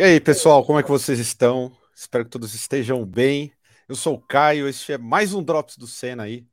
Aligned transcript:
E 0.00 0.02
aí, 0.02 0.18
pessoal, 0.18 0.64
como 0.64 0.78
é 0.78 0.82
que 0.82 0.88
vocês 0.88 1.18
estão? 1.18 1.76
Espero 1.94 2.24
que 2.24 2.30
todos 2.30 2.54
estejam 2.54 3.04
bem. 3.04 3.52
Eu 3.86 3.94
sou 3.94 4.14
o 4.14 4.18
Caio, 4.18 4.66
este 4.66 4.94
é 4.94 4.96
mais 4.96 5.34
um 5.34 5.42
Drops 5.42 5.76
do 5.76 5.86
Senna 5.86 6.22
aí. 6.22 6.46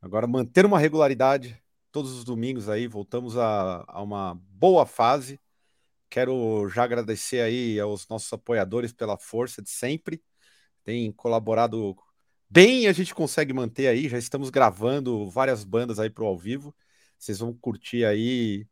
Agora, 0.00 0.26
manter 0.26 0.64
uma 0.64 0.78
regularidade 0.78 1.62
todos 1.92 2.12
os 2.12 2.24
domingos 2.24 2.66
aí, 2.66 2.86
voltamos 2.86 3.36
a, 3.36 3.84
a 3.86 4.02
uma 4.02 4.40
boa 4.48 4.86
fase. 4.86 5.38
Quero 6.08 6.66
já 6.70 6.82
agradecer 6.84 7.42
aí 7.42 7.78
aos 7.78 8.08
nossos 8.08 8.32
apoiadores 8.32 8.90
pela 8.90 9.18
força 9.18 9.60
de 9.60 9.68
sempre. 9.68 10.22
Tem 10.82 11.12
colaborado 11.12 11.94
bem 12.48 12.88
a 12.88 12.92
gente 12.94 13.14
consegue 13.14 13.52
manter 13.52 13.88
aí. 13.88 14.08
Já 14.08 14.16
estamos 14.16 14.48
gravando 14.48 15.28
várias 15.28 15.62
bandas 15.62 15.98
aí 15.98 16.08
para 16.08 16.24
o 16.24 16.26
ao 16.26 16.38
vivo. 16.38 16.74
Vocês 17.18 17.38
vão 17.40 17.52
curtir 17.52 18.06
aí 18.06 18.66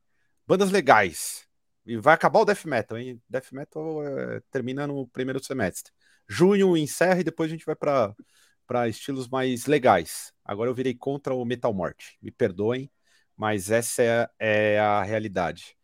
bandas 0.46 0.70
legais. 0.70 1.45
E 1.86 1.96
vai 1.96 2.14
acabar 2.14 2.40
o 2.40 2.44
Death 2.44 2.64
Metal, 2.64 2.98
hein? 2.98 3.22
Death 3.28 3.52
Metal 3.52 4.04
é, 4.04 4.40
termina 4.50 4.86
no 4.86 5.06
primeiro 5.06 5.42
semestre. 5.42 5.92
Junho 6.28 6.76
encerra 6.76 7.20
e 7.20 7.24
depois 7.24 7.48
a 7.48 7.52
gente 7.54 7.64
vai 7.64 7.76
para 7.76 8.88
estilos 8.88 9.28
mais 9.28 9.66
legais. 9.66 10.32
Agora 10.44 10.68
eu 10.68 10.74
virei 10.74 10.94
contra 10.94 11.32
o 11.32 11.44
Metal 11.44 11.72
Morte. 11.72 12.18
Me 12.20 12.32
perdoem, 12.32 12.90
mas 13.36 13.70
essa 13.70 14.02
é, 14.02 14.28
é 14.38 14.80
a 14.80 15.02
realidade. 15.04 15.76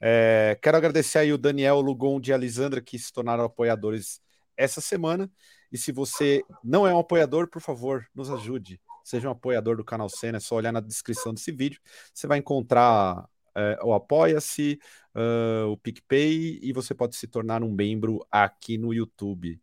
É, 0.00 0.58
quero 0.62 0.78
agradecer 0.78 1.18
aí 1.18 1.32
o 1.32 1.36
Daniel 1.36 1.80
Lugon 1.80 2.18
de 2.18 2.32
Alisandra 2.32 2.80
que 2.80 2.98
se 2.98 3.12
tornaram 3.12 3.44
apoiadores 3.44 4.20
essa 4.56 4.80
semana. 4.80 5.30
E 5.70 5.76
se 5.76 5.92
você 5.92 6.42
não 6.64 6.86
é 6.86 6.94
um 6.94 6.98
apoiador, 7.00 7.48
por 7.48 7.60
favor, 7.60 8.06
nos 8.14 8.30
ajude. 8.30 8.80
Seja 9.04 9.28
um 9.28 9.32
apoiador 9.32 9.76
do 9.76 9.84
canal 9.84 10.08
Cena, 10.08 10.38
é 10.38 10.40
só 10.40 10.54
olhar 10.54 10.72
na 10.72 10.80
descrição 10.80 11.34
desse 11.34 11.52
vídeo. 11.52 11.80
Você 12.14 12.26
vai 12.26 12.38
encontrar 12.38 13.28
é, 13.54 13.78
o 13.82 13.92
Apoia-se, 13.92 14.78
uh, 15.14 15.68
o 15.68 15.76
PicPay 15.76 16.58
e 16.62 16.72
você 16.72 16.94
pode 16.94 17.16
se 17.16 17.26
tornar 17.26 17.62
um 17.62 17.72
membro 17.72 18.24
aqui 18.30 18.78
no 18.78 18.92
YouTube. 18.92 19.60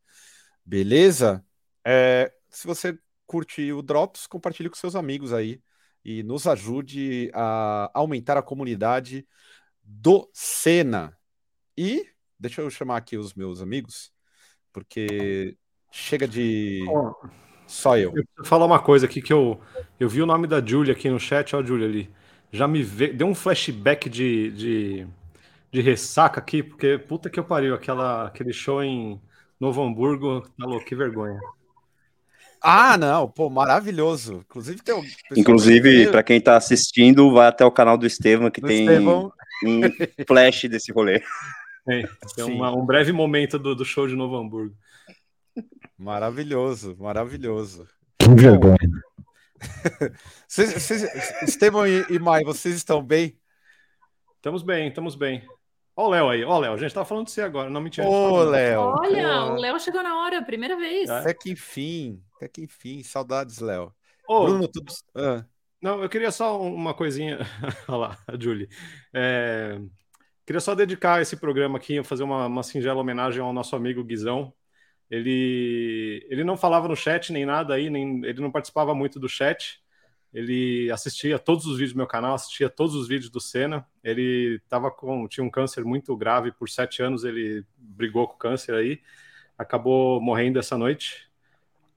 Beleza? 0.66 1.44
É, 1.86 2.34
se 2.50 2.68
você 2.68 2.98
curte 3.26 3.72
o 3.72 3.82
Drops, 3.82 4.28
compartilhe 4.28 4.70
com 4.70 4.76
seus 4.76 4.96
amigos 4.96 5.34
aí 5.34 5.62
e 6.04 6.24
nos 6.24 6.48
ajude 6.48 7.30
a 7.34 7.92
aumentar 7.94 8.38
a 8.38 8.42
comunidade 8.42 9.28
do 9.84 10.30
Senna. 10.34 11.18
E 11.78 12.06
deixa 12.40 12.62
eu 12.62 12.70
chamar 12.70 12.98
aqui 12.98 13.18
os 13.18 13.34
meus 13.34 13.62
amigos, 13.62 14.12
porque 14.72 15.58
chega 15.92 16.28
de. 16.28 16.84
Só 17.66 17.98
eu. 17.98 18.14
Eu 18.16 18.46
falar 18.46 18.66
uma 18.66 18.82
coisa 18.82 19.06
aqui 19.06 19.22
que 19.22 19.34
eu, 19.34 19.60
eu 20.00 20.08
vi 20.08 20.22
o 20.22 20.26
nome 20.26 20.48
da 20.48 20.66
Julia 20.66 20.94
aqui 20.94 21.10
no 21.10 21.20
chat, 21.20 21.54
ó, 21.54 21.60
a 21.60 21.64
Julia 21.64 21.86
ali 21.86 22.10
já 22.52 22.68
me 22.68 22.82
vê, 22.82 23.08
deu 23.10 23.28
um 23.28 23.36
flashback 23.36 24.10
de, 24.10 24.52
de, 24.52 25.08
de, 25.72 25.82
ressaca 25.82 26.40
aqui, 26.40 26.64
porque 26.64 26.98
puta 26.98 27.30
que 27.30 27.40
eu 27.40 27.44
pariu, 27.44 27.76
aquela, 27.76 28.28
aquele 28.28 28.54
show 28.54 28.84
em 28.84 29.20
Novo 29.60 29.84
Hamburgo, 29.84 30.42
tá 30.58 30.66
louco, 30.66 30.86
que 30.86 30.96
vergonha. 30.96 31.40
Ah, 32.62 32.98
não, 32.98 33.28
pô, 33.30 33.50
maravilhoso. 33.50 34.44
Inclusive, 34.50 34.82
tem 34.82 34.96
um 34.96 35.04
Inclusive, 35.36 36.08
para 36.10 36.24
quem 36.24 36.42
tá 36.42 36.58
assistindo, 36.58 37.32
vai 37.32 37.48
até 37.48 37.64
o 37.64 37.72
canal 37.72 37.98
do 37.98 38.08
Estevam, 38.08 38.50
que 38.50 38.62
do 38.62 38.68
tem 38.68 38.86
Estevão. 38.86 39.32
um 39.64 39.82
flash 40.28 40.64
desse 40.64 40.92
rolê. 40.92 41.22
É, 41.88 42.04
tem 42.36 42.46
uma, 42.46 42.76
um 42.76 42.86
breve 42.86 43.12
momento 43.12 43.58
do, 43.58 43.76
do 43.76 43.86
show 43.86 44.08
de 44.08 44.16
Novo 44.16 44.36
Hamburgo. 44.36 44.76
Maravilhoso, 45.98 46.96
maravilhoso. 47.00 47.88
Que 48.20 48.30
vergonha. 48.30 48.78
Vocês, 50.48 50.74
vocês, 50.74 51.04
Estevam 51.44 51.88
e, 51.88 52.06
e 52.10 52.20
Mai, 52.20 52.44
vocês 52.44 52.76
estão 52.76 53.04
bem? 53.04 53.38
Estamos 54.36 54.64
bem, 54.64 54.88
estamos 54.88 55.16
bem. 55.16 55.48
Ó 55.96 56.08
o 56.08 56.10
Léo 56.10 56.30
aí, 56.30 56.44
ó 56.44 56.60
Léo, 56.60 56.74
a 56.74 56.78
gente 56.78 56.94
tava 56.94 57.06
falando 57.06 57.26
de 57.26 57.32
você 57.32 57.42
agora, 57.42 57.70
não 57.70 57.82
me 57.82 57.90
tinha. 57.90 58.08
Ô, 58.08 58.44
Léo. 58.44 58.82
Olha, 58.82 59.46
o 59.46 59.56
Léo 59.56 59.80
chegou 59.80 60.04
na 60.04 60.22
hora, 60.22 60.44
primeira 60.44 60.78
vez. 60.78 61.10
Até 61.10 61.34
que 61.34 61.52
enfim, 61.52 62.22
até 62.36 62.48
que 62.48 62.62
enfim, 62.62 63.02
saudades, 63.02 63.60
Léo. 63.60 63.92
Ô, 64.28 64.46
Bruno, 64.46 64.68
tudo... 64.68 64.94
Ah. 65.16 65.44
Não, 65.82 66.02
eu 66.02 66.10
queria 66.10 66.32
só 66.32 66.62
uma 66.62 66.94
coisinha. 66.94 67.40
Olha 67.88 67.98
lá, 67.98 68.18
a 68.28 68.40
Julie. 68.40 68.70
É... 69.14 69.80
Queria 70.46 70.60
só 70.60 70.74
dedicar 70.74 71.22
esse 71.22 71.36
programa 71.36 71.78
aqui, 71.78 72.02
fazer 72.04 72.24
uma, 72.24 72.46
uma 72.46 72.64
singela 72.64 73.02
homenagem 73.02 73.42
ao 73.42 73.52
nosso 73.52 73.76
amigo 73.76 74.04
Guizão, 74.04 74.54
ele, 75.10 76.26
ele 76.30 76.44
não 76.44 76.58
falava 76.58 76.88
no 76.88 76.96
chat 76.96 77.32
nem 77.32 77.46
nada 77.46 77.74
aí, 77.74 77.90
nem, 77.90 78.24
ele 78.26 78.42
não 78.42 78.52
participava 78.52 78.94
muito 78.94 79.20
do 79.20 79.30
chat. 79.30 79.82
Ele 80.34 80.92
assistia 80.92 81.40
todos 81.40 81.66
os 81.66 81.78
vídeos 81.78 81.94
do 81.94 81.98
meu 81.98 82.08
canal, 82.08 82.36
assistia 82.36 82.70
todos 82.70 82.94
os 82.94 83.08
vídeos 83.08 83.30
do 83.30 83.40
Senna. 83.40 83.88
Ele 84.04 84.62
tava 84.68 84.92
com, 84.92 85.28
tinha 85.28 85.44
um 85.44 85.50
câncer 85.50 85.86
muito 85.86 86.16
grave, 86.18 86.52
por 86.52 86.70
sete 86.70 87.02
anos 87.02 87.24
ele 87.24 87.66
brigou 87.78 88.28
com 88.28 88.36
o 88.36 88.38
câncer 88.38 88.76
aí, 88.76 89.02
acabou 89.58 90.22
morrendo 90.22 90.60
essa 90.60 90.78
noite. 90.78 91.28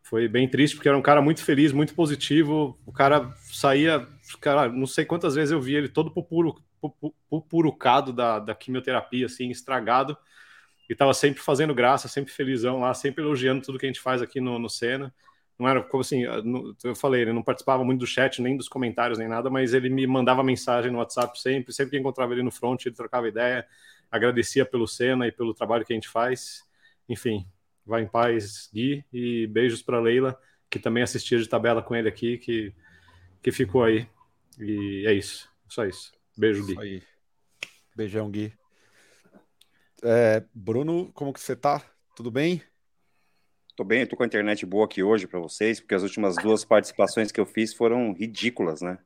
Foi 0.02 0.28
bem 0.28 0.48
triste, 0.48 0.76
porque 0.76 0.88
era 0.88 0.96
um 0.96 1.02
cara 1.02 1.20
muito 1.20 1.44
feliz, 1.44 1.72
muito 1.72 1.94
positivo. 1.94 2.78
O 2.86 2.92
cara 2.92 3.34
saía, 3.44 4.06
cara, 4.40 4.68
não 4.68 4.86
sei 4.86 5.04
quantas 5.04 5.34
vezes 5.34 5.50
eu 5.50 5.60
vi 5.60 5.74
ele 5.74 5.88
todo 5.88 6.10
pupuru, 6.10 6.62
pupurucado 7.28 8.12
da, 8.12 8.38
da 8.38 8.54
quimioterapia, 8.54 9.26
assim, 9.26 9.50
estragado 9.50 10.16
e 10.90 10.92
estava 10.92 11.14
sempre 11.14 11.40
fazendo 11.40 11.72
graça, 11.72 12.08
sempre 12.08 12.32
felizão 12.32 12.80
lá, 12.80 12.92
sempre 12.92 13.22
elogiando 13.22 13.62
tudo 13.64 13.78
que 13.78 13.86
a 13.86 13.88
gente 13.88 14.00
faz 14.00 14.20
aqui 14.20 14.40
no, 14.40 14.58
no 14.58 14.68
Senna. 14.68 15.14
Não 15.56 15.68
era 15.68 15.80
como 15.84 16.00
assim, 16.00 16.24
eu 16.82 16.96
falei, 16.96 17.22
ele 17.22 17.32
não 17.32 17.44
participava 17.44 17.84
muito 17.84 18.00
do 18.00 18.06
chat, 18.08 18.42
nem 18.42 18.56
dos 18.56 18.68
comentários, 18.68 19.16
nem 19.16 19.28
nada, 19.28 19.48
mas 19.48 19.72
ele 19.72 19.88
me 19.88 20.04
mandava 20.04 20.42
mensagem 20.42 20.90
no 20.90 20.98
WhatsApp 20.98 21.40
sempre, 21.40 21.72
sempre 21.72 21.92
que 21.92 21.98
encontrava 21.98 22.32
ele 22.32 22.42
no 22.42 22.50
front, 22.50 22.84
ele 22.84 22.94
trocava 22.96 23.28
ideia, 23.28 23.64
agradecia 24.10 24.66
pelo 24.66 24.88
Senna 24.88 25.28
e 25.28 25.32
pelo 25.32 25.54
trabalho 25.54 25.84
que 25.84 25.92
a 25.92 25.94
gente 25.94 26.08
faz. 26.08 26.64
Enfim, 27.08 27.46
vai 27.86 28.02
em 28.02 28.08
paz, 28.08 28.68
Gui, 28.74 29.04
e 29.12 29.46
beijos 29.46 29.82
para 29.82 30.00
Leila, 30.00 30.36
que 30.68 30.80
também 30.80 31.04
assistia 31.04 31.38
de 31.38 31.48
tabela 31.48 31.82
com 31.82 31.94
ele 31.94 32.08
aqui, 32.08 32.36
que, 32.36 32.74
que 33.40 33.52
ficou 33.52 33.84
aí. 33.84 34.08
E 34.58 35.04
é 35.06 35.12
isso, 35.12 35.48
só 35.68 35.86
isso. 35.86 36.12
Beijo, 36.36 36.66
Gui. 36.66 37.00
Beijão, 37.94 38.28
Gui. 38.28 38.52
É, 40.02 40.42
Bruno, 40.54 41.12
como 41.12 41.32
que 41.32 41.40
você 41.40 41.54
tá? 41.54 41.82
Tudo 42.16 42.30
bem? 42.30 42.62
Tô 43.76 43.84
bem, 43.84 44.06
tô 44.06 44.16
com 44.16 44.22
a 44.22 44.26
internet 44.26 44.64
boa 44.66 44.84
aqui 44.84 45.02
hoje 45.02 45.26
para 45.26 45.40
vocês, 45.40 45.80
porque 45.80 45.94
as 45.94 46.02
últimas 46.02 46.36
duas 46.36 46.64
participações 46.64 47.32
que 47.32 47.40
eu 47.40 47.46
fiz 47.46 47.72
foram 47.72 48.12
ridículas, 48.12 48.80
né? 48.80 48.98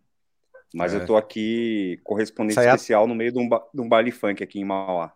Mas 0.75 0.93
é. 0.93 0.97
eu 0.97 1.06
tô 1.06 1.16
aqui 1.16 2.00
correspondente 2.03 2.59
é... 2.59 2.65
especial 2.65 3.06
no 3.06 3.15
meio 3.15 3.33
de 3.33 3.38
um, 3.38 3.49
ba... 3.49 3.65
de 3.72 3.81
um 3.81 3.88
baile 3.88 4.10
funk 4.10 4.43
aqui 4.43 4.59
em 4.59 4.65
Mauá. 4.65 5.12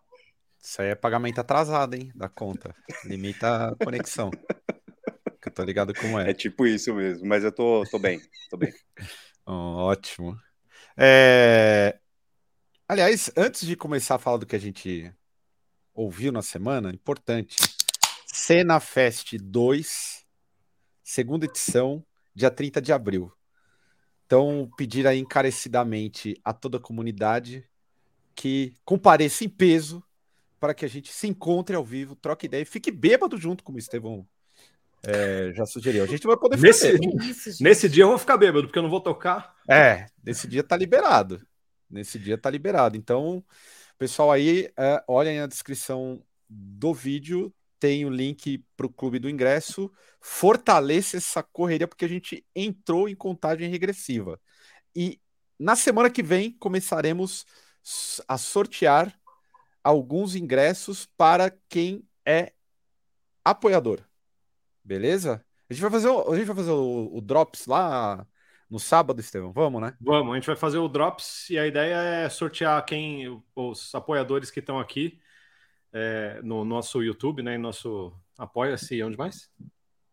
Isso 0.61 0.81
aí 0.81 0.89
é 0.89 0.95
pagamento 0.95 1.39
atrasado, 1.39 1.95
hein? 1.95 2.11
Da 2.15 2.29
conta. 2.29 2.75
Limita 3.05 3.69
a 3.69 3.75
conexão. 3.75 4.29
que 5.41 5.47
eu 5.47 5.51
tô 5.51 5.63
ligado 5.63 5.93
como 5.93 6.19
é. 6.19 6.31
É 6.31 6.33
tipo 6.33 6.65
isso 6.65 6.93
mesmo, 6.93 7.27
mas 7.27 7.43
eu 7.43 7.51
tô, 7.51 7.83
tô 7.89 7.97
bem, 7.99 8.21
tô 8.49 8.57
bem. 8.57 8.71
oh, 9.45 9.87
ótimo. 9.87 10.37
É... 10.97 11.97
Aliás, 12.87 13.31
antes 13.37 13.65
de 13.65 13.75
começar 13.75 14.15
a 14.15 14.19
falar 14.19 14.37
do 14.37 14.45
que 14.45 14.55
a 14.55 14.59
gente 14.59 15.13
ouviu 15.99 16.31
na 16.31 16.41
semana, 16.41 16.91
importante. 16.91 17.57
Cena 18.25 18.79
Fest 18.79 19.35
2, 19.37 20.25
segunda 21.03 21.45
edição, 21.45 22.05
dia 22.33 22.49
30 22.49 22.81
de 22.81 22.93
abril. 22.93 23.31
Então, 24.25 24.69
pedir 24.77 25.05
aí 25.05 25.19
encarecidamente 25.19 26.39
a 26.43 26.53
toda 26.53 26.77
a 26.77 26.81
comunidade 26.81 27.67
que 28.33 28.73
compareça 28.85 29.43
em 29.43 29.49
peso 29.49 30.01
para 30.57 30.73
que 30.73 30.85
a 30.85 30.87
gente 30.87 31.11
se 31.11 31.27
encontre 31.27 31.75
ao 31.75 31.83
vivo, 31.83 32.15
troque 32.15 32.45
ideia 32.45 32.61
e 32.61 32.65
fique 32.65 32.91
bêbado 32.91 33.37
junto, 33.37 33.63
como 33.63 33.75
o 33.75 33.79
Estevão 33.79 34.25
é, 35.03 35.51
já 35.53 35.65
sugeriu. 35.65 36.03
A 36.03 36.07
gente 36.07 36.25
vai 36.25 36.37
poder 36.37 36.57
nesse, 36.59 36.97
isso, 37.21 37.61
nesse 37.61 37.89
dia 37.89 38.03
eu 38.03 38.09
vou 38.09 38.17
ficar 38.17 38.37
bêbado, 38.37 38.67
porque 38.67 38.79
eu 38.79 38.83
não 38.83 38.89
vou 38.89 39.01
tocar. 39.01 39.53
É, 39.67 40.05
nesse 40.23 40.47
dia 40.47 40.63
tá 40.63 40.77
liberado. 40.77 41.45
Nesse 41.89 42.17
dia 42.17 42.37
tá 42.37 42.49
liberado. 42.49 42.95
Então, 42.95 43.43
Pessoal, 43.99 44.31
aí, 44.31 44.71
é, 44.77 45.03
olhem 45.09 45.39
na 45.41 45.45
descrição 45.45 46.23
do 46.47 46.93
vídeo, 46.93 47.53
tem 47.77 48.05
o 48.05 48.09
link 48.09 48.63
para 48.77 48.85
o 48.85 48.89
clube 48.89 49.19
do 49.19 49.29
ingresso. 49.29 49.91
Fortaleça 50.21 51.17
essa 51.17 51.43
correria, 51.43 51.85
porque 51.85 52.05
a 52.05 52.07
gente 52.07 52.45
entrou 52.55 53.09
em 53.09 53.15
contagem 53.15 53.69
regressiva. 53.69 54.39
E 54.95 55.19
na 55.59 55.75
semana 55.75 56.09
que 56.09 56.23
vem 56.23 56.49
começaremos 56.49 57.45
a 58.25 58.37
sortear 58.37 59.13
alguns 59.83 60.33
ingressos 60.33 61.05
para 61.17 61.51
quem 61.67 62.07
é 62.25 62.53
apoiador. 63.43 63.99
Beleza? 64.81 65.45
A 65.69 65.73
gente 65.73 65.81
vai 65.81 65.91
fazer 65.91 66.07
o, 66.07 66.31
a 66.31 66.37
gente 66.37 66.47
vai 66.47 66.55
fazer 66.55 66.71
o, 66.71 67.17
o 67.17 67.19
Drops 67.19 67.65
lá 67.65 68.25
no 68.69 68.79
sábado, 68.79 69.19
Estevão. 69.19 69.51
Vamos, 69.51 69.81
né? 69.81 69.95
Vamos, 69.99 70.31
a 70.31 70.35
gente 70.35 70.47
vai 70.47 70.55
fazer 70.55 70.77
o 70.77 70.87
Drops 70.87 71.49
e 71.49 71.57
a 71.57 71.65
ideia 71.65 71.95
é 71.95 72.29
sortear 72.29 72.83
quem 72.85 73.41
os 73.55 73.93
apoiadores 73.95 74.51
que 74.51 74.59
estão 74.59 74.79
aqui 74.79 75.19
é, 75.91 76.39
no 76.43 76.63
nosso 76.63 77.01
YouTube, 77.01 77.41
né? 77.41 77.55
Em 77.55 77.57
nosso 77.57 78.13
Apoia-se, 78.37 79.03
onde 79.03 79.17
mais? 79.17 79.49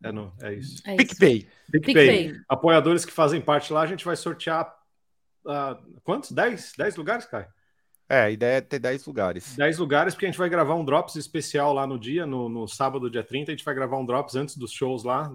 É, 0.03 0.11
no, 0.11 0.33
é 0.43 0.55
isso. 0.55 0.83
É 0.85 0.97
PicPay. 0.97 1.49
PicPay. 1.71 1.95
PicPay. 1.95 2.41
Apoiadores 2.49 3.05
que 3.05 3.13
fazem 3.13 3.41
parte 3.41 3.73
lá, 3.73 3.83
a 3.83 3.87
gente 3.87 4.05
vai 4.05 4.17
sortear 4.17 4.75
uh, 5.45 6.01
quantos? 6.03 6.33
10? 6.33 6.73
10 6.77 6.97
lugares, 6.97 7.27
Caio? 7.27 7.47
É, 8.09 8.23
a 8.23 8.31
ideia 8.31 8.59
é 8.59 8.61
ter 8.61 8.79
10 8.79 9.07
lugares. 9.07 9.57
10 9.57 9.79
lugares, 9.79 10.15
porque 10.15 10.27
a 10.27 10.29
gente 10.29 10.39
vai 10.39 10.49
gravar 10.49 10.75
um 10.75 10.85
Drops 10.85 11.17
especial 11.17 11.73
lá 11.73 11.87
no 11.87 11.99
dia, 11.99 12.27
no, 12.27 12.49
no 12.49 12.67
sábado, 12.67 13.11
dia 13.11 13.23
30, 13.23 13.51
a 13.51 13.55
gente 13.55 13.65
vai 13.65 13.75
gravar 13.75 13.99
um 13.99 14.07
Drops 14.07 14.37
antes 14.37 14.57
dos 14.57 14.73
shows 14.73 15.03
lá, 15.03 15.33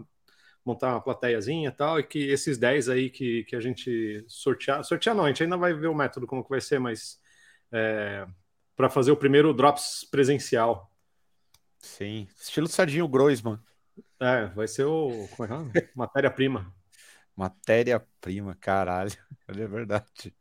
montar 0.66 0.94
uma 0.94 1.02
plateiazinha 1.02 1.70
e 1.70 1.72
tal, 1.72 2.00
e 2.00 2.04
que 2.04 2.30
esses 2.30 2.58
10 2.58 2.90
aí 2.90 3.10
que, 3.10 3.44
que 3.46 3.56
a 3.56 3.60
gente 3.60 4.24
sortear, 4.28 4.84
sortear 4.84 5.16
não, 5.16 5.26
a 5.26 5.28
gente 5.28 5.44
ainda 5.44 5.58
vai 5.58 5.74
ver 5.74 5.88
o 5.88 5.96
método 5.96 6.28
como 6.28 6.44
que 6.44 6.50
vai 6.50 6.62
ser, 6.62 6.80
mas 6.80 7.20
é, 7.72 8.26
para 8.76 8.90
fazer 8.90 9.12
o 9.12 9.18
primeiro 9.18 9.54
Drops 9.54 10.08
presencial. 10.10 10.92
Sim, 11.80 12.28
estilo 12.40 12.68
Sardinho 12.68 13.08
Groisman. 13.08 13.60
É, 14.20 14.46
vai 14.48 14.68
ser 14.68 14.86
o. 14.86 15.28
Como 15.36 15.46
é 15.46 15.72
que 15.72 15.80
é? 15.80 15.90
Matéria-prima. 15.96 16.74
Matéria-prima, 17.36 18.56
caralho. 18.56 19.12
É 19.48 19.68
verdade. 19.68 20.34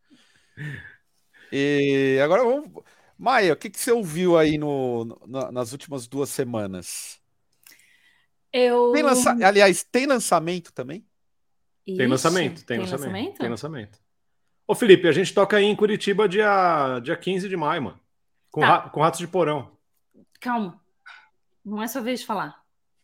E 1.51 2.21
agora 2.23 2.45
vamos. 2.45 2.71
Maia, 3.19 3.53
o 3.53 3.57
que, 3.57 3.69
que 3.69 3.79
você 3.79 3.91
ouviu 3.91 4.39
aí 4.39 4.57
no, 4.57 5.05
no 5.05 5.51
nas 5.51 5.73
últimas 5.73 6.07
duas 6.07 6.31
semanas? 6.31 7.20
Eu. 8.53 8.93
Tem 8.93 9.03
lança... 9.03 9.31
Aliás, 9.31 9.85
tem 9.85 10.07
lançamento 10.07 10.73
também? 10.73 11.05
Ixi, 11.87 11.99
tem 11.99 12.07
lançamento, 12.07 12.57
tem, 12.59 12.67
tem 12.67 12.79
lançamento, 12.79 13.07
lançamento, 13.07 13.39
Tem 13.39 13.49
lançamento. 13.49 13.99
Ô, 14.67 14.75
Felipe, 14.75 15.09
a 15.09 15.13
gente 15.13 15.35
toca 15.35 15.57
aí 15.57 15.65
em 15.65 15.75
Curitiba 15.75 16.29
dia, 16.29 17.01
dia 17.03 17.17
15 17.17 17.49
de 17.49 17.57
maio, 17.57 17.83
mano. 17.83 18.01
Com, 18.51 18.61
tá. 18.61 18.67
ra... 18.67 18.89
com 18.89 19.01
Ratos 19.01 19.19
de 19.21 19.27
Porão. 19.27 19.77
Calma. 20.41 20.81
Não 21.65 21.83
é 21.83 21.89
sua 21.89 22.03
vez 22.03 22.21
de 22.21 22.27
falar. 22.27 22.61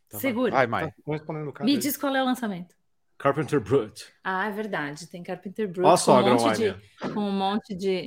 Tá 0.08 0.18
Segura. 0.18 0.52
Vai, 0.52 0.66
Maia. 0.66 0.94
Tá 1.04 1.64
Me 1.64 1.72
aí. 1.72 1.78
diz 1.78 1.96
qual 1.96 2.14
é 2.14 2.22
o 2.22 2.24
lançamento. 2.24 2.74
Carpenter 3.18 3.60
Brut. 3.60 4.06
Ah, 4.22 4.46
é 4.46 4.50
verdade. 4.50 5.06
Tem 5.08 5.22
Carpenter 5.22 5.68
Brut. 5.68 5.86
Olha 5.86 5.96
só, 5.96 6.22
com, 6.22 6.30
um 6.30 6.34
monte 6.34 6.56
de, 6.56 6.74
com 7.12 7.20
um 7.20 7.32
monte 7.32 7.74
de. 7.74 8.06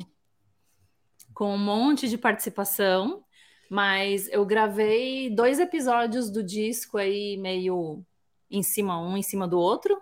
Com 1.34 1.56
um 1.56 1.58
monte 1.58 2.10
de 2.10 2.18
participação. 2.18 3.24
Mas 3.70 4.28
eu 4.30 4.44
gravei 4.46 5.30
dois 5.30 5.60
episódios 5.60 6.32
do 6.32 6.44
disco 6.44 6.98
aí, 6.98 7.38
meio 7.38 8.04
em 8.50 8.64
cima, 8.64 9.00
um 9.00 9.16
em 9.16 9.22
cima 9.22 9.48
do 9.48 9.60
outro. 9.60 9.96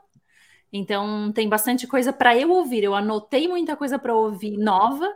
Então 0.72 1.32
tem 1.34 1.50
bastante 1.50 1.86
coisa 1.86 2.14
para 2.14 2.38
eu 2.38 2.52
ouvir. 2.52 2.84
Eu 2.84 2.96
anotei 2.96 3.48
muita 3.48 3.76
coisa 3.76 4.00
para 4.00 4.16
ouvir 4.16 4.58
nova, 4.58 5.12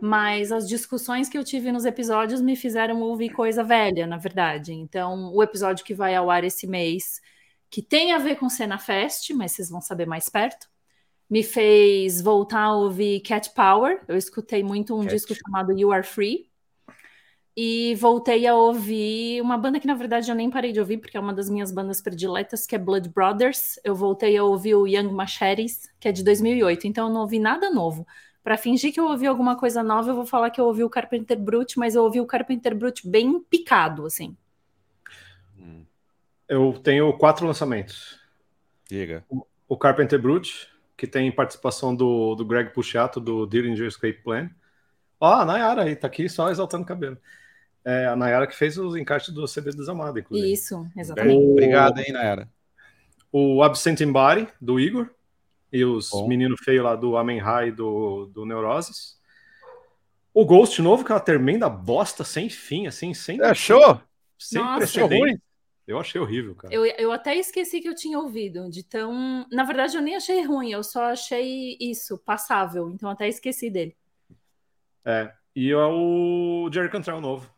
mas 0.00 0.50
as 0.52 0.68
discussões 0.68 1.28
que 1.28 1.36
eu 1.38 1.44
tive 1.44 1.70
nos 1.70 1.84
episódios 1.84 2.40
me 2.40 2.56
fizeram 2.56 3.00
ouvir 3.02 3.30
coisa 3.30 3.62
velha, 3.62 4.06
na 4.06 4.16
verdade. 4.16 4.72
Então, 4.72 5.32
o 5.34 5.42
episódio 5.42 5.84
que 5.84 5.94
vai 5.94 6.14
ao 6.14 6.30
ar 6.30 6.44
esse 6.44 6.66
mês, 6.66 7.20
que 7.70 7.82
tem 7.82 8.12
a 8.12 8.18
ver 8.18 8.36
com 8.36 8.48
Cena 8.48 8.78
Fest, 8.78 9.30
mas 9.30 9.52
vocês 9.52 9.70
vão 9.70 9.80
saber 9.80 10.06
mais 10.06 10.28
perto, 10.28 10.68
me 11.28 11.42
fez 11.42 12.20
voltar 12.20 12.64
a 12.64 12.74
ouvir 12.74 13.20
Cat 13.20 13.50
Power. 13.54 14.02
Eu 14.06 14.16
escutei 14.16 14.62
muito 14.62 14.94
um 14.94 15.02
Cat. 15.02 15.14
disco 15.14 15.34
chamado 15.34 15.72
You 15.72 15.90
Are 15.92 16.06
Free, 16.06 16.51
e 17.56 17.94
voltei 17.96 18.46
a 18.46 18.54
ouvir 18.54 19.40
uma 19.42 19.58
banda 19.58 19.78
que, 19.78 19.86
na 19.86 19.94
verdade, 19.94 20.30
eu 20.30 20.34
nem 20.34 20.48
parei 20.48 20.72
de 20.72 20.80
ouvir, 20.80 20.98
porque 20.98 21.16
é 21.16 21.20
uma 21.20 21.34
das 21.34 21.50
minhas 21.50 21.70
bandas 21.70 22.00
prediletas, 22.00 22.66
que 22.66 22.74
é 22.74 22.78
Blood 22.78 23.10
Brothers. 23.10 23.78
Eu 23.84 23.94
voltei 23.94 24.36
a 24.36 24.44
ouvir 24.44 24.74
o 24.74 24.86
Young 24.86 25.12
Machetes, 25.12 25.90
que 26.00 26.08
é 26.08 26.12
de 26.12 26.24
2008, 26.24 26.86
então 26.86 27.08
eu 27.08 27.12
não 27.12 27.20
ouvi 27.20 27.38
nada 27.38 27.70
novo. 27.70 28.06
Para 28.42 28.56
fingir 28.56 28.92
que 28.92 28.98
eu 28.98 29.04
ouvi 29.04 29.26
alguma 29.26 29.56
coisa 29.56 29.82
nova, 29.82 30.10
eu 30.10 30.14
vou 30.16 30.26
falar 30.26 30.50
que 30.50 30.60
eu 30.60 30.64
ouvi 30.64 30.82
o 30.82 30.90
Carpenter 30.90 31.38
Brut, 31.38 31.78
mas 31.78 31.94
eu 31.94 32.02
ouvi 32.02 32.20
o 32.20 32.26
Carpenter 32.26 32.74
Brut 32.74 33.06
bem 33.06 33.38
picado, 33.38 34.06
assim. 34.06 34.36
Eu 36.48 36.72
tenho 36.82 37.12
quatro 37.16 37.46
lançamentos. 37.46 38.18
Diga. 38.88 39.24
O, 39.28 39.46
o 39.68 39.76
Carpenter 39.76 40.20
Brut, 40.20 40.68
que 40.96 41.06
tem 41.06 41.30
participação 41.30 41.94
do, 41.94 42.34
do 42.34 42.44
Greg 42.44 42.72
Puciato, 42.72 43.20
do 43.20 43.46
Dillinger 43.46 43.86
Escape 43.86 44.22
Plan. 44.22 44.50
Ó, 45.20 45.32
a 45.32 45.44
Nayara 45.44 45.84
aí, 45.84 45.94
tá 45.94 46.08
aqui 46.08 46.28
só 46.28 46.50
exaltando 46.50 46.82
o 46.82 46.86
cabelo. 46.86 47.16
É 47.84 48.06
a 48.06 48.14
Nayara 48.14 48.46
que 48.46 48.54
fez 48.54 48.78
os 48.78 48.94
encaixes 48.94 49.34
do 49.34 49.46
CD 49.46 49.70
Desamado, 49.70 50.18
inclusive. 50.18 50.52
Isso, 50.52 50.86
exatamente. 50.96 51.44
Obrigado, 51.44 51.98
hein, 51.98 52.12
Nayara. 52.12 52.48
O 53.32 53.62
Absent 53.62 54.00
in 54.00 54.12
Body, 54.12 54.46
do 54.60 54.78
Igor, 54.78 55.10
e 55.72 55.84
os 55.84 56.10
Bom. 56.10 56.28
meninos 56.28 56.60
feios 56.62 56.84
lá 56.84 56.94
do 56.94 57.16
Amen 57.16 57.38
High 57.38 57.72
do, 57.72 58.26
do 58.26 58.46
Neuroses. 58.46 59.20
O 60.32 60.44
Ghost 60.44 60.80
novo, 60.80 61.04
que 61.04 61.10
é 61.10 61.14
uma 61.14 61.20
tremenda 61.20 61.68
bosta 61.68 62.24
sem 62.24 62.48
fim, 62.48 62.86
assim, 62.86 63.12
sem. 63.14 63.40
Achou? 63.42 64.00
Sem 64.38 64.62
Nossa, 64.62 64.78
precedente. 64.78 65.42
Eu 65.86 65.98
achei 65.98 66.20
horrível, 66.20 66.54
cara. 66.54 66.72
Eu, 66.72 66.86
eu 66.86 67.10
até 67.10 67.36
esqueci 67.36 67.80
que 67.80 67.88
eu 67.88 67.94
tinha 67.94 68.18
ouvido, 68.18 68.70
de 68.70 68.84
tão. 68.84 69.44
Na 69.50 69.64
verdade, 69.64 69.96
eu 69.96 70.02
nem 70.02 70.14
achei 70.14 70.42
ruim, 70.44 70.70
eu 70.70 70.84
só 70.84 71.06
achei 71.06 71.76
isso, 71.80 72.16
passável, 72.18 72.90
então 72.90 73.10
até 73.10 73.26
esqueci 73.28 73.68
dele. 73.68 73.96
É. 75.04 75.32
E 75.54 75.70
é 75.72 75.76
o 75.76 76.70
Jerry 76.72 76.88
Cantrell 76.88 77.20
novo 77.20 77.50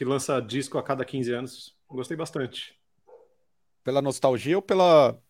que 0.00 0.04
lança 0.06 0.40
disco 0.40 0.78
a 0.78 0.82
cada 0.82 1.04
15 1.04 1.30
anos. 1.30 1.76
Gostei 1.86 2.16
bastante. 2.16 2.74
Pela 3.84 4.00
nostalgia 4.00 4.56
ou 4.56 4.62
pela 4.62 5.20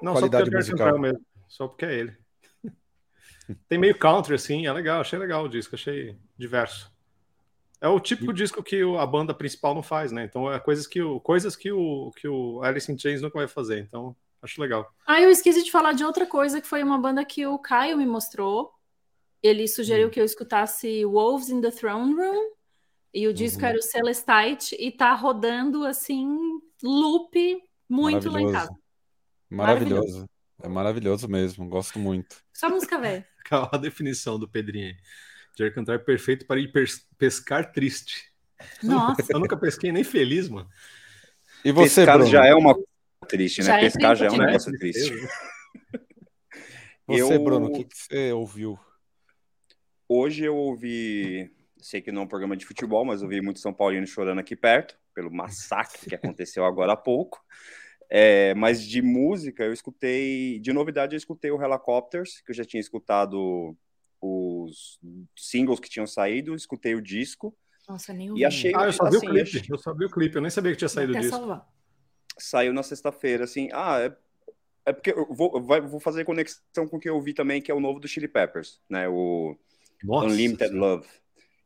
Não, 0.00 0.12
qualidade 0.12 0.48
só 0.48 0.56
musical? 0.56 0.94
É 0.94 0.98
mesmo. 1.00 1.26
Só 1.48 1.66
porque 1.66 1.86
é 1.86 1.94
ele. 1.98 2.16
Tem 3.68 3.76
meio 3.76 3.98
country, 3.98 4.36
assim, 4.36 4.64
é 4.64 4.72
legal, 4.72 5.00
achei 5.00 5.18
legal 5.18 5.42
o 5.42 5.48
disco, 5.48 5.74
achei 5.74 6.16
diverso. 6.38 6.88
É 7.80 7.88
o 7.88 7.98
típico 7.98 8.32
disco 8.32 8.62
que 8.62 8.80
a 8.96 9.04
banda 9.04 9.34
principal 9.34 9.74
não 9.74 9.82
faz, 9.82 10.12
né? 10.12 10.22
Então 10.22 10.52
é 10.52 10.60
coisas 10.60 10.86
que 10.86 11.02
o, 11.02 11.18
coisas 11.18 11.56
que 11.56 11.72
o, 11.72 12.12
que 12.12 12.28
o 12.28 12.62
Alice 12.62 12.90
in 12.92 12.96
Chains 12.96 13.20
nunca 13.20 13.40
vai 13.40 13.48
fazer, 13.48 13.80
então 13.80 14.14
acho 14.40 14.60
legal. 14.60 14.88
Ah, 15.04 15.20
eu 15.20 15.32
esqueci 15.32 15.64
de 15.64 15.72
falar 15.72 15.94
de 15.94 16.04
outra 16.04 16.26
coisa, 16.26 16.60
que 16.60 16.68
foi 16.68 16.80
uma 16.80 16.96
banda 16.96 17.24
que 17.24 17.44
o 17.44 17.58
Caio 17.58 17.98
me 17.98 18.06
mostrou. 18.06 18.72
Ele 19.42 19.66
sugeriu 19.66 20.06
hum. 20.06 20.10
que 20.10 20.20
eu 20.20 20.24
escutasse 20.24 21.04
Wolves 21.04 21.48
in 21.48 21.60
the 21.60 21.72
Throne 21.72 22.14
Room, 22.14 22.55
e 23.12 23.26
o 23.26 23.34
disco 23.34 23.62
uhum. 23.62 23.68
era 23.68 23.78
o 23.78 23.82
Celestite 23.82 24.76
e 24.78 24.90
tá 24.90 25.14
rodando 25.14 25.84
assim, 25.84 26.38
loop 26.82 27.62
muito 27.88 28.30
lá 28.30 28.40
em 28.40 28.52
casa. 28.52 28.70
Maravilhoso. 29.48 30.00
maravilhoso. 30.00 30.30
É 30.62 30.68
maravilhoso 30.68 31.28
mesmo, 31.28 31.68
gosto 31.68 31.98
muito. 31.98 32.42
Só 32.52 32.68
música 32.68 32.98
velha. 32.98 33.26
a 33.72 33.76
definição 33.76 34.38
do 34.38 34.48
Pedrinho. 34.48 34.94
Jerry 35.56 35.72
Cantar 35.72 35.94
é 35.94 35.98
perfeito 35.98 36.46
para 36.46 36.60
ir 36.60 36.72
pescar 37.16 37.72
triste. 37.72 38.32
Nossa. 38.82 39.24
Eu 39.30 39.38
nunca 39.38 39.56
pesquei 39.56 39.92
nem 39.92 40.04
feliz, 40.04 40.48
mano. 40.48 40.68
E 41.64 41.72
você, 41.72 42.02
Pescar 42.02 42.18
Bruno? 42.18 42.30
já 42.30 42.46
é 42.46 42.54
uma 42.54 42.76
triste, 43.28 43.60
né? 43.60 43.66
Já 43.66 43.78
é 43.78 43.80
Pescar 43.80 44.12
é 44.12 44.16
já 44.16 44.26
é 44.26 44.30
um 44.30 44.36
negócio 44.36 44.72
triste. 44.78 45.12
Você, 47.06 47.34
eu... 47.34 47.44
Bruno, 47.44 47.66
o 47.66 47.72
que, 47.72 47.84
que 47.84 47.96
você 47.96 48.32
ouviu? 48.32 48.78
Hoje 50.08 50.44
eu 50.44 50.56
ouvi 50.56 51.50
Sei 51.78 52.00
que 52.00 52.10
não 52.10 52.22
é 52.22 52.24
um 52.24 52.28
programa 52.28 52.56
de 52.56 52.64
futebol, 52.64 53.04
mas 53.04 53.22
eu 53.22 53.28
vi 53.28 53.40
muito 53.40 53.60
São 53.60 53.72
Paulino 53.72 54.06
chorando 54.06 54.38
aqui 54.38 54.56
perto, 54.56 54.98
pelo 55.14 55.30
massacre 55.30 56.08
que 56.08 56.14
aconteceu 56.14 56.64
agora 56.64 56.92
há 56.92 56.96
pouco. 56.96 57.44
É, 58.08 58.54
mas 58.54 58.82
de 58.82 59.02
música, 59.02 59.64
eu 59.64 59.72
escutei. 59.72 60.58
De 60.60 60.72
novidade, 60.72 61.14
eu 61.14 61.18
escutei 61.18 61.50
o 61.50 61.62
Helicopters, 61.62 62.40
que 62.40 62.52
eu 62.52 62.54
já 62.54 62.64
tinha 62.64 62.80
escutado 62.80 63.76
os 64.20 64.98
singles 65.36 65.80
que 65.80 65.88
tinham 65.88 66.06
saído, 66.06 66.54
escutei 66.54 66.94
o 66.94 67.02
disco. 67.02 67.56
Nossa, 67.88 68.12
nem 68.12 68.30
ouvi. 68.30 68.42
E 68.42 68.44
achei. 68.44 68.72
Ah, 68.74 68.86
eu 68.86 68.92
só 68.92 69.08
vi 69.08 69.16
o 69.16 69.20
clipe. 69.20 69.40
Achei... 69.42 69.62
Eu 69.68 69.78
sabia 69.78 70.06
o 70.06 70.10
clipe, 70.10 70.36
eu 70.36 70.42
nem 70.42 70.50
sabia 70.50 70.72
que 70.72 70.78
tinha 70.78 70.88
saído 70.88 71.12
o 71.12 71.16
disco. 71.16 71.36
Salvar. 71.36 71.68
Saiu 72.38 72.72
na 72.72 72.82
sexta-feira, 72.82 73.44
assim. 73.44 73.68
Ah, 73.72 74.00
é, 74.00 74.16
é 74.86 74.92
porque 74.92 75.12
eu 75.12 75.32
vou, 75.32 75.60
vou 75.60 76.00
fazer 76.00 76.24
conexão 76.24 76.86
com 76.88 76.96
o 76.96 77.00
que 77.00 77.08
eu 77.08 77.20
vi 77.20 77.32
também, 77.32 77.62
que 77.62 77.70
é 77.70 77.74
o 77.74 77.80
novo 77.80 77.98
do 77.98 78.08
Chili 78.08 78.28
Peppers, 78.28 78.80
né? 78.88 79.08
O 79.08 79.56
Nossa, 80.02 80.26
Unlimited 80.26 80.72
Love. 80.72 81.08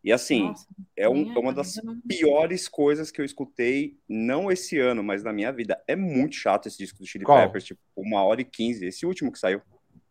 E 0.03 0.13
assim, 0.13 0.45
Nossa, 0.45 0.67
é, 0.97 1.09
um, 1.09 1.35
é 1.35 1.39
uma 1.39 1.53
das 1.53 1.75
piores 2.09 2.69
coisas 2.69 3.11
que 3.11 3.21
eu 3.21 3.25
escutei, 3.25 3.99
não 4.09 4.51
esse 4.51 4.79
ano, 4.79 5.05
mas 5.05 5.23
na 5.23 5.33
minha 5.33 5.53
vida. 5.53 5.79
É 5.87 5.95
muito 5.95 6.37
chato 6.37 6.67
esse 6.67 6.79
disco 6.79 6.99
do 6.99 7.07
Chili 7.07 7.25
Qual? 7.25 7.39
Peppers, 7.39 7.65
tipo, 7.65 7.81
uma 7.95 8.25
hora 8.25 8.41
e 8.41 8.45
quinze. 8.45 8.87
Esse 8.87 9.05
último 9.05 9.31
que 9.31 9.39
saiu. 9.39 9.61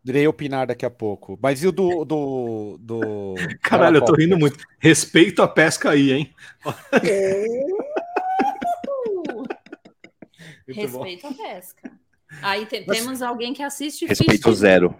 Irei 0.04 0.26
opinar 0.26 0.66
daqui 0.66 0.86
a 0.86 0.90
pouco. 0.90 1.38
Mas 1.42 1.62
e 1.62 1.66
o 1.66 1.72
do. 1.72 2.04
do, 2.04 2.78
do... 2.80 3.34
Caralho, 3.62 3.98
eu 3.98 4.04
tô 4.04 4.14
rindo 4.14 4.38
muito. 4.38 4.64
Respeito 4.78 5.42
a 5.42 5.48
pesca 5.48 5.90
aí, 5.90 6.12
hein? 6.12 6.34
Respeito 10.68 11.26
a 11.26 11.34
pesca. 11.34 12.00
Aí 12.42 12.64
te, 12.64 12.84
mas... 12.86 12.98
temos 12.98 13.22
alguém 13.22 13.52
que 13.52 13.62
assiste 13.62 14.06
Respeito 14.06 14.48
Fish 14.48 14.58
zero. 14.58 14.96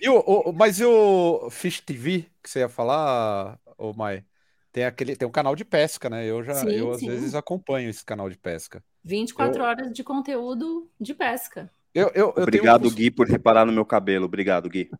E 0.00 0.08
o, 0.08 0.18
o, 0.18 0.52
mas 0.52 0.80
e 0.80 0.84
o 0.84 1.48
Fish 1.50 1.80
TV 1.80 2.26
que 2.42 2.50
você 2.50 2.60
ia 2.60 2.68
falar, 2.68 3.58
ô 3.78 3.92
Mai? 3.92 4.24
Tem 4.72 4.84
aquele, 4.84 5.14
tem 5.14 5.28
um 5.28 5.32
canal 5.32 5.54
de 5.54 5.64
pesca, 5.64 6.08
né? 6.08 6.24
Eu 6.24 6.42
já, 6.42 6.54
sim, 6.54 6.70
eu 6.70 6.94
sim. 6.94 7.08
às 7.08 7.14
vezes 7.14 7.34
acompanho 7.34 7.90
esse 7.90 8.04
canal 8.04 8.30
de 8.30 8.38
pesca. 8.38 8.82
24 9.04 9.60
eu... 9.60 9.66
horas 9.66 9.92
de 9.92 10.02
conteúdo 10.02 10.90
de 10.98 11.14
pesca. 11.14 11.70
Eu, 11.94 12.10
eu, 12.14 12.32
eu 12.36 12.42
Obrigado, 12.42 12.82
tenho... 12.82 12.94
Gui, 12.94 13.10
por 13.10 13.28
reparar 13.28 13.66
no 13.66 13.72
meu 13.72 13.84
cabelo. 13.84 14.24
Obrigado, 14.24 14.68
Gui. 14.70 14.90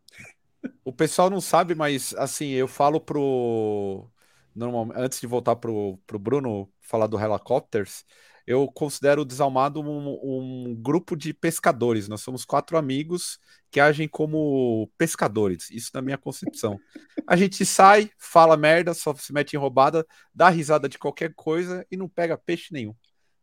O 0.85 0.93
pessoal 0.93 1.29
não 1.29 1.41
sabe, 1.41 1.73
mas 1.73 2.13
assim, 2.15 2.49
eu 2.49 2.67
falo 2.67 3.01
pro. 3.01 4.07
Normalmente, 4.55 4.99
antes 4.99 5.19
de 5.19 5.25
voltar 5.25 5.55
pro, 5.55 5.97
pro 6.05 6.19
Bruno 6.19 6.69
falar 6.79 7.07
do 7.07 7.19
Helicopters, 7.19 8.05
eu 8.45 8.67
considero 8.67 9.21
o 9.21 9.25
Desalmado 9.25 9.81
um, 9.81 10.19
um, 10.21 10.75
grupo 10.75 11.15
de 11.15 11.33
pescadores. 11.33 12.07
Nós 12.07 12.21
somos 12.21 12.43
quatro 12.43 12.77
amigos 12.77 13.39
que 13.71 13.79
agem 13.79 14.07
como 14.07 14.89
pescadores. 14.97 15.69
Isso 15.71 15.91
na 15.93 16.01
minha 16.01 16.17
concepção. 16.17 16.79
A 17.25 17.35
gente 17.37 17.65
sai, 17.65 18.09
fala 18.17 18.57
merda, 18.57 18.93
só 18.93 19.15
se 19.15 19.31
mete 19.31 19.53
em 19.53 19.59
roubada, 19.59 20.05
dá 20.33 20.49
risada 20.49 20.89
de 20.89 20.99
qualquer 20.99 21.33
coisa 21.33 21.85
e 21.89 21.95
não 21.95 22.09
pega 22.09 22.37
peixe 22.37 22.73
nenhum. 22.73 22.93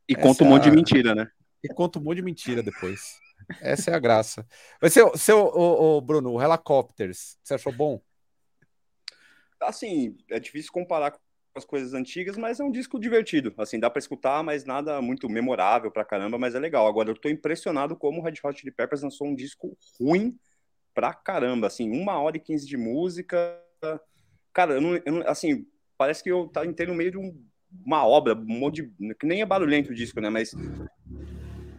E 0.08 0.12
Essa 0.12 0.22
conta 0.22 0.44
um 0.44 0.48
monte 0.48 0.64
é 0.64 0.66
a... 0.66 0.70
de 0.70 0.76
mentira, 0.76 1.14
né? 1.14 1.30
E 1.64 1.68
conta 1.68 1.98
um 1.98 2.02
monte 2.02 2.16
de 2.16 2.22
mentira 2.22 2.62
depois. 2.62 3.18
Essa 3.60 3.90
é 3.90 3.94
a 3.94 3.98
graça. 3.98 4.46
Mas 4.82 4.92
seu, 4.92 5.16
seu 5.16 5.38
o, 5.46 5.96
o 5.96 6.00
Bruno, 6.00 6.32
o 6.32 6.42
Helicopters, 6.42 7.38
você 7.42 7.54
achou 7.54 7.72
bom? 7.72 8.00
Assim, 9.60 10.16
é 10.30 10.38
difícil 10.38 10.70
comparar 10.72 11.12
com 11.12 11.18
as 11.54 11.64
coisas 11.64 11.94
antigas, 11.94 12.36
mas 12.36 12.60
é 12.60 12.64
um 12.64 12.70
disco 12.70 12.98
divertido. 12.98 13.52
Assim, 13.58 13.78
dá 13.78 13.90
para 13.90 13.98
escutar, 13.98 14.42
mas 14.42 14.64
nada 14.64 15.00
muito 15.02 15.28
memorável 15.28 15.90
pra 15.90 16.04
caramba, 16.04 16.38
mas 16.38 16.54
é 16.54 16.58
legal. 16.58 16.86
Agora, 16.86 17.10
eu 17.10 17.16
tô 17.16 17.28
impressionado 17.28 17.96
como 17.96 18.20
o 18.20 18.24
Red 18.24 18.34
Hot 18.44 18.58
Chili 18.58 18.72
Peppers 18.72 19.02
lançou 19.02 19.26
um 19.26 19.34
disco 19.34 19.76
ruim 20.00 20.38
pra 20.94 21.12
caramba. 21.12 21.66
Assim, 21.66 21.90
uma 21.90 22.20
hora 22.20 22.36
e 22.36 22.40
quinze 22.40 22.66
de 22.66 22.76
música. 22.76 23.58
Cara, 24.52 24.74
eu 24.74 24.80
não, 24.80 24.96
eu 24.96 25.12
não, 25.12 25.28
assim, 25.28 25.66
parece 25.98 26.22
que 26.22 26.30
eu 26.30 26.48
tá 26.48 26.64
inteiro 26.64 26.92
no 26.92 26.98
meio 26.98 27.10
de 27.10 27.18
um, 27.18 27.44
uma 27.84 28.06
obra, 28.06 28.34
um 28.34 28.58
monte 28.58 28.82
de. 28.82 29.14
que 29.14 29.26
nem 29.26 29.42
é 29.42 29.46
barulhento 29.46 29.90
o 29.90 29.94
disco, 29.94 30.20
né? 30.20 30.30
Mas 30.30 30.52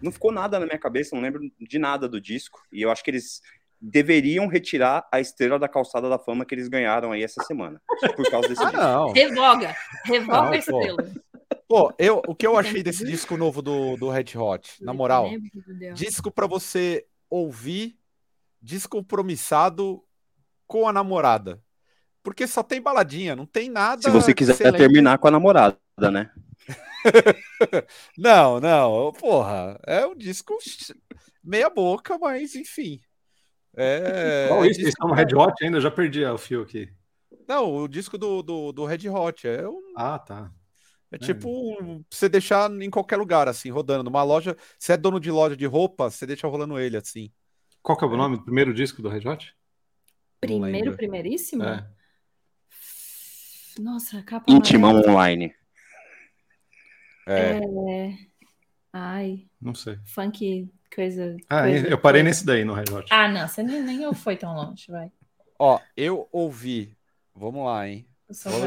não 0.01 0.12
ficou 0.12 0.32
nada 0.32 0.60
na 0.60 0.66
minha 0.66 0.80
cabeça, 0.80 1.16
não 1.16 1.22
lembro 1.22 1.42
de 1.60 1.80
nada 1.80 2.10
do 2.10 2.20
disco. 2.20 2.62
E 2.72 2.82
eu 2.82 2.92
acho 2.92 3.04
que 3.04 3.12
eles 3.12 3.42
deveriam 3.82 4.48
retirar 4.48 5.08
a 5.12 5.20
estrela 5.20 5.58
da 5.58 5.68
calçada 5.68 6.08
da 6.08 6.20
fama 6.20 6.46
que 6.46 6.54
eles 6.54 6.68
ganharam 6.68 7.12
aí 7.12 7.24
essa 7.24 7.44
semana. 7.44 7.82
Por 8.16 8.30
causa 8.30 8.48
desse 8.48 8.62
ah, 8.62 8.66
disco. 8.66 8.82
Não. 8.82 9.12
Revoga. 9.12 9.76
Revoga 10.06 10.42
não, 10.42 10.52
a 10.52 10.58
estrela. 10.58 11.12
Pô, 11.68 11.94
eu, 11.98 12.22
o 12.28 12.36
que 12.36 12.46
eu 12.46 12.58
achei 12.58 12.84
desse 12.84 13.06
disco 13.06 13.38
novo 13.38 13.62
do, 13.62 13.96
do 13.96 14.10
Red 14.10 14.38
Hot, 14.38 14.84
na 14.84 14.94
moral, 14.94 15.30
disco 15.94 16.30
para 16.30 16.46
você 16.46 17.06
ouvir 17.30 17.98
descompromissado 18.62 20.04
com 20.68 20.88
a 20.88 20.94
namorada. 20.94 21.62
Porque 22.22 22.46
só 22.46 22.62
tem 22.62 22.82
baladinha, 22.82 23.36
não 23.36 23.46
tem 23.46 23.70
nada. 23.70 24.02
Se 24.02 24.10
você 24.10 24.34
quiser 24.34 24.52
excelente. 24.52 24.78
terminar 24.78 25.18
com 25.18 25.28
a 25.28 25.32
namorada, 25.32 25.78
né? 26.12 26.30
não, 28.18 28.60
não, 28.60 29.12
porra, 29.14 29.80
é 29.88 30.06
um 30.06 30.16
disco 30.16 30.58
meia 31.44 31.70
boca, 31.70 32.18
mas 32.20 32.54
enfim. 32.54 33.02
É. 33.75 34.48
Qual 34.50 34.66
isso? 34.66 34.82
Isso 34.82 34.98
é 35.01 35.06
um 35.06 35.13
Red 35.13 35.36
Hot 35.36 35.54
ainda? 35.63 35.78
Eu 35.78 35.82
já 35.82 35.92
perdi 35.92 36.24
o 36.25 36.38
fio 36.38 36.62
aqui. 36.62 36.90
Não, 37.48 37.75
o 37.75 37.88
disco 37.88 38.18
do, 38.18 38.42
do, 38.42 38.72
do 38.72 38.86
Red 38.86 39.10
Hot. 39.10 39.48
É 39.48 39.68
um... 39.68 39.82
Ah, 39.96 40.20
tá. 40.20 40.51
É, 41.12 41.16
é. 41.16 41.18
tipo 41.18 41.50
um, 41.50 42.04
você 42.10 42.30
deixar 42.30 42.72
em 42.72 42.90
qualquer 42.90 43.18
lugar, 43.18 43.48
assim, 43.48 43.70
rodando. 43.70 44.04
Numa 44.04 44.24
loja. 44.24 44.56
Se 44.80 44.94
é 44.94 44.98
dono 44.98 45.20
de 45.20 45.30
loja 45.30 45.56
de 45.56 45.66
roupa, 45.66 46.10
você 46.10 46.25
deixa 46.25 46.48
rolando 46.48 46.80
ele, 46.80 46.98
assim. 46.98 47.32
Qual 47.82 47.98
que 47.98 48.06
é 48.06 48.08
o 48.08 48.18
nome 48.18 48.38
do 48.38 48.44
primeiro 48.44 48.74
disco 48.74 49.01
do 49.01 49.10
Red 49.10 49.28
Hot? 49.28 49.56
Primeiro, 50.40 50.96
primeiríssimo? 50.96 51.63
É. 51.63 51.88
Nossa, 53.80 54.22
capa. 54.24 54.51
Intimão 54.51 54.96
online. 55.01 55.54
É. 57.28 57.60
é. 57.60 58.18
Ai. 58.94 59.46
Não 59.62 59.75
sei. 59.75 60.00
Funk 60.06 60.70
coisa. 60.94 61.38
Ah, 61.50 61.62
coisa, 61.62 61.88
eu 61.88 61.98
parei 61.98 62.22
coisa. 62.22 62.30
nesse 62.30 62.46
daí 62.46 62.65
no 62.65 62.74
Red 62.74 62.91
Hot. 62.91 63.08
Ah, 63.12 63.27
não, 63.27 63.48
você 63.48 63.63
nem, 63.63 63.82
nem 63.82 64.13
foi 64.13 64.36
tão 64.36 64.53
longe, 64.56 64.91
vai. 64.91 65.12
Ó, 65.60 65.80
eu 65.96 66.27
ouvi. 66.32 66.98
Vamos 67.36 67.65
lá, 67.65 67.88
hein? 67.88 68.08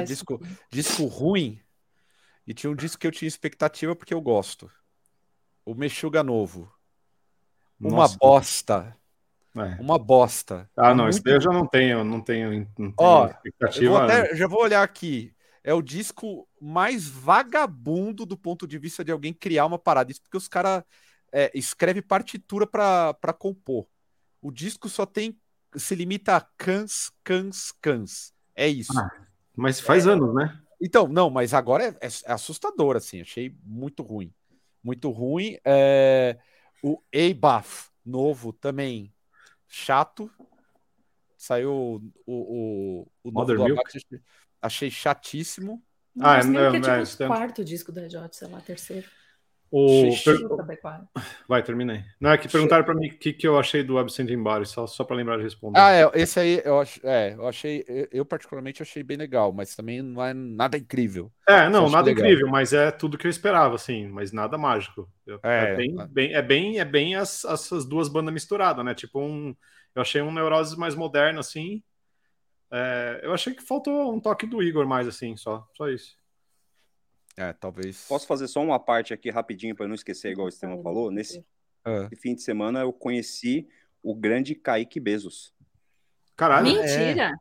disco, 0.07 0.41
disco 0.71 1.05
ruim. 1.07 1.61
E 2.47 2.53
tinha 2.53 2.71
um 2.71 2.77
disco 2.77 3.01
que 3.01 3.07
eu 3.07 3.13
tinha 3.13 3.29
expectativa 3.29 3.97
porque 3.97 4.13
eu 4.13 4.21
gosto. 4.21 4.71
O 5.65 5.75
Mexuga 5.75 6.23
Novo. 6.23 6.71
Nossa. 7.81 7.95
Uma 7.95 8.19
bosta. 8.19 8.97
É. 9.57 9.81
Uma 9.81 9.99
bosta. 9.99 10.69
Ah, 10.77 10.95
não, 10.95 11.05
Muito... 11.05 11.15
isso 11.15 11.25
daí 11.25 11.35
eu 11.35 11.41
já 11.41 11.51
não 11.51 11.67
tenho, 11.67 12.05
não 12.05 12.21
tenho, 12.21 12.51
não 12.77 12.93
tenho 12.93 12.95
Ó, 12.99 13.27
expectativa. 13.27 13.91
Vou 13.91 14.03
até, 14.03 14.35
já 14.35 14.47
vou 14.47 14.63
olhar 14.63 14.83
aqui. 14.83 15.33
É 15.65 15.73
o 15.73 15.81
disco 15.81 16.47
mais 16.61 17.09
vagabundo 17.09 18.27
do 18.27 18.37
ponto 18.37 18.67
de 18.67 18.79
vista 18.79 19.03
de 19.03 19.11
alguém 19.11 19.33
criar 19.33 19.65
uma 19.65 19.79
parada. 19.79 20.13
Isso 20.13 20.21
porque 20.21 20.37
os 20.37 20.47
caras 20.47 20.85
é, 21.33 21.51
escreve 21.55 22.03
partitura 22.03 22.67
para 22.67 23.33
compor. 23.33 23.87
O 24.43 24.53
disco 24.53 24.91
só 24.91 25.07
tem. 25.07 25.41
se 25.75 25.95
limita 25.95 26.37
a 26.37 26.41
cans, 26.43 27.11
cans, 27.25 27.73
cans. 27.81 28.35
É 28.55 28.69
isso. 28.69 28.97
Ah, 28.97 29.11
mas 29.57 29.81
faz 29.81 30.07
é, 30.07 30.11
anos, 30.11 30.35
né? 30.35 30.61
Então, 30.79 31.09
não, 31.09 31.31
mas 31.31 31.55
agora 31.55 31.85
é, 31.85 31.89
é, 31.89 32.09
é, 32.27 32.33
assustador, 32.33 32.95
assim. 32.95 33.23
Achei 33.23 33.57
muito 33.65 34.03
ruim. 34.03 34.33
Muito 34.83 35.11
ruim. 35.11 35.57
É, 35.65 36.39
o 36.83 37.03
A-Buff 37.15 37.89
novo 38.05 38.53
também 38.53 39.11
chato. 39.67 40.31
Saiu 41.39 41.73
o, 41.73 42.13
o, 42.27 43.09
o 43.23 43.31
novo 43.31 43.41
Mother 43.41 43.57
do 43.57 43.65
Milk. 43.65 43.83
Achei 44.65 44.91
chatíssimo. 44.91 45.83
Ah, 46.21 46.39
é, 46.39 46.41
é, 46.41 46.43
é, 46.43 47.01
é, 47.01 47.05
tipo 47.05 47.25
o 47.25 47.27
quarto 47.27 47.65
disco 47.65 47.93
da 47.93 48.09
Jot, 48.09 48.35
sei 48.37 48.49
lá, 48.49 48.61
terceiro. 48.61 49.07
O... 49.77 50.15
Per... 50.25 50.39
Vai, 51.49 51.61
terminei. 51.61 52.05
Não, 52.21 52.31
é 52.31 52.39
que 52.39 52.49
perguntaram 52.49 52.85
para 52.85 52.95
mim 52.95 53.09
o 53.09 53.19
que, 53.19 53.33
que 53.33 53.49
eu 53.49 53.59
achei 53.59 53.83
do 53.83 53.99
Absent 53.99 54.31
Embody, 54.31 54.69
só, 54.69 54.87
só 54.87 55.03
para 55.03 55.17
lembrar 55.17 55.37
de 55.37 55.43
responder. 55.43 55.81
Ah, 55.81 55.91
é, 55.91 56.09
esse 56.15 56.39
aí 56.39 56.63
eu, 56.65 56.79
ach... 56.79 57.01
é, 57.03 57.35
eu 57.35 57.49
achei, 57.49 57.85
eu 58.13 58.25
particularmente 58.25 58.83
achei 58.83 59.03
bem 59.03 59.17
legal, 59.17 59.53
mas 59.53 59.75
também 59.75 60.01
não 60.01 60.25
é 60.25 60.33
nada 60.33 60.79
incrível. 60.79 61.33
É, 61.49 61.69
não, 61.69 61.91
nada 61.91 62.09
incrível, 62.09 62.47
mas 62.47 62.73
é 62.73 62.93
tudo 62.93 63.19
que 63.19 63.27
eu 63.27 63.31
esperava, 63.31 63.75
assim, 63.75 64.07
mas 64.07 64.31
nada 64.31 64.57
mágico. 64.57 65.11
é, 65.43 65.73
é, 65.73 65.75
bem, 65.75 65.97
bem, 66.09 66.35
é 66.35 66.43
bem, 66.43 66.79
é 66.79 66.85
bem 66.85 67.17
as, 67.17 67.45
essas 67.45 67.85
duas 67.85 68.09
bandas 68.09 68.33
misturadas, 68.33 68.85
né? 68.85 68.95
Tipo 68.95 69.21
um, 69.21 69.57
eu 69.93 70.03
achei 70.03 70.23
um 70.23 70.33
Neuroses 70.33 70.77
mais 70.77 70.95
moderno, 70.95 71.41
assim. 71.41 71.83
É, 72.77 73.21
eu 73.23 73.33
achei 73.33 73.55
que 73.55 73.63
faltou 73.63 74.13
um 74.13 74.19
toque 74.19 74.47
do 74.47 74.61
Igor 74.61 74.85
mais, 74.85 75.07
assim, 75.07 75.37
só, 75.37 75.65
só 75.75 75.89
isso. 75.89 76.19
É, 77.37 77.53
talvez. 77.53 78.05
Posso 78.09 78.27
fazer 78.27 78.49
só 78.49 78.61
uma 78.61 78.81
parte 78.81 79.15
aqui 79.15 79.31
rapidinho 79.31 79.77
para 79.77 79.87
não 79.87 79.95
esquecer, 79.95 80.33
igual 80.33 80.47
o 80.47 80.49
Estevam 80.49 80.83
falou? 80.83 81.09
Nesse 81.09 81.45
é. 81.85 82.09
fim 82.17 82.35
de 82.35 82.43
semana 82.43 82.81
eu 82.81 82.93
conheci 82.93 83.69
o 84.03 84.13
grande 84.13 84.57
Kaique 84.57 84.99
Bezos. 84.99 85.55
Caralho. 86.37 86.67
Mentira! 86.67 87.33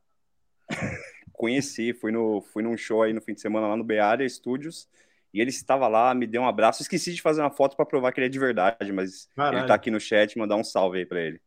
É. 0.69 0.75
conheci, 1.33 1.93
fui, 1.93 2.11
no, 2.11 2.41
fui 2.41 2.61
num 2.61 2.77
show 2.77 3.01
aí 3.01 3.11
no 3.11 3.21
fim 3.21 3.33
de 3.33 3.41
semana 3.41 3.67
lá 3.67 3.75
no 3.75 3.83
Beária 3.83 4.27
Studios. 4.29 4.87
E 5.33 5.41
ele 5.41 5.49
estava 5.49 5.87
lá, 5.87 6.13
me 6.13 6.27
deu 6.27 6.43
um 6.43 6.47
abraço. 6.47 6.83
Esqueci 6.83 7.11
de 7.11 7.21
fazer 7.21 7.41
uma 7.41 7.49
foto 7.49 7.75
para 7.75 7.87
provar 7.87 8.11
que 8.11 8.19
ele 8.19 8.27
é 8.27 8.29
de 8.29 8.37
verdade, 8.37 8.91
mas 8.91 9.27
Caralho. 9.35 9.59
ele 9.59 9.67
tá 9.67 9.73
aqui 9.73 9.89
no 9.89 9.99
chat, 9.99 10.37
mandar 10.37 10.57
um 10.57 10.63
salve 10.63 10.99
aí 10.99 11.05
para 11.07 11.19
ele. 11.21 11.41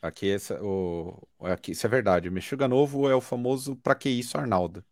Aqui, 0.00 0.30
essa, 0.30 0.62
o, 0.62 1.26
aqui, 1.40 1.72
isso 1.72 1.86
é 1.86 1.90
verdade. 1.90 2.28
O 2.28 2.32
Mexuga 2.32 2.68
Novo 2.68 3.08
é 3.08 3.14
o 3.14 3.20
famoso 3.20 3.76
pra 3.76 3.94
que 3.94 4.08
isso, 4.08 4.38
Arnaldo? 4.38 4.84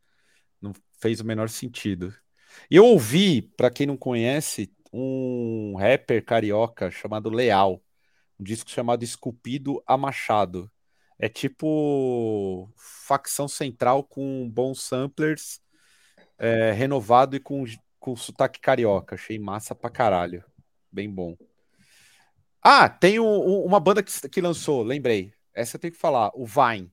Não 0.60 0.72
fez 1.00 1.20
o 1.20 1.24
menor 1.24 1.48
sentido. 1.48 2.14
E 2.70 2.76
eu 2.76 2.84
ouvi, 2.84 3.42
para 3.42 3.70
quem 3.70 3.86
não 3.86 3.96
conhece, 3.96 4.72
um 4.92 5.76
rapper 5.76 6.24
carioca 6.24 6.90
chamado 6.90 7.30
Leal, 7.30 7.82
um 8.38 8.44
disco 8.44 8.70
chamado 8.70 9.04
Esculpido 9.04 9.82
a 9.86 9.96
Machado. 9.96 10.70
É 11.18 11.28
tipo 11.28 12.70
facção 12.76 13.48
central 13.48 14.04
com 14.04 14.48
bons 14.50 14.82
samplers, 14.82 15.60
é, 16.38 16.72
renovado 16.72 17.36
e 17.36 17.40
com, 17.40 17.64
com 17.98 18.16
sotaque 18.16 18.60
carioca. 18.60 19.14
Achei 19.14 19.38
massa 19.38 19.74
pra 19.74 19.90
caralho. 19.90 20.44
Bem 20.90 21.10
bom. 21.10 21.36
Ah, 22.62 22.88
tem 22.88 23.20
um, 23.20 23.24
um, 23.24 23.64
uma 23.64 23.78
banda 23.78 24.02
que, 24.02 24.28
que 24.28 24.40
lançou, 24.40 24.82
lembrei. 24.82 25.32
Essa 25.54 25.76
eu 25.76 25.80
tenho 25.80 25.92
que 25.92 25.98
falar, 25.98 26.30
o 26.34 26.44
Vine. 26.44 26.92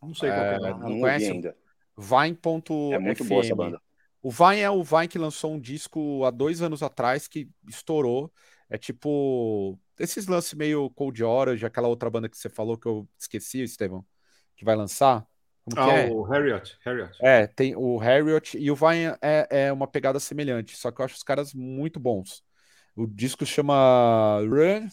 Não 0.00 0.14
sei 0.14 0.30
qual 0.30 0.42
é. 0.42 0.54
é 0.54 0.58
não, 0.58 0.78
não 0.78 1.00
conhece? 1.00 1.30
ainda. 1.30 1.56
Vine.fm. 1.96 2.94
É 2.94 2.98
muito 2.98 3.24
boa 3.24 3.44
essa 3.44 3.54
banda. 3.54 3.80
O 4.22 4.30
Vine 4.30 4.60
é 4.60 4.70
o 4.70 4.82
Vine 4.82 5.08
que 5.08 5.18
lançou 5.18 5.52
um 5.52 5.60
disco 5.60 6.24
há 6.24 6.30
dois 6.30 6.62
anos 6.62 6.82
atrás 6.82 7.26
que 7.28 7.48
estourou. 7.68 8.32
É 8.68 8.78
tipo 8.78 9.78
esses 9.98 10.26
lances 10.26 10.54
meio 10.54 10.88
Cold 10.90 11.22
Orange, 11.22 11.66
aquela 11.66 11.88
outra 11.88 12.08
banda 12.08 12.28
que 12.28 12.36
você 12.38 12.48
falou 12.48 12.78
que 12.78 12.86
eu 12.86 13.06
esqueci, 13.18 13.62
Estevão, 13.62 14.04
que 14.56 14.64
vai 14.64 14.74
lançar. 14.74 15.26
Como 15.64 15.78
ah, 15.78 15.92
é? 15.92 16.10
o 16.10 16.22
Harriot, 16.22 16.78
Harriot. 16.84 17.12
É, 17.20 17.46
tem 17.46 17.76
o 17.76 17.98
Harriot 17.98 18.56
e 18.56 18.70
o 18.70 18.74
Vine 18.74 19.14
é, 19.20 19.66
é 19.66 19.72
uma 19.72 19.86
pegada 19.86 20.18
semelhante, 20.18 20.76
só 20.76 20.90
que 20.90 21.00
eu 21.00 21.04
acho 21.04 21.16
os 21.16 21.22
caras 21.22 21.52
muito 21.52 22.00
bons. 22.00 22.42
O 23.00 23.06
disco 23.06 23.46
chama 23.46 24.40
Run, 24.42 24.90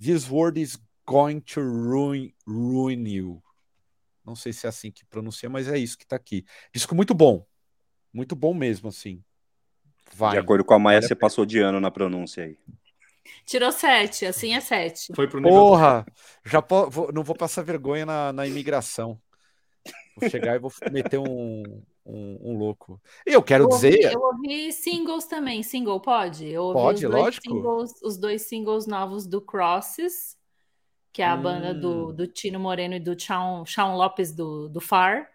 This 0.00 0.30
World 0.30 0.60
is 0.60 0.78
Going 1.04 1.40
to 1.40 1.60
Ruin, 1.60 2.32
ruin 2.46 3.04
You. 3.04 3.42
Não 4.24 4.36
sei 4.36 4.52
se 4.52 4.64
é 4.64 4.68
assim 4.68 4.92
que 4.92 5.04
pronuncia, 5.04 5.50
mas 5.50 5.66
é 5.66 5.76
isso 5.76 5.98
que 5.98 6.06
tá 6.06 6.14
aqui. 6.14 6.44
Disco 6.72 6.94
muito 6.94 7.12
bom. 7.12 7.44
Muito 8.12 8.36
bom 8.36 8.54
mesmo, 8.54 8.90
assim. 8.90 9.24
Vai. 10.14 10.34
De 10.34 10.38
acordo 10.38 10.64
com 10.64 10.72
a 10.72 10.78
Maia, 10.78 11.02
você 11.02 11.16
passou 11.16 11.44
de 11.44 11.58
ano 11.58 11.80
na 11.80 11.90
pronúncia 11.90 12.44
aí. 12.44 12.56
Tirou 13.44 13.72
sete, 13.72 14.24
assim 14.24 14.54
é 14.54 14.60
sete. 14.60 15.12
Foi 15.12 15.26
pro 15.26 15.40
nível 15.40 15.58
Porra! 15.58 16.06
Já 16.44 16.62
po... 16.62 16.88
vou... 16.88 17.12
não 17.12 17.24
vou 17.24 17.34
passar 17.34 17.62
vergonha 17.62 18.06
na, 18.06 18.32
na 18.32 18.46
imigração. 18.46 19.20
Vou 20.16 20.30
chegar 20.30 20.54
e 20.54 20.60
vou 20.60 20.70
meter 20.92 21.18
um, 21.18 21.82
um, 22.04 22.38
um 22.42 22.58
louco. 22.58 23.00
E 23.26 23.32
eu 23.32 23.42
quero 23.42 23.64
eu 23.64 23.68
ouvi, 23.68 23.90
dizer. 23.90 24.12
Eu 24.12 24.20
ouvi 24.20 24.72
singles 24.72 25.26
também. 25.26 25.62
Single, 25.62 26.00
pode? 26.00 26.48
Eu 26.48 26.64
ouvi 26.64 26.80
pode, 26.80 27.06
os 27.06 27.12
lógico. 27.12 27.48
Singles, 27.48 28.02
os 28.02 28.16
dois 28.16 28.42
singles 28.42 28.86
novos 28.86 29.26
do 29.26 29.40
Crosses, 29.40 30.36
que 31.12 31.22
é 31.22 31.26
a 31.26 31.34
hum. 31.34 31.42
banda 31.42 31.74
do, 31.74 32.08
hum. 32.08 32.14
do 32.14 32.26
Tino 32.26 32.58
Moreno 32.58 32.94
e 32.94 33.00
do 33.00 33.18
Shawn, 33.18 33.64
Shawn 33.64 33.96
Lopes 33.96 34.32
do, 34.32 34.68
do 34.68 34.80
Far. 34.80 35.28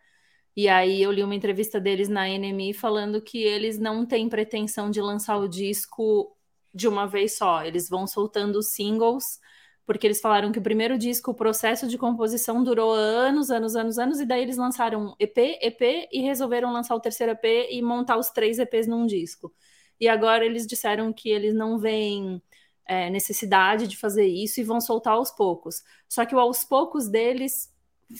E 0.56 0.68
aí 0.68 1.02
eu 1.02 1.12
li 1.12 1.24
uma 1.24 1.36
entrevista 1.36 1.80
deles 1.80 2.10
na 2.10 2.28
NME 2.28 2.74
falando 2.74 3.22
que 3.22 3.38
eles 3.38 3.78
não 3.78 4.06
têm 4.06 4.28
pretensão 4.28 4.90
de 4.90 5.00
lançar 5.00 5.38
o 5.38 5.48
disco 5.48 6.36
de 6.74 6.88
uma 6.88 7.06
vez 7.06 7.38
só. 7.38 7.64
Eles 7.64 7.88
vão 7.88 8.08
soltando 8.08 8.62
singles 8.64 9.40
porque 9.88 10.06
eles 10.06 10.20
falaram 10.20 10.52
que 10.52 10.60
o 10.60 10.62
primeiro 10.62 10.98
disco, 10.98 11.32
o 11.32 11.34
processo 11.34 11.88
de 11.88 11.98
composição 11.98 12.62
durou 12.62 12.92
anos, 12.92 13.50
anos, 13.50 13.74
anos, 13.74 13.98
anos, 13.98 14.20
e 14.20 14.26
daí 14.26 14.42
eles 14.42 14.58
lançaram 14.58 15.16
EP, 15.18 15.38
EP 15.62 16.10
e 16.12 16.20
resolveram 16.20 16.74
lançar 16.74 16.94
o 16.94 17.00
terceiro 17.00 17.32
EP 17.32 17.70
e 17.72 17.82
montar 17.82 18.18
os 18.18 18.30
três 18.30 18.60
EPs 18.60 18.86
num 18.86 19.06
disco. 19.06 19.54
E 19.98 20.10
agora 20.10 20.46
eles 20.46 20.68
disseram 20.68 21.14
que 21.14 21.30
eles 21.30 21.56
não 21.56 21.80
veem 21.80 22.44
é, 22.86 23.10
necessidade 23.10 23.88
de 23.88 23.96
fazer 23.96 24.28
isso 24.28 24.60
e 24.60 24.64
vão 24.64 24.82
soltar 24.82 25.14
aos 25.14 25.32
poucos. 25.32 25.82
Só 26.10 26.26
que 26.26 26.36
o 26.36 26.40
aos 26.40 26.66
poucos 26.66 27.08
deles 27.08 27.74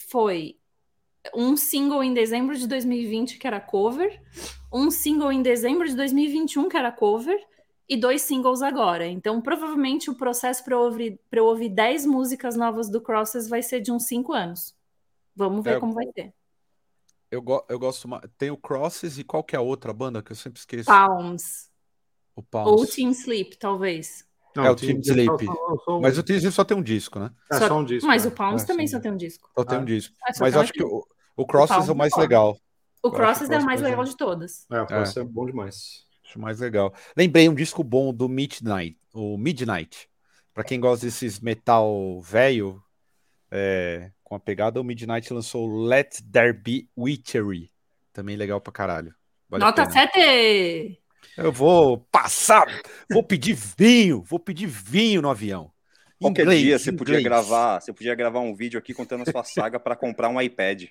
foi 0.10 0.56
um 1.36 1.58
single 1.58 2.02
em 2.02 2.14
dezembro 2.14 2.58
de 2.58 2.66
2020 2.66 3.38
que 3.38 3.46
era 3.46 3.60
cover, 3.60 4.22
um 4.72 4.90
single 4.90 5.34
em 5.34 5.42
dezembro 5.42 5.86
de 5.86 5.98
2021 5.98 6.70
que 6.70 6.78
era 6.78 6.94
cover, 6.94 7.38
e 7.88 7.96
dois 7.96 8.22
singles 8.22 8.62
agora. 8.62 9.08
Então, 9.08 9.42
provavelmente 9.42 10.10
o 10.10 10.16
processo 10.16 10.64
para 10.64 10.76
eu, 10.76 10.82
ouvir, 10.82 11.20
eu 11.32 11.46
ouvir 11.46 11.70
10 11.70 12.06
músicas 12.06 12.56
novas 12.56 12.90
do 12.90 13.00
Crosses 13.00 13.48
vai 13.48 13.62
ser 13.62 13.80
de 13.80 13.92
uns 13.92 14.04
5 14.04 14.34
anos. 14.34 14.76
Vamos 15.36 15.64
ver 15.64 15.78
é, 15.78 15.80
como 15.80 15.94
vai 15.94 16.06
ser. 16.14 16.34
Eu, 17.30 17.42
go 17.42 17.64
eu 17.70 17.80
gosto 17.80 18.08
mais. 18.08 18.24
Tem 18.38 18.50
o 18.50 18.58
Crosses 18.58 19.18
e 19.18 19.24
qual 19.24 19.44
que 19.44 19.56
é 19.56 19.60
a 19.60 19.62
outra 19.62 19.94
banda 19.94 20.22
que 20.22 20.32
eu 20.32 20.36
sempre 20.36 20.60
esqueço? 20.60 20.86
Palms. 20.86 21.70
O 22.36 22.42
Palms. 22.44 22.72
Ou 22.72 22.88
Team 22.88 23.12
Sleep, 23.12 23.58
talvez. 23.58 24.26
Não, 24.56 24.66
é 24.66 24.72
o 24.72 24.76
Team, 24.76 25.00
Team 25.00 25.16
Sleep. 25.16 25.46
Só, 25.46 25.78
só, 25.86 26.00
mas 26.00 26.18
o 26.18 26.24
Team 26.24 26.38
Sleep 26.38 26.56
só 26.56 26.64
tem 26.64 26.76
um 26.76 26.82
disco, 26.82 27.20
né? 27.20 27.32
É 27.52 27.60
só, 27.60 27.78
um 27.78 27.86
disco. 27.86 28.08
Mas 28.08 28.26
é. 28.26 28.28
o 28.28 28.32
Palms 28.32 28.64
é, 28.64 28.66
também 28.66 28.88
só 28.88 29.00
tem 29.00 29.12
um 29.12 29.18
disco. 29.18 29.50
Só 29.56 29.64
tem 29.64 29.78
um 29.78 29.86
disco. 29.86 30.16
É, 30.28 30.32
mas 30.40 30.56
acho 30.56 30.74
que 30.74 30.84
o, 30.84 31.06
o 31.36 31.46
Crosses 31.46 31.88
o 31.88 31.92
é 31.92 31.94
o 31.94 31.96
mais 31.96 32.16
legal. 32.18 32.58
O 33.04 33.12
Crosses 33.12 33.50
é 33.50 33.60
o 33.60 33.64
mais 33.64 33.82
legal 33.82 34.04
de 34.04 34.18
todas. 34.18 34.66
É, 34.72 34.82
o 34.82 34.88
Crosses 34.88 35.18
é 35.18 35.24
bom 35.24 35.46
demais. 35.46 36.07
Acho 36.28 36.40
mais 36.40 36.60
legal. 36.60 36.94
Lembrei 37.16 37.48
um 37.48 37.56
disco 37.56 37.82
bom 37.86 38.14
do 38.14 38.28
Midnight, 38.28 38.98
o 39.14 39.38
Midnight. 39.38 40.10
Para 40.54 40.66
quem 40.66 40.78
gosta 40.78 41.06
desses 41.06 41.40
metal 41.40 42.20
velho, 42.20 42.84
é, 43.50 44.12
com 44.26 44.36
a 44.36 44.40
pegada, 44.40 44.82
o 44.82 44.84
Midnight 44.84 45.34
lançou 45.34 45.86
Let 45.86 46.20
There 46.30 46.52
Be 46.52 46.90
Witchery. 46.98 47.72
Também 48.12 48.36
legal 48.36 48.60
pra 48.60 48.74
caralho. 48.74 49.16
Vale 49.48 49.64
Nota 49.64 49.90
7! 49.90 51.02
Eu 51.38 51.52
vou 51.52 52.00
passar, 52.12 52.66
vou 53.10 53.24
pedir 53.24 53.54
vinho, 53.54 54.22
vou 54.22 54.40
pedir 54.40 54.66
vinho 54.66 55.22
no 55.22 55.30
avião. 55.30 55.72
Qualquer 56.20 56.42
inglês, 56.42 56.62
dia 56.62 56.78
você 56.80 56.90
inglês. 56.90 56.98
podia 56.98 57.22
gravar, 57.22 57.80
você 57.80 57.94
podia 57.94 58.16
gravar 58.16 58.40
um 58.42 58.54
vídeo 58.54 58.78
aqui 58.78 58.94
contando 58.94 59.22
a 59.22 59.32
sua 59.32 59.44
saga 59.46 59.80
para 59.80 59.96
comprar 59.96 60.28
um 60.28 60.42
iPad. 60.42 60.86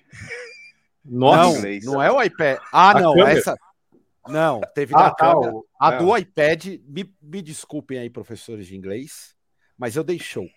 Nossa, 1.05 1.61
não, 1.61 1.93
não 1.93 2.01
é 2.01 2.11
o 2.11 2.23
iPad. 2.23 2.57
Ah, 2.71 2.89
a 2.91 3.01
não, 3.01 3.13
câmera. 3.13 3.37
essa 3.37 3.55
não, 4.29 4.61
teve 4.73 4.93
ah, 4.95 5.03
da 5.03 5.09
tá, 5.11 5.15
câmera. 5.15 5.53
A 5.79 5.93
é. 5.93 5.97
do 5.97 6.17
iPad, 6.17 6.65
me, 6.87 7.15
me 7.21 7.41
desculpem 7.41 7.99
aí, 7.99 8.09
professores 8.09 8.67
de 8.67 8.75
inglês, 8.75 9.35
mas 9.77 9.95
eu 9.95 10.03
dei 10.03 10.19
show. 10.19 10.47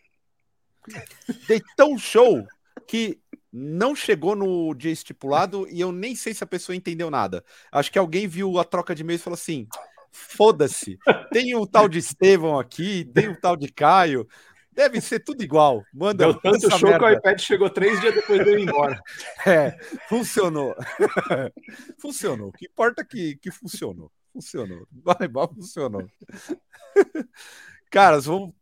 dei 1.47 1.61
tão 1.77 1.99
show 1.99 2.45
que 2.87 3.21
não 3.53 3.95
chegou 3.95 4.37
no 4.37 4.75
dia 4.75 4.93
estipulado 4.93 5.67
e 5.69 5.81
eu 5.81 5.91
nem 5.93 6.15
sei 6.15 6.33
se 6.33 6.45
a 6.45 6.47
pessoa 6.47 6.77
entendeu 6.77 7.11
nada. 7.11 7.45
Acho 7.71 7.91
que 7.91 7.99
alguém 7.99 8.27
viu 8.27 8.59
a 8.59 8.65
troca 8.65 8.95
de 8.95 9.03
e-mails 9.03 9.21
e 9.21 9.25
falou 9.25 9.35
assim: 9.35 9.67
foda-se, 10.11 10.99
tem 11.33 11.55
o 11.55 11.67
tal 11.67 11.89
de 11.89 11.99
Estevão 11.99 12.59
aqui, 12.59 13.05
tem 13.13 13.29
o 13.29 13.41
tal 13.41 13.57
de 13.57 13.71
Caio, 13.73 14.27
Deve 14.73 15.01
ser 15.01 15.21
tudo 15.21 15.43
igual. 15.43 15.85
Manda. 15.93 16.25
Deu 16.25 16.35
tanto 16.35 16.71
show 16.71 16.89
merda. 16.89 16.99
que 16.99 17.05
o 17.05 17.19
iPad 17.19 17.41
chegou 17.41 17.71
três 17.71 18.01
dias 18.01 18.15
depois 18.15 18.45
de 18.45 18.51
eu 18.51 18.59
ir 18.59 18.63
embora. 18.63 19.01
É, 19.47 19.77
funcionou. 20.09 20.75
funcionou. 21.99 22.49
O 22.49 22.53
que 22.53 22.67
importa 22.67 23.03
é 23.03 23.05
que, 23.05 23.37
que 23.37 23.51
funcionou. 23.51 24.13
Funcionou. 24.33 24.87
Vai, 24.93 25.29
vai, 25.29 25.49
funcionou. 25.49 26.09
Caras, 27.91 28.27
vamos 28.27 28.55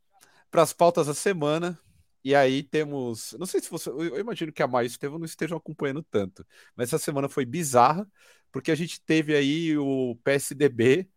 para 0.51 0.63
as 0.63 0.73
pautas 0.73 1.07
da 1.07 1.15
semana. 1.15 1.79
E 2.25 2.35
aí 2.35 2.63
temos. 2.63 3.35
Não 3.39 3.47
sei 3.47 3.61
se 3.61 3.71
você. 3.71 3.91
Eu 3.91 4.19
imagino 4.19 4.53
que 4.53 4.63
a 4.63 4.67
mais 4.67 4.93
Estevão 4.93 5.19
não 5.19 5.27
estejam 5.27 5.59
acompanhando 5.59 6.03
tanto. 6.03 6.45
Mas 6.75 6.89
essa 6.89 6.99
semana 6.99 7.29
foi 7.29 7.45
bizarra, 7.45 8.07
porque 8.51 8.71
a 8.71 8.75
gente 8.75 9.01
teve 9.01 9.35
aí 9.35 9.77
o 9.77 10.17
PSDB 10.25 11.09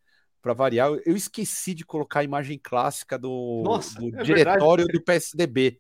para 0.42 0.54
variar, 0.54 0.90
eu 1.06 1.16
esqueci 1.16 1.74
de 1.74 1.86
colocar 1.86 2.22
a 2.22 2.24
imagem 2.24 2.60
clássica 2.62 3.18
do, 3.18 3.62
Nossa, 3.64 4.00
do 4.00 4.08
é 4.08 4.24
diretório 4.24 4.86
verdade. 4.86 5.00
do 5.00 5.04
PSDB. 5.04 5.80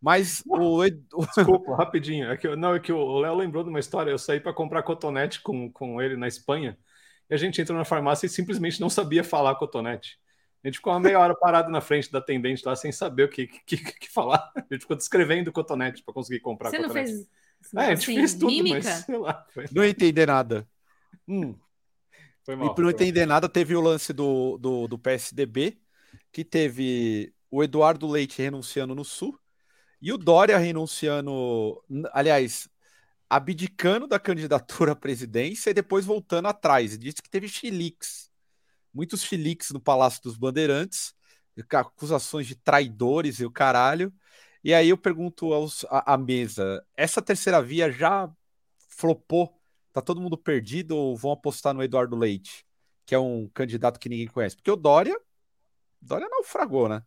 Mas 0.00 0.42
o. 0.46 0.82
Desculpa, 1.34 1.74
rapidinho. 1.76 2.30
É 2.30 2.36
que, 2.36 2.54
não, 2.54 2.74
é 2.74 2.80
que 2.80 2.92
o 2.92 3.18
Léo 3.18 3.34
lembrou 3.34 3.64
de 3.64 3.70
uma 3.70 3.80
história. 3.80 4.10
Eu 4.10 4.18
saí 4.18 4.38
para 4.38 4.52
comprar 4.52 4.82
cotonete 4.82 5.40
com, 5.40 5.72
com 5.72 6.00
ele 6.02 6.16
na 6.16 6.28
Espanha 6.28 6.76
e 7.30 7.34
a 7.34 7.38
gente 7.38 7.60
entrou 7.60 7.78
na 7.78 7.86
farmácia 7.86 8.26
e 8.26 8.28
simplesmente 8.28 8.80
não 8.80 8.90
sabia 8.90 9.24
falar 9.24 9.54
cotonete. 9.54 10.18
A 10.62 10.68
gente 10.68 10.76
ficou 10.76 10.92
uma 10.92 11.00
meia 11.00 11.18
hora 11.18 11.34
parado 11.34 11.70
na 11.70 11.80
frente 11.80 12.10
da 12.10 12.18
atendente 12.18 12.62
lá 12.64 12.74
sem 12.74 12.92
saber 12.92 13.24
o 13.24 13.28
que, 13.28 13.46
que, 13.46 13.76
que 13.76 14.10
falar. 14.10 14.50
A 14.56 14.60
gente 14.72 14.80
ficou 14.80 14.96
descrevendo 14.96 15.52
cotonete 15.52 16.02
para 16.02 16.14
conseguir 16.14 16.40
comprar 16.40 16.70
Você 16.70 16.78
cotonete. 16.78 17.10
não 17.12 17.18
fez. 17.18 17.28
É, 17.74 17.80
a 17.80 17.94
gente 17.94 18.02
assim, 18.02 18.14
fez 18.16 18.34
tudo, 18.34 18.46
mímica? 18.46 18.76
mas 18.76 18.86
sei 18.86 19.16
lá. 19.16 19.46
Foi... 19.52 19.64
Não 19.72 19.84
entender 19.84 20.26
nada. 20.26 20.68
Hum, 21.26 21.54
Mal, 22.46 22.66
e 22.66 22.74
por 22.74 22.82
não 22.82 22.90
entender 22.90 23.24
nada, 23.24 23.48
teve 23.48 23.74
o 23.74 23.80
lance 23.80 24.12
do, 24.12 24.58
do, 24.58 24.86
do, 24.86 24.98
PSDB, 24.98 25.78
que 26.30 26.44
teve 26.44 27.32
o 27.50 27.64
Eduardo 27.64 28.06
Leite 28.06 28.42
renunciando 28.42 28.94
no 28.94 29.04
Sul 29.04 29.38
e 30.00 30.12
o 30.12 30.18
Dória 30.18 30.58
renunciando, 30.58 31.82
aliás, 32.12 32.68
abdicando 33.30 34.06
da 34.06 34.20
candidatura 34.20 34.92
à 34.92 34.96
presidência 34.96 35.70
e 35.70 35.74
depois 35.74 36.04
voltando 36.04 36.46
atrás. 36.46 36.98
Disse 36.98 37.22
que 37.22 37.30
teve 37.30 37.48
chiliques, 37.48 38.30
muitos 38.92 39.22
chiliques 39.22 39.70
no 39.70 39.80
Palácio 39.80 40.22
dos 40.22 40.36
Bandeirantes, 40.36 41.14
acusações 41.70 42.46
de 42.46 42.54
traidores 42.54 43.40
e 43.40 43.46
o 43.46 43.50
caralho. 43.50 44.12
E 44.62 44.74
aí 44.74 44.90
eu 44.90 44.98
pergunto 44.98 45.54
aos, 45.54 45.84
a, 45.86 46.14
a 46.14 46.18
mesa: 46.18 46.84
essa 46.96 47.22
terceira 47.22 47.62
via 47.62 47.90
já 47.90 48.30
flopou 48.90 49.58
Tá 49.94 50.02
todo 50.02 50.20
mundo 50.20 50.36
perdido 50.36 50.96
ou 50.96 51.16
vão 51.16 51.30
apostar 51.30 51.72
no 51.72 51.80
Eduardo 51.80 52.16
Leite, 52.16 52.66
que 53.06 53.14
é 53.14 53.18
um 53.18 53.48
candidato 53.54 54.00
que 54.00 54.08
ninguém 54.08 54.26
conhece? 54.26 54.56
Porque 54.56 54.70
o 54.70 54.74
Dória, 54.74 55.16
Dória 56.02 56.28
naufragou, 56.28 56.88
né? 56.88 57.00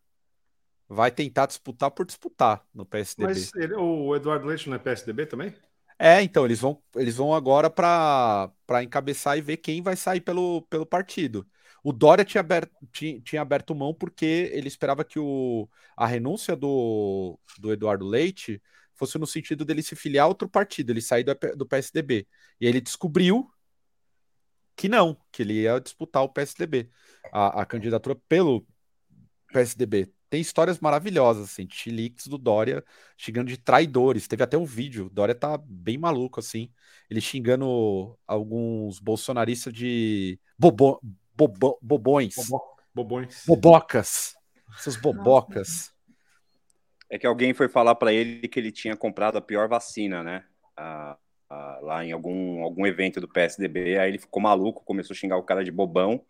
Vai 0.87 1.11
tentar 1.11 1.47
disputar 1.47 1.91
por 1.91 2.05
disputar 2.05 2.65
no 2.73 2.85
PSDB. 2.85 3.27
Mas 3.27 3.53
ele, 3.55 3.75
o 3.75 4.15
Eduardo 4.15 4.47
Leite 4.47 4.69
não 4.69 4.77
é 4.77 4.79
PSDB 4.79 5.25
também? 5.25 5.53
É, 5.99 6.21
então, 6.21 6.45
eles 6.45 6.61
vão, 6.61 6.81
eles 6.95 7.17
vão 7.17 7.33
agora 7.33 7.69
para 7.69 8.53
encabeçar 8.81 9.37
e 9.37 9.41
ver 9.41 9.57
quem 9.57 9.81
vai 9.81 9.97
sair 9.97 10.21
pelo, 10.21 10.61
pelo 10.69 10.85
partido. 10.85 11.45
O 11.83 11.91
Dória 11.91 12.23
tinha 12.23 12.39
aberto, 12.39 12.71
tinha, 12.93 13.19
tinha 13.19 13.41
aberto 13.41 13.75
mão 13.75 13.93
porque 13.93 14.49
ele 14.53 14.69
esperava 14.69 15.03
que 15.03 15.19
o, 15.19 15.67
a 15.97 16.07
renúncia 16.07 16.55
do, 16.55 17.37
do 17.59 17.73
Eduardo 17.73 18.07
Leite 18.07 18.61
fosse 18.97 19.17
no 19.17 19.27
sentido 19.27 19.63
dele 19.63 19.83
se 19.83 19.95
filiar 19.95 20.25
a 20.25 20.27
outro 20.27 20.49
partido, 20.49 20.91
ele 20.91 21.01
sair 21.01 21.23
do, 21.23 21.35
do 21.55 21.65
PSDB. 21.65 22.27
E 22.59 22.65
ele 22.65 22.81
descobriu 22.81 23.49
que 24.75 24.87
não, 24.87 25.17
que 25.31 25.41
ele 25.41 25.61
ia 25.61 25.79
disputar 25.79 26.23
o 26.23 26.29
PSDB, 26.29 26.89
a, 27.31 27.61
a 27.61 27.65
candidatura 27.65 28.15
pelo 28.27 28.65
PSDB. 29.51 30.11
Tem 30.29 30.41
histórias 30.41 30.79
maravilhosas, 30.79 31.45
assim, 31.45 31.67
chiliques 31.71 32.27
do 32.27 32.37
Dória 32.37 32.83
xingando 33.17 33.49
de 33.49 33.57
traidores. 33.57 34.27
Teve 34.27 34.43
até 34.43 34.57
um 34.57 34.65
vídeo, 34.65 35.05
o 35.05 35.09
Dória 35.09 35.33
tá 35.33 35.57
bem 35.57 35.97
maluco, 35.97 36.39
assim, 36.39 36.69
ele 37.09 37.21
xingando 37.21 38.17
alguns 38.27 38.99
bolsonaristas 38.99 39.73
de 39.73 40.39
bobo, 40.57 41.01
bobo, 41.33 41.79
bobões. 41.81 42.35
Bobo, 42.35 42.63
bobões. 42.93 43.43
Bobocas. 43.47 44.35
Essas 44.77 44.97
bobocas. 44.97 45.91
É 47.09 47.17
que 47.17 47.25
alguém 47.27 47.53
foi 47.53 47.69
falar 47.69 47.95
para 47.95 48.11
ele 48.11 48.47
que 48.47 48.59
ele 48.59 48.71
tinha 48.71 48.95
comprado 48.95 49.37
a 49.37 49.41
pior 49.41 49.67
vacina, 49.67 50.23
né? 50.23 50.43
Ah, 50.75 51.17
ah, 51.49 51.79
lá 51.81 52.05
em 52.05 52.11
algum, 52.11 52.61
algum 52.61 52.85
evento 52.85 53.21
do 53.21 53.27
PSDB. 53.27 53.97
Aí 53.97 54.09
ele 54.09 54.19
ficou 54.19 54.41
maluco, 54.41 54.83
começou 54.83 55.13
a 55.13 55.17
xingar 55.17 55.37
o 55.37 55.43
cara 55.43 55.63
de 55.63 55.71
bobão, 55.71 56.21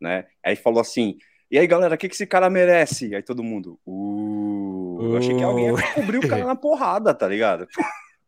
né? 0.00 0.26
Aí 0.44 0.56
falou 0.56 0.80
assim: 0.80 1.16
E 1.50 1.58
aí, 1.58 1.66
galera, 1.66 1.94
o 1.94 1.98
que, 1.98 2.08
que 2.08 2.14
esse 2.14 2.26
cara 2.26 2.50
merece? 2.50 3.14
Aí 3.14 3.22
todo 3.22 3.44
mundo, 3.44 3.78
uh, 3.86 4.98
eu 5.02 5.16
achei 5.16 5.36
que 5.36 5.42
alguém 5.42 5.66
ia 5.66 5.94
cobrir 5.94 6.18
o 6.18 6.28
cara 6.28 6.44
na 6.44 6.56
porrada, 6.56 7.14
tá 7.14 7.28
ligado? 7.28 7.68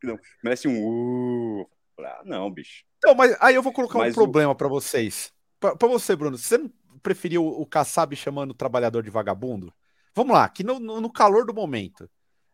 não, 0.03 0.19
merece 0.43 0.69
um 0.69 1.61
uh. 1.61 1.67
Ah, 1.99 2.23
não, 2.25 2.51
bicho. 2.51 2.85
Não, 3.05 3.15
mas 3.15 3.37
aí 3.41 3.55
eu 3.55 3.63
vou 3.63 3.73
colocar 3.73 3.99
mas 3.99 4.13
um 4.13 4.15
problema 4.15 4.53
o... 4.53 4.57
para 4.57 4.69
vocês. 4.69 5.33
Para 5.59 5.89
você, 5.89 6.17
Bruno, 6.17 6.39
você 6.39 6.57
não 6.57 6.71
preferiu 7.03 7.47
o 7.47 7.67
Kassab 7.67 8.15
chamando 8.17 8.53
o 8.53 8.55
trabalhador 8.55 9.03
de 9.03 9.11
vagabundo? 9.11 9.73
Vamos 10.15 10.35
lá, 10.35 10.49
que 10.49 10.65
no, 10.65 10.79
no 10.79 11.13
calor 11.13 11.45
do 11.45 11.55
momento. 11.55 12.09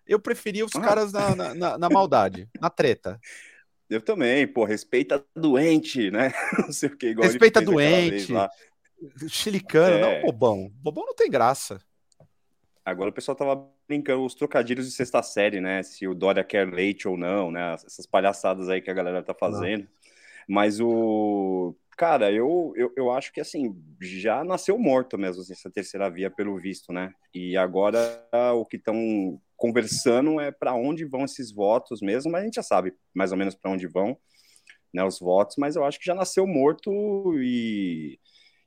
Eu 0.07 0.21
preferia 0.21 0.64
os 0.64 0.75
ah. 0.77 0.81
caras 0.81 1.12
na, 1.12 1.35
na, 1.35 1.55
na, 1.55 1.79
na 1.79 1.90
maldade, 1.90 2.49
na 2.61 2.71
treta. 2.71 3.21
Eu 3.88 4.01
também, 4.01 4.47
pô, 4.47 4.64
respeita 4.64 5.25
doente, 5.35 6.11
né? 6.11 6.33
Não 6.59 6.73
sei 6.73 6.88
o 6.88 6.97
que, 6.97 7.09
igual 7.09 7.27
Respeita 7.27 7.61
doente. 7.61 8.33
Chilicano, 9.29 9.97
é... 9.97 10.23
não, 10.23 10.27
bobão. 10.27 10.71
Bobão 10.77 11.05
não 11.05 11.14
tem 11.14 11.31
graça. 11.31 11.79
Agora 12.83 13.11
o 13.11 13.12
pessoal 13.12 13.37
tava 13.37 13.69
brincando 13.87 14.25
os 14.25 14.35
trocadilhos 14.35 14.87
de 14.87 14.92
sexta 14.92 15.23
série, 15.23 15.61
né? 15.61 15.83
Se 15.83 16.09
o 16.09 16.14
Dória 16.14 16.42
quer 16.42 16.66
leite 16.66 17.07
ou 17.07 17.16
não, 17.16 17.51
né? 17.51 17.75
Essas 17.75 18.07
palhaçadas 18.07 18.71
aí 18.71 18.81
que 18.81 18.90
a 18.90 18.95
galera 18.95 19.23
tá 19.23 19.35
fazendo. 19.35 19.83
Não. 19.83 19.88
Mas 20.49 20.81
o. 20.81 21.75
Cara, 21.96 22.30
eu, 22.30 22.72
eu, 22.76 22.92
eu 22.96 23.11
acho 23.11 23.32
que 23.32 23.40
assim, 23.40 23.74
já 24.00 24.44
nasceu 24.44 24.78
morto 24.78 25.16
mesmo 25.16 25.40
assim, 25.42 25.54
essa 25.54 25.70
terceira 25.70 26.11
via, 26.11 26.30
pelo 26.30 26.59
visto, 26.59 26.92
né? 26.92 27.12
E 27.35 27.56
agora 27.56 27.98
o 28.54 28.66
que 28.66 28.76
estão 28.76 29.40
conversando 29.56 30.38
é 30.38 30.52
para 30.52 30.74
onde 30.74 31.06
vão 31.06 31.24
esses 31.24 31.50
votos 31.50 32.02
mesmo, 32.02 32.30
mas 32.30 32.42
a 32.42 32.44
gente 32.44 32.56
já 32.56 32.62
sabe 32.62 32.94
mais 33.14 33.32
ou 33.32 33.38
menos 33.38 33.54
para 33.54 33.70
onde 33.70 33.87
vão 33.87 34.18
né, 34.92 35.04
os 35.04 35.18
votos, 35.18 35.56
mas 35.59 35.76
eu 35.76 35.85
acho 35.85 35.98
que 35.98 36.06
já 36.06 36.14
nasceu 36.14 36.46
morto 36.46 36.90
e. 37.38 38.18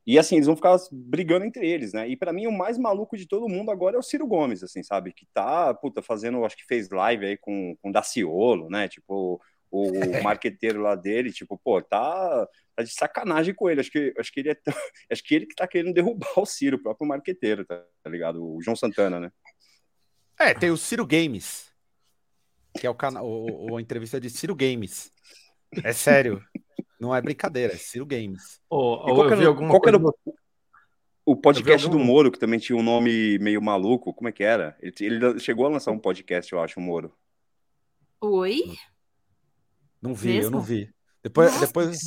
E 0.07 0.17
assim, 0.17 0.35
eles 0.35 0.47
vão 0.47 0.55
ficar 0.55 0.75
brigando 0.91 1.45
entre 1.45 1.67
eles, 1.69 1.93
né? 1.93 2.07
E 2.07 2.17
para 2.17 2.33
mim, 2.33 2.47
o 2.47 2.51
mais 2.51 2.79
maluco 2.79 3.15
de 3.15 3.27
todo 3.27 3.47
mundo 3.47 3.69
agora 3.69 3.95
é 3.95 3.99
o 3.99 4.01
Ciro 4.01 4.25
Gomes, 4.25 4.63
assim, 4.63 4.81
sabe? 4.81 5.13
Que 5.13 5.27
tá, 5.33 5.71
puta, 5.75 6.01
fazendo, 6.01 6.43
acho 6.43 6.57
que 6.57 6.65
fez 6.65 6.89
live 6.89 7.27
aí 7.27 7.37
com, 7.37 7.75
com 7.79 7.91
Daciolo, 7.91 8.69
né? 8.69 8.87
Tipo, 8.87 9.39
o 9.71 9.91
marqueteiro 10.23 10.81
lá 10.81 10.95
dele, 10.95 11.31
tipo, 11.31 11.57
pô, 11.57 11.81
tá, 11.81 12.47
tá 12.75 12.83
de 12.83 12.91
sacanagem 12.91 13.53
com 13.53 13.69
ele. 13.69 13.81
Acho 13.81 13.91
que, 13.91 14.13
acho 14.17 14.31
que 14.31 14.39
ele 14.39 14.49
é 14.49 14.55
tão, 14.55 14.73
acho 15.11 15.23
que 15.23 15.35
ele 15.35 15.45
que 15.45 15.55
tá 15.55 15.67
querendo 15.67 15.93
derrubar 15.93 16.27
o 16.37 16.45
Ciro, 16.45 16.77
o 16.77 16.81
próprio 16.81 17.07
marqueteiro, 17.07 17.65
tá, 17.65 17.83
tá 18.03 18.09
ligado? 18.09 18.43
O 18.43 18.61
João 18.61 18.75
Santana, 18.75 19.19
né? 19.19 19.31
É, 20.39 20.53
tem 20.53 20.71
o 20.71 20.77
Ciro 20.77 21.05
Games, 21.05 21.69
que 22.79 22.87
é 22.87 22.89
o 22.89 22.95
canal, 22.95 23.27
o, 23.27 23.77
a 23.77 23.81
entrevista 23.81 24.19
de 24.19 24.29
Ciro 24.29 24.55
Games. 24.55 25.11
É 25.83 25.93
sério, 25.93 26.41
não 26.99 27.15
é 27.15 27.21
brincadeira, 27.21 27.73
é 27.73 27.77
Ciro 27.77 28.05
Games. 28.05 28.59
Oh, 28.69 28.93
oh, 28.93 29.15
qual, 29.15 29.31
era, 29.31 29.53
qual 29.53 29.81
era, 29.85 29.97
o, 29.97 30.15
o 31.25 31.35
podcast 31.35 31.85
algum... 31.85 31.99
do 31.99 32.03
Moro, 32.03 32.31
que 32.31 32.39
também 32.39 32.57
tinha 32.57 32.77
um 32.77 32.81
nome 32.81 33.37
meio 33.39 33.61
maluco, 33.61 34.13
como 34.13 34.29
é 34.29 34.31
que 34.31 34.43
era? 34.43 34.77
Ele, 34.81 34.95
ele 34.99 35.39
chegou 35.39 35.65
a 35.65 35.69
lançar 35.69 35.91
um 35.91 35.99
podcast, 35.99 36.51
eu 36.51 36.61
acho, 36.61 36.79
o 36.79 36.83
Moro. 36.83 37.13
Oi? 38.21 38.77
Não 40.01 40.13
vi, 40.13 40.33
Mesmo? 40.33 40.45
eu 40.45 40.51
não 40.51 40.61
vi. 40.61 40.89
Depois, 41.21 41.59
depois, 41.59 41.99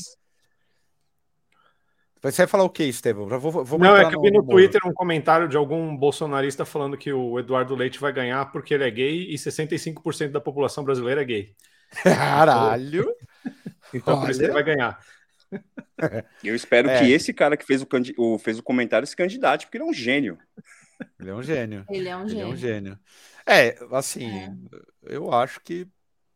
você 2.23 2.43
vai 2.43 2.47
falar 2.47 2.63
o 2.63 2.71
que, 2.71 2.85
Estevão? 2.85 3.27
vou, 3.27 3.65
vou 3.65 3.79
não, 3.79 3.97
é 3.97 4.09
que 4.09 4.15
eu 4.15 4.23
vi 4.23 4.31
no, 4.31 4.43
no 4.43 4.49
Twitter 4.49 4.81
um 4.87 4.93
comentário 4.93 5.49
de 5.49 5.57
algum 5.57 5.97
bolsonarista 5.97 6.65
falando 6.65 6.97
que 6.97 7.13
o 7.13 7.39
Eduardo 7.39 7.75
Leite 7.75 7.99
vai 7.99 8.13
ganhar 8.13 8.47
porque 8.53 8.75
ele 8.75 8.85
é 8.85 8.91
gay 8.91 9.29
e 9.29 9.35
65% 9.35 10.31
da 10.31 10.41
população 10.41 10.85
brasileira 10.85 11.23
é 11.23 11.25
gay. 11.25 11.57
Caralho! 12.05 13.13
então 13.93 14.21
por 14.21 14.31
isso 14.31 14.43
ele 14.43 14.53
vai 14.53 14.63
ganhar. 14.63 14.99
Eu 16.43 16.55
espero 16.55 16.89
é. 16.89 17.01
que 17.01 17.11
esse 17.11 17.35
cara 17.35 17.57
que 17.57 17.67
fez 17.67 17.83
o, 17.83 17.89
o, 18.17 18.39
fez 18.39 18.59
o 18.59 18.63
comentário 18.63 19.07
se 19.07 19.17
candidate, 19.17 19.67
porque 19.67 19.77
ele 19.77 19.85
é 19.85 19.89
um 19.89 19.93
gênio. 19.93 20.39
Ele 21.19 21.31
é 21.31 21.35
um 21.35 21.43
gênio. 21.43 21.85
Ele 21.91 22.09
é 22.09 22.17
um 22.17 22.29
gênio. 22.29 22.43
Ele 22.43 22.51
é 22.51 22.55
um 22.55 22.57
gênio. 22.57 22.99
É, 23.45 23.77
assim, 23.91 24.31
é. 24.31 24.53
eu 25.03 25.33
acho 25.33 25.61
que 25.61 25.89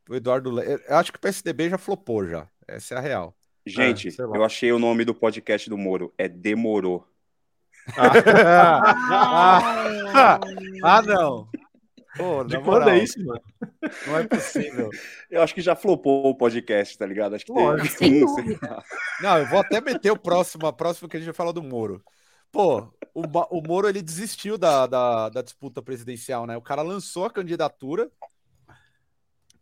o 0.08 0.14
Eduardo 0.14 0.50
Leite. 0.50 0.82
Eu 0.88 0.96
acho 0.96 1.12
que 1.12 1.18
o 1.18 1.20
PSDB 1.20 1.70
já 1.70 1.78
flopou 1.78 2.26
já. 2.26 2.48
Essa 2.66 2.94
é 2.94 2.98
a 2.98 3.00
real. 3.00 3.36
Gente, 3.66 4.08
ah, 4.20 4.22
eu 4.34 4.44
achei 4.44 4.70
o 4.70 4.78
nome 4.78 5.04
do 5.04 5.14
podcast 5.14 5.68
do 5.68 5.76
Moro. 5.76 6.14
É 6.16 6.28
Demorou. 6.28 7.06
Ah, 7.96 8.82
ah, 10.14 10.40
ah 10.82 11.02
não. 11.02 11.48
Pô, 12.16 12.44
de 12.44 12.58
quando 12.60 12.88
é 12.88 12.98
isso, 12.98 13.22
mano? 13.24 13.40
Não 14.06 14.18
é 14.18 14.26
possível. 14.26 14.88
Eu 15.30 15.42
acho 15.42 15.54
que 15.54 15.60
já 15.60 15.76
flopou 15.76 16.30
o 16.30 16.34
podcast, 16.34 16.96
tá 16.96 17.04
ligado? 17.04 17.34
Acho 17.34 17.44
que 17.44 17.52
Lógico, 17.52 17.98
tem... 17.98 18.24
Não, 19.20 19.38
eu 19.38 19.46
vou 19.46 19.60
até 19.60 19.80
meter 19.80 20.10
o 20.10 20.18
próximo, 20.18 20.66
a 20.66 20.72
próxima 20.72 21.08
que 21.08 21.16
a 21.16 21.20
gente 21.20 21.26
vai 21.26 21.34
falar 21.34 21.52
do 21.52 21.62
Moro. 21.62 22.02
Pô, 22.50 22.88
o, 23.12 23.22
o 23.50 23.62
Moro 23.66 23.88
ele 23.88 24.00
desistiu 24.00 24.56
da, 24.56 24.86
da, 24.86 25.28
da 25.28 25.42
disputa 25.42 25.82
presidencial, 25.82 26.46
né? 26.46 26.56
O 26.56 26.62
cara 26.62 26.80
lançou 26.80 27.26
a 27.26 27.30
candidatura 27.30 28.10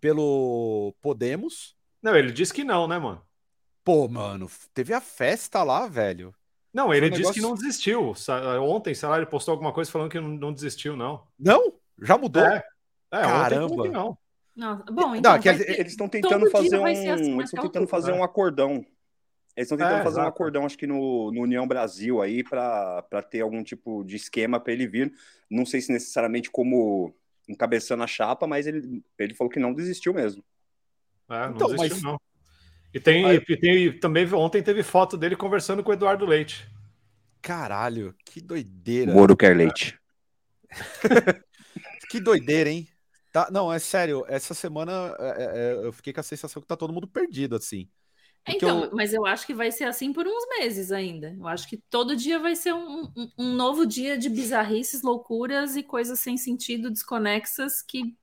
pelo 0.05 0.95
Podemos. 1.01 1.75
Não, 2.03 2.15
ele 2.15 2.31
disse 2.31 2.53
que 2.53 2.63
não, 2.63 2.87
né, 2.87 2.99
mano? 2.99 3.23
Pô, 3.83 4.07
mano, 4.07 4.51
teve 4.75 4.93
a 4.93 5.01
festa 5.01 5.63
lá, 5.63 5.87
velho. 5.87 6.35
Não, 6.75 6.93
ele 6.93 7.07
um 7.07 7.09
disse 7.09 7.23
negócio... 7.23 7.41
que 7.41 7.49
não 7.49 7.55
desistiu. 7.55 8.13
Ontem, 8.61 8.95
sei 8.95 9.09
lá, 9.09 9.17
ele 9.17 9.25
postou 9.25 9.53
alguma 9.53 9.73
coisa 9.73 9.91
falando 9.91 10.11
que 10.11 10.21
não, 10.21 10.53
desistiu, 10.53 10.95
não. 10.95 11.27
Não? 11.39 11.73
Já 12.03 12.19
mudou? 12.19 12.45
É, 12.45 12.63
é 13.13 13.23
Caramba. 13.23 13.89
não. 13.89 14.19
Não, 14.55 14.77
bom, 14.93 15.17
então, 15.17 15.33
não, 15.33 15.41
que 15.41 15.49
eles 15.49 15.93
estão 15.93 16.07
tentando 16.07 16.51
fazer 16.51 16.79
um, 16.79 16.85
assim, 16.85 17.09
eles 17.09 17.47
estão 17.47 17.65
tentando 17.65 17.87
fazer 17.89 18.13
um 18.13 18.23
acordão. 18.23 18.85
Eles 19.57 19.71
estão 19.71 19.79
tentando 19.79 20.01
é, 20.01 20.05
fazer 20.05 20.17
exato. 20.17 20.27
um 20.27 20.29
acordão, 20.29 20.67
acho 20.67 20.77
que 20.77 20.87
no, 20.87 21.33
no 21.33 21.41
União 21.41 21.67
Brasil 21.67 22.21
aí, 22.21 22.45
para 22.45 23.23
ter 23.31 23.41
algum 23.41 23.65
tipo 23.65 24.05
de 24.05 24.17
esquema 24.17 24.61
para 24.61 24.75
ele 24.75 24.87
vir. 24.87 25.15
Não 25.51 25.65
sei 25.65 25.81
se 25.81 25.91
necessariamente 25.91 26.51
como 26.51 27.15
encabeçando 27.49 28.03
a 28.03 28.07
chapa, 28.07 28.47
mas 28.47 28.67
ele, 28.67 29.03
ele 29.19 29.35
falou 29.35 29.51
que 29.51 29.61
não 29.61 29.75
desistiu 29.75 30.15
mesmo. 30.15 30.45
É, 31.29 31.47
não 31.47 31.55
então, 31.55 31.69
desistiu, 31.69 31.97
mas... 31.97 32.03
não. 32.03 32.21
E 32.93 33.01
tem, 33.01 33.25
Aí... 33.25 33.43
e 33.49 33.57
tem 33.57 33.99
também 33.99 34.33
ontem 34.33 34.63
teve 34.63 34.83
foto 34.83 35.17
dele 35.17 35.35
conversando 35.35 35.83
com 35.83 35.91
o 35.91 35.95
Eduardo 35.95 36.25
Leite. 36.25 36.69
Caralho, 37.43 38.15
que 38.25 38.41
doideira. 38.41 39.13
Moro 39.13 39.37
quer 39.37 39.55
leite. 39.55 39.99
que 42.09 42.19
doideira, 42.19 42.71
hein? 42.71 42.89
Tá, 43.31 43.49
não, 43.51 43.71
é 43.71 43.79
sério, 43.79 44.25
essa 44.29 44.55
semana 44.55 45.15
é, 45.19 45.27
é, 45.27 45.45
é, 45.45 45.87
eu 45.87 45.93
fiquei 45.93 46.13
com 46.13 46.21
a 46.21 46.23
sensação 46.23 46.63
que 46.63 46.69
tá 46.69 46.77
todo 46.77 46.93
mundo 46.93 47.07
perdido, 47.07 47.57
assim. 47.57 47.89
Então, 48.47 48.85
eu... 48.85 48.91
mas 48.93 49.15
eu 49.15 49.25
acho 49.25 49.47
que 49.47 49.55
vai 49.55 49.73
ser 49.73 49.85
assim 49.85 50.13
por 50.13 50.27
uns 50.27 50.47
meses 50.59 50.93
ainda. 50.93 51.35
Eu 51.39 51.49
acho 51.49 51.67
que 51.67 51.79
todo 51.89 52.15
dia 52.15 52.39
vai 52.39 52.55
ser 52.55 52.75
um, 52.75 53.11
um, 53.17 53.31
um 53.39 53.53
novo 53.55 53.87
dia 53.87 54.19
de 54.19 54.29
bizarrices, 54.29 55.03
loucuras 55.03 55.77
e 55.77 55.83
coisas 55.83 56.21
sem 56.21 56.37
sentido, 56.37 56.91
desconexas, 56.91 57.81
que 57.81 58.15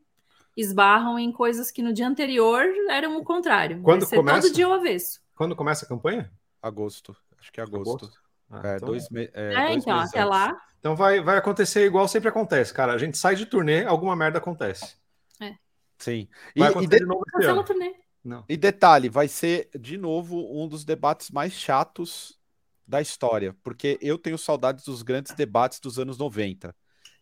esbarram 0.56 1.18
em 1.18 1.32
coisas 1.32 1.72
que 1.72 1.82
no 1.82 1.92
dia 1.92 2.08
anterior 2.08 2.64
eram 2.90 3.18
o 3.18 3.24
contrário. 3.24 3.82
Quando 3.82 4.08
começa? 4.08 4.42
todo 4.42 4.54
dia 4.54 4.70
o 4.70 4.74
avesso. 4.74 5.20
Quando 5.36 5.56
começa 5.56 5.86
a 5.86 5.88
campanha? 5.88 6.32
Agosto. 6.62 7.16
Acho 7.40 7.52
que 7.52 7.60
é 7.60 7.64
agosto. 7.64 8.06
agosto? 8.06 8.22
Ah, 8.50 8.62
é, 8.64 8.76
então... 8.76 8.90
dois, 8.90 9.10
me... 9.10 9.24
é, 9.24 9.32
é 9.34 9.68
dois 9.68 9.84
então, 9.84 9.98
meses 9.98 10.10
até 10.10 10.20
antes. 10.20 10.30
lá. 10.30 10.62
Então 10.80 10.96
vai, 10.96 11.22
vai 11.22 11.38
acontecer 11.38 11.86
igual 11.86 12.08
sempre 12.08 12.30
acontece, 12.30 12.74
cara. 12.74 12.94
A 12.94 12.98
gente 12.98 13.18
sai 13.18 13.36
de 13.36 13.46
turnê, 13.46 13.86
alguma 13.86 14.16
merda 14.16 14.38
acontece. 14.38 14.98
É. 15.40 15.56
Sim. 15.98 16.28
Vai 16.56 16.74
e, 16.74 16.84
e 16.84 16.88
de... 16.88 17.00
de 17.00 17.06
novo 17.06 17.64
turnê. 17.64 17.96
Não. 18.24 18.46
E 18.48 18.56
detalhe, 18.56 19.10
vai 19.10 19.28
ser 19.28 19.70
de 19.80 19.98
novo 19.98 20.38
um 20.52 20.68
dos 20.68 20.86
debates 20.86 21.32
mais 21.32 21.54
chatos 21.54 22.40
da 22.88 23.02
história, 23.02 23.56
porque 23.64 23.98
eu 24.02 24.18
tenho 24.18 24.38
saudades 24.38 24.86
dos 24.86 25.02
grandes 25.02 25.34
debates 25.34 25.80
dos 25.80 25.98
anos 25.98 26.18
90 26.18 26.76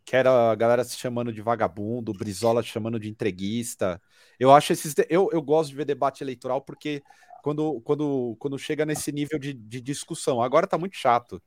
que 0.09 0.15
era 0.15 0.51
a 0.51 0.55
galera 0.55 0.83
se 0.83 0.97
chamando 0.97 1.31
de 1.31 1.39
vagabundo, 1.39 2.13
Brizola 2.13 2.63
chamando 2.63 2.99
de 2.99 3.07
entreguista. 3.07 4.01
Eu 4.39 4.51
acho 4.51 4.73
esses. 4.73 4.95
Eu, 5.07 5.29
eu 5.31 5.39
gosto 5.39 5.69
de 5.69 5.75
ver 5.75 5.85
debate 5.85 6.23
eleitoral 6.23 6.61
porque 6.63 7.03
quando, 7.43 7.79
quando, 7.81 8.35
quando 8.39 8.57
chega 8.57 8.87
nesse 8.87 9.11
nível 9.11 9.37
de, 9.37 9.53
de 9.53 9.79
discussão, 9.79 10.41
agora 10.41 10.65
tá 10.65 10.79
muito 10.79 10.97
chato. 10.97 11.39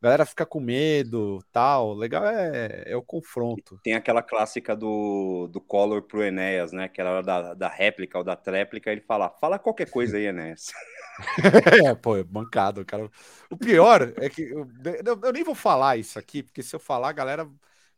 A 0.00 0.04
galera 0.04 0.24
fica 0.24 0.46
com 0.46 0.60
medo, 0.60 1.44
tal. 1.52 1.92
Legal 1.92 2.24
é, 2.24 2.84
é 2.86 2.96
o 2.96 3.02
confronto. 3.02 3.78
Tem 3.84 3.92
aquela 3.92 4.22
clássica 4.22 4.74
do, 4.74 5.46
do 5.48 5.60
Collor 5.60 6.00
pro 6.02 6.22
Enéas, 6.22 6.72
né? 6.72 6.88
Que 6.88 7.02
era 7.02 7.20
da, 7.20 7.52
da 7.52 7.68
réplica 7.68 8.16
ou 8.16 8.24
da 8.24 8.34
tréplica. 8.34 8.90
Ele 8.90 9.02
fala: 9.02 9.28
fala 9.28 9.58
qualquer 9.58 9.90
coisa 9.90 10.16
aí, 10.16 10.24
Enéas. 10.24 10.72
é, 11.86 11.94
pô, 11.94 12.16
é 12.16 12.24
bancado, 12.24 12.82
cara. 12.82 13.10
O 13.50 13.58
pior 13.58 14.14
é 14.16 14.30
que 14.30 14.42
eu, 14.42 14.66
eu, 15.04 15.20
eu, 15.22 15.32
nem 15.32 15.44
vou 15.44 15.54
falar 15.54 15.98
isso 15.98 16.18
aqui, 16.18 16.42
porque 16.42 16.62
se 16.62 16.74
eu 16.74 16.80
falar, 16.80 17.10
a 17.10 17.12
galera 17.12 17.46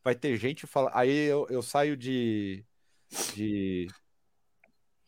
vai 0.03 0.17
ter 0.17 0.37
gente 0.37 0.67
fala, 0.67 0.91
aí 0.93 1.27
eu, 1.29 1.47
eu 1.49 1.63
saio 1.63 1.97
de, 1.97 2.65
de 3.35 3.87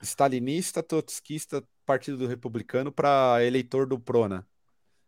stalinista, 0.00 0.80
trotskista, 0.80 1.62
Partido 1.84 2.16
do 2.16 2.26
Republicano 2.26 2.90
para 2.90 3.44
eleitor 3.44 3.86
do 3.86 3.98
Prona. 3.98 4.46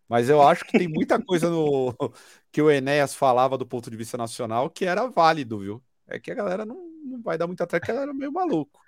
Mas 0.08 0.28
eu 0.28 0.40
acho 0.40 0.64
que 0.64 0.78
tem 0.78 0.88
muita 0.88 1.20
coisa 1.22 1.50
no 1.50 1.94
que 2.52 2.62
o 2.62 2.70
Enéas 2.70 3.14
falava 3.14 3.58
do 3.58 3.66
ponto 3.66 3.90
de 3.90 3.96
vista 3.96 4.16
nacional 4.16 4.70
que 4.70 4.84
era 4.84 5.06
válido, 5.08 5.58
viu? 5.58 5.82
É 6.06 6.18
que 6.18 6.30
a 6.30 6.34
galera 6.34 6.64
não, 6.64 6.76
não 7.04 7.22
vai 7.22 7.36
dar 7.36 7.46
muita 7.46 7.66
treta, 7.66 7.84
que 7.84 7.90
ela 7.90 8.02
era 8.02 8.14
meio 8.14 8.32
maluco. 8.32 8.80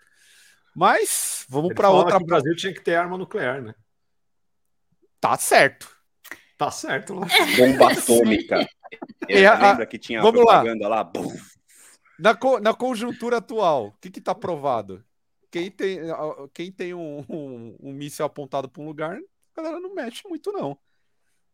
Mas 0.75 1.45
vamos 1.49 1.75
para 1.75 1.91
outra. 1.91 2.17
o 2.17 2.25
Brasil 2.25 2.55
tinha 2.55 2.73
que 2.73 2.81
ter 2.81 2.95
arma 2.95 3.19
nuclear, 3.19 3.61
né? 3.61 3.75
Tá 5.21 5.37
certo. 5.37 5.89
Tá 6.57 6.71
certo. 6.71 7.15
Bomba 7.57 7.91
atômica. 7.93 8.69
É, 9.29 9.51
lembra 9.51 9.87
que 9.87 9.99
tinha 9.99 10.23
vamos 10.23 10.41
propaganda 10.41 10.89
lá? 10.89 11.03
lá? 11.03 11.13
Na, 12.19 12.35
co 12.35 12.61
na 12.61 12.73
conjuntura 12.73 13.39
atual, 13.39 13.89
o 13.89 13.93
que 14.01 14.19
está 14.19 14.35
provado? 14.35 15.05
quem 15.51 15.71
tem, 15.71 15.99
quem 16.53 16.71
tem 16.71 16.95
um, 16.95 17.25
um, 17.29 17.77
um 17.81 17.93
míssil 17.93 18.25
apontado 18.25 18.69
para 18.69 18.83
um 18.83 18.87
lugar, 18.87 19.19
a 19.57 19.63
galera 19.63 19.81
não 19.81 19.95
mexe 19.95 20.27
muito, 20.29 20.53
não. 20.53 20.79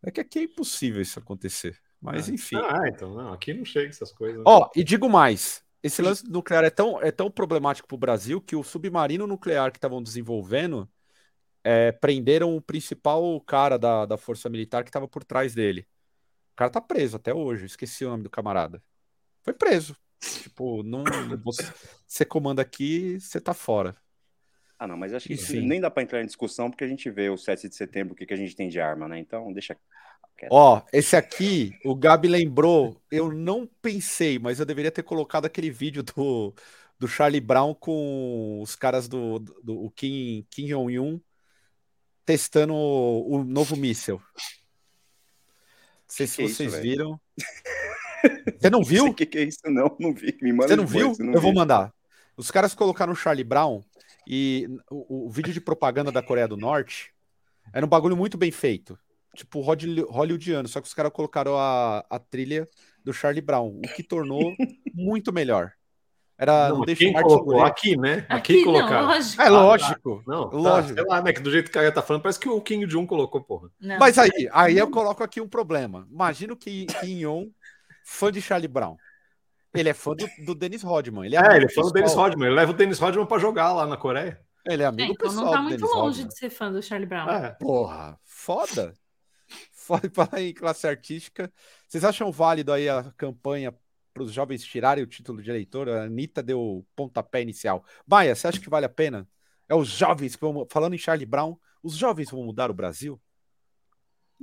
É 0.05 0.11
que 0.11 0.21
aqui 0.21 0.39
é 0.39 0.43
impossível 0.43 1.01
isso 1.01 1.19
acontecer. 1.19 1.81
Mas, 2.01 2.29
ah, 2.29 2.33
enfim. 2.33 2.57
Ah, 2.57 2.89
então, 2.89 3.15
não, 3.15 3.33
aqui 3.33 3.55
não 3.55 3.65
chega 3.65 3.89
essas 3.89 4.13
coisas. 4.13 4.43
Ó, 4.47 4.71
e 4.77 4.85
digo 4.85 5.09
mais: 5.09 5.65
esse 5.83 6.03
lance 6.03 6.29
nuclear 6.29 6.65
é 6.65 6.71
tão, 6.71 7.01
é 7.01 7.11
tão 7.11 7.31
problemático 7.31 7.89
para 7.89 7.95
o 7.95 7.99
Brasil 7.99 8.41
que 8.41 8.55
o 8.55 8.63
submarino 8.63 9.27
nuclear 9.27 9.73
que 9.73 9.79
estavam 9.79 10.03
desenvolvendo 10.03 10.89
é, 11.63 11.93
prenderam 11.93 12.55
o 12.55 12.61
principal 12.61 13.41
cara 13.41 13.79
da, 13.79 14.05
da 14.05 14.19
força 14.19 14.51
militar 14.51 14.85
que 14.85 14.91
estava 14.91 15.09
por 15.09 15.25
trás 15.25 15.55
dele. 15.55 15.89
O 16.53 16.57
cara 16.57 16.71
tá 16.71 16.81
preso 16.81 17.17
até 17.17 17.33
hoje, 17.35 17.65
esqueci 17.65 18.05
o 18.05 18.11
nome 18.11 18.23
do 18.23 18.31
camarada. 18.31 18.83
Foi 19.43 19.53
preso. 19.53 19.97
Tipo, 20.21 20.83
não, 20.83 21.05
você, 21.43 21.73
você 22.07 22.25
comanda 22.25 22.63
aqui, 22.63 23.19
você 23.21 23.41
tá 23.41 23.53
fora. 23.53 23.97
Ah, 24.85 24.87
não, 24.87 24.99
mas 24.99 25.15
acho 25.15 25.27
que 25.27 25.37
Sim. 25.39 25.67
nem 25.67 25.81
dá 25.81 25.91
para 25.91 26.03
entrar 26.03 26.23
em 26.23 26.27
discussão 26.27 26.71
porque 26.71 26.85
a 26.85 26.87
gente 26.87 27.09
vê 27.11 27.31
o 27.31 27.39
7 27.39 27.71
de 27.71 27.75
setembro, 27.75 28.13
o 28.13 28.17
que, 28.17 28.27
que 28.27 28.35
a 28.35 28.37
gente 28.37 28.55
tem 28.55 28.69
de 28.69 28.79
arma, 28.79 29.09
né? 29.09 29.19
Então, 29.19 29.51
deixa. 29.51 29.79
Ó, 30.51 30.83
esse 30.93 31.17
aqui, 31.17 31.73
o 31.83 31.95
Gabi 31.95 32.29
lembrou, 32.29 33.01
eu 33.11 33.33
não 33.33 33.67
pensei, 33.81 34.39
mas 34.39 34.61
eu 34.61 34.67
deveria 34.67 34.91
ter 34.91 35.03
colocado 35.03 35.47
aquele 35.47 35.71
vídeo 35.71 36.03
do, 36.03 36.55
do 36.99 37.09
Charlie 37.09 37.41
Brown 37.41 37.73
com 37.73 38.61
os 38.61 38.77
caras 38.77 39.09
do, 39.09 39.39
do, 39.39 39.63
do 39.63 39.91
Kim, 39.93 40.47
Kim 40.51 40.67
Jong-un 40.67 41.19
testando 42.27 42.75
o, 42.75 43.37
o 43.37 43.45
novo 43.45 43.77
míssil. 43.77 44.21
Não 44.37 46.09
sei 46.09 46.27
se 46.27 46.43
vocês 46.43 46.75
isso, 46.75 46.83
viram. 46.83 47.19
Você 48.61 48.69
não 48.69 48.83
viu? 48.83 49.07
O 49.07 49.15
que, 49.15 49.25
que, 49.25 49.39
é 49.39 49.45
isso? 49.45 49.61
Não, 49.67 49.97
não 49.99 50.13
vi. 50.13 50.37
Me 50.43 50.53
manda 50.53 50.69
Você 50.69 50.77
não 50.77 50.87
viu? 50.87 51.15
Não 51.19 51.33
eu 51.33 51.41
vi. 51.41 51.41
vou 51.41 51.55
mandar. 51.55 51.93
Os 52.37 52.51
caras 52.51 52.75
colocaram 52.75 53.13
o 53.13 53.17
Charlie 53.17 53.45
Brown 53.45 53.83
e 54.27 54.69
o, 54.91 55.27
o, 55.27 55.31
vídeo 55.31 55.53
de 55.53 55.61
propaganda 55.61 56.11
da 56.11 56.23
Coreia 56.23 56.49
do 56.49 56.57
Norte 56.57 57.13
era 57.73 57.85
um 57.85 57.89
bagulho 57.89 58.17
muito 58.17 58.37
bem 58.37 58.51
feito. 58.51 58.99
Tipo 59.35 59.61
hollywoodiano, 59.61 60.69
só 60.69 60.81
que 60.81 60.87
os 60.87 60.95
caras 60.95 61.13
colocaram 61.13 61.59
a, 61.59 62.05
a 62.09 62.19
trilha 62.19 62.69
do 63.05 63.13
Charlie 63.13 63.43
Brown, 63.43 63.81
o 63.85 63.95
que 63.95 64.03
tornou 64.03 64.55
muito 64.95 65.33
melhor. 65.33 65.73
Era 66.37 66.69
não, 66.69 66.79
não 66.79 66.85
deixa 66.85 67.05
quem 67.05 67.13
colocou 67.13 67.63
aqui, 67.63 67.97
né? 67.97 68.27
Aqui, 68.29 68.55
aqui 68.55 68.65
colocar. 68.65 69.03
Lógico. 69.03 69.43
É 69.43 69.49
lógico. 69.49 70.21
Ah, 70.21 70.31
não, 70.31 70.51
lógico. 70.51 70.95
Tá, 70.95 71.03
sei 71.03 71.11
lá, 71.11 71.23
né? 71.23 71.33
Que 71.33 71.41
do 71.41 71.51
jeito 71.51 71.71
que 71.71 71.79
a 71.79 71.83
Gaia 71.83 71.93
tá 71.93 72.03
falando, 72.03 72.23
parece 72.23 72.41
que 72.41 72.49
o 72.49 72.61
Kim 72.61 72.85
Jong 72.87 73.07
colocou, 73.07 73.41
porra. 73.41 73.71
Não. 73.81 73.99
Mas 73.99 74.19
aí, 74.19 74.49
aí 74.53 74.77
eu 74.77 74.91
coloco 74.91 75.23
aqui 75.23 75.41
um 75.41 75.49
problema. 75.49 76.07
Imagina 76.11 76.53
o 76.53 76.57
Kim 76.57 76.87
Jong, 77.21 77.53
fã 78.05 78.33
de 78.33 78.43
Charlie 78.43 78.67
Brown. 78.67 78.97
Ele 79.75 79.89
é 79.89 79.95
fã 79.95 80.15
do, 80.15 80.27
do 80.45 80.55
Dennis 80.55 80.83
Rodman. 80.83 81.27
Ele 81.27 81.37
é, 81.37 81.41
é 81.41 81.57
ele 81.57 81.65
é 81.67 81.69
fã 81.69 81.83
do 81.83 81.91
Dennis 81.91 82.15
Rodman. 82.15 82.47
Ele 82.47 82.57
leva 82.57 82.71
o 82.71 82.75
Dennis 82.75 82.99
Rodman 82.99 83.27
pra 83.27 83.39
jogar 83.39 83.73
lá 83.73 83.87
na 83.87 83.97
Coreia. 83.97 84.41
Ele 84.65 84.83
é 84.83 84.87
amigo 84.87 85.11
é, 85.11 85.13
então 85.13 85.29
pessoal. 85.29 85.47
Não 85.47 85.53
tá 85.53 85.63
muito 85.63 85.85
longe 85.85 86.23
Rodman. 86.23 86.29
de 86.29 86.39
ser 86.39 86.51
fã 86.51 86.73
do 86.73 86.83
Charlie 86.83 87.09
Brown. 87.09 87.29
É. 87.29 87.51
Porra, 87.61 88.19
foda. 88.25 88.95
Foda 89.73 90.09
para 90.15 90.41
em 90.41 90.55
classe 90.55 90.87
artística. 90.87 91.53
Vocês 91.89 92.05
acham 92.05 92.31
válido 92.31 92.73
aí 92.73 92.89
a 92.89 93.13
campanha 93.17 93.75
para 94.15 94.23
os 94.23 94.33
jovens 94.33 94.65
tirarem 94.65 95.03
o 95.03 95.09
título 95.09 95.43
de 95.43 95.51
eleitor. 95.51 95.89
A 95.89 96.05
Anitta 96.05 96.43
deu 96.43 96.61
o 96.61 96.87
pontapé 96.95 97.43
inicial. 97.43 97.85
Baia, 98.07 98.35
você 98.35 98.47
acha 98.47 98.61
que 98.61 98.71
vale 98.71 98.87
a 98.87 98.89
pena? 98.89 99.29
É 99.69 99.75
os 99.75 99.89
jovens 99.89 100.37
que 100.37 100.41
vão. 100.41 100.67
Falando 100.71 100.95
em 100.95 100.99
Charlie 100.99 101.27
Brown, 101.27 101.59
os 101.83 101.97
jovens 101.97 102.31
vão 102.31 102.45
mudar 102.45 102.71
o 102.71 102.75
Brasil? 102.75 103.21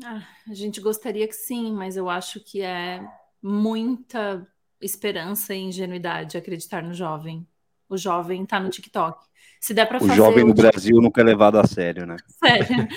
Ah, 0.03 0.27
a 0.47 0.53
gente 0.53 0.81
gostaria 0.81 1.27
que 1.27 1.35
sim, 1.35 1.71
mas 1.73 1.95
eu 1.95 2.09
acho 2.09 2.43
que 2.43 2.61
é 2.61 3.01
muita 3.41 4.47
esperança 4.81 5.53
e 5.53 5.59
ingenuidade 5.59 6.37
acreditar 6.37 6.83
no 6.83 6.93
jovem. 6.93 7.47
O 7.87 7.97
jovem 7.97 8.43
está 8.43 8.59
no 8.59 8.69
TikTok. 8.69 9.25
Se 9.59 9.73
der 9.73 9.85
para 9.85 9.99
fazer. 9.99 10.13
O 10.13 10.15
jovem 10.15 10.43
no 10.43 10.53
Brasil 10.53 10.99
nunca 10.99 11.21
é 11.21 11.23
levado 11.23 11.59
a 11.59 11.67
sério, 11.67 12.05
né? 12.05 12.17
Sério. 12.27 12.87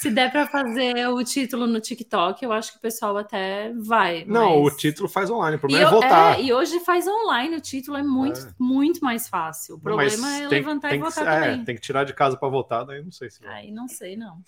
Se 0.00 0.10
der 0.10 0.30
para 0.32 0.46
fazer 0.46 1.08
o 1.08 1.22
título 1.22 1.66
no 1.66 1.80
TikTok, 1.80 2.42
eu 2.42 2.52
acho 2.52 2.72
que 2.72 2.78
o 2.78 2.80
pessoal 2.80 3.16
até 3.16 3.72
vai. 3.74 4.24
Não, 4.24 4.62
mas... 4.62 4.72
o 4.72 4.76
título 4.76 5.08
faz 5.08 5.28
online, 5.28 5.56
o 5.56 5.60
problema 5.60 5.82
e 5.82 5.86
é 5.86 5.90
votar. 5.90 6.38
É, 6.38 6.42
e 6.42 6.52
hoje 6.52 6.80
faz 6.80 7.06
online, 7.06 7.56
o 7.56 7.60
título 7.60 7.96
é 7.96 8.02
muito, 8.02 8.40
é. 8.40 8.54
muito 8.58 9.04
mais 9.04 9.28
fácil. 9.28 9.76
O 9.76 9.80
problema 9.80 10.16
mas 10.16 10.40
é 10.40 10.48
tem, 10.48 10.58
levantar 10.60 10.90
tem 10.90 10.98
e 10.98 11.02
votar 11.02 11.24
que, 11.24 11.30
também. 11.30 11.60
É, 11.60 11.64
tem 11.64 11.74
que 11.74 11.80
tirar 11.82 12.04
de 12.04 12.14
casa 12.14 12.36
para 12.36 12.48
votar, 12.48 12.86
daí 12.86 13.02
não 13.02 13.12
sei 13.12 13.28
se. 13.30 13.46
Aí 13.46 13.70
não 13.70 13.86
sei, 13.86 14.16
não. 14.16 14.42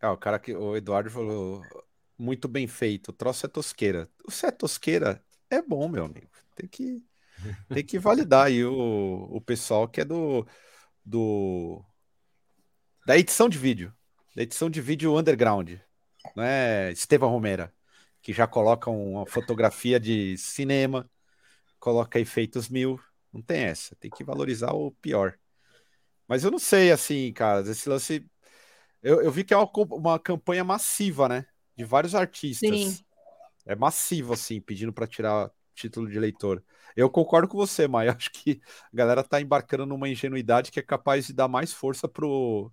É, 0.00 0.08
o 0.08 0.16
cara 0.16 0.38
que 0.38 0.54
o 0.54 0.76
Eduardo 0.76 1.10
falou 1.10 1.62
muito 2.18 2.48
bem 2.48 2.66
feito. 2.66 3.08
O 3.08 3.12
troço 3.12 3.46
é 3.46 3.48
tosqueira. 3.48 4.08
O 4.26 4.30
se 4.30 4.46
é 4.46 4.50
tosqueira, 4.50 5.22
é 5.50 5.62
bom, 5.62 5.88
meu 5.88 6.04
amigo. 6.04 6.30
Tem 6.54 6.68
que 6.68 7.04
tem 7.68 7.84
que 7.84 7.98
validar 7.98 8.46
aí 8.46 8.64
o, 8.64 9.28
o 9.30 9.40
pessoal 9.40 9.86
que 9.86 10.00
é 10.00 10.04
do, 10.04 10.46
do 11.04 11.84
da 13.06 13.16
edição 13.16 13.48
de 13.48 13.58
vídeo, 13.58 13.94
da 14.34 14.42
edição 14.42 14.70
de 14.70 14.80
vídeo 14.80 15.16
underground, 15.16 15.74
não 16.34 16.42
é 16.42 16.90
Estevam 16.92 17.30
Romera, 17.30 17.72
que 18.22 18.32
já 18.32 18.46
coloca 18.46 18.90
uma 18.90 19.26
fotografia 19.26 20.00
de 20.00 20.36
cinema, 20.38 21.08
coloca 21.78 22.18
efeitos 22.18 22.68
mil, 22.68 22.98
não 23.32 23.42
tem 23.42 23.64
essa, 23.64 23.94
tem 23.96 24.10
que 24.10 24.24
valorizar 24.24 24.72
o 24.72 24.90
pior. 24.90 25.38
Mas 26.26 26.42
eu 26.42 26.50
não 26.50 26.58
sei, 26.58 26.90
assim, 26.90 27.32
cara, 27.32 27.60
esse 27.70 27.88
lance. 27.88 28.28
Eu, 29.02 29.22
eu 29.22 29.30
vi 29.30 29.44
que 29.44 29.54
é 29.54 29.56
uma, 29.56 29.70
uma 29.92 30.18
campanha 30.18 30.64
massiva, 30.64 31.28
né? 31.28 31.46
De 31.76 31.84
vários 31.84 32.14
artistas. 32.14 32.68
Sim. 32.68 32.98
É 33.66 33.74
massivo, 33.74 34.32
assim, 34.32 34.60
pedindo 34.60 34.92
para 34.92 35.06
tirar 35.06 35.50
título 35.74 36.08
de 36.08 36.16
eleitor. 36.16 36.62
Eu 36.96 37.10
concordo 37.10 37.48
com 37.48 37.58
você, 37.58 37.86
mas 37.86 38.08
acho 38.16 38.30
que 38.30 38.60
a 38.92 38.96
galera 38.96 39.22
tá 39.22 39.40
embarcando 39.40 39.84
numa 39.84 40.08
ingenuidade 40.08 40.70
que 40.70 40.80
é 40.80 40.82
capaz 40.82 41.26
de 41.26 41.34
dar 41.34 41.48
mais 41.48 41.72
força 41.72 42.08
pro, 42.08 42.72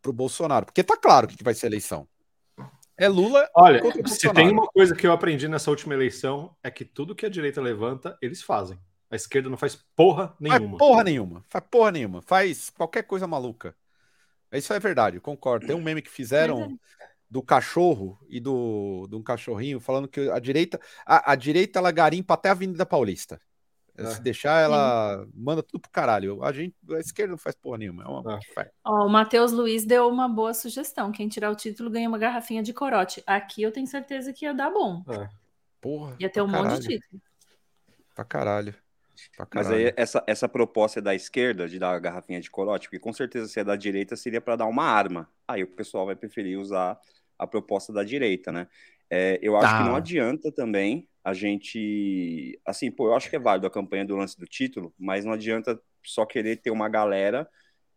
pro 0.00 0.12
Bolsonaro. 0.12 0.66
Porque 0.66 0.84
tá 0.84 0.96
claro 0.96 1.26
que 1.26 1.42
vai 1.42 1.54
ser 1.54 1.66
eleição. 1.66 2.06
É 2.96 3.08
Lula. 3.08 3.48
Olha, 3.54 3.80
se 4.06 4.32
tem 4.32 4.50
uma 4.50 4.66
coisa 4.66 4.94
que 4.94 5.06
eu 5.06 5.12
aprendi 5.12 5.46
nessa 5.46 5.70
última 5.70 5.94
eleição, 5.94 6.56
é 6.62 6.70
que 6.70 6.84
tudo 6.84 7.14
que 7.14 7.24
a 7.24 7.28
direita 7.28 7.60
levanta, 7.60 8.18
eles 8.20 8.42
fazem. 8.42 8.78
A 9.10 9.14
esquerda 9.14 9.48
não 9.48 9.56
faz 9.56 9.76
porra 9.96 10.34
nenhuma. 10.38 10.78
Faz 10.78 10.78
porra 10.78 11.04
nenhuma. 11.04 11.44
Faz 11.48 11.64
porra 11.70 11.90
nenhuma. 11.92 12.22
Faz 12.22 12.70
qualquer 12.70 13.04
coisa 13.04 13.26
maluca. 13.26 13.74
Isso 14.52 14.72
é 14.72 14.80
verdade, 14.80 15.20
concordo. 15.20 15.66
Tem 15.66 15.76
um 15.76 15.82
meme 15.82 16.02
que 16.02 16.10
fizeram 16.10 16.78
do 17.30 17.42
cachorro 17.42 18.18
e 18.28 18.40
do, 18.40 19.06
do 19.08 19.18
um 19.18 19.22
cachorrinho 19.22 19.80
falando 19.80 20.08
que 20.08 20.30
a 20.30 20.38
direita 20.38 20.80
a, 21.04 21.32
a 21.32 21.34
direita 21.34 21.78
ela 21.78 21.90
garimpa 21.90 22.34
até 22.34 22.48
a 22.48 22.52
Avenida 22.52 22.86
Paulista. 22.86 23.40
É. 23.98 24.06
Se 24.06 24.22
deixar, 24.22 24.62
ela 24.62 25.24
Sim. 25.24 25.32
manda 25.34 25.60
tudo 25.60 25.80
pro 25.80 25.90
caralho. 25.90 26.42
A 26.44 26.52
gente, 26.52 26.76
a 26.90 27.00
esquerda 27.00 27.32
não 27.32 27.38
faz 27.38 27.56
porra 27.56 27.78
nenhuma. 27.78 28.04
É 28.04 28.06
uma... 28.06 28.38
é. 28.58 28.70
Ó, 28.84 29.06
o 29.06 29.08
Matheus 29.08 29.50
Luiz 29.50 29.84
deu 29.84 30.08
uma 30.08 30.28
boa 30.28 30.54
sugestão. 30.54 31.10
Quem 31.10 31.28
tirar 31.28 31.50
o 31.50 31.56
título 31.56 31.90
ganha 31.90 32.08
uma 32.08 32.16
garrafinha 32.16 32.62
de 32.62 32.72
corote. 32.72 33.22
Aqui 33.26 33.60
eu 33.60 33.72
tenho 33.72 33.88
certeza 33.88 34.32
que 34.32 34.44
ia 34.44 34.54
dar 34.54 34.70
bom. 34.70 35.02
É. 35.08 35.28
Porra. 35.80 36.14
Ia 36.20 36.30
ter 36.30 36.40
um 36.40 36.46
caralho. 36.46 36.70
monte 36.70 36.82
de 36.82 36.88
título. 37.00 37.20
Pra 38.14 38.24
caralho. 38.24 38.74
Mas 39.52 39.68
aí 39.68 39.92
essa, 39.96 40.22
essa 40.28 40.48
proposta 40.48 41.00
é 41.00 41.02
da 41.02 41.12
esquerda 41.12 41.68
de 41.68 41.76
dar 41.76 41.92
a 41.92 41.98
garrafinha 41.98 42.40
de 42.40 42.48
corote, 42.48 42.86
porque 42.86 43.00
com 43.00 43.12
certeza 43.12 43.48
se 43.48 43.58
é 43.58 43.64
da 43.64 43.74
direita 43.74 44.14
seria 44.14 44.40
para 44.40 44.54
dar 44.54 44.66
uma 44.66 44.84
arma. 44.84 45.28
Aí 45.46 45.64
o 45.64 45.66
pessoal 45.66 46.06
vai 46.06 46.14
preferir 46.14 46.56
usar 46.56 46.96
a 47.38 47.46
proposta 47.46 47.92
da 47.92 48.02
direita, 48.02 48.50
né? 48.50 48.68
É, 49.10 49.38
eu 49.40 49.56
acho 49.56 49.66
tá. 49.66 49.78
que 49.78 49.84
não 49.84 49.92
tá. 49.92 49.98
adianta 49.98 50.52
também 50.52 51.08
a 51.24 51.32
gente. 51.32 52.60
Assim, 52.66 52.90
pô, 52.90 53.08
eu 53.08 53.14
acho 53.14 53.30
que 53.30 53.36
é 53.36 53.38
válido 53.38 53.66
a 53.66 53.70
campanha 53.70 54.04
do 54.04 54.16
lance 54.16 54.38
do 54.38 54.46
título, 54.46 54.92
mas 54.98 55.24
não 55.24 55.32
adianta 55.32 55.80
só 56.04 56.24
querer 56.26 56.56
ter 56.56 56.70
uma 56.70 56.88
galera 56.88 57.48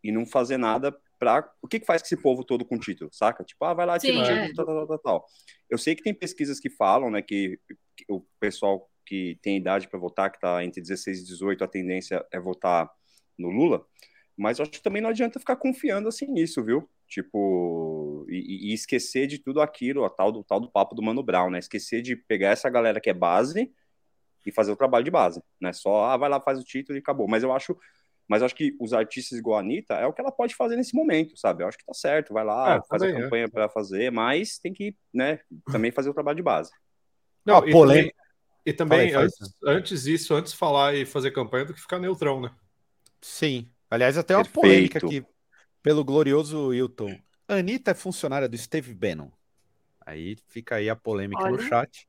e 0.03 0.11
não 0.11 0.25
fazer 0.25 0.57
nada 0.57 0.95
para. 1.19 1.49
O 1.61 1.67
que, 1.67 1.79
que 1.79 1.85
faz 1.85 2.01
com 2.01 2.07
esse 2.07 2.17
povo 2.17 2.43
todo 2.43 2.65
com 2.65 2.77
título, 2.77 3.09
saca? 3.13 3.43
Tipo, 3.43 3.65
ah, 3.65 3.73
vai 3.73 3.85
lá, 3.85 3.99
tira 3.99 4.19
o 4.19 4.23
título, 4.23 4.39
é. 4.39 4.53
tal, 4.53 4.65
tal, 4.65 4.87
tal, 4.87 4.99
tal. 4.99 5.25
Eu 5.69 5.77
sei 5.77 5.95
que 5.95 6.03
tem 6.03 6.13
pesquisas 6.13 6.59
que 6.59 6.69
falam, 6.69 7.09
né, 7.09 7.21
que, 7.21 7.59
que 7.95 8.05
o 8.09 8.21
pessoal 8.39 8.89
que 9.05 9.37
tem 9.41 9.57
idade 9.57 9.87
para 9.87 9.99
votar, 9.99 10.31
que 10.31 10.37
está 10.37 10.63
entre 10.63 10.81
16 10.81 11.19
e 11.19 11.25
18, 11.25 11.63
a 11.63 11.67
tendência 11.67 12.25
é 12.31 12.39
votar 12.39 12.89
no 13.37 13.49
Lula, 13.49 13.85
mas 14.37 14.59
eu 14.59 14.63
acho 14.63 14.71
que 14.71 14.81
também 14.81 15.01
não 15.01 15.09
adianta 15.09 15.39
ficar 15.39 15.55
confiando 15.55 16.07
assim 16.07 16.27
nisso, 16.27 16.63
viu? 16.63 16.89
Tipo, 17.11 18.25
e, 18.29 18.69
e, 18.69 18.73
esquecer 18.73 19.27
de 19.27 19.37
tudo 19.37 19.59
aquilo, 19.59 20.05
a 20.05 20.09
tal 20.09 20.31
do, 20.31 20.45
tal 20.45 20.61
do 20.61 20.71
papo 20.71 20.95
do 20.95 21.01
Mano 21.01 21.21
Brown, 21.21 21.49
né? 21.49 21.59
Esquecer 21.59 22.01
de 22.01 22.15
pegar 22.15 22.51
essa 22.51 22.69
galera 22.69 23.01
que 23.01 23.09
é 23.09 23.13
base 23.13 23.69
e 24.45 24.51
fazer 24.51 24.71
o 24.71 24.77
trabalho 24.77 25.03
de 25.03 25.11
base, 25.11 25.43
né? 25.59 25.73
Só, 25.73 26.05
ah, 26.05 26.15
vai 26.15 26.29
lá, 26.29 26.39
faz 26.39 26.57
o 26.57 26.63
título 26.63 26.97
e 26.97 27.01
acabou. 27.01 27.27
Mas 27.27 27.43
eu 27.43 27.51
acho, 27.51 27.77
mas 28.29 28.41
eu 28.41 28.45
acho 28.45 28.55
que 28.55 28.77
os 28.79 28.93
artistas 28.93 29.37
igual 29.37 29.57
a 29.57 29.59
Anitta 29.59 29.95
é 29.95 30.07
o 30.07 30.13
que 30.13 30.21
ela 30.21 30.31
pode 30.31 30.55
fazer 30.55 30.77
nesse 30.77 30.95
momento, 30.95 31.37
sabe? 31.37 31.63
Eu 31.63 31.67
acho 31.67 31.77
que 31.77 31.83
tá 31.85 31.93
certo, 31.93 32.33
vai 32.33 32.45
lá, 32.45 32.77
é, 32.77 32.81
faz 32.87 33.01
a 33.01 33.09
é. 33.09 33.21
campanha 33.21 33.43
é. 33.43 33.49
para 33.49 33.67
fazer, 33.67 34.09
mas 34.09 34.57
tem 34.57 34.71
que, 34.71 34.95
né, 35.13 35.41
também 35.69 35.91
fazer 35.91 36.09
o 36.09 36.13
trabalho 36.13 36.37
de 36.37 36.43
base. 36.43 36.71
Não, 37.45 37.57
ah, 37.57 37.67
e 37.67 37.73
também, 37.73 38.13
e 38.65 38.73
também 38.73 39.13
antes, 39.13 39.53
antes 39.65 40.03
disso, 40.03 40.33
antes 40.33 40.53
falar 40.53 40.95
e 40.95 41.05
fazer 41.05 41.31
campanha 41.31 41.65
do 41.65 41.73
que 41.73 41.81
ficar 41.81 41.99
neutrão, 41.99 42.39
né? 42.39 42.55
Sim. 43.19 43.69
Aliás, 43.89 44.17
até 44.17 44.33
uma 44.33 44.45
Perfeito. 44.45 44.61
polêmica 44.61 44.97
aqui 44.99 45.25
pelo 45.81 46.03
glorioso 46.03 46.67
Wilton. 46.67 47.17
Anitta 47.47 47.91
é 47.91 47.93
funcionária 47.93 48.47
do 48.47 48.57
Steve 48.57 48.93
Bannon. 48.93 49.29
Aí 50.05 50.37
fica 50.47 50.75
aí 50.75 50.89
a 50.89 50.95
polêmica 50.95 51.43
Olha, 51.43 51.51
no 51.51 51.61
chat. 51.61 52.07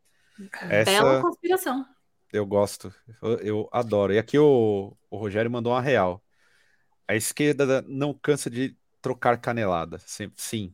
Essa... 0.68 0.90
Bela 0.90 1.22
conspiração. 1.22 1.84
Eu 2.32 2.46
gosto. 2.46 2.94
Eu, 3.20 3.38
eu 3.38 3.68
adoro. 3.70 4.12
E 4.12 4.18
aqui 4.18 4.38
o, 4.38 4.96
o 5.10 5.16
Rogério 5.16 5.50
mandou 5.50 5.72
uma 5.72 5.82
real. 5.82 6.22
A 7.06 7.14
esquerda 7.14 7.82
não 7.82 8.14
cansa 8.14 8.48
de 8.48 8.76
trocar 9.02 9.38
canelada. 9.38 9.98
Sim, 9.98 10.30
sim, 10.36 10.72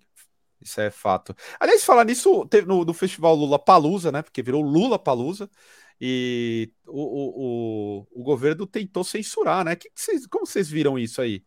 isso 0.60 0.80
é 0.80 0.90
fato. 0.90 1.34
Aliás, 1.58 1.84
falar 1.84 2.04
nisso, 2.04 2.46
teve 2.46 2.66
no, 2.66 2.84
no 2.84 2.94
festival 2.94 3.34
Lula 3.34 3.58
Palusa, 3.58 4.12
né? 4.12 4.22
Porque 4.22 4.42
virou 4.42 4.62
Lula 4.62 4.98
Palusa. 4.98 5.50
E 6.00 6.72
o, 6.86 7.00
o, 7.00 8.02
o, 8.12 8.20
o, 8.20 8.22
governo 8.22 8.66
tentou 8.66 9.02
censurar, 9.02 9.64
né? 9.64 9.74
Que 9.74 9.90
que 9.90 10.00
vocês, 10.00 10.26
como 10.26 10.46
vocês 10.46 10.68
viram 10.70 10.96
isso 10.96 11.20
aí? 11.20 11.44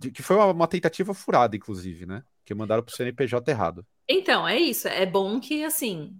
De, 0.00 0.10
que 0.10 0.22
foi 0.22 0.36
uma, 0.36 0.46
uma, 0.46 0.66
tentativa 0.66 1.12
furada, 1.12 1.54
inclusive, 1.54 2.06
né? 2.06 2.24
Que 2.44 2.54
mandaram 2.54 2.82
para 2.82 2.90
o 2.90 2.96
CNPJ 2.96 3.50
errado. 3.50 3.86
Então, 4.08 4.48
é 4.48 4.58
isso. 4.58 4.88
É 4.88 5.04
bom 5.04 5.38
que, 5.38 5.62
assim, 5.62 6.16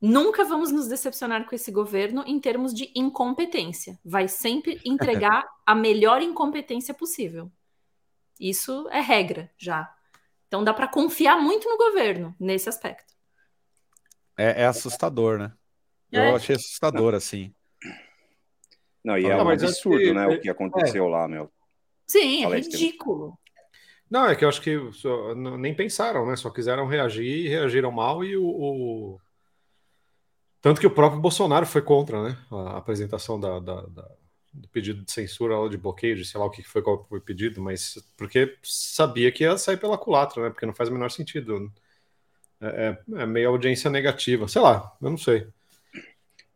nunca 0.00 0.44
vamos 0.44 0.70
nos 0.70 0.86
decepcionar 0.86 1.44
com 1.44 1.54
esse 1.54 1.72
governo 1.72 2.22
em 2.24 2.38
termos 2.38 2.72
de 2.72 2.92
incompetência. 2.94 3.98
Vai 4.04 4.28
sempre 4.28 4.80
entregar 4.86 5.44
a 5.66 5.74
melhor 5.74 6.22
incompetência 6.22 6.94
possível. 6.94 7.50
Isso 8.38 8.88
é 8.90 9.00
regra 9.00 9.50
já. 9.58 9.92
Então 10.46 10.64
dá 10.64 10.72
para 10.72 10.88
confiar 10.88 11.40
muito 11.40 11.68
no 11.68 11.76
governo 11.76 12.34
nesse 12.38 12.68
aspecto. 12.68 13.12
É, 14.36 14.62
é 14.62 14.66
assustador, 14.66 15.38
né? 15.38 15.52
Eu 16.10 16.22
é. 16.22 16.34
achei 16.34 16.56
assustador, 16.56 17.14
assim. 17.14 17.54
Não, 19.04 19.18
e 19.18 19.26
é 19.26 19.36
um 19.36 19.48
absurdo, 19.48 20.14
né, 20.14 20.26
o 20.26 20.40
que 20.40 20.48
aconteceu 20.48 21.06
é. 21.06 21.08
lá, 21.08 21.28
meu. 21.28 21.50
Sim, 22.10 22.44
é 22.44 22.56
ridículo. 22.56 23.38
Não, 24.10 24.26
é 24.26 24.34
que 24.34 24.44
eu 24.44 24.48
acho 24.48 24.60
que 24.60 24.76
só, 24.92 25.32
nem 25.36 25.72
pensaram, 25.72 26.26
né? 26.26 26.34
Só 26.34 26.50
quiseram 26.50 26.88
reagir 26.88 27.46
e 27.46 27.48
reagiram 27.48 27.92
mal 27.92 28.24
e 28.24 28.36
o, 28.36 28.44
o, 28.44 29.20
Tanto 30.60 30.80
que 30.80 30.86
o 30.88 30.90
próprio 30.90 31.20
Bolsonaro 31.20 31.64
foi 31.64 31.82
contra, 31.82 32.20
né? 32.20 32.36
A 32.50 32.78
apresentação 32.78 33.38
da, 33.38 33.60
da, 33.60 33.82
da 33.82 34.08
do 34.52 34.66
pedido 34.70 35.04
de 35.04 35.12
censura 35.12 35.56
ou 35.56 35.68
de 35.68 35.78
bloqueio, 35.78 36.16
de 36.16 36.24
sei 36.24 36.40
lá 36.40 36.46
o 36.46 36.50
que 36.50 36.64
foi 36.64 36.82
qual 36.82 37.06
foi 37.08 37.20
o 37.20 37.22
pedido, 37.22 37.62
mas 37.62 37.96
porque 38.16 38.58
sabia 38.64 39.30
que 39.30 39.44
ia 39.44 39.56
sair 39.56 39.76
pela 39.76 39.96
culatra, 39.96 40.42
né? 40.42 40.50
Porque 40.50 40.66
não 40.66 40.74
faz 40.74 40.88
o 40.88 40.92
menor 40.92 41.12
sentido. 41.12 41.72
É, 42.60 42.66
é, 43.16 43.22
é 43.22 43.26
meio 43.26 43.50
audiência 43.50 43.88
negativa, 43.88 44.48
sei 44.48 44.60
lá, 44.60 44.92
eu 45.00 45.10
não 45.10 45.16
sei. 45.16 45.46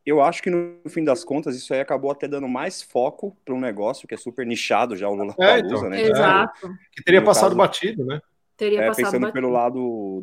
Eu 0.06 0.20
acho 0.20 0.42
que 0.42 0.50
no 0.50 0.78
fim 0.88 1.02
das 1.02 1.24
contas 1.24 1.56
isso 1.56 1.72
aí 1.72 1.80
acabou 1.80 2.10
até 2.10 2.28
dando 2.28 2.46
mais 2.46 2.82
foco 2.82 3.36
para 3.44 3.54
um 3.54 3.60
negócio 3.60 4.06
que 4.06 4.14
é 4.14 4.18
super 4.18 4.46
nichado 4.46 4.96
já 4.96 5.08
o 5.08 5.14
Lula 5.14 5.34
é, 5.40 5.60
então, 5.60 5.88
né? 5.88 6.02
Exato. 6.02 6.68
Que 6.92 7.02
teria 7.02 7.20
no 7.20 7.26
passado 7.26 7.56
caso, 7.56 7.56
batido, 7.56 8.04
né? 8.04 8.20
Teria 8.56 8.82
é, 8.82 8.86
passado 8.88 9.04
pensando 9.04 9.20
batido. 9.22 9.32
pelo 9.32 9.48
lado 9.48 10.22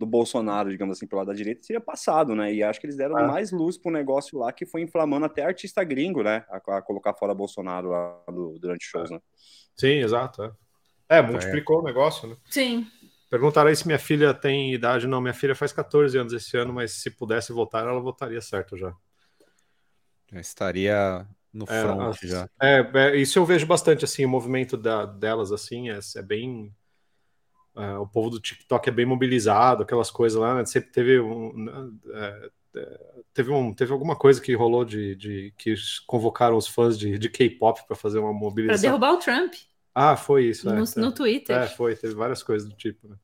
do 0.00 0.06
Bolsonaro, 0.06 0.70
digamos 0.70 0.96
assim, 0.96 1.06
pelo 1.06 1.20
lado 1.20 1.28
da 1.28 1.34
direita, 1.34 1.62
seria 1.62 1.80
passado, 1.80 2.34
né? 2.34 2.52
E 2.52 2.62
acho 2.62 2.80
que 2.80 2.86
eles 2.86 2.96
deram 2.96 3.16
ah. 3.18 3.28
mais 3.28 3.52
luz 3.52 3.78
pro 3.78 3.92
negócio 3.92 4.38
lá 4.38 4.50
que 4.50 4.66
foi 4.66 4.80
inflamando 4.80 5.26
até 5.26 5.44
artista 5.44 5.84
gringo, 5.84 6.22
né? 6.22 6.44
A, 6.48 6.78
a 6.78 6.82
colocar 6.82 7.14
fora 7.14 7.34
Bolsonaro 7.34 7.90
lá 7.90 8.18
do, 8.26 8.58
durante 8.58 8.84
shows, 8.84 9.10
né? 9.10 9.20
Sim, 9.76 10.00
exato. 10.00 10.42
É, 11.08 11.18
é 11.18 11.22
multiplicou 11.22 11.76
é. 11.76 11.80
o 11.82 11.84
negócio, 11.84 12.28
né? 12.28 12.36
Sim. 12.46 12.86
Perguntaram 13.28 13.68
aí 13.68 13.76
se 13.76 13.86
minha 13.86 13.98
filha 13.98 14.34
tem 14.34 14.74
idade. 14.74 15.06
Não, 15.06 15.20
minha 15.20 15.34
filha 15.34 15.54
faz 15.54 15.72
14 15.72 16.18
anos 16.18 16.32
esse 16.32 16.56
ano, 16.56 16.72
mas 16.72 16.92
se 16.92 17.10
pudesse 17.10 17.52
votar, 17.52 17.86
ela 17.86 18.00
votaria 18.00 18.40
certo 18.40 18.76
já. 18.76 18.92
Já 20.32 20.40
estaria 20.40 21.26
no 21.52 21.64
é, 21.68 21.82
front 21.82 22.16
já. 22.22 22.48
É, 22.60 22.90
é, 22.94 23.16
isso 23.16 23.38
eu 23.38 23.44
vejo 23.44 23.66
bastante, 23.66 24.04
assim, 24.04 24.24
o 24.24 24.28
movimento 24.28 24.76
da, 24.76 25.04
delas, 25.04 25.52
assim, 25.52 25.90
é, 25.90 25.98
é 26.16 26.22
bem 26.22 26.72
é, 27.76 27.96
o 27.98 28.06
povo 28.06 28.30
do 28.30 28.40
TikTok 28.40 28.88
é 28.88 28.92
bem 28.92 29.06
mobilizado, 29.06 29.82
aquelas 29.82 30.10
coisas 30.10 30.38
lá, 30.38 30.56
né? 30.56 30.64
Sempre 30.64 30.90
teve 30.90 31.20
um. 31.20 31.68
É, 32.12 32.50
é, 32.76 33.00
teve, 33.32 33.50
um, 33.50 33.72
teve 33.72 33.92
alguma 33.92 34.16
coisa 34.16 34.40
que 34.40 34.54
rolou 34.54 34.84
de, 34.84 35.14
de 35.14 35.54
que 35.56 35.74
convocaram 36.06 36.56
os 36.56 36.66
fãs 36.66 36.98
de, 36.98 37.18
de 37.18 37.28
K-pop 37.28 37.86
para 37.86 37.96
fazer 37.96 38.18
uma 38.18 38.32
mobilização. 38.32 38.80
Para 38.80 38.90
derrubar 38.90 39.12
o 39.14 39.18
Trump. 39.18 39.54
Ah, 39.94 40.16
foi 40.16 40.46
isso. 40.46 40.68
No, 40.68 40.84
é, 40.84 40.86
no 40.96 41.12
Twitter. 41.12 41.56
É, 41.56 41.66
foi, 41.68 41.94
teve 41.96 42.14
várias 42.14 42.42
coisas 42.42 42.68
do 42.68 42.74
tipo. 42.74 43.08
Né? 43.08 43.16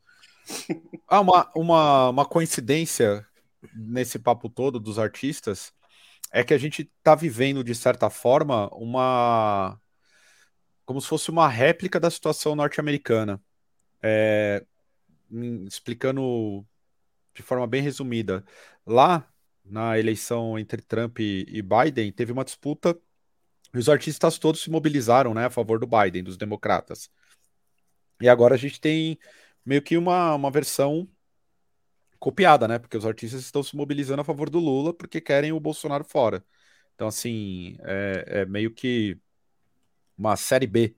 Ah, 1.08 1.20
uma, 1.20 1.50
uma, 1.54 2.08
uma 2.10 2.24
coincidência 2.24 3.26
nesse 3.74 4.18
papo 4.18 4.48
todo 4.48 4.78
dos 4.78 4.98
artistas 4.98 5.72
é 6.36 6.44
que 6.44 6.52
a 6.52 6.58
gente 6.58 6.82
está 6.82 7.14
vivendo, 7.14 7.64
de 7.64 7.74
certa 7.74 8.10
forma, 8.10 8.68
uma. 8.74 9.80
como 10.84 11.00
se 11.00 11.08
fosse 11.08 11.30
uma 11.30 11.48
réplica 11.48 11.98
da 11.98 12.10
situação 12.10 12.54
norte-americana. 12.54 13.42
É, 14.02 14.62
explicando 15.66 16.66
de 17.34 17.42
forma 17.42 17.66
bem 17.66 17.82
resumida, 17.82 18.44
lá 18.86 19.26
na 19.64 19.98
eleição 19.98 20.58
entre 20.58 20.82
Trump 20.82 21.18
e 21.20 21.62
Biden, 21.62 22.12
teve 22.12 22.32
uma 22.32 22.44
disputa 22.44 22.98
e 23.74 23.78
os 23.78 23.88
artistas 23.88 24.38
todos 24.38 24.62
se 24.62 24.70
mobilizaram 24.70 25.32
né, 25.32 25.46
a 25.46 25.50
favor 25.50 25.78
do 25.78 25.86
Biden, 25.86 26.22
dos 26.22 26.36
democratas. 26.36 27.10
E 28.20 28.28
agora 28.28 28.54
a 28.54 28.58
gente 28.58 28.78
tem 28.78 29.18
meio 29.64 29.80
que 29.80 29.96
uma, 29.96 30.34
uma 30.34 30.50
versão 30.50 31.08
copiada, 32.26 32.66
né? 32.66 32.76
Porque 32.76 32.96
os 32.96 33.06
artistas 33.06 33.40
estão 33.42 33.62
se 33.62 33.76
mobilizando 33.76 34.20
a 34.20 34.24
favor 34.24 34.50
do 34.50 34.58
Lula 34.58 34.92
porque 34.92 35.20
querem 35.20 35.52
o 35.52 35.60
Bolsonaro 35.60 36.02
fora. 36.02 36.44
Então, 36.92 37.06
assim, 37.06 37.76
é, 37.84 38.40
é 38.40 38.46
meio 38.46 38.72
que 38.72 39.16
uma 40.18 40.34
série 40.34 40.66
B 40.66 40.92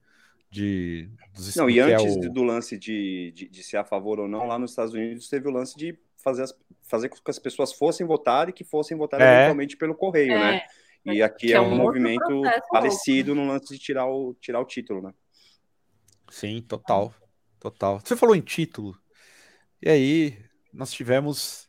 de 0.49 1.07
não 1.55 1.69
e 1.69 1.79
antes 1.79 2.15
é 2.15 2.27
o... 2.27 2.33
do 2.33 2.41
lance 2.41 2.75
de, 2.79 3.31
de, 3.35 3.47
de, 3.47 3.63
ser 3.63 3.77
a 3.77 3.83
favor 3.83 4.19
ou 4.19 4.27
não 4.27 4.47
lá 4.47 4.57
nos 4.57 4.71
Estados 4.71 4.91
Unidos 4.95 5.29
teve 5.29 5.47
o 5.47 5.51
lance 5.51 5.77
de 5.77 5.95
fazer 6.17 6.41
as, 6.41 6.57
fazer 6.81 7.09
com 7.09 7.17
que 7.17 7.29
as 7.29 7.37
pessoas 7.37 7.71
fossem 7.73 8.07
votar 8.07 8.49
e 8.49 8.53
que 8.53 8.63
fossem 8.63 8.97
votar 8.97 9.21
é. 9.21 9.35
eventualmente 9.35 9.77
pelo 9.77 9.93
correio 9.93 10.29
né? 10.33 10.55
é. 11.05 11.11
né 11.11 11.15
e 11.17 11.21
aqui 11.21 11.53
é, 11.53 11.57
é, 11.57 11.61
um, 11.61 11.73
um 11.73 11.77
movimento 11.77 12.41
parecido 12.71 13.35
no 13.35 13.45
lance 13.45 13.71
de 13.71 13.77
tirar 13.77 14.07
o 14.07 14.33
tirar 14.41 14.59
o 14.59 14.65
título 14.65 15.03
né 15.03 15.13
sim 16.31 16.63
total 16.67 17.13
total 17.59 17.99
você 17.99 18.15
falou 18.15 18.35
em 18.35 18.41
título 18.41 18.97
e 19.79 19.87
aí 19.87 20.48
nós 20.73 20.91
tivemos 20.91 21.67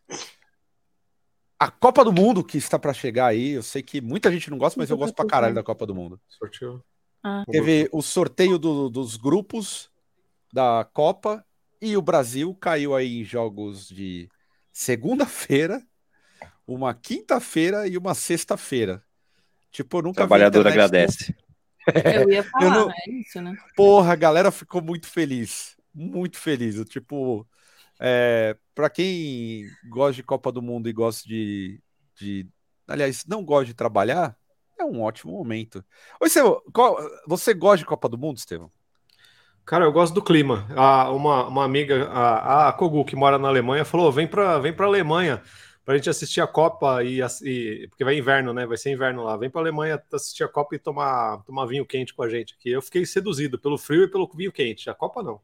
a 1.59 1.71
Copa 1.71 2.05
do 2.05 2.13
Mundo 2.13 2.45
que 2.45 2.59
está 2.59 2.79
para 2.79 2.93
chegar 2.93 3.27
aí 3.27 3.51
eu 3.51 3.63
sei 3.63 3.83
que 3.83 4.01
muita 4.01 4.31
gente 4.31 4.51
não 4.51 4.59
gosta 4.59 4.79
mas 4.79 4.91
eu 4.91 4.97
gosto 4.97 5.15
pra 5.15 5.27
caralho 5.27 5.55
da 5.55 5.63
Copa 5.63 5.87
do 5.87 5.95
Mundo 5.95 6.21
sorteio 6.29 6.83
ah. 7.23 7.45
Teve 7.51 7.89
o 7.93 8.01
sorteio 8.01 8.59
do, 8.59 8.89
dos 8.89 9.17
grupos 9.17 9.91
da 10.53 10.89
Copa 10.93 11.45
e 11.81 11.97
o 11.97 12.03
Brasil 12.03 12.55
caiu 12.55 12.95
aí 12.95 13.21
em 13.21 13.25
jogos 13.25 13.89
de 13.89 14.29
segunda-feira, 14.73 15.83
uma 16.67 16.95
quinta-feira 16.95 17.87
e 17.87 17.99
uma 17.99 18.15
sexta-feira. 18.15 19.03
Tipo, 19.71 19.99
eu 19.99 20.03
nunca 20.03 20.17
Trabalhador 20.17 20.67
agradece. 20.67 21.35
Eu 22.05 22.31
ia 22.31 22.43
falar, 22.51 22.65
eu 22.65 22.71
não... 22.71 22.91
é 22.91 23.11
isso, 23.11 23.41
né? 23.41 23.55
Porra, 23.77 24.13
a 24.13 24.17
galera 24.17 24.51
ficou 24.51 24.81
muito 24.81 25.07
feliz. 25.07 25.77
Muito 25.95 26.39
feliz. 26.39 26.83
Tipo, 26.89 27.47
é, 28.01 28.57
para 28.81 28.89
quem 28.89 29.67
gosta 29.91 30.15
de 30.15 30.23
Copa 30.23 30.51
do 30.51 30.63
Mundo 30.63 30.89
e 30.89 30.93
gosta 30.93 31.29
de, 31.29 31.79
de. 32.17 32.49
Aliás, 32.89 33.27
não 33.29 33.45
gosta 33.45 33.67
de 33.67 33.75
trabalhar, 33.75 34.35
é 34.79 34.83
um 34.83 35.03
ótimo 35.03 35.33
momento. 35.33 35.85
Oi, 36.19 36.29
Estevão, 36.29 36.63
você 37.27 37.53
gosta 37.53 37.77
de 37.77 37.85
Copa 37.85 38.09
do 38.09 38.17
Mundo, 38.17 38.39
Estevão? 38.39 38.73
Cara, 39.67 39.85
eu 39.85 39.93
gosto 39.93 40.15
do 40.15 40.23
clima. 40.23 40.67
A, 40.75 41.11
uma, 41.13 41.47
uma 41.47 41.63
amiga, 41.63 42.07
a, 42.07 42.69
a 42.69 42.73
Kogu, 42.73 43.05
que 43.05 43.15
mora 43.15 43.39
na 43.39 43.49
Alemanha, 43.49 43.85
falou: 43.85 44.11
vem 44.11 44.27
para 44.27 44.59
vem 44.59 44.75
a 44.77 44.83
Alemanha 44.83 45.43
para 45.85 45.93
a 45.93 45.97
gente 45.99 46.09
assistir 46.09 46.41
a 46.41 46.47
Copa 46.47 47.05
e, 47.05 47.21
e, 47.43 47.87
porque 47.89 48.03
vai 48.03 48.17
inverno, 48.17 48.55
né? 48.55 48.65
Vai 48.65 48.79
ser 48.79 48.93
inverno 48.93 49.23
lá. 49.23 49.37
Vem 49.37 49.51
para 49.51 49.61
a 49.61 49.65
Alemanha 49.65 50.03
assistir 50.11 50.43
a 50.43 50.49
Copa 50.49 50.75
e 50.75 50.79
tomar, 50.79 51.43
tomar 51.45 51.67
vinho 51.67 51.85
quente 51.85 52.15
com 52.15 52.23
a 52.23 52.31
gente 52.31 52.55
aqui. 52.55 52.71
Eu 52.71 52.81
fiquei 52.81 53.05
seduzido 53.05 53.59
pelo 53.59 53.77
frio 53.77 54.05
e 54.05 54.09
pelo 54.09 54.27
vinho 54.35 54.51
quente. 54.51 54.89
A 54.89 54.95
Copa 54.95 55.23
não. 55.23 55.39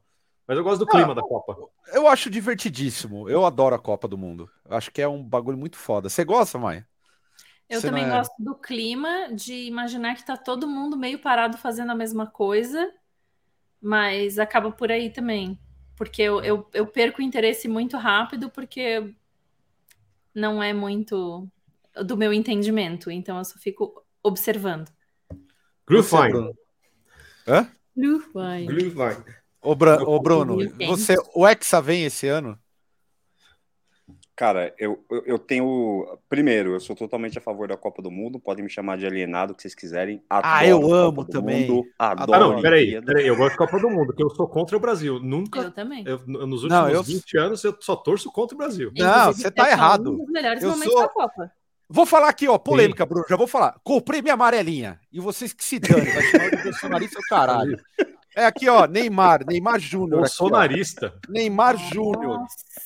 Mas 0.47 0.57
eu 0.57 0.63
gosto 0.63 0.81
do 0.81 0.87
clima 0.87 1.11
ah, 1.11 1.15
da 1.15 1.23
Copa. 1.23 1.57
Eu 1.93 2.07
acho 2.07 2.31
divertidíssimo. 2.31 3.29
Eu 3.29 3.45
adoro 3.45 3.75
a 3.75 3.79
Copa 3.79 4.07
do 4.07 4.17
Mundo. 4.17 4.49
Eu 4.65 4.77
acho 4.77 4.93
que 4.93 5.03
é 5.03 5.09
um 5.09 5.23
bagulho 5.23 5.59
muito 5.59 5.77
foda. 5.77 6.09
Você 6.09 6.25
gosta, 6.25 6.57
Maia? 6.57 6.87
Eu 7.69 7.81
Você 7.81 7.89
também 7.89 8.05
é... 8.05 8.09
gosto 8.09 8.35
do 8.39 8.55
clima, 8.55 9.33
de 9.33 9.67
imaginar 9.67 10.15
que 10.15 10.25
tá 10.25 10.37
todo 10.37 10.69
mundo 10.69 10.97
meio 10.97 11.19
parado 11.19 11.59
fazendo 11.59 11.91
a 11.91 11.97
mesma 11.97 12.27
coisa, 12.27 12.93
mas 13.81 14.39
acaba 14.39 14.71
por 14.71 14.93
aí 14.93 15.11
também. 15.11 15.59
Porque 15.97 16.23
eu, 16.23 16.41
eu, 16.43 16.69
eu 16.73 16.87
perco 16.87 17.21
o 17.21 17.25
interesse 17.25 17.67
muito 17.67 17.97
rápido, 17.97 18.49
porque 18.49 19.13
não 20.33 20.63
é 20.63 20.73
muito 20.73 21.49
do 22.05 22.17
meu 22.17 22.33
entendimento, 22.33 23.11
então 23.11 23.39
eu 23.39 23.45
só 23.45 23.59
fico 23.59 24.05
observando. 24.23 24.91
Glühwein. 25.87 26.53
Hã? 27.49 27.69
Glühwein. 27.97 28.67
Glühwein. 28.67 29.25
Ô, 29.63 29.75
Bra 29.75 30.03
ô 30.03 30.21
Bruno, 30.21 30.59
você, 30.87 31.17
o 31.35 31.47
Hexa 31.47 31.81
vem 31.81 32.05
esse 32.05 32.29
ano? 32.29 32.59
Cara, 34.37 34.75
eu, 34.79 35.03
eu, 35.11 35.23
eu, 35.25 35.39
tenho. 35.39 36.07
Primeiro, 36.29 36.75
eu 36.75 36.81
sou 36.81 36.95
totalmente 36.95 37.39
a 37.39 37.41
favor 37.41 37.67
da 37.67 37.77
Copa 37.77 38.03
do 38.03 38.11
Mundo. 38.11 38.39
Podem 38.39 38.63
me 38.63 38.71
chamar 38.71 38.99
de 38.99 39.07
alienado, 39.07 39.55
que 39.55 39.63
vocês 39.63 39.75
quiserem. 39.75 40.23
Adoro 40.29 40.55
ah, 40.55 40.67
eu 40.67 40.93
amo 40.93 41.25
também. 41.25 41.67
Mundo, 41.67 41.87
adoro. 41.99 42.33
Ah, 42.35 42.39
não, 42.39 42.61
peraí, 42.61 43.01
peraí, 43.03 43.27
eu 43.27 43.35
gosto 43.35 43.53
de 43.53 43.57
Copa 43.57 43.81
do 43.81 43.89
Mundo, 43.89 44.09
porque 44.09 44.23
eu 44.23 44.29
sou 44.29 44.47
contra 44.47 44.77
o 44.77 44.81
Brasil. 44.81 45.19
Nunca. 45.19 45.61
Eu 45.61 45.71
também. 45.71 46.05
Eu, 46.07 46.21
nos 46.27 46.65
últimos 46.65 46.69
não, 46.69 46.91
eu... 46.91 47.03
20 47.03 47.39
anos, 47.39 47.65
eu 47.65 47.75
só 47.81 47.97
torço 47.97 48.31
contra 48.31 48.55
o 48.55 48.59
Brasil. 48.59 48.93
Não, 48.95 49.33
você 49.33 49.51
tá 49.51 49.71
errado. 49.71 50.13
Um 50.13 50.19
dos 50.19 50.29
melhores 50.29 50.63
eu 50.63 50.69
momentos 50.69 50.93
sou... 50.93 51.03
da 51.03 51.09
Copa. 51.09 51.51
Vou 51.89 52.05
falar 52.05 52.29
aqui, 52.29 52.47
ó, 52.47 52.59
polêmica, 52.59 53.05
Sim. 53.05 53.09
Bruno. 53.09 53.25
Já 53.27 53.37
vou 53.37 53.47
falar. 53.47 53.81
Comprei 53.83 54.21
minha 54.21 54.35
amarelinha. 54.35 55.01
E 55.11 55.19
vocês 55.19 55.55
que 55.55 55.65
se 55.65 55.79
dane, 55.79 56.11
vai 56.11 56.23
chamar 56.25 56.51
de 56.51 56.63
bolsonarista 56.63 57.19
o 57.19 57.23
caralho. 57.23 57.81
É 58.37 58.45
aqui, 58.45 58.69
ó, 58.69 58.87
Neymar, 58.87 59.47
Neymar 59.47 59.81
Júnior. 59.81 60.21
Bolsonarista. 60.21 61.07
Aqui, 61.07 61.33
Neymar 61.33 61.79
Júnior. 61.79 62.41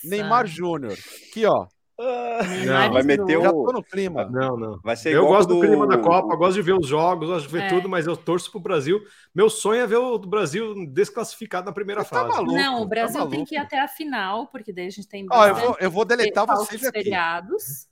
Neymar 0.04 0.46
Júnior. 0.46 0.96
Aqui, 1.28 1.44
ó. 1.44 1.66
Não, 1.98 2.92
vai 2.92 3.02
meter 3.02 3.36
o. 3.36 3.42
Já 3.42 3.50
tô 3.50 3.72
no 3.72 3.82
clima. 3.82 4.24
Não, 4.30 4.56
não. 4.56 4.80
Vai 4.80 4.96
ser 4.96 5.12
eu 5.12 5.26
gosto 5.26 5.48
do... 5.48 5.56
do 5.56 5.60
clima 5.60 5.88
da 5.88 5.98
Copa, 5.98 6.36
gosto 6.36 6.54
de 6.54 6.62
ver 6.62 6.74
os 6.74 6.86
jogos, 6.86 7.28
gosto 7.28 7.46
de 7.48 7.52
ver 7.52 7.64
é. 7.64 7.68
tudo, 7.68 7.88
mas 7.88 8.06
eu 8.06 8.16
torço 8.16 8.48
pro 8.50 8.60
Brasil. 8.60 9.02
Meu 9.34 9.50
sonho 9.50 9.82
é 9.82 9.86
ver 9.88 9.96
o 9.96 10.18
Brasil 10.20 10.86
desclassificado 10.86 11.66
na 11.66 11.72
primeira 11.72 12.04
Você 12.04 12.10
tá 12.10 12.20
fase. 12.20 12.30
Tá 12.30 12.36
maluco, 12.36 12.54
não, 12.54 12.76
o 12.76 12.82
tá 12.82 12.86
Brasil 12.88 13.20
tá 13.24 13.28
tem 13.28 13.44
que 13.44 13.56
ir 13.56 13.58
até 13.58 13.80
a 13.80 13.88
final, 13.88 14.46
porque 14.46 14.72
daí 14.72 14.86
a 14.86 14.90
gente 14.90 15.08
tem. 15.08 15.26
Ó, 15.30 15.46
eu 15.46 15.54
vou, 15.56 15.76
eu 15.80 15.90
vou 15.90 16.04
deletar 16.04 16.46
vocês 16.46 16.84
aqui. 16.84 16.98
feriados, 16.98 17.88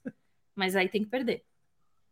mas 0.55 0.77
aí 0.77 0.89
tem 0.89 1.03
que 1.03 1.11
perder. 1.11 1.43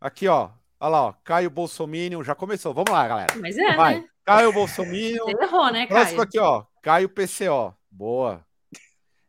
Aqui, 0.00 0.26
ó. 0.26 0.50
Olha 0.78 0.90
lá, 0.90 1.02
ó. 1.04 1.14
Caio 1.24 1.48
Bolsominion, 1.48 2.22
já 2.24 2.34
começou. 2.34 2.74
Vamos 2.74 2.90
lá, 2.90 3.06
galera. 3.06 3.34
Mas 3.40 3.56
é, 3.56 3.74
Vai. 3.74 4.00
né? 4.00 4.04
Caio. 4.26 4.52
Você 4.52 4.82
errou, 4.82 5.72
né, 5.72 5.86
Caio? 5.86 5.88
Próximo 5.88 6.22
aqui, 6.22 6.38
ó. 6.38 6.64
Caio 6.82 7.08
PCO. 7.08 7.72
Boa. 7.88 8.44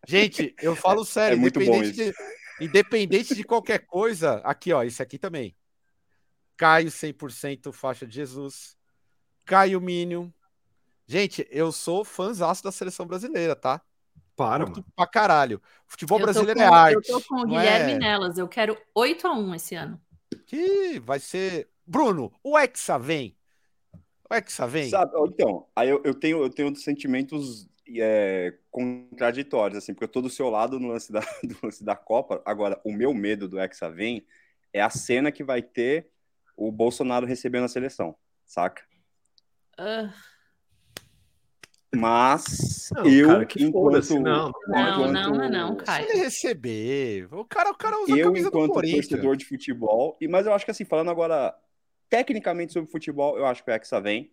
Gente, 0.08 0.56
eu 0.60 0.76
falo 0.76 1.06
sério, 1.06 1.36
é 1.36 1.40
muito 1.40 1.62
independente, 1.62 1.94
de, 1.94 2.14
independente 2.62 3.36
de 3.36 3.44
qualquer 3.44 3.86
coisa, 3.86 4.42
aqui, 4.44 4.74
ó, 4.74 4.82
esse 4.82 5.02
aqui 5.02 5.18
também. 5.18 5.56
Caio 6.56 6.88
100% 6.88 7.72
faixa 7.72 8.08
de 8.08 8.16
Jesus. 8.16 8.76
Caio 9.46 9.80
Minion. 9.80 10.30
Gente, 11.06 11.48
eu 11.52 11.72
sou 11.72 12.04
fãzaço 12.04 12.64
da 12.64 12.72
seleção 12.72 13.06
brasileira, 13.06 13.56
tá? 13.56 13.82
Para, 14.36 14.66
Muito 14.66 14.82
mano. 14.82 14.94
pra 14.96 15.06
caralho. 15.06 15.62
Futebol 15.86 16.20
brasileiro 16.20 16.60
com, 16.60 16.66
é 16.66 16.68
arte. 16.68 16.96
Eu 17.10 17.20
tô 17.20 17.28
com 17.28 17.42
o 17.42 17.46
Guilherme 17.46 17.94
é... 17.94 17.98
nelas. 17.98 18.38
Eu 18.38 18.48
quero 18.48 18.78
8 18.96 19.28
a 19.28 19.34
1 19.34 19.56
esse 19.56 19.76
ano. 19.76 20.02
Que 20.46 21.00
vai 21.00 21.20
ser. 21.20 21.70
Bruno, 21.86 22.32
o 22.44 22.58
Hexa 22.58 22.98
vem. 22.98 23.37
O 24.30 24.34
Hexa 24.34 24.68
vem. 24.68 24.90
Sabe, 24.90 25.12
então, 25.28 25.68
aí 25.76 25.90
eu, 25.90 26.02
eu 26.04 26.14
tenho, 26.14 26.42
eu 26.42 26.50
tenho 26.50 26.76
sentimentos 26.76 27.68
é, 27.96 28.54
contraditórios, 28.70 29.78
assim, 29.78 29.94
porque 29.94 30.04
eu 30.04 30.10
tô 30.10 30.22
do 30.22 30.30
seu 30.30 30.50
lado 30.50 30.80
no 30.80 30.90
lance 30.90 31.12
da, 31.12 31.22
do 31.44 31.58
lance 31.64 31.84
da 31.84 31.96
Copa. 31.96 32.42
Agora, 32.46 32.80
o 32.84 32.92
meu 32.92 33.14
medo 33.14 33.48
do 33.48 33.60
Hexa 33.60 33.90
vem 33.90 34.26
é 34.74 34.82
a 34.82 34.90
cena 34.90 35.32
que 35.32 35.44
vai 35.44 35.62
ter 35.62 36.10
o 36.56 36.72
Bolsonaro 36.72 37.26
recebendo 37.26 37.66
a 37.66 37.70
seleção, 37.70 38.16
saca? 38.46 38.84
Uh. 39.80 40.12
Mas 41.96 42.90
não, 42.92 43.06
eu, 43.06 43.28
cara, 43.28 43.46
que 43.46 43.64
enquanto, 43.64 44.20
não, 44.20 44.52
não, 44.68 45.12
não, 45.12 45.32
não, 45.32 45.50
não, 45.50 45.76
cara. 45.78 46.04
Se 46.04 46.12
ele 46.12 46.20
receber, 46.20 47.28
o 47.32 47.46
cara, 47.46 47.72
o 47.72 47.78
cara 47.78 48.04
usa 48.04 48.12
eu, 48.12 48.26
a 48.26 48.28
camisa 48.28 48.48
enquanto 48.50 48.74
do 48.74 48.82
torcedor 48.82 49.38
de 49.38 49.46
futebol, 49.46 50.18
e 50.20 50.28
mas 50.28 50.46
eu 50.46 50.54
acho 50.54 50.66
que 50.66 50.72
assim, 50.72 50.84
falando 50.84 51.10
agora 51.10 51.56
tecnicamente 52.10 52.74
sobre 52.74 52.92
futebol, 52.92 53.38
eu 53.38 53.46
acho 53.46 53.64
que 53.64 53.72
o 53.72 53.74
Hexa 53.74 54.00
vem. 54.02 54.32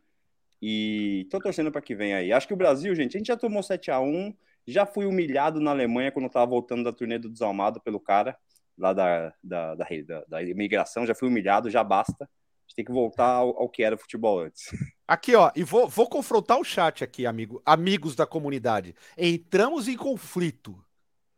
E 0.61 1.27
tô 1.31 1.39
torcendo 1.39 1.70
para 1.70 1.83
que 1.83 1.95
venha 1.95 2.18
aí. 2.18 2.33
Acho 2.33 2.49
que 2.49 2.55
o 2.55 2.57
Brasil, 2.57 2.95
gente, 2.95 3.16
a 3.16 3.18
gente 3.18 3.27
já 3.27 3.37
tomou 3.37 3.62
7 3.62 3.91
a 3.91 4.01
1 4.01 4.35
já 4.66 4.87
fui 4.87 5.07
humilhado 5.07 5.61
na 5.61 5.70
Alemanha 5.70 6.11
quando 6.11 6.25
eu 6.25 6.31
tava 6.31 6.47
voltando 6.47 6.85
da 6.85 6.93
turnê 6.93 7.18
do 7.18 7.29
Desalmado 7.29 7.81
pelo 7.81 8.01
cara, 8.01 8.37
lá 8.77 8.93
da, 8.93 9.35
da, 9.43 9.75
da, 9.75 9.87
da, 10.07 10.25
da 10.27 10.43
imigração, 10.43 11.07
já 11.07 11.14
fui 11.14 11.29
humilhado, 11.29 11.70
já 11.70 11.85
basta. 11.85 12.25
A 12.25 12.66
gente 12.66 12.77
tem 12.77 12.85
que 12.85 12.93
voltar 12.93 13.29
ao, 13.29 13.51
ao 13.59 13.68
que 13.68 13.83
era 13.83 13.97
futebol 13.97 14.41
antes. 14.41 14.70
Aqui, 15.07 15.35
ó, 15.35 15.51
e 15.55 15.62
vou, 15.62 15.87
vou 15.87 16.09
confrontar 16.09 16.59
o 16.59 16.64
chat 16.64 17.05
aqui, 17.05 17.27
amigo, 17.27 17.61
amigos 17.64 18.16
da 18.16 18.27
comunidade. 18.27 18.95
Entramos 19.18 19.87
em 19.87 19.97
conflito. 19.97 20.83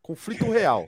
Conflito 0.01 0.49
real. 0.49 0.87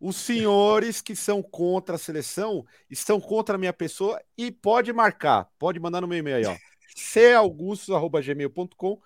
Os 0.00 0.16
senhores 0.16 1.00
que 1.00 1.16
são 1.16 1.42
contra 1.42 1.96
a 1.96 1.98
seleção 1.98 2.64
estão 2.88 3.20
contra 3.20 3.56
a 3.56 3.58
minha 3.58 3.72
pessoa 3.72 4.20
e 4.36 4.50
pode 4.52 4.92
marcar, 4.92 5.48
pode 5.58 5.80
mandar 5.80 6.00
no 6.00 6.06
meu 6.06 6.18
e-mail 6.18 6.36
aí, 6.36 6.46
ó. 6.46 6.56
caugustos.gmail.com 7.14 9.00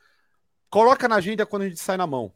Coloca 0.73 1.07
na 1.07 1.17
agenda 1.17 1.45
quando 1.45 1.63
a 1.63 1.69
gente 1.69 1.81
sai 1.81 1.99
na 1.99 2.07
mão. 2.07 2.33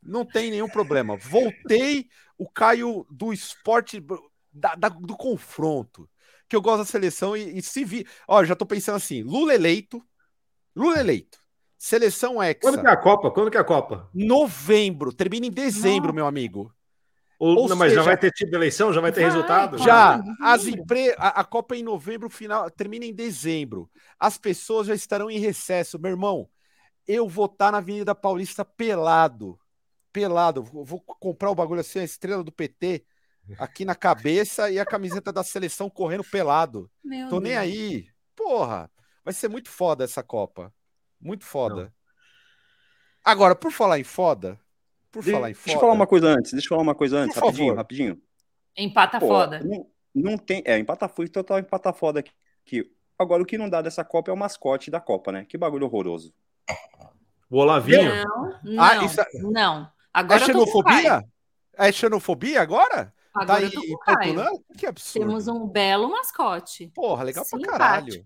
Não 0.00 0.24
tem 0.24 0.52
nenhum 0.52 0.68
problema. 0.68 1.16
Voltei 1.16 2.08
o 2.38 2.48
Caio 2.48 3.04
do 3.10 3.32
esporte, 3.32 4.00
da, 4.52 4.76
da, 4.76 4.88
do 4.88 5.16
confronto. 5.16 6.08
Que 6.48 6.54
eu 6.54 6.62
gosto 6.62 6.78
da 6.78 6.84
seleção 6.84 7.36
e, 7.36 7.58
e 7.58 7.62
se 7.62 7.84
vi. 7.84 8.06
Ó, 8.28 8.44
já 8.44 8.54
tô 8.54 8.64
pensando 8.64 8.96
assim: 8.96 9.22
Lula 9.22 9.52
eleito. 9.52 10.00
Lula 10.76 11.00
eleito. 11.00 11.38
Seleção 11.76 12.40
Hexa. 12.40 12.60
Quando 12.60 12.80
que 12.80 12.86
é 12.86 12.90
a 12.90 12.96
Copa? 12.96 13.30
Quando 13.32 13.50
que 13.50 13.56
é 13.56 13.60
a 13.60 13.64
Copa? 13.64 14.08
Novembro. 14.14 15.12
Termina 15.12 15.46
em 15.46 15.50
dezembro, 15.50 16.08
Não. 16.08 16.14
meu 16.14 16.26
amigo. 16.26 16.72
Ou, 17.42 17.62
Ou 17.62 17.68
não, 17.68 17.74
mas 17.74 17.92
já 17.92 18.02
vai 18.02 18.16
ter 18.16 18.30
tido 18.30 18.54
eleição? 18.54 18.92
Já 18.92 19.00
vai 19.00 19.10
ter 19.10 19.22
vai, 19.22 19.30
resultado? 19.30 19.76
Já. 19.78 20.22
As 20.40 20.64
empre... 20.64 21.12
A, 21.18 21.40
a, 21.40 21.44
Copa 21.44 21.74
é 21.74 21.78
em 21.78 21.82
novembro, 21.82 22.30
final 22.30 22.70
termina 22.70 23.04
em 23.04 23.12
dezembro. 23.12 23.90
As 24.16 24.38
pessoas 24.38 24.86
já 24.86 24.94
estarão 24.94 25.28
em 25.28 25.40
recesso. 25.40 25.98
Meu 25.98 26.12
irmão, 26.12 26.48
eu 27.04 27.28
vou 27.28 27.46
estar 27.46 27.66
tá 27.66 27.72
na 27.72 27.78
Avenida 27.78 28.14
Paulista 28.14 28.64
pelado. 28.64 29.58
Pelado. 30.12 30.62
Vou 30.62 31.00
comprar 31.00 31.50
o 31.50 31.54
bagulho 31.56 31.80
assim, 31.80 31.98
a 31.98 32.04
estrela 32.04 32.44
do 32.44 32.52
PT 32.52 33.04
aqui 33.58 33.84
na 33.84 33.96
cabeça 33.96 34.70
e 34.70 34.78
a 34.78 34.86
camiseta 34.86 35.32
da 35.32 35.42
seleção 35.42 35.90
correndo 35.90 36.22
pelado. 36.22 36.88
Meu 37.04 37.28
Tô 37.28 37.40
Deus. 37.40 37.42
nem 37.42 37.56
aí. 37.56 38.06
Porra, 38.36 38.88
vai 39.24 39.34
ser 39.34 39.48
muito 39.48 39.68
foda 39.68 40.04
essa 40.04 40.22
Copa. 40.22 40.72
Muito 41.20 41.44
foda. 41.44 41.86
Não. 41.86 41.92
Agora, 43.24 43.56
por 43.56 43.72
falar 43.72 43.98
em 43.98 44.04
foda, 44.04 44.60
por 45.12 45.22
de, 45.22 45.30
falar 45.30 45.50
em 45.50 45.54
foda. 45.54 45.64
Deixa 45.66 45.76
eu 45.76 45.80
falar 45.80 45.92
uma 45.92 46.06
coisa 46.06 46.28
antes, 46.28 46.52
deixa 46.52 46.66
eu 46.66 46.68
falar 46.70 46.82
uma 46.82 46.94
coisa 46.94 47.18
antes, 47.18 47.34
por 47.34 47.44
rapidinho, 47.44 47.68
favor. 47.68 47.76
rapidinho. 47.76 48.22
Empata 48.76 49.20
Pô, 49.20 49.28
foda. 49.28 49.60
Não, 49.60 49.86
não, 50.14 50.38
tem. 50.38 50.62
É, 50.64 50.78
empata 50.78 51.06
foda, 51.08 51.28
total 51.28 51.58
empata 51.58 51.92
foda 51.92 52.20
aqui. 52.20 52.90
Agora, 53.18 53.42
o 53.42 53.46
que 53.46 53.58
não 53.58 53.68
dá 53.68 53.82
dessa 53.82 54.02
Copa 54.04 54.30
é 54.30 54.34
o 54.34 54.36
mascote 54.36 54.90
da 54.90 55.00
Copa, 55.00 55.30
né? 55.30 55.44
Que 55.44 55.58
bagulho 55.58 55.86
horroroso. 55.86 56.34
O 57.48 57.58
Olavinho? 57.58 58.02
Não, 58.02 58.60
não, 58.64 58.82
ah, 58.82 59.04
isso... 59.04 59.20
É- 59.20 59.26
não. 59.42 59.92
Agora 60.12 60.42
é 60.42 60.46
xenofobia? 60.46 61.24
É 61.76 61.92
xenofobia 61.92 62.62
agora? 62.62 63.14
Agora 63.34 63.46
tá 63.46 63.56
aí, 63.56 63.70
Que 64.76 64.86
absurdo. 64.86 65.26
Temos 65.26 65.48
um 65.48 65.66
belo 65.66 66.10
mascote. 66.10 66.90
Porra, 66.94 67.24
legal 67.24 67.44
Simpático. 67.44 67.68
pra 67.70 67.78
caralho. 67.78 68.24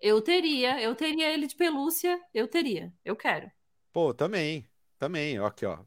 Eu 0.00 0.20
teria, 0.20 0.80
eu 0.80 0.94
teria 0.96 1.32
ele 1.32 1.46
de 1.46 1.54
pelúcia, 1.54 2.20
eu 2.34 2.48
teria, 2.48 2.92
eu 3.04 3.14
quero. 3.14 3.50
Pô, 3.92 4.12
também. 4.12 4.68
Também, 5.02 5.36
ó, 5.40 5.46
aqui, 5.46 5.66
ó, 5.66 5.78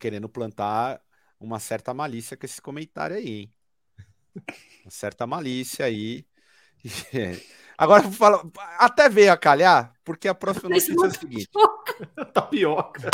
querendo 0.00 0.28
plantar 0.28 1.00
uma 1.38 1.60
certa 1.60 1.94
malícia 1.94 2.36
com 2.36 2.44
esse 2.44 2.60
comentário 2.60 3.14
aí, 3.14 3.28
hein? 3.28 3.54
Uma 4.82 4.90
certa 4.90 5.28
malícia 5.28 5.86
aí. 5.86 6.26
Agora 7.78 8.02
vou 8.02 8.10
falar, 8.10 8.42
até 8.76 9.08
veio 9.08 9.30
a 9.30 9.36
calhar, 9.36 9.94
porque 10.02 10.26
a 10.26 10.34
próxima 10.34 10.70
notícia 10.70 10.92
é 10.92 11.06
a 11.06 11.10
seguinte. 11.10 11.48
Tapioca. 12.32 13.10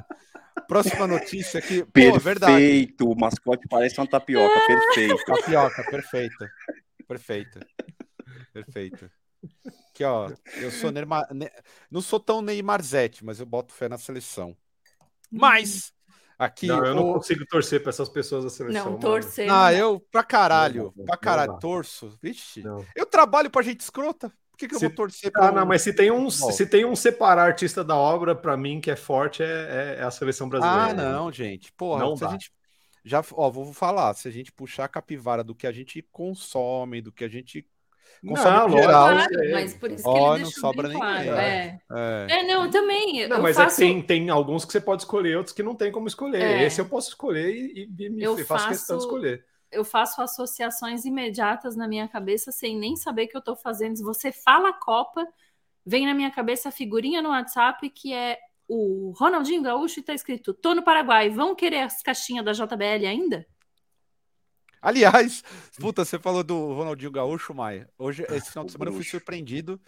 Próxima 0.66 1.06
notícia 1.06 1.58
aqui. 1.58 1.84
Perfeito, 1.84 2.14
pô, 2.14 2.18
verdade. 2.18 2.96
o 3.02 3.14
mascote 3.14 3.68
parece 3.68 4.00
uma 4.00 4.06
tapioca, 4.06 4.58
perfeito. 4.66 5.16
Tapioca, 5.26 5.84
perfeita. 5.84 6.50
Perfeita. 7.06 7.60
Perfeito. 8.54 9.10
Aqui, 9.90 10.02
ó, 10.02 10.30
eu 10.56 10.70
sou 10.70 10.90
Neymar, 10.90 11.28
não 11.90 12.00
sou 12.00 12.18
tão 12.18 12.40
Neymar 12.40 12.82
Zete, 12.82 13.22
mas 13.22 13.38
eu 13.38 13.44
boto 13.44 13.74
fé 13.74 13.86
na 13.86 13.98
seleção. 13.98 14.56
Mas 15.30 15.92
aqui. 16.38 16.66
Não, 16.66 16.84
eu 16.84 16.94
não 16.94 17.12
consigo 17.12 17.44
torcer 17.46 17.82
para 17.82 17.90
essas 17.90 18.08
pessoas 18.08 18.44
da 18.44 18.50
seleção. 18.50 18.92
Não, 18.92 18.98
torcer. 18.98 19.50
Ah, 19.50 19.72
eu 19.72 20.00
pra 20.12 20.22
caralho. 20.22 20.92
Não, 20.96 21.04
pra 21.04 21.16
caralho, 21.16 21.58
torço. 21.58 22.16
Vixe. 22.22 22.62
Não. 22.62 22.84
Eu 22.94 23.04
trabalho 23.04 23.50
pra 23.50 23.62
gente 23.62 23.80
escrota. 23.80 24.32
Por 24.50 24.58
que, 24.58 24.68
que 24.68 24.78
se... 24.78 24.84
eu 24.84 24.88
vou 24.88 24.96
torcer 24.96 25.30
pra. 25.30 25.48
Ah, 25.48 25.52
não, 25.52 25.66
mas 25.66 25.82
se 25.82 25.92
tem 25.92 26.10
um, 26.10 26.30
se 26.30 26.66
tem 26.66 26.84
um 26.84 26.96
separar 26.96 27.46
artista 27.46 27.84
da 27.84 27.96
obra, 27.96 28.34
para 28.34 28.56
mim, 28.56 28.80
que 28.80 28.90
é 28.90 28.96
forte, 28.96 29.42
é, 29.42 29.96
é, 29.98 30.02
a 30.02 30.10
seleção 30.10 30.48
brasileira. 30.48 30.90
Ah, 30.90 30.94
não, 30.94 31.30
gente. 31.32 31.72
Porra, 31.72 32.04
não 32.04 32.16
se 32.16 32.22
dá. 32.22 32.28
a 32.28 32.32
gente. 32.32 32.52
Já, 33.04 33.24
ó, 33.32 33.50
vou 33.50 33.72
falar, 33.72 34.12
se 34.14 34.28
a 34.28 34.30
gente 34.30 34.52
puxar 34.52 34.84
a 34.84 34.88
capivara 34.88 35.42
do 35.42 35.54
que 35.54 35.66
a 35.66 35.72
gente 35.72 36.02
consome, 36.12 37.00
do 37.00 37.12
que 37.12 37.24
a 37.24 37.28
gente 37.28 37.66
Consome 38.26 38.58
não, 38.58 38.70
geral. 38.70 39.08
Claro, 39.08 39.50
mas 39.52 39.74
por 39.74 39.90
isso 39.90 40.02
que 40.02 40.08
oh, 40.08 40.34
ele 40.34 40.44
não 40.44 40.50
sobra 40.50 40.88
nem 40.88 40.98
claro. 40.98 41.30
É. 41.30 41.80
É. 41.90 42.26
é. 42.30 42.42
não, 42.42 42.64
eu 42.64 42.70
também. 42.70 43.28
Não, 43.28 43.36
eu 43.36 43.42
mas 43.42 43.58
é 43.58 43.64
faço... 43.64 43.82
é 43.82 43.86
tem, 43.86 44.02
tem 44.02 44.30
alguns 44.30 44.64
que 44.64 44.72
você 44.72 44.80
pode 44.80 45.02
escolher, 45.02 45.36
outros 45.36 45.54
que 45.54 45.62
não 45.62 45.74
tem 45.74 45.92
como 45.92 46.08
escolher. 46.08 46.42
É. 46.42 46.64
Esse 46.64 46.80
eu 46.80 46.88
posso 46.88 47.10
escolher 47.10 47.50
e, 47.50 47.88
e 47.98 48.10
me 48.10 48.22
eu 48.22 48.36
faço, 48.38 48.46
faço 48.46 48.68
questão 48.68 48.98
de 48.98 49.04
escolher. 49.04 49.44
Eu 49.70 49.84
faço 49.84 50.20
associações 50.22 51.04
imediatas 51.04 51.76
na 51.76 51.86
minha 51.86 52.08
cabeça 52.08 52.50
sem 52.50 52.76
nem 52.78 52.96
saber 52.96 53.26
que 53.26 53.36
eu 53.36 53.40
estou 53.40 53.54
fazendo. 53.54 53.96
Se 53.96 54.02
você 54.02 54.32
fala 54.32 54.72
Copa, 54.72 55.26
vem 55.84 56.06
na 56.06 56.14
minha 56.14 56.30
cabeça 56.30 56.70
a 56.70 56.72
figurinha 56.72 57.22
no 57.22 57.28
WhatsApp 57.28 57.88
que 57.90 58.12
é 58.12 58.38
o 58.68 59.12
Ronaldinho 59.16 59.62
Gaúcho 59.62 60.00
e 60.00 60.02
tá 60.02 60.12
escrito: 60.12 60.52
tô 60.52 60.74
no 60.74 60.82
Paraguai, 60.82 61.30
vão 61.30 61.54
querer 61.54 61.80
as 61.80 62.02
caixinhas 62.02 62.44
da 62.44 62.52
JBL 62.52 63.06
ainda? 63.06 63.46
Aliás, 64.80 65.42
puta, 65.80 66.04
você 66.04 66.18
falou 66.18 66.44
do 66.44 66.72
Ronaldinho 66.74 67.10
Gaúcho, 67.10 67.54
Maia. 67.54 67.88
Hoje, 67.98 68.24
esse 68.30 68.50
final 68.50 68.64
de 68.64 68.72
semana, 68.72 68.90
eu 68.90 68.94
fui 68.94 69.04
surpreendido. 69.04 69.80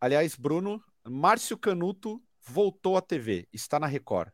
Aliás, 0.00 0.34
Bruno, 0.34 0.82
Márcio 1.04 1.56
Canuto 1.56 2.22
voltou 2.40 2.96
à 2.96 3.00
TV, 3.00 3.48
está 3.52 3.78
na 3.78 3.86
Record. 3.86 4.32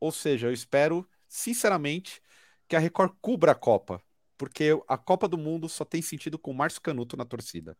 Ou 0.00 0.10
seja, 0.10 0.48
eu 0.48 0.52
espero, 0.52 1.08
sinceramente, 1.28 2.20
que 2.66 2.74
a 2.74 2.78
Record 2.78 3.14
cubra 3.20 3.52
a 3.52 3.54
Copa. 3.54 4.02
porque 4.36 4.70
a 4.88 4.96
Copa 4.96 5.28
do 5.28 5.36
Mundo 5.36 5.68
só 5.68 5.84
tem 5.84 6.00
sentido 6.00 6.38
com 6.38 6.50
o 6.50 6.54
Márcio 6.54 6.80
Canuto 6.80 7.16
na 7.16 7.26
torcida. 7.26 7.76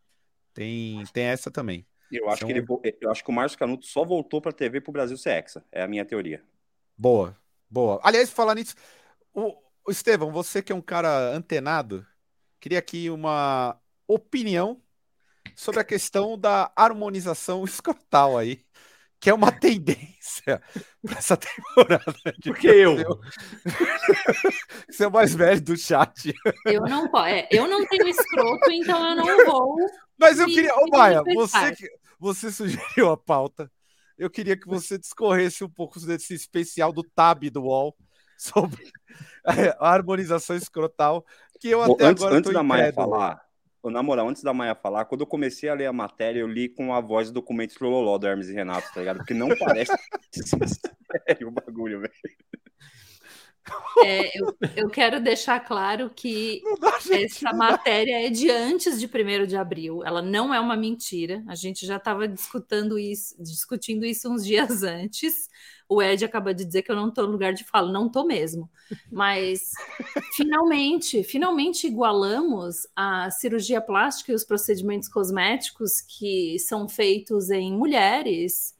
Tem, 0.53 1.03
tem 1.11 1.23
essa 1.23 1.49
também. 1.49 1.85
Eu 2.11 2.29
acho, 2.29 2.45
que 2.45 2.51
ele, 2.51 2.65
eu 2.99 3.09
acho 3.09 3.23
que 3.23 3.29
o 3.29 3.33
Márcio 3.33 3.57
Canuto 3.57 3.85
só 3.85 4.03
voltou 4.03 4.41
para 4.41 4.51
a 4.51 4.53
TV 4.53 4.81
para 4.81 4.89
o 4.89 4.93
Brasil 4.93 5.17
ser 5.17 5.31
hexa. 5.31 5.65
É 5.71 5.81
a 5.81 5.87
minha 5.87 6.05
teoria. 6.05 6.43
Boa, 6.97 7.35
boa. 7.69 7.99
Aliás, 8.03 8.29
falar 8.29 8.55
nisso, 8.55 8.75
o 9.33 9.57
Estevão, 9.89 10.31
você 10.31 10.61
que 10.61 10.71
é 10.71 10.75
um 10.75 10.81
cara 10.81 11.35
antenado, 11.35 12.05
queria 12.59 12.79
aqui 12.79 13.09
uma 13.09 13.79
opinião 14.07 14.81
sobre 15.55 15.79
a 15.79 15.83
questão 15.83 16.37
da 16.37 16.71
harmonização 16.75 17.63
escrotal 17.65 18.37
aí 18.37 18.63
que 19.21 19.29
é 19.29 19.33
uma 19.33 19.51
tendência 19.53 20.61
para 21.05 21.17
essa 21.19 21.37
temporada. 21.37 22.15
Porque 22.43 22.67
eu. 22.67 22.97
Você 24.89 25.03
é 25.05 25.07
o 25.07 25.11
mais 25.11 25.35
velho 25.35 25.61
do 25.61 25.77
chat. 25.77 26.33
Eu 26.65 26.81
não, 26.81 27.05
é, 27.25 27.47
eu 27.51 27.67
não 27.67 27.85
tenho 27.85 28.07
escroto, 28.09 28.71
então 28.71 29.09
eu 29.09 29.15
não 29.15 29.45
vou. 29.45 29.75
Mas 30.17 30.39
eu 30.39 30.47
queria. 30.47 30.75
Ô, 30.75 30.87
Maia, 30.89 31.21
você, 31.23 31.75
que, 31.75 31.89
você 32.19 32.51
sugeriu 32.51 33.11
a 33.11 33.17
pauta. 33.17 33.71
Eu 34.17 34.29
queria 34.29 34.57
que 34.57 34.67
você 34.67 34.97
discorresse 34.97 35.63
um 35.63 35.69
pouco 35.69 35.99
desse 35.99 36.33
especial 36.33 36.91
do 36.91 37.03
Tab 37.03 37.43
do 37.49 37.63
UOL 37.63 37.95
sobre 38.41 38.91
a 39.79 39.89
harmonização 39.89 40.55
escrotal. 40.55 41.25
Que 41.59 41.69
eu 41.69 41.81
até 41.83 42.05
antes, 42.05 42.23
agora. 42.23 42.39
Antes 42.39 42.51
da 42.51 42.63
Maia 42.63 42.91
falar, 42.91 43.39
na 43.83 44.01
moral, 44.01 44.27
antes 44.27 44.41
da 44.41 44.53
Maia 44.53 44.73
falar, 44.73 45.05
quando 45.05 45.21
eu 45.21 45.27
comecei 45.27 45.69
a 45.69 45.75
ler 45.75 45.85
a 45.85 45.93
matéria, 45.93 46.39
eu 46.39 46.47
li 46.47 46.67
com 46.67 46.93
a 46.93 46.99
voz 46.99 47.27
do 47.27 47.35
documento 47.35 47.75
Loló 47.79 48.17
do 48.17 48.27
Hermes 48.27 48.49
e 48.49 48.53
Renato, 48.53 48.91
tá 48.91 48.99
ligado? 48.99 49.17
Porque 49.17 49.35
não 49.35 49.49
parece 49.57 49.93
sério 50.31 51.49
o 51.49 51.51
bagulho, 51.51 52.01
velho. 52.01 52.13
É, 54.03 54.39
eu, 54.39 54.57
eu, 54.75 54.89
quero 54.89 55.21
deixar 55.21 55.59
claro 55.59 56.09
que 56.09 56.61
dá, 56.79 56.97
essa 57.15 57.53
matéria 57.53 58.25
é 58.25 58.29
de 58.29 58.49
antes 58.49 58.99
de 58.99 59.05
1 59.05 59.45
de 59.45 59.55
abril. 59.55 60.03
Ela 60.03 60.21
não 60.21 60.51
é 60.51 60.59
uma 60.59 60.75
mentira. 60.75 61.43
A 61.47 61.53
gente 61.53 61.85
já 61.85 61.97
estava 61.97 62.27
discutindo 62.27 62.97
isso, 62.97 63.35
discutindo 63.41 64.03
isso 64.03 64.31
uns 64.31 64.43
dias 64.43 64.81
antes. 64.83 65.47
O 65.93 66.01
Ed 66.01 66.23
acaba 66.23 66.53
de 66.53 66.63
dizer 66.63 66.83
que 66.83 66.89
eu 66.89 66.95
não 66.95 67.09
estou 67.09 67.25
no 67.25 67.33
lugar 67.33 67.53
de 67.53 67.65
fala, 67.65 67.91
não 67.91 68.07
estou 68.07 68.25
mesmo. 68.25 68.71
Mas 69.11 69.71
finalmente, 70.37 71.21
finalmente 71.21 71.85
igualamos 71.85 72.87
a 72.95 73.29
cirurgia 73.29 73.81
plástica 73.81 74.31
e 74.31 74.35
os 74.35 74.45
procedimentos 74.45 75.09
cosméticos 75.09 75.99
que 75.99 76.57
são 76.59 76.87
feitos 76.87 77.49
em 77.49 77.73
mulheres, 77.73 78.73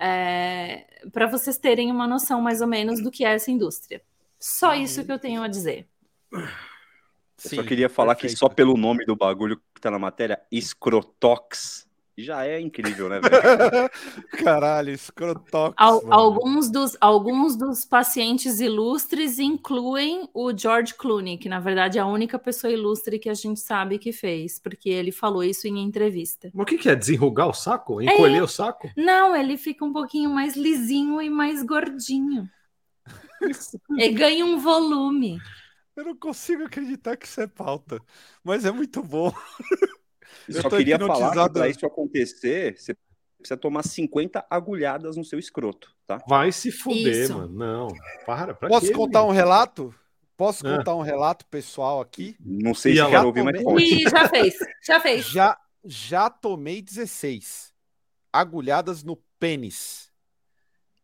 é, 0.00 0.84
para 1.12 1.28
vocês 1.28 1.56
terem 1.56 1.92
uma 1.92 2.08
noção 2.08 2.40
mais 2.40 2.60
ou 2.60 2.66
menos 2.66 3.00
do 3.00 3.08
que 3.08 3.24
é 3.24 3.34
essa 3.34 3.52
indústria. 3.52 4.02
Só 4.36 4.74
isso 4.74 5.04
que 5.04 5.12
eu 5.12 5.18
tenho 5.20 5.44
a 5.44 5.48
dizer. 5.48 5.86
Sim, 7.36 7.54
eu 7.56 7.62
só 7.62 7.68
queria 7.68 7.88
falar 7.88 8.16
perfeito. 8.16 8.32
que 8.32 8.36
só 8.36 8.48
pelo 8.48 8.76
nome 8.76 9.04
do 9.04 9.14
bagulho 9.14 9.62
que 9.72 9.80
tá 9.80 9.92
na 9.92 9.98
matéria, 9.98 10.42
escrotox, 10.50 11.87
já 12.22 12.44
é 12.44 12.60
incrível, 12.60 13.08
né, 13.08 13.20
velho? 13.20 13.90
Caralho, 14.44 14.90
escrotox. 14.90 15.74
Al 15.76 16.12
alguns, 16.12 16.70
dos, 16.70 16.96
alguns 17.00 17.56
dos 17.56 17.84
pacientes 17.84 18.58
ilustres 18.60 19.38
incluem 19.38 20.28
o 20.34 20.56
George 20.56 20.94
Clooney, 20.94 21.38
que 21.38 21.48
na 21.48 21.60
verdade 21.60 21.98
é 21.98 22.00
a 22.00 22.06
única 22.06 22.38
pessoa 22.38 22.72
ilustre 22.72 23.18
que 23.18 23.28
a 23.28 23.34
gente 23.34 23.60
sabe 23.60 23.98
que 23.98 24.12
fez, 24.12 24.58
porque 24.58 24.88
ele 24.88 25.12
falou 25.12 25.44
isso 25.44 25.68
em 25.68 25.78
entrevista. 25.78 26.50
Mas 26.52 26.62
o 26.64 26.66
que, 26.66 26.78
que 26.78 26.88
é? 26.88 26.96
Desenrugar 26.96 27.48
o 27.48 27.54
saco? 27.54 28.02
Encolher 28.02 28.38
é... 28.38 28.42
o 28.42 28.48
saco? 28.48 28.90
Não, 28.96 29.36
ele 29.36 29.56
fica 29.56 29.84
um 29.84 29.92
pouquinho 29.92 30.30
mais 30.30 30.56
lisinho 30.56 31.22
e 31.22 31.30
mais 31.30 31.62
gordinho. 31.62 32.48
e 33.96 34.08
ganha 34.10 34.44
um 34.44 34.58
volume. 34.58 35.38
Eu 35.94 36.04
não 36.04 36.16
consigo 36.16 36.64
acreditar 36.64 37.16
que 37.16 37.26
isso 37.26 37.40
é 37.40 37.46
pauta, 37.46 38.00
mas 38.42 38.64
é 38.64 38.70
muito 38.70 39.02
bom. 39.02 39.32
Eu 40.48 40.62
só 40.62 40.68
queria 40.68 40.98
falar 40.98 41.48
que 41.48 41.54
para 41.54 41.68
isso 41.68 41.86
acontecer, 41.86 42.78
você 42.78 42.96
precisa 43.38 43.56
tomar 43.56 43.82
50 43.82 44.46
agulhadas 44.50 45.16
no 45.16 45.24
seu 45.24 45.38
escroto, 45.38 45.94
tá? 46.06 46.22
Vai 46.28 46.52
se 46.52 46.70
fuder, 46.70 47.24
isso. 47.24 47.34
mano. 47.34 47.48
Não, 47.48 47.88
para. 48.26 48.54
Posso 48.54 48.92
contar 48.92 49.24
um 49.24 49.30
relato? 49.30 49.94
Posso 50.36 50.66
é. 50.66 50.76
contar 50.76 50.94
um 50.94 51.02
relato 51.02 51.44
pessoal 51.46 52.00
aqui? 52.00 52.36
Não 52.38 52.72
sei 52.72 52.94
se 52.94 53.06
quer 53.06 53.20
ouvir, 53.20 53.42
mas 53.42 53.62
pode. 53.62 54.02
já 54.02 54.28
fez, 54.28 54.54
já 54.86 55.00
fez. 55.00 55.26
Já, 55.26 55.58
já 55.84 56.30
tomei 56.30 56.80
16 56.80 57.72
agulhadas 58.32 59.02
no 59.02 59.16
pênis. 59.38 60.12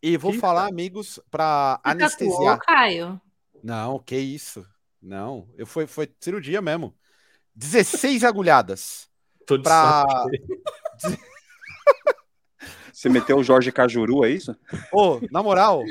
E 0.02 0.16
vou 0.16 0.32
que 0.32 0.38
falar, 0.38 0.62
cara? 0.62 0.72
amigos, 0.72 1.18
para 1.30 1.80
anestesiar. 1.82 2.58
Tatuou, 2.58 2.58
Caio? 2.58 3.20
Não, 3.62 3.98
que 3.98 4.16
isso. 4.16 4.66
Não, 5.00 5.48
eu 5.56 5.66
foi, 5.66 5.86
foi 5.86 6.08
cirurgia 6.20 6.60
mesmo. 6.60 6.94
16 7.54 8.24
agulhadas. 8.24 9.08
Tô 9.46 9.56
de 9.56 9.62
pra... 9.62 10.04
Você 12.92 13.08
meteu 13.08 13.38
o 13.38 13.44
Jorge 13.44 13.70
Cajuru, 13.72 14.24
é 14.24 14.30
isso? 14.30 14.56
Ô, 14.92 15.20
na 15.30 15.42
moral, 15.42 15.82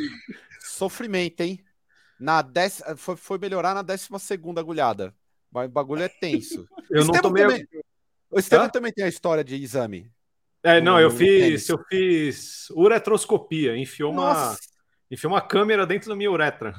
sofrimento, 0.62 1.42
hein? 1.42 1.64
Na 2.20 2.42
dec... 2.42 2.74
foi, 2.98 3.16
foi 3.16 3.38
melhorar 3.38 3.74
na 3.74 3.82
12 3.82 4.08
segunda 4.20 4.62
agulhada. 4.62 5.14
Mas 5.52 5.68
o 5.68 5.72
bagulho 5.72 6.04
é 6.04 6.10
tenso. 6.10 6.68
Eu 6.90 7.06
não 7.06 7.14
tomei... 7.22 7.44
Também... 7.44 7.68
O 8.32 8.40
Estevam 8.40 8.70
também 8.70 8.92
tem 8.92 9.06
a 9.06 9.10
história 9.10 9.44
de 9.44 9.56
exame. 9.56 10.12
É, 10.64 10.82
não, 10.82 11.00
eu 11.00 11.12
fiz, 11.12 11.70
eu 11.70 11.78
fiz 11.90 12.70
uretroscopia, 12.72 13.78
enfiou 13.78 14.12
uma, 14.12 14.58
enfiou 15.12 15.34
uma 15.34 15.42
câmera 15.42 15.86
dentro 15.86 16.10
da 16.10 16.16
minha 16.16 16.32
uretra. 16.32 16.74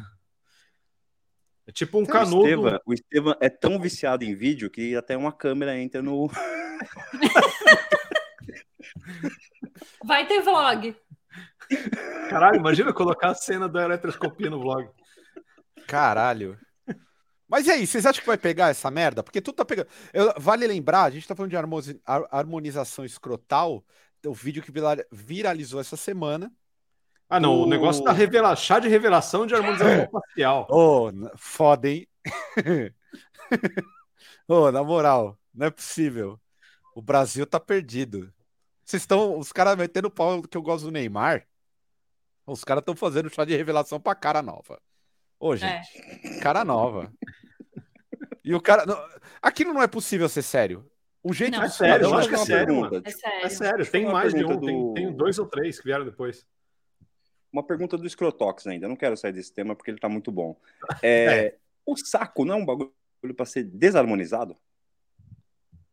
É 1.67 1.73
tipo 1.73 1.99
um 1.99 2.03
então, 2.03 2.13
canudo. 2.13 2.81
O 2.87 2.93
Estevam 2.93 3.37
é 3.41 3.49
tão 3.49 3.79
viciado 3.79 4.25
em 4.25 4.35
vídeo 4.35 4.71
que 4.71 4.97
até 4.97 5.17
uma 5.17 5.33
câmera 5.33 5.79
entra 5.79 6.03
no. 6.03 6.31
Vai 10.05 10.27
ter 10.27 10.43
vlog. 10.43 10.95
Caralho, 12.29 12.57
imagina 12.57 12.93
colocar 12.93 13.31
a 13.31 13.35
cena 13.35 13.67
da 13.69 13.85
eletroscopia 13.85 14.51
no 14.51 14.61
vlog. 14.61 14.89
Caralho. 15.87 16.59
Mas 17.49 17.67
e 17.67 17.71
aí, 17.71 17.87
vocês 17.87 18.05
acham 18.07 18.21
que 18.21 18.27
vai 18.27 18.39
pegar 18.39 18.71
essa 18.71 18.91
merda? 18.91 19.23
Porque 19.23 19.41
tudo 19.41 19.55
tá 19.57 19.65
pegando. 19.65 19.89
Eu, 20.13 20.35
vale 20.39 20.67
lembrar, 20.67 21.05
a 21.05 21.11
gente 21.11 21.29
tá 21.29 21.37
falando 21.37 21.51
de 21.51 21.57
harmonização 22.31 23.05
escrotal, 23.05 23.85
o 24.27 24.35
vídeo 24.35 24.63
que 24.63 24.73
viralizou 25.13 25.81
essa 25.81 25.97
semana. 25.97 26.51
Ah, 27.29 27.41
não, 27.41 27.55
o, 27.55 27.65
o 27.65 27.69
negócio 27.69 28.05
da 28.05 28.13
revela... 28.13 28.55
chá 28.57 28.79
de 28.79 28.89
revelação 28.89 29.47
de 29.47 29.55
harmonização 29.55 30.09
facial. 30.11 30.67
Ô, 30.71 31.09
oh, 31.09 31.13
foda, 31.37 31.89
hein? 31.89 32.07
Ô, 34.49 34.55
oh, 34.55 34.73
na 34.73 34.83
moral, 34.83 35.39
não 35.55 35.67
é 35.67 35.71
possível. 35.71 36.41
O 36.95 37.03
Brasil 37.03 37.47
tá 37.47 37.59
perdido. 37.59 38.33
Vocês 38.85 39.03
estão. 39.03 39.39
Os 39.39 39.53
caras 39.53 39.77
metendo 39.77 40.09
o 40.09 40.11
pau 40.11 40.43
que 40.43 40.57
eu 40.57 40.63
gosto 40.63 40.85
do 40.85 40.93
Neymar. 40.93 41.47
Os 42.47 42.63
caras 42.63 42.83
estão 42.83 42.95
fazendo 42.95 43.31
chá 43.31 43.45
de 43.45 43.57
revelação 43.57 43.99
pra 43.99 44.15
cara 44.15 44.43
nova. 44.43 44.81
Ô, 45.41 45.57
gente, 45.57 45.89
é. 45.99 46.39
cara 46.41 46.65
nova. 46.65 47.13
E 48.45 48.55
o 48.55 48.61
cara. 48.61 48.85
Não, 48.87 48.97
aquilo 49.43 49.73
não 49.73 49.83
é 49.83 49.87
possível 49.87 50.29
ser 50.29 50.43
sério. 50.43 50.89
O 51.23 51.33
jeito 51.33 51.57
não, 51.57 51.65
é 51.65 51.71
sério, 51.71 52.05
eu 52.05 52.15
acho 52.15 52.29
que 52.29 52.35
é 52.35 52.39
sério, 52.39 52.81
mano. 52.81 53.03
É 53.03 53.11
sério. 53.11 53.47
É 53.47 53.49
sério. 53.49 53.91
Tem 53.91 54.05
mais 54.05 54.35
de 54.35 54.45
um, 54.45 54.59
do... 54.59 54.67
tem, 54.67 54.95
tem 54.95 55.13
dois 55.13 55.39
ou 55.39 55.47
três 55.47 55.79
que 55.79 55.87
vieram 55.87 56.05
depois. 56.05 56.47
Uma 57.51 57.63
pergunta 57.63 57.97
do 57.97 58.09
Scrotox 58.09 58.67
ainda. 58.67 58.87
Não 58.87 58.97
quero 58.97 59.17
sair 59.17 59.33
desse 59.33 59.53
tema 59.53 59.75
porque 59.75 59.91
ele 59.91 59.99
tá 59.99 60.09
muito 60.09 60.31
bom. 60.31 60.57
É, 61.03 61.25
é. 61.25 61.59
O 61.87 61.97
saco 61.97 62.45
não 62.45 62.55
é 62.55 62.59
um 62.59 62.67
bagulho 62.67 62.93
para 63.35 63.47
ser 63.47 63.65
desarmonizado? 63.65 64.57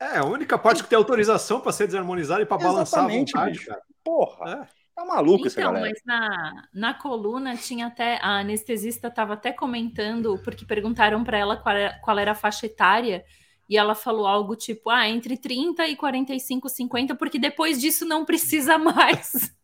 É, 0.02 0.18
a 0.18 0.26
única 0.26 0.58
parte 0.58 0.82
que 0.82 0.90
tem 0.90 0.98
autorização 0.98 1.62
para 1.62 1.72
ser 1.72 1.86
desarmonizado 1.86 2.42
e 2.42 2.46
para 2.46 2.58
balançar 2.58 3.06
a 3.06 3.08
vontade, 3.08 3.52
bicho. 3.52 3.68
cara. 3.68 3.82
Porra. 4.04 4.68
É. 4.68 4.82
Tá 4.96 5.06
maluco 5.06 5.48
então, 5.48 5.48
essa 5.48 5.62
galera. 5.62 5.90
mas 5.90 6.02
na, 6.04 6.68
na 6.74 6.94
coluna 6.96 7.56
tinha 7.56 7.86
até. 7.86 8.18
A 8.22 8.40
anestesista 8.40 9.10
estava 9.10 9.36
até 9.36 9.54
comentando, 9.54 10.40
porque 10.44 10.66
perguntaram 10.66 11.24
para 11.24 11.38
ela 11.38 11.56
qual 11.56 11.76
era, 11.76 12.00
qual 12.00 12.18
era 12.18 12.32
a 12.32 12.36
faixa 12.36 12.66
etária, 12.66 13.24
e 13.70 13.78
ela 13.78 13.94
falou 13.94 14.26
algo 14.26 14.56
tipo: 14.56 14.90
ah, 14.90 15.08
entre 15.08 15.38
30 15.38 15.88
e 15.88 15.96
45, 15.96 16.68
50, 16.68 17.16
porque 17.16 17.38
depois 17.38 17.80
disso 17.80 18.04
não 18.04 18.26
precisa 18.26 18.78
mais. 18.82 19.56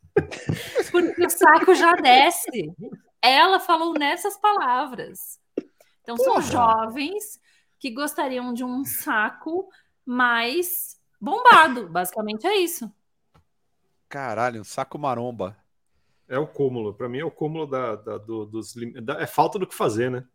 porque 0.92 1.26
o 1.26 1.30
saco 1.32 1.74
já 1.74 1.94
desce. 1.94 2.72
Ela 3.22 3.60
falou 3.60 3.94
nessas 3.94 4.40
palavras. 4.40 5.40
Então, 6.04 6.16
Porra. 6.16 6.42
são 6.42 6.52
jovens 6.52 7.40
que 7.80 7.92
gostariam 7.92 8.54
de 8.54 8.64
um 8.64 8.86
saco 8.86 9.68
mais 10.08 10.97
bombado. 11.20 11.89
Basicamente 11.89 12.47
é 12.47 12.55
isso. 12.55 12.91
Caralho, 14.08 14.62
um 14.62 14.64
saco 14.64 14.97
maromba. 14.97 15.58
É 16.28 16.39
o 16.39 16.47
cúmulo. 16.47 16.93
Para 16.93 17.10
mim 17.10 17.20
é 17.20 17.26
o 17.26 17.32
cúmulo 17.32 17.68
da, 17.68 17.95
da 17.95 18.18
do, 18.18 18.45
dos 18.45 18.74
da, 19.03 19.22
é 19.22 19.28
falta 19.28 19.60
do 19.60 19.68
que 19.68 19.76
fazer, 19.76 20.10
né? 20.10 20.26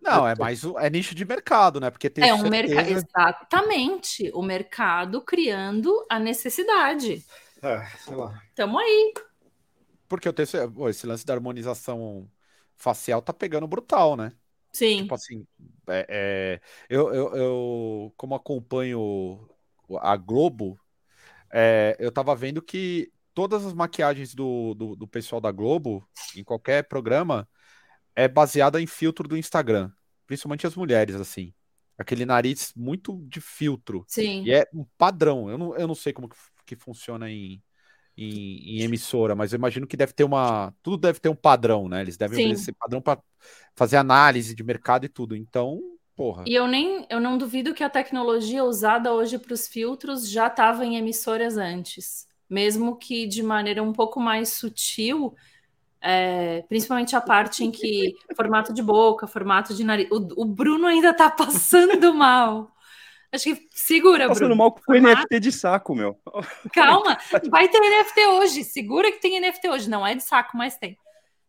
Não, 0.00 0.26
é 0.26 0.34
mais 0.34 0.64
é 0.64 0.90
nicho 0.90 1.14
de 1.14 1.24
mercado, 1.24 1.78
né? 1.78 1.88
Porque 1.88 2.10
tem 2.10 2.28
é 2.28 2.34
um 2.34 2.48
mercado 2.48 2.88
exatamente 2.88 4.30
o 4.34 4.42
mercado 4.42 5.20
criando 5.20 6.04
a 6.10 6.18
necessidade. 6.18 7.24
É, 7.62 7.86
sei 7.98 8.16
lá. 8.16 8.42
Tamo 8.54 8.78
aí. 8.78 9.14
Porque 10.08 10.26
eu 10.26 10.32
tenho 10.32 10.48
esse 10.88 11.06
lance 11.06 11.24
da 11.24 11.34
harmonização 11.34 12.28
facial 12.76 13.22
tá 13.22 13.32
pegando 13.32 13.68
brutal, 13.68 14.16
né? 14.16 14.32
Sim. 14.72 15.02
Tipo 15.02 15.14
assim, 15.14 15.46
é, 15.88 16.06
é, 16.08 16.60
eu, 16.88 17.12
eu, 17.12 17.36
eu, 17.36 18.14
como 18.16 18.34
acompanho 18.34 19.48
a 20.00 20.16
Globo, 20.16 20.78
é, 21.52 21.96
eu 21.98 22.10
tava 22.10 22.34
vendo 22.34 22.62
que 22.62 23.12
todas 23.34 23.66
as 23.66 23.74
maquiagens 23.74 24.34
do, 24.34 24.74
do, 24.74 24.96
do, 24.96 25.06
pessoal 25.06 25.40
da 25.40 25.52
Globo, 25.52 26.06
em 26.34 26.42
qualquer 26.42 26.84
programa, 26.84 27.48
é 28.14 28.26
baseada 28.26 28.80
em 28.80 28.86
filtro 28.86 29.28
do 29.28 29.36
Instagram. 29.36 29.90
Principalmente 30.26 30.66
as 30.66 30.74
mulheres, 30.74 31.14
assim. 31.14 31.52
Aquele 31.98 32.24
nariz 32.24 32.72
muito 32.74 33.22
de 33.28 33.40
filtro. 33.40 34.04
Sim. 34.08 34.44
E 34.44 34.52
é 34.52 34.66
um 34.72 34.86
padrão. 34.96 35.50
Eu 35.50 35.58
não, 35.58 35.76
eu 35.76 35.86
não 35.86 35.94
sei 35.94 36.12
como 36.12 36.28
que, 36.28 36.36
que 36.64 36.76
funciona 36.76 37.30
em, 37.30 37.62
em, 38.16 38.78
em, 38.78 38.82
emissora, 38.82 39.34
mas 39.34 39.52
eu 39.52 39.56
imagino 39.56 39.86
que 39.86 39.96
deve 39.96 40.12
ter 40.12 40.24
uma. 40.24 40.72
Tudo 40.82 40.98
deve 40.98 41.18
ter 41.18 41.28
um 41.28 41.34
padrão, 41.34 41.88
né? 41.88 42.02
Eles 42.02 42.16
devem 42.16 42.44
obedecer 42.44 42.74
padrão 42.74 43.00
para 43.00 43.20
fazer 43.74 43.96
análise 43.96 44.54
de 44.54 44.62
mercado 44.62 45.06
e 45.06 45.08
tudo. 45.08 45.34
Então, 45.34 45.80
porra. 46.14 46.44
E 46.46 46.54
eu 46.54 46.66
nem 46.66 47.06
eu 47.08 47.20
não 47.20 47.38
duvido 47.38 47.74
que 47.74 47.84
a 47.84 47.90
tecnologia 47.90 48.64
usada 48.64 49.12
hoje 49.12 49.38
para 49.38 49.54
os 49.54 49.66
filtros 49.66 50.28
já 50.28 50.46
estava 50.46 50.84
em 50.84 50.96
emissoras 50.96 51.56
antes. 51.56 52.26
Mesmo 52.48 52.96
que 52.96 53.26
de 53.26 53.42
maneira 53.42 53.82
um 53.82 53.94
pouco 53.94 54.20
mais 54.20 54.50
sutil, 54.50 55.34
é, 56.02 56.62
principalmente 56.68 57.16
a 57.16 57.20
parte 57.20 57.64
em 57.64 57.70
que 57.70 58.14
formato 58.36 58.74
de 58.74 58.82
boca, 58.82 59.26
formato 59.26 59.74
de 59.74 59.84
nariz. 59.84 60.08
O, 60.10 60.42
o 60.42 60.44
Bruno 60.44 60.86
ainda 60.86 61.14
tá 61.14 61.30
passando 61.32 62.12
mal. 62.12 62.70
Acho 63.32 63.44
que 63.44 63.66
segura, 63.70 64.28
Passando 64.28 64.48
Bruno. 64.48 64.56
mal 64.56 64.72
com 64.72 64.92
o 64.92 64.94
NFT 64.94 65.40
de 65.40 65.50
saco, 65.50 65.94
meu. 65.94 66.20
Calma, 66.74 67.18
vai 67.50 67.66
ter 67.66 67.80
NFT 67.80 68.26
hoje. 68.26 68.62
Segura 68.62 69.10
que 69.10 69.20
tem 69.20 69.40
NFT 69.40 69.68
hoje. 69.70 69.88
Não 69.88 70.06
é 70.06 70.14
de 70.14 70.22
saco, 70.22 70.54
mas 70.56 70.76
tem. 70.76 70.98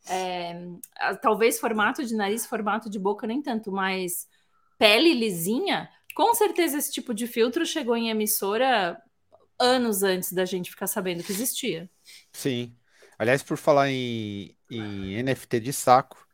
É, 0.07 0.55
talvez 1.21 1.59
formato 1.59 2.05
de 2.05 2.15
nariz, 2.15 2.45
formato 2.45 2.89
de 2.89 2.97
boca, 2.97 3.27
nem 3.27 3.41
tanto, 3.41 3.71
mas 3.71 4.27
pele 4.77 5.13
lisinha, 5.13 5.89
com 6.15 6.34
certeza 6.34 6.77
esse 6.77 6.91
tipo 6.91 7.13
de 7.13 7.27
filtro 7.27 7.65
chegou 7.65 7.95
em 7.95 8.09
emissora 8.09 9.01
anos 9.59 10.03
antes 10.03 10.31
da 10.31 10.45
gente 10.45 10.69
ficar 10.69 10.88
sabendo 10.88 11.23
que 11.23 11.31
existia. 11.31 11.89
Sim. 12.31 12.75
Aliás, 13.17 13.43
por 13.43 13.57
falar 13.57 13.89
em, 13.89 14.57
em 14.69 15.23
NFT 15.23 15.59
de 15.59 15.73
saco, 15.73 16.25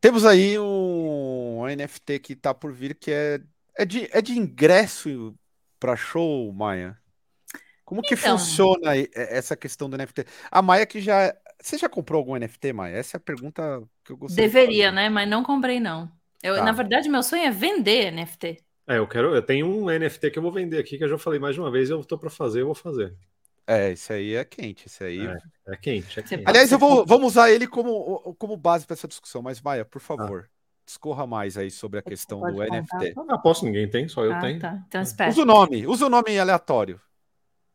temos 0.00 0.24
aí 0.24 0.58
um 0.58 1.64
NFT 1.66 2.18
que 2.20 2.32
está 2.34 2.54
por 2.54 2.72
vir 2.72 2.94
que 2.94 3.10
é 3.10 3.40
é 3.78 3.84
de, 3.84 4.08
é 4.12 4.20
de 4.20 4.36
ingresso 4.36 5.34
para 5.78 5.94
show, 5.94 6.52
Maia? 6.52 6.98
Como 7.84 8.02
que 8.02 8.14
então, 8.14 8.36
funciona 8.36 8.92
essa 9.14 9.56
questão 9.56 9.88
do 9.88 9.96
NFT? 9.96 10.26
A 10.50 10.60
Maia 10.60 10.84
que 10.84 11.00
já. 11.00 11.34
Você 11.62 11.78
já 11.78 11.88
comprou 11.88 12.18
algum 12.18 12.36
NFT, 12.36 12.72
Maia? 12.72 12.96
Essa 12.96 13.16
é 13.16 13.18
a 13.18 13.20
pergunta 13.20 13.82
que 14.04 14.12
eu 14.12 14.16
gostaria 14.16 14.46
Deveria, 14.46 14.90
de 14.90 14.96
né? 14.96 15.08
Mas 15.08 15.28
não 15.28 15.42
comprei, 15.42 15.80
não. 15.80 16.10
Eu, 16.42 16.56
tá. 16.56 16.64
Na 16.64 16.72
verdade, 16.72 17.08
meu 17.08 17.22
sonho 17.22 17.44
é 17.44 17.50
vender 17.50 18.12
NFT. 18.12 18.58
É, 18.86 18.98
eu 18.98 19.06
quero. 19.06 19.34
Eu 19.34 19.42
tenho 19.42 19.66
um 19.66 19.86
NFT 19.86 20.32
que 20.32 20.38
eu 20.38 20.42
vou 20.42 20.52
vender 20.52 20.78
aqui, 20.78 20.98
que 20.98 21.04
eu 21.04 21.08
já 21.08 21.18
falei 21.18 21.38
mais 21.38 21.54
de 21.54 21.60
uma 21.60 21.70
vez, 21.70 21.88
eu 21.88 22.04
tô 22.04 22.18
para 22.18 22.30
fazer, 22.30 22.62
eu 22.62 22.66
vou 22.66 22.74
fazer. 22.74 23.14
É, 23.66 23.92
esse 23.92 24.12
aí 24.12 24.34
é 24.34 24.44
quente, 24.44 24.86
esse 24.86 25.04
aí. 25.04 25.26
É, 25.26 25.36
é 25.68 25.76
quente, 25.76 26.18
é 26.18 26.22
quente. 26.22 26.42
Aliás, 26.46 26.72
eu 26.72 26.78
vou, 26.78 27.06
vamos 27.06 27.28
usar 27.28 27.50
ele 27.50 27.66
como, 27.66 28.34
como 28.38 28.56
base 28.56 28.86
para 28.86 28.94
essa 28.94 29.08
discussão, 29.08 29.42
mas 29.42 29.60
Maia, 29.60 29.84
por 29.84 30.00
favor. 30.00 30.48
Ah 30.52 30.57
discorra 30.88 31.26
mais 31.26 31.58
aí 31.58 31.70
sobre 31.70 31.98
a 31.98 32.02
questão 32.02 32.40
do 32.40 32.50
contar? 32.50 32.80
NFT. 32.80 33.14
Não 33.14 33.34
aposto, 33.34 33.66
ninguém 33.66 33.88
tem, 33.88 34.08
só 34.08 34.24
eu 34.24 34.32
ah, 34.32 34.40
tenho. 34.40 34.58
Tá. 34.58 34.82
Então, 34.88 35.02
espera. 35.02 35.30
Usa 35.30 35.42
o 35.42 35.44
nome, 35.44 35.86
usa 35.86 36.06
o 36.06 36.08
nome 36.08 36.38
aleatório. 36.38 36.98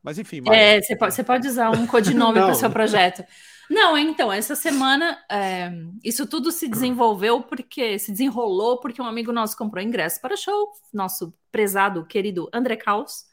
Mas 0.01 0.17
enfim. 0.17 0.41
É, 0.51 0.81
você 0.81 0.95
pode, 0.95 1.13
você 1.13 1.23
pode 1.23 1.47
usar 1.47 1.69
um 1.69 1.85
codinome 1.85 2.39
para 2.39 2.51
o 2.51 2.55
seu 2.55 2.71
projeto. 2.71 3.23
Não, 3.69 3.97
então, 3.97 4.31
essa 4.31 4.55
semana 4.55 5.17
é, 5.31 5.71
isso 6.03 6.27
tudo 6.27 6.51
se 6.51 6.67
desenvolveu 6.67 7.41
porque 7.43 7.97
se 7.97 8.11
desenrolou 8.11 8.79
porque 8.79 9.01
um 9.01 9.05
amigo 9.05 9.31
nosso 9.31 9.55
comprou 9.55 9.81
ingresso 9.81 10.19
para 10.19 10.35
show, 10.35 10.71
nosso 10.91 11.33
prezado, 11.51 12.05
querido 12.05 12.49
André 12.51 12.75
Caos, 12.75 13.25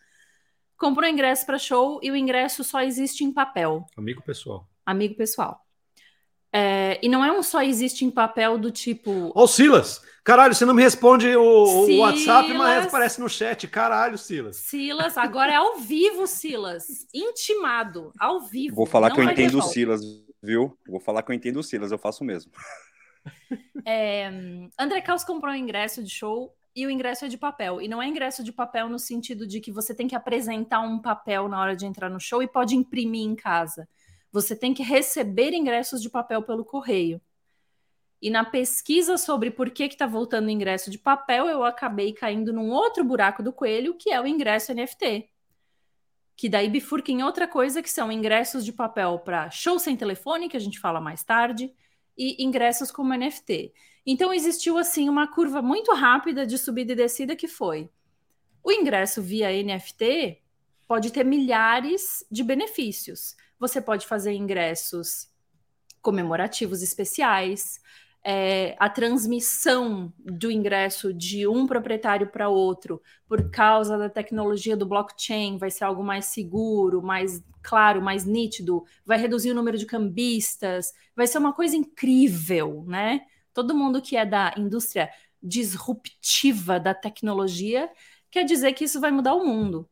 comprou 0.76 1.08
ingresso 1.08 1.44
para 1.44 1.58
show 1.58 1.98
e 2.02 2.10
o 2.10 2.16
ingresso 2.16 2.62
só 2.62 2.82
existe 2.82 3.24
em 3.24 3.32
papel. 3.32 3.84
Amigo 3.96 4.22
pessoal. 4.22 4.68
Amigo 4.86 5.16
pessoal. 5.16 5.66
É, 6.52 6.98
e 7.02 7.08
não 7.08 7.24
é 7.24 7.30
um 7.30 7.42
só 7.42 7.62
existe 7.62 8.04
em 8.04 8.10
papel 8.10 8.58
do 8.58 8.70
tipo. 8.70 9.30
Ô, 9.34 9.46
Silas! 9.46 10.02
Caralho, 10.22 10.54
você 10.54 10.66
não 10.66 10.74
me 10.74 10.82
responde 10.82 11.34
o, 11.34 11.42
o 11.42 11.98
WhatsApp, 11.98 12.52
mas 12.52 12.86
aparece 12.86 13.20
no 13.20 13.28
chat. 13.28 13.66
Caralho, 13.66 14.18
Silas. 14.18 14.56
Silas, 14.56 15.16
agora 15.16 15.52
é 15.52 15.56
ao 15.56 15.78
vivo, 15.78 16.26
Silas. 16.26 17.06
Intimado, 17.14 18.12
ao 18.18 18.40
vivo. 18.40 18.76
Vou 18.76 18.86
falar 18.86 19.10
que 19.10 19.20
eu 19.20 19.24
entendo 19.24 19.58
o 19.58 19.62
Silas, 19.62 20.02
viu? 20.42 20.76
Vou 20.86 21.00
falar 21.00 21.22
que 21.22 21.32
eu 21.32 21.34
entendo 21.34 21.58
o 21.58 21.62
Silas, 21.62 21.90
eu 21.90 21.98
faço 21.98 22.22
mesmo. 22.22 22.52
É, 23.84 24.30
André 24.78 25.00
Caos 25.00 25.24
comprou 25.24 25.52
um 25.52 25.56
ingresso 25.56 26.02
de 26.02 26.10
show 26.10 26.54
e 26.76 26.86
o 26.86 26.90
ingresso 26.90 27.24
é 27.24 27.28
de 27.28 27.38
papel. 27.38 27.80
E 27.80 27.88
não 27.88 28.00
é 28.00 28.06
ingresso 28.06 28.44
de 28.44 28.52
papel 28.52 28.88
no 28.88 28.98
sentido 28.98 29.46
de 29.46 29.58
que 29.58 29.72
você 29.72 29.94
tem 29.94 30.06
que 30.06 30.14
apresentar 30.14 30.80
um 30.80 30.98
papel 30.98 31.48
na 31.48 31.60
hora 31.60 31.74
de 31.74 31.86
entrar 31.86 32.10
no 32.10 32.20
show 32.20 32.42
e 32.42 32.46
pode 32.46 32.76
imprimir 32.76 33.22
em 33.22 33.34
casa 33.34 33.88
você 34.32 34.54
tem 34.54 34.72
que 34.72 34.82
receber 34.82 35.52
ingressos 35.52 36.00
de 36.00 36.08
papel 36.08 36.42
pelo 36.42 36.64
correio. 36.64 37.20
E 38.22 38.30
na 38.30 38.44
pesquisa 38.44 39.16
sobre 39.16 39.50
por 39.50 39.70
que 39.70 39.84
está 39.84 40.06
voltando 40.06 40.46
o 40.46 40.50
ingresso 40.50 40.90
de 40.90 40.98
papel, 40.98 41.48
eu 41.48 41.64
acabei 41.64 42.12
caindo 42.12 42.52
num 42.52 42.70
outro 42.70 43.02
buraco 43.02 43.42
do 43.42 43.52
coelho, 43.52 43.94
que 43.94 44.10
é 44.10 44.20
o 44.20 44.26
ingresso 44.26 44.74
NFT. 44.74 45.28
Que 46.36 46.48
daí 46.48 46.68
bifurca 46.68 47.10
em 47.10 47.22
outra 47.22 47.48
coisa, 47.48 47.82
que 47.82 47.90
são 47.90 48.12
ingressos 48.12 48.64
de 48.64 48.72
papel 48.72 49.18
para 49.18 49.50
show 49.50 49.78
sem 49.78 49.96
telefone, 49.96 50.48
que 50.48 50.56
a 50.56 50.60
gente 50.60 50.78
fala 50.78 51.00
mais 51.00 51.22
tarde, 51.22 51.72
e 52.16 52.44
ingressos 52.44 52.90
como 52.90 53.14
NFT. 53.14 53.72
Então 54.04 54.32
existiu 54.32 54.76
assim 54.76 55.08
uma 55.08 55.26
curva 55.26 55.62
muito 55.62 55.92
rápida 55.94 56.46
de 56.46 56.58
subida 56.58 56.92
e 56.92 56.96
descida 56.96 57.34
que 57.34 57.48
foi 57.48 57.90
o 58.62 58.70
ingresso 58.70 59.22
via 59.22 59.50
NFT 59.50 60.40
pode 60.86 61.12
ter 61.12 61.24
milhares 61.24 62.24
de 62.30 62.42
benefícios. 62.42 63.36
Você 63.60 63.80
pode 63.80 64.06
fazer 64.06 64.32
ingressos 64.32 65.30
comemorativos 66.02 66.82
especiais, 66.82 67.78
é, 68.22 68.76
a 68.78 68.88
transmissão 68.88 70.12
do 70.18 70.50
ingresso 70.50 71.12
de 71.12 71.46
um 71.46 71.66
proprietário 71.66 72.26
para 72.26 72.48
outro 72.48 73.00
por 73.26 73.50
causa 73.50 73.96
da 73.96 74.10
tecnologia 74.10 74.76
do 74.76 74.86
blockchain 74.86 75.56
vai 75.56 75.70
ser 75.70 75.84
algo 75.84 76.02
mais 76.02 76.26
seguro, 76.26 77.02
mais 77.02 77.42
claro, 77.62 78.02
mais 78.02 78.24
nítido, 78.24 78.84
vai 79.04 79.18
reduzir 79.18 79.50
o 79.50 79.54
número 79.54 79.78
de 79.78 79.86
cambistas, 79.86 80.92
vai 81.14 81.26
ser 81.26 81.38
uma 81.38 81.52
coisa 81.52 81.76
incrível, 81.76 82.84
né? 82.86 83.22
Todo 83.52 83.74
mundo 83.74 84.02
que 84.02 84.16
é 84.16 84.24
da 84.24 84.54
indústria 84.56 85.10
disruptiva 85.42 86.78
da 86.78 86.94
tecnologia 86.94 87.90
quer 88.30 88.44
dizer 88.44 88.72
que 88.74 88.84
isso 88.84 89.00
vai 89.00 89.10
mudar 89.10 89.34
o 89.34 89.44
mundo. 89.44 89.88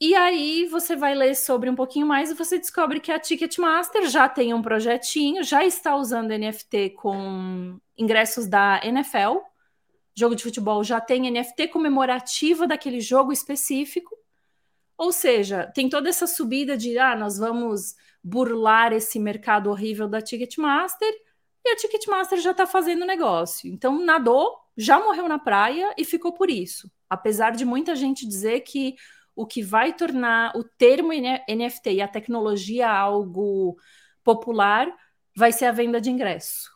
E 0.00 0.14
aí 0.14 0.64
você 0.64 0.96
vai 0.96 1.14
ler 1.14 1.36
sobre 1.36 1.68
um 1.68 1.74
pouquinho 1.74 2.06
mais 2.06 2.30
e 2.30 2.34
você 2.34 2.58
descobre 2.58 3.00
que 3.00 3.12
a 3.12 3.18
Ticketmaster 3.18 4.08
já 4.08 4.26
tem 4.30 4.54
um 4.54 4.62
projetinho, 4.62 5.44
já 5.44 5.62
está 5.62 5.94
usando 5.94 6.30
NFT 6.30 6.90
com 6.96 7.78
ingressos 7.98 8.46
da 8.46 8.80
NFL. 8.82 9.40
Jogo 10.14 10.34
de 10.34 10.42
futebol 10.42 10.82
já 10.82 11.02
tem 11.02 11.30
NFT 11.30 11.68
comemorativa 11.68 12.66
daquele 12.66 12.98
jogo 12.98 13.30
específico. 13.30 14.16
Ou 14.96 15.12
seja, 15.12 15.70
tem 15.74 15.86
toda 15.86 16.08
essa 16.08 16.26
subida 16.26 16.78
de 16.78 16.98
ah, 16.98 17.14
nós 17.14 17.36
vamos 17.36 17.94
burlar 18.24 18.94
esse 18.94 19.18
mercado 19.18 19.68
horrível 19.68 20.08
da 20.08 20.22
Ticketmaster 20.22 21.12
e 21.62 21.72
a 21.72 21.76
Ticketmaster 21.76 22.40
já 22.40 22.52
está 22.52 22.66
fazendo 22.66 23.04
negócio. 23.04 23.70
Então 23.70 24.02
nadou, 24.02 24.56
já 24.78 24.98
morreu 24.98 25.28
na 25.28 25.38
praia 25.38 25.94
e 25.98 26.06
ficou 26.06 26.32
por 26.32 26.48
isso. 26.48 26.90
Apesar 27.08 27.50
de 27.50 27.66
muita 27.66 27.94
gente 27.94 28.26
dizer 28.26 28.60
que 28.60 28.96
o 29.34 29.46
que 29.46 29.62
vai 29.62 29.94
tornar 29.94 30.56
o 30.56 30.64
termo 30.64 31.12
NFT 31.12 31.92
e 31.92 32.00
a 32.02 32.08
tecnologia 32.08 32.90
algo 32.90 33.76
popular 34.22 34.86
vai 35.36 35.52
ser 35.52 35.66
a 35.66 35.72
venda 35.72 36.00
de 36.00 36.10
ingresso. 36.10 36.70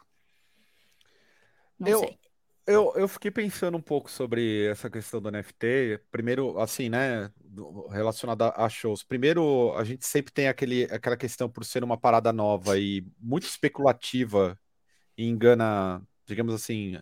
Não 1.79 1.89
eu, 1.89 1.99
sei. 2.01 2.19
Eu, 2.67 2.95
eu 2.97 3.07
fiquei 3.07 3.31
pensando 3.31 3.77
um 3.77 3.83
pouco 3.83 4.11
sobre 4.11 4.67
essa 4.67 4.89
questão 4.89 5.21
do 5.21 5.31
NFT. 5.31 6.01
Primeiro, 6.11 6.59
assim, 6.59 6.89
né, 6.89 7.31
relacionada 7.91 8.55
a 8.57 8.69
shows. 8.71 9.03
Primeiro, 9.03 9.75
a 9.77 9.85
gente 9.85 10.07
sempre 10.07 10.33
tem 10.33 10.49
aquele, 10.49 10.85
aquela 10.85 11.17
questão 11.17 11.49
por 11.49 11.65
ser 11.65 11.85
uma 11.85 11.99
parada 11.99 12.33
nova 12.33 12.79
e 12.79 13.07
muito 13.21 13.45
especulativa 13.45 14.59
e 15.17 15.27
engana, 15.27 16.03
digamos 16.27 16.55
assim, 16.55 16.99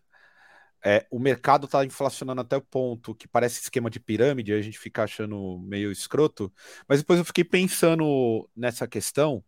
é, 0.85 1.07
o 1.11 1.19
mercado 1.19 1.67
está 1.67 1.85
inflacionando 1.85 2.41
até 2.41 2.57
o 2.57 2.61
ponto 2.63 3.15
que 3.15 3.29
parece 3.29 3.61
esquema 3.61 3.89
de 3.89 4.01
pirâmide, 4.01 4.53
a 4.53 4.61
gente 4.61 4.79
fica 4.79 5.05
achando 5.05 5.59
meio 5.61 5.93
escroto, 5.93 6.53
mas 6.89 7.01
depois 7.01 7.19
eu 7.19 7.25
fiquei 7.25 7.45
pensando 7.45 8.49
nessa 8.55 8.89
questão, 8.89 9.45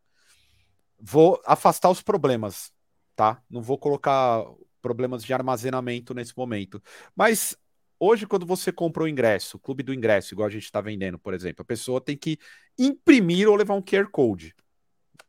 vou 0.98 1.40
afastar 1.44 1.90
os 1.90 2.02
problemas, 2.02 2.72
tá? 3.16 3.42
Não 3.50 3.62
vou 3.62 3.78
colocar 3.78 4.44
problemas 4.80 5.24
de 5.24 5.32
armazenamento 5.32 6.14
nesse 6.14 6.36
momento. 6.36 6.82
Mas 7.16 7.56
hoje, 7.98 8.26
quando 8.26 8.46
você 8.46 8.70
compra 8.70 9.02
o 9.02 9.08
ingresso, 9.08 9.58
clube 9.58 9.82
do 9.82 9.94
ingresso, 9.94 10.34
igual 10.34 10.46
a 10.46 10.50
gente 10.50 10.64
está 10.64 10.80
vendendo, 10.80 11.18
por 11.18 11.34
exemplo, 11.34 11.62
a 11.62 11.64
pessoa 11.64 12.00
tem 12.00 12.16
que 12.16 12.38
imprimir 12.78 13.48
ou 13.48 13.56
levar 13.56 13.74
um 13.74 13.82
QR 13.82 14.08
Code. 14.10 14.54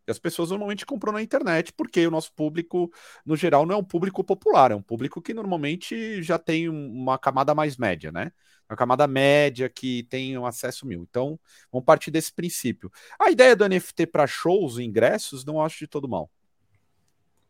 E 0.07 0.11
as 0.11 0.19
pessoas 0.19 0.49
normalmente 0.49 0.85
compram 0.85 1.13
na 1.13 1.21
internet, 1.21 1.73
porque 1.73 2.05
o 2.05 2.11
nosso 2.11 2.31
público, 2.33 2.91
no 3.25 3.35
geral, 3.35 3.65
não 3.65 3.75
é 3.75 3.77
um 3.77 3.83
público 3.83 4.23
popular, 4.23 4.71
é 4.71 4.75
um 4.75 4.81
público 4.81 5.21
que 5.21 5.33
normalmente 5.33 6.21
já 6.21 6.37
tem 6.37 6.69
uma 6.69 7.17
camada 7.17 7.55
mais 7.55 7.77
média, 7.77 8.11
né? 8.11 8.31
Uma 8.69 8.77
camada 8.77 9.07
média 9.07 9.69
que 9.69 10.03
tem 10.03 10.37
um 10.37 10.45
acesso 10.45 10.87
mil. 10.87 11.05
Então, 11.09 11.39
vamos 11.71 11.85
partir 11.85 12.11
desse 12.11 12.33
princípio. 12.33 12.91
A 13.19 13.29
ideia 13.29 13.55
do 13.55 13.67
NFT 13.67 14.07
para 14.07 14.27
shows 14.27 14.77
e 14.77 14.83
ingressos, 14.83 15.45
não 15.45 15.61
acho 15.61 15.79
de 15.79 15.87
todo 15.87 16.07
mal. 16.07 16.29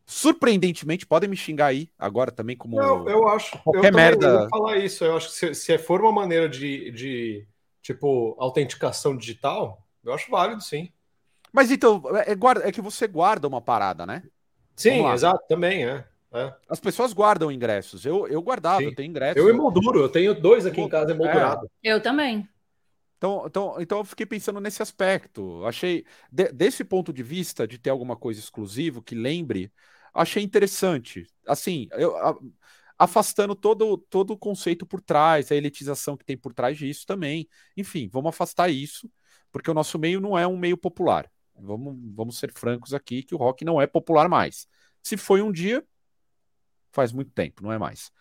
Surpreendentemente, 0.05 1.05
podem 1.05 1.27
me 1.27 1.35
xingar 1.35 1.67
aí 1.67 1.89
agora 1.97 2.31
também, 2.31 2.55
como. 2.55 2.79
Eu, 2.79 3.09
eu 3.09 3.27
acho. 3.27 3.57
Qualquer 3.63 3.91
eu 3.91 3.95
merda. 3.95 4.27
Eu 4.27 4.39
vou 4.41 4.49
falar 4.49 4.77
isso. 4.77 5.03
Eu 5.03 5.17
acho 5.17 5.29
que 5.29 5.33
se, 5.33 5.55
se 5.55 5.77
for 5.79 5.99
uma 5.99 6.11
maneira 6.11 6.47
de, 6.47 6.91
de, 6.91 7.47
tipo, 7.81 8.35
autenticação 8.37 9.17
digital, 9.17 9.83
eu 10.03 10.13
acho 10.13 10.29
válido, 10.29 10.61
sim. 10.61 10.91
Mas 11.55 11.71
então, 11.71 12.03
é, 12.17 12.33
é, 12.33 12.67
é 12.67 12.71
que 12.71 12.81
você 12.81 13.07
guarda 13.07 13.47
uma 13.47 13.61
parada, 13.61 14.05
né? 14.05 14.23
Sim, 14.75 15.07
exato, 15.07 15.41
também, 15.47 15.85
é. 15.85 16.05
é. 16.33 16.53
As 16.67 16.81
pessoas 16.81 17.13
guardam 17.13 17.49
ingressos. 17.49 18.05
Eu, 18.05 18.27
eu 18.27 18.41
guardava, 18.41 18.81
sim. 18.81 18.87
eu 18.87 18.95
tenho 18.95 19.09
ingressos. 19.09 19.37
Eu 19.37 19.47
emolduro, 19.47 20.01
eu 20.01 20.09
tenho 20.09 20.35
dois 20.35 20.65
aqui 20.65 20.81
em 20.81 20.89
casa 20.89 21.11
emoldurados. 21.11 21.69
É. 21.81 21.93
Eu 21.93 22.01
também. 22.01 22.45
Então, 23.17 23.45
então, 23.47 23.75
então 23.79 23.97
eu 23.99 24.03
fiquei 24.03 24.25
pensando 24.25 24.59
nesse 24.59 24.81
aspecto. 24.81 25.65
Achei, 25.65 26.05
de, 26.29 26.51
desse 26.51 26.83
ponto 26.83 27.13
de 27.13 27.23
vista, 27.23 27.65
de 27.65 27.77
ter 27.77 27.89
alguma 27.89 28.17
coisa 28.17 28.37
exclusiva 28.37 29.01
que 29.01 29.15
lembre, 29.15 29.71
achei 30.13 30.43
interessante. 30.43 31.25
Assim, 31.47 31.87
eu, 31.93 32.17
a, 32.17 32.37
afastando 32.99 33.55
todo, 33.55 33.97
todo 33.97 34.31
o 34.31 34.37
conceito 34.37 34.85
por 34.85 34.99
trás, 34.99 35.53
a 35.53 35.55
elitização 35.55 36.17
que 36.17 36.25
tem 36.25 36.37
por 36.37 36.53
trás 36.53 36.77
disso 36.77 37.05
também. 37.05 37.47
Enfim, 37.77 38.09
vamos 38.11 38.27
afastar 38.27 38.69
isso, 38.69 39.09
porque 39.53 39.71
o 39.71 39.73
nosso 39.73 39.97
meio 39.97 40.19
não 40.19 40.37
é 40.37 40.45
um 40.45 40.57
meio 40.57 40.77
popular. 40.77 41.31
Vamos, 41.57 41.97
vamos 42.13 42.37
ser 42.37 42.51
francos 42.51 42.93
aqui 42.93 43.23
que 43.23 43.33
o 43.33 43.37
rock 43.37 43.63
não 43.63 43.81
é 43.81 43.87
popular 43.87 44.27
mais. 44.27 44.67
Se 45.01 45.17
foi 45.17 45.41
um 45.41 45.51
dia, 45.51 45.85
faz 46.91 47.11
muito 47.11 47.31
tempo, 47.31 47.63
não 47.63 47.71
é 47.71 47.77
mais. 47.77 48.11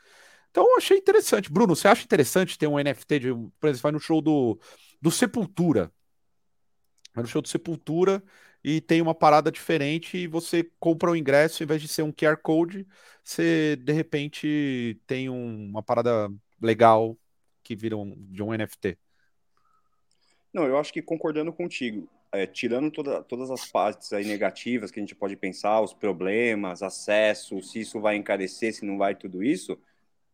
Então 0.51 0.65
eu 0.65 0.77
achei 0.77 0.99
interessante. 0.99 1.51
Bruno, 1.51 1.75
você 1.75 1.89
acha 1.89 2.05
interessante 2.05 2.59
ter 2.59 2.67
um 2.67 2.79
NFT 2.79 3.19
de, 3.19 3.35
por 3.59 3.69
exemplo, 3.69 3.83
vai 3.83 3.93
no 3.93 4.01
show 4.01 4.21
do, 4.21 4.59
do 5.01 5.11
Sepultura. 5.11 5.91
Vai 7.13 7.23
no 7.23 7.29
show 7.29 7.43
do 7.43 7.49
Sepultura 7.49 8.23
e 8.63 8.81
tem 8.81 9.03
uma 9.03 9.15
parada 9.15 9.53
diferente 9.53 10.17
e 10.17 10.27
você 10.27 10.71
compra 10.81 11.11
o 11.11 11.17
ingresso, 11.17 11.63
em 11.63 11.67
vez 11.67 11.83
de 11.83 11.89
ser 11.89 12.03
um 12.03 12.13
QR 12.13 12.37
Code, 12.37 12.87
você 13.23 13.77
de 13.77 13.93
repente 13.93 14.99
tem 15.07 15.29
um, 15.29 15.69
uma 15.69 15.83
parada 15.83 16.33
legal 16.61 17.19
que 17.63 17.77
vira 17.77 17.97
um, 17.97 18.15
de 18.31 18.43
um 18.43 18.55
NFT. 18.55 18.99
Não, 20.53 20.65
eu 20.65 20.79
acho 20.79 20.93
que 20.93 21.03
concordando 21.03 21.53
contigo, 21.53 22.09
é, 22.35 22.47
tirando 22.47 22.91
toda, 22.91 23.23
todas 23.23 23.49
as 23.49 23.71
partes 23.71 24.13
aí 24.13 24.25
negativas 24.25 24.91
que 24.91 24.99
a 24.99 25.03
gente 25.03 25.15
pode 25.15 25.37
pensar, 25.37 25.81
os 25.81 25.95
problemas, 25.95 26.83
acesso, 26.83 27.63
se 27.63 27.81
isso 27.81 28.01
vai 28.01 28.17
encarecer, 28.17 28.75
se 28.75 28.85
não 28.85 28.99
vai, 28.99 29.15
tudo 29.15 29.43
isso, 29.43 29.79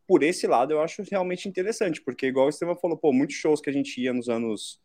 por 0.06 0.22
esse 0.22 0.46
lado 0.46 0.72
eu 0.72 0.80
acho 0.80 1.02
realmente 1.10 1.46
interessante, 1.46 2.00
porque 2.00 2.26
igual 2.26 2.46
o 2.46 2.48
Estevam 2.48 2.74
falou, 2.74 2.96
pô, 2.96 3.12
muitos 3.12 3.36
shows 3.36 3.60
que 3.60 3.68
a 3.68 3.72
gente 3.72 4.00
ia 4.00 4.14
nos 4.14 4.30
anos 4.30 4.80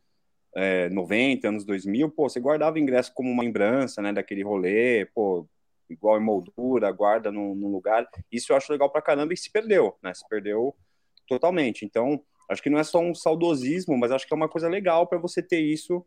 é, 0.53 0.89
90, 0.89 1.47
anos 1.47 1.63
2000, 1.63 2.11
pô, 2.11 2.27
você 2.27 2.39
guardava 2.39 2.79
ingresso 2.79 3.13
como 3.13 3.31
uma 3.31 3.43
lembrança, 3.43 4.01
né, 4.01 4.11
daquele 4.11 4.43
rolê, 4.43 5.05
pô, 5.05 5.47
igual 5.89 6.19
em 6.19 6.23
moldura, 6.23 6.91
guarda 6.91 7.31
num, 7.31 7.55
num 7.55 7.71
lugar, 7.71 8.05
isso 8.29 8.51
eu 8.51 8.57
acho 8.57 8.71
legal 8.73 8.89
pra 8.89 9.01
caramba 9.01 9.33
e 9.33 9.37
se 9.37 9.49
perdeu, 9.49 9.95
né, 10.03 10.13
se 10.13 10.27
perdeu 10.27 10.75
totalmente, 11.29 11.85
então 11.85 12.21
acho 12.49 12.61
que 12.61 12.69
não 12.69 12.77
é 12.77 12.83
só 12.83 12.99
um 12.99 13.15
saudosismo, 13.15 13.97
mas 13.97 14.11
acho 14.11 14.27
que 14.27 14.33
é 14.33 14.35
uma 14.35 14.49
coisa 14.49 14.67
legal 14.67 15.07
para 15.07 15.17
você 15.17 15.41
ter 15.41 15.61
isso 15.61 16.05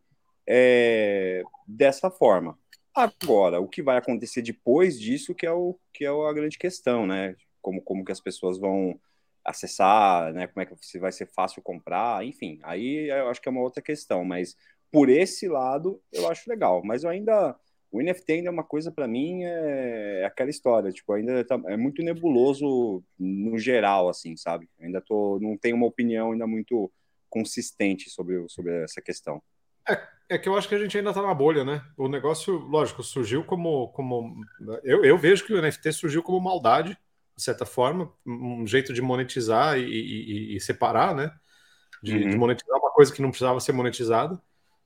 é, 0.48 1.42
dessa 1.66 2.10
forma. 2.10 2.58
Agora, 2.94 3.60
o 3.60 3.68
que 3.68 3.82
vai 3.82 3.98
acontecer 3.98 4.40
depois 4.40 4.98
disso 4.98 5.34
que 5.34 5.46
é, 5.46 5.52
o, 5.52 5.78
que 5.92 6.04
é 6.04 6.08
a 6.08 6.32
grande 6.32 6.56
questão, 6.56 7.06
né? 7.06 7.36
Como, 7.60 7.82
como 7.82 8.04
que 8.04 8.10
as 8.10 8.20
pessoas 8.20 8.58
vão 8.58 8.98
acessar, 9.44 10.32
né? 10.32 10.46
Como 10.46 10.62
é 10.62 10.66
que 10.66 10.74
se 10.80 10.98
vai 10.98 11.12
ser 11.12 11.26
fácil 11.26 11.62
comprar, 11.62 12.24
enfim. 12.24 12.58
Aí 12.62 13.10
eu 13.10 13.28
acho 13.28 13.40
que 13.40 13.48
é 13.48 13.52
uma 13.52 13.60
outra 13.60 13.82
questão, 13.82 14.24
mas 14.24 14.56
por 14.90 15.10
esse 15.10 15.46
lado 15.46 16.00
eu 16.10 16.28
acho 16.28 16.48
legal. 16.48 16.82
Mas 16.82 17.04
eu 17.04 17.10
ainda 17.10 17.54
o 17.90 18.02
NFT 18.02 18.32
ainda 18.32 18.48
é 18.48 18.50
uma 18.50 18.64
coisa 18.64 18.90
para 18.90 19.08
mim 19.08 19.44
é, 19.44 20.20
é, 20.20 20.24
aquela 20.24 20.50
história, 20.50 20.92
tipo, 20.92 21.12
ainda 21.12 21.44
tá, 21.44 21.60
é 21.66 21.76
muito 21.76 22.02
nebuloso 22.02 23.02
no 23.18 23.58
geral, 23.58 24.08
assim, 24.08 24.36
sabe? 24.36 24.68
Ainda 24.80 25.00
tô, 25.00 25.38
não 25.40 25.56
tenho 25.56 25.76
uma 25.76 25.86
opinião 25.86 26.32
ainda 26.32 26.46
muito 26.46 26.90
consistente 27.30 28.10
sobre, 28.10 28.46
sobre 28.48 28.82
essa 28.82 29.00
questão. 29.00 29.42
É, 29.88 29.98
é, 30.28 30.36
que 30.36 30.48
eu 30.48 30.56
acho 30.56 30.68
que 30.68 30.74
a 30.74 30.78
gente 30.78 30.96
ainda 30.96 31.10
está 31.10 31.22
na 31.22 31.32
bolha, 31.32 31.64
né? 31.64 31.82
O 31.96 32.08
negócio, 32.08 32.58
lógico, 32.58 33.02
surgiu 33.02 33.42
como. 33.42 33.88
como 33.88 34.44
eu, 34.84 35.04
eu 35.04 35.16
vejo 35.16 35.44
que 35.44 35.54
o 35.54 35.62
NFT 35.62 35.92
surgiu 35.92 36.22
como 36.22 36.40
maldade, 36.40 36.98
de 37.34 37.42
certa 37.42 37.64
forma, 37.64 38.12
um 38.26 38.66
jeito 38.66 38.92
de 38.92 39.00
monetizar 39.00 39.78
e, 39.78 39.84
e, 39.84 40.56
e 40.56 40.60
separar, 40.60 41.14
né? 41.14 41.32
De, 42.02 42.12
uhum. 42.12 42.30
de, 42.30 42.36
monetizar 42.36 42.76
uma 42.78 42.90
coisa 42.90 43.12
que 43.12 43.22
não 43.22 43.30
precisava 43.30 43.58
ser 43.58 43.72
monetizada. 43.72 44.40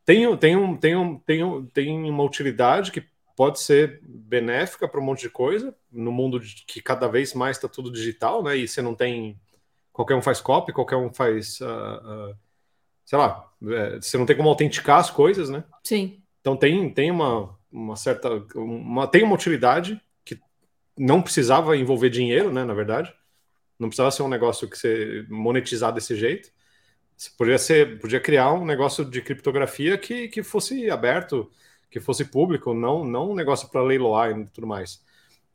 Tem, 0.05 0.37
tem, 0.37 0.57
um, 0.57 0.77
tem, 0.77 0.97
um, 0.97 1.19
tem, 1.19 1.45
um, 1.45 1.67
tem 1.67 2.11
uma 2.11 2.25
utilidade 2.25 2.93
que 2.93 3.05
pode 3.37 3.61
ser 3.61 4.01
benéfica 4.05 4.87
para 4.87 5.01
um 5.01 5.05
monte 5.05 5.23
de 5.23 5.31
coisa, 5.31 5.75
no 5.91 6.13
mundo 6.13 6.39
de, 6.39 6.65
que 6.67 6.81
cada 6.81 7.09
vez 7.09 7.35
mais 7.35 7.57
está 7.57 7.69
tudo 7.69 7.91
digital, 7.91 8.43
né? 8.43 8.57
E 8.57 8.69
você 8.69 8.81
não 8.81 8.95
tem. 8.95 9.41
Qualquer 9.93 10.15
um 10.15 10.23
faz 10.23 10.41
copy, 10.41 10.73
qualquer 10.73 10.97
um 10.97 11.13
faz. 11.13 11.61
Uh, 11.61 12.31
uh, 12.31 12.37
sei 13.05 13.19
lá, 13.19 13.52
é, 13.71 14.01
você 14.01 14.19
não 14.19 14.27
tem 14.27 14.37
como 14.37 14.49
autenticar 14.49 14.99
as 14.99 15.11
coisas, 15.11 15.49
né? 15.49 15.65
Sim. 15.85 16.23
Então 16.41 16.57
tem, 16.57 16.91
tem 16.91 17.11
uma, 17.11 17.57
uma 17.71 17.97
certa. 17.97 18.29
Uma, 18.55 19.07
tem 19.07 19.23
uma 19.23 19.35
utilidade 19.35 20.01
que 20.25 20.39
não 20.99 21.23
precisava 21.23 21.77
envolver 21.77 22.11
dinheiro, 22.11 22.53
né? 22.53 22.65
Na 22.65 22.75
verdade. 22.75 23.13
Não 23.79 23.89
precisava 23.89 24.11
ser 24.11 24.23
um 24.23 24.29
negócio 24.29 24.69
que 24.69 24.79
você 24.79 25.27
monetizar 25.29 25.93
desse 25.93 26.15
jeito. 26.15 26.51
Você 27.17 27.31
podia 27.37 27.59
ser, 27.59 27.99
podia 27.99 28.21
criar 28.21 28.53
um 28.53 28.65
negócio 28.65 29.05
de 29.05 29.21
criptografia 29.21 29.99
que, 29.99 30.29
que 30.29 30.43
fosse 30.43 30.91
aberto, 30.91 31.51
que 31.91 32.01
fosse 32.01 32.25
público, 32.25 32.75
não, 32.75 33.05
não 33.05 33.31
um 33.31 33.35
negócio 33.35 33.69
para 33.69 33.83
leiloar 33.83 34.31
e 34.31 34.47
tudo 34.47 34.67
mais. 34.67 35.05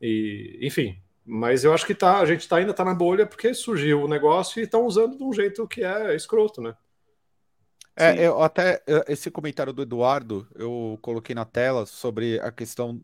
E, 0.01 0.59
enfim, 0.61 1.01
mas 1.25 1.63
eu 1.63 1.73
acho 1.73 1.85
que 1.85 1.95
tá, 1.95 2.19
a 2.19 2.25
gente 2.25 2.47
tá, 2.47 2.57
ainda 2.57 2.71
está 2.71 2.85
na 2.85 2.93
bolha 2.93 3.25
porque 3.25 3.53
surgiu 3.53 4.03
o 4.03 4.07
negócio 4.07 4.59
e 4.59 4.63
estão 4.63 4.85
usando 4.85 5.17
de 5.17 5.23
um 5.23 5.33
jeito 5.33 5.67
que 5.67 5.83
é 5.83 6.15
escroto, 6.15 6.61
né? 6.61 6.75
É, 7.99 8.27
eu 8.27 8.43
até 8.43 8.83
esse 9.07 9.31
comentário 9.31 9.73
do 9.73 9.81
Eduardo 9.81 10.47
eu 10.53 10.99
coloquei 11.01 11.33
na 11.33 11.45
tela 11.45 11.83
sobre 11.87 12.39
a 12.41 12.51
questão 12.51 13.01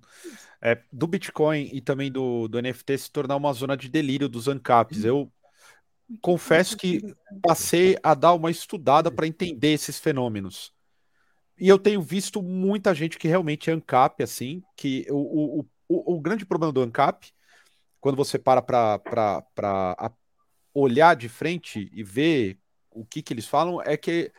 é, 0.61 0.79
do 0.91 1.07
Bitcoin 1.07 1.67
e 1.73 1.81
também 1.81 2.11
do, 2.11 2.47
do 2.47 2.61
NFT 2.61 2.97
se 2.99 3.11
tornar 3.11 3.35
uma 3.35 3.51
zona 3.53 3.75
de 3.75 3.89
delírio 3.89 4.29
dos 4.29 4.47
ANCAPs. 4.47 5.03
Eu 5.03 5.31
confesso 6.21 6.77
que 6.77 7.01
passei 7.41 7.97
a 8.03 8.13
dar 8.13 8.33
uma 8.33 8.51
estudada 8.51 9.09
para 9.11 9.25
entender 9.25 9.73
esses 9.73 9.99
fenômenos. 9.99 10.71
E 11.59 11.67
eu 11.67 11.79
tenho 11.79 12.01
visto 12.01 12.41
muita 12.41 12.93
gente 12.93 13.17
que 13.17 13.27
realmente 13.27 13.69
é 13.69 13.73
ANCAP, 13.73 14.21
assim, 14.23 14.61
que 14.75 15.05
o, 15.09 15.59
o, 15.59 15.65
o, 15.87 16.15
o 16.15 16.21
grande 16.21 16.45
problema 16.45 16.71
do 16.71 16.81
ANCAP, 16.81 17.31
quando 17.99 18.15
você 18.15 18.37
para 18.37 18.61
para 18.61 20.11
olhar 20.73 21.15
de 21.15 21.29
frente 21.29 21.89
e 21.93 22.03
ver 22.03 22.59
o 22.91 23.05
que, 23.05 23.21
que 23.21 23.33
eles 23.33 23.47
falam, 23.47 23.81
é 23.81 23.97
que 23.97 24.31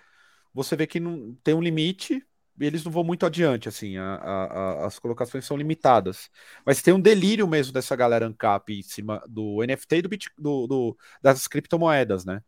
você 0.55 0.77
vê 0.77 0.87
que 0.87 1.01
não 1.01 1.35
tem 1.43 1.55
um 1.55 1.61
limite 1.61 2.25
e 2.61 2.65
eles 2.65 2.85
não 2.85 2.93
vão 2.93 3.03
muito 3.03 3.27
adiante, 3.27 3.69
assim, 3.69 3.97
a, 3.97 4.15
a, 4.15 4.87
as 4.87 4.99
colocações 4.99 5.45
são 5.45 5.57
limitadas. 5.57 6.31
Mas 6.65 6.81
tem 6.81 6.95
um 6.95 7.01
delírio 7.01 7.49
mesmo 7.49 7.73
dessa 7.73 7.97
galera 7.97 8.27
ANCAP 8.27 8.79
em 8.79 8.83
cima 8.83 9.23
do 9.29 9.63
NFT 9.65 9.97
e 9.97 10.03
do, 10.03 10.09
Bit, 10.09 10.31
do, 10.39 10.67
do, 10.67 10.97
das 11.21 11.49
criptomoedas, 11.49 12.25
né? 12.25 12.41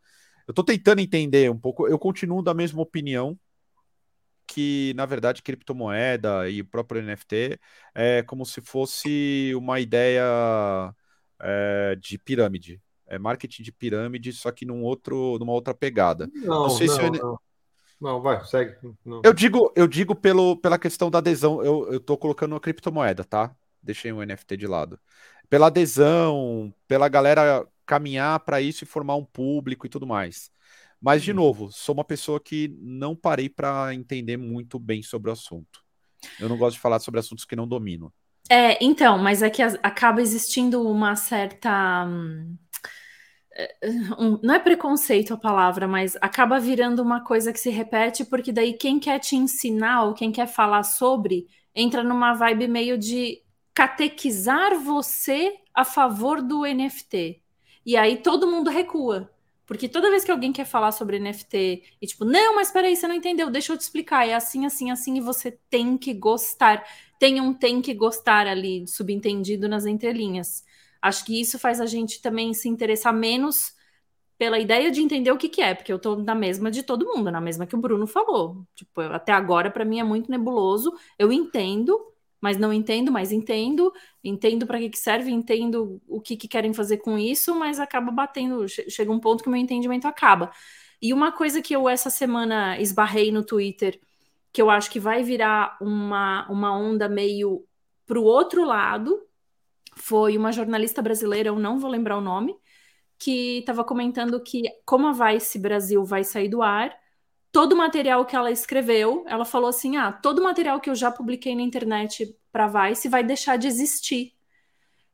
Eu 0.47 0.55
tô 0.55 0.63
tentando 0.63 1.01
entender 1.01 1.51
um 1.51 1.59
pouco, 1.59 1.89
eu 1.89 1.99
continuo 1.99 2.41
da 2.41 2.55
mesma 2.55 2.81
opinião 2.81 3.37
que, 4.47 4.95
na 4.97 5.05
verdade, 5.05 5.43
criptomoeda 5.43 6.49
e 6.49 6.61
o 6.61 6.65
próprio 6.65 7.03
NFT 7.03 7.59
é 7.93 8.23
como 8.23 8.47
se 8.47 8.61
fosse 8.61 9.53
uma 9.57 9.81
ideia 9.81 10.25
é, 11.41 11.97
de 11.97 12.17
pirâmide. 12.17 12.81
É 13.09 13.19
marketing 13.19 13.63
de 13.65 13.73
pirâmide, 13.73 14.33
só 14.33 14.53
que 14.53 14.65
num 14.65 14.83
outro, 14.83 15.37
numa 15.39 15.53
outra 15.53 15.75
pegada. 15.75 16.31
Não, 16.33 16.63
não 16.63 16.71
sei 16.71 16.87
não, 16.87 16.95
se 16.95 17.03
eu... 17.03 17.11
não. 17.11 17.39
Não, 18.01 18.21
vai, 18.21 18.45
segue. 18.45 18.77
Não. 19.05 19.23
Eu 19.25 19.33
digo, 19.33 19.73
eu 19.75 19.87
digo 19.87 20.15
pelo, 20.15 20.57
pela 20.57 20.79
questão 20.79 21.11
da 21.11 21.19
adesão. 21.19 21.63
Eu, 21.63 21.93
eu 21.93 22.01
tô 22.01 22.17
colocando 22.17 22.53
uma 22.53 22.61
criptomoeda, 22.61 23.25
tá? 23.25 23.55
Deixei 23.83 24.13
o 24.13 24.23
NFT 24.25 24.57
de 24.57 24.67
lado. 24.67 24.99
Pela 25.49 25.69
adesão, 25.69 26.73
pela 26.87 27.09
galera 27.09 27.67
caminhar 27.87 28.41
para 28.41 28.61
isso 28.61 28.85
e 28.85 28.87
formar 28.87 29.17
um 29.17 29.25
público 29.25 29.87
e 29.87 29.89
tudo 29.89 30.07
mais. 30.07 30.51
Mas, 31.01 31.23
de 31.23 31.31
uhum. 31.31 31.37
novo, 31.37 31.73
sou 31.73 31.95
uma 31.95 32.05
pessoa 32.05 32.41
que 32.41 32.75
não 32.81 33.15
parei 33.15 33.49
para 33.49 33.95
entender 33.95 34.37
muito 34.37 34.79
bem 34.79 35.03
sobre 35.03 35.31
o 35.31 35.33
assunto. 35.33 35.85
Eu 36.41 36.49
não 36.49 36.57
gosto 36.57 36.77
de 36.77 36.81
falar 36.81 36.99
sobre 36.99 37.21
assuntos 37.21 37.45
que 37.45 37.57
não 37.57 37.69
domino. 37.69 38.13
É, 38.49 38.83
então, 38.83 39.19
mas 39.19 39.43
é 39.43 39.51
que 39.51 39.63
acaba 39.63 40.21
existindo 40.21 40.89
uma 40.89 41.17
certa. 41.17 42.05
Hum, 42.07 42.11
um, 42.11 42.57
não 44.43 44.55
é 44.55 44.59
preconceito 44.59 45.35
a 45.35 45.37
palavra, 45.37 45.89
mas 45.89 46.17
acaba 46.21 46.59
virando 46.59 47.03
uma 47.03 47.23
coisa 47.25 47.53
que 47.53 47.61
se 47.61 47.71
repete, 47.71 48.25
porque 48.25 48.53
daí 48.53 48.75
quem 48.75 48.99
quer 48.99 49.19
te 49.19 49.37
ensinar 49.37 50.05
ou 50.05 50.15
quem 50.15 50.31
quer 50.31 50.47
falar 50.47 50.83
sobre 50.83 51.47
entra 51.75 52.03
numa 52.03 52.35
vibe 52.35 52.69
meio 52.69 52.99
de 52.99 53.43
catequizar 53.75 54.79
você 54.79 55.55
a 55.75 55.85
favor 55.85 56.41
do 56.41 56.65
NFT. 56.65 57.43
E 57.85 57.97
aí 57.97 58.17
todo 58.17 58.47
mundo 58.47 58.71
recua. 58.71 59.31
Porque 59.67 59.89
toda 59.89 60.11
vez 60.11 60.25
que 60.25 60.31
alguém 60.31 60.53
quer 60.53 60.65
falar 60.65 60.93
sobre 60.93 61.19
NFT 61.19 61.83
e 62.01 62.07
tipo, 62.07 62.25
não, 62.25 62.55
mas 62.55 62.71
peraí, 62.71 62.95
você 62.95 63.09
não 63.09 63.15
entendeu, 63.17 63.51
deixa 63.51 63.73
eu 63.73 63.77
te 63.77 63.81
explicar, 63.81 64.27
é 64.27 64.33
assim, 64.33 64.65
assim, 64.65 64.93
assim, 64.93 65.17
e 65.17 65.21
você 65.21 65.59
tem 65.69 65.99
que 65.99 66.15
gostar. 66.15 66.85
Tem 67.19 67.41
um 67.41 67.53
tem 67.53 67.83
que 67.83 67.93
gostar 67.93 68.47
ali, 68.47 68.87
subentendido 68.87 69.69
nas 69.69 69.85
entrelinhas. 69.85 70.65
Acho 71.07 71.25
que 71.25 71.41
isso 71.41 71.59
faz 71.59 71.81
a 71.81 71.87
gente 71.87 72.21
também 72.21 72.53
se 72.53 72.69
interessar 72.69 73.13
menos 73.13 73.75
pela 74.37 74.59
ideia 74.59 74.91
de 74.91 75.01
entender 75.01 75.31
o 75.31 75.37
que, 75.37 75.49
que 75.49 75.63
é, 75.63 75.75
porque 75.75 75.93
eu 75.93 75.99
tô 75.99 76.17
na 76.17 76.35
mesma 76.35 76.71
de 76.71 76.83
todo 76.83 77.07
mundo, 77.07 77.31
na 77.31 77.41
mesma 77.41 77.65
que 77.65 77.75
o 77.75 77.81
Bruno 77.81 78.07
falou. 78.07 78.67
Tipo, 78.75 79.01
até 79.03 79.33
agora, 79.33 79.71
para 79.71 79.85
mim, 79.85 80.01
é 80.01 80.05
muito 80.05 80.31
nebuloso. 80.31 80.93
Eu 81.19 81.33
entendo, 81.33 81.99
mas 82.41 82.59
não 82.59 82.73
entendo, 82.73 83.13
mas 83.13 83.33
entendo, 83.33 83.93
entendo 84.23 84.67
para 84.67 84.79
que, 84.79 84.91
que 84.91 84.99
serve, 84.99 85.31
entendo 85.31 86.03
o 86.09 86.21
que, 86.21 86.37
que 86.37 86.49
querem 86.49 86.75
fazer 86.75 86.99
com 86.99 87.17
isso, 87.17 87.55
mas 87.55 87.79
acaba 87.81 88.11
batendo, 88.11 88.69
chega 88.69 89.13
um 89.13 89.21
ponto 89.21 89.43
que 89.43 89.49
o 89.49 89.53
meu 89.53 89.61
entendimento 89.61 90.07
acaba. 90.07 90.51
E 91.01 91.13
uma 91.13 91.33
coisa 91.33 91.63
que 91.63 91.75
eu 91.75 91.89
essa 91.89 92.11
semana 92.11 92.81
esbarrei 92.81 93.31
no 93.31 93.45
Twitter, 93.45 94.01
que 94.53 94.61
eu 94.61 94.71
acho 94.71 94.91
que 94.91 95.01
vai 95.01 95.23
virar 95.23 95.77
uma, 95.81 96.47
uma 96.51 96.77
onda 96.77 97.09
meio 97.09 97.65
pro 98.07 98.23
outro 98.23 98.65
lado, 98.65 99.23
foi 99.97 100.37
uma 100.37 100.53
jornalista 100.53 101.03
brasileira, 101.03 101.49
eu 101.49 101.59
não 101.59 101.79
vou 101.79 101.91
lembrar 101.91 102.19
o 102.19 102.21
nome, 102.21 102.57
que 103.19 103.59
estava 103.59 103.83
comentando 103.83 104.41
que 104.43 104.63
como 104.85 105.07
a 105.07 105.13
Vice 105.13 105.59
Brasil 105.59 106.05
vai 106.05 106.23
sair 106.23 106.49
do 106.49 106.63
ar, 106.63 106.95
todo 107.51 107.73
o 107.73 107.77
material 107.77 108.27
que 108.27 108.37
ela 108.37 108.51
escreveu, 108.51 109.25
ela 109.27 109.45
falou 109.45 109.71
assim: 109.71 109.97
ah, 109.97 110.13
todo 110.13 110.41
o 110.41 110.43
material 110.45 110.79
que 110.81 110.91
eu 110.91 110.95
já 110.95 111.11
publiquei 111.11 111.57
na 111.57 111.63
internet 111.63 112.37
para 112.53 112.69
Vice 112.69 113.09
vai 113.09 113.25
deixar 113.25 113.57
de 113.57 113.67
existir. 113.67 114.35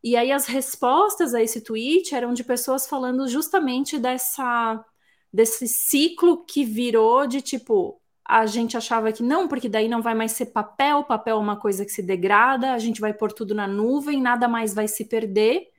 E 0.03 0.16
aí 0.16 0.33
as 0.33 0.47
respostas 0.47 1.35
a 1.35 1.41
esse 1.41 1.61
tweet 1.61 2.12
eram 2.14 2.35
de 2.35 2.43
pessoas 2.43 2.89
falando 2.89 3.28
justamente 3.28 3.99
dessa 3.99 4.85
desse 5.33 5.68
ciclo 5.68 6.45
que 6.45 6.64
virou 6.64 7.26
de 7.26 7.41
tipo 7.41 8.01
a 8.24 8.46
gente 8.46 8.76
achava 8.76 9.12
que 9.12 9.22
não, 9.22 9.48
porque 9.48 9.68
daí 9.68 9.88
não 9.88 10.00
vai 10.00 10.14
mais 10.14 10.32
ser 10.32 10.46
papel, 10.46 11.04
papel 11.04 11.36
é 11.36 11.40
uma 11.40 11.56
coisa 11.56 11.84
que 11.84 11.90
se 11.90 12.02
degrada, 12.02 12.72
a 12.72 12.78
gente 12.78 13.00
vai 13.00 13.12
pôr 13.12 13.32
tudo 13.32 13.54
na 13.54 13.66
nuvem, 13.66 14.20
nada 14.20 14.46
mais 14.48 14.72
vai 14.74 14.86
se 14.88 15.04
perder 15.04 15.72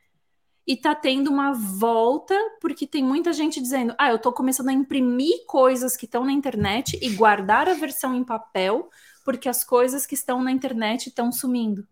e 0.65 0.77
tá 0.77 0.95
tendo 0.95 1.29
uma 1.29 1.53
volta, 1.53 2.35
porque 2.61 2.87
tem 2.87 3.03
muita 3.03 3.33
gente 3.33 3.61
dizendo: 3.61 3.93
ah, 3.97 4.09
eu 4.09 4.19
tô 4.19 4.31
começando 4.31 4.69
a 4.69 4.73
imprimir 4.73 5.45
coisas 5.45 5.97
que 5.97 6.05
estão 6.05 6.23
na 6.23 6.31
internet 6.31 6.97
e 7.01 7.09
guardar 7.11 7.67
a 7.67 7.73
versão 7.73 8.15
em 8.15 8.23
papel, 8.23 8.89
porque 9.25 9.49
as 9.49 9.63
coisas 9.63 10.05
que 10.05 10.15
estão 10.15 10.41
na 10.41 10.51
internet 10.51 11.07
estão 11.07 11.31
sumindo. 11.31 11.85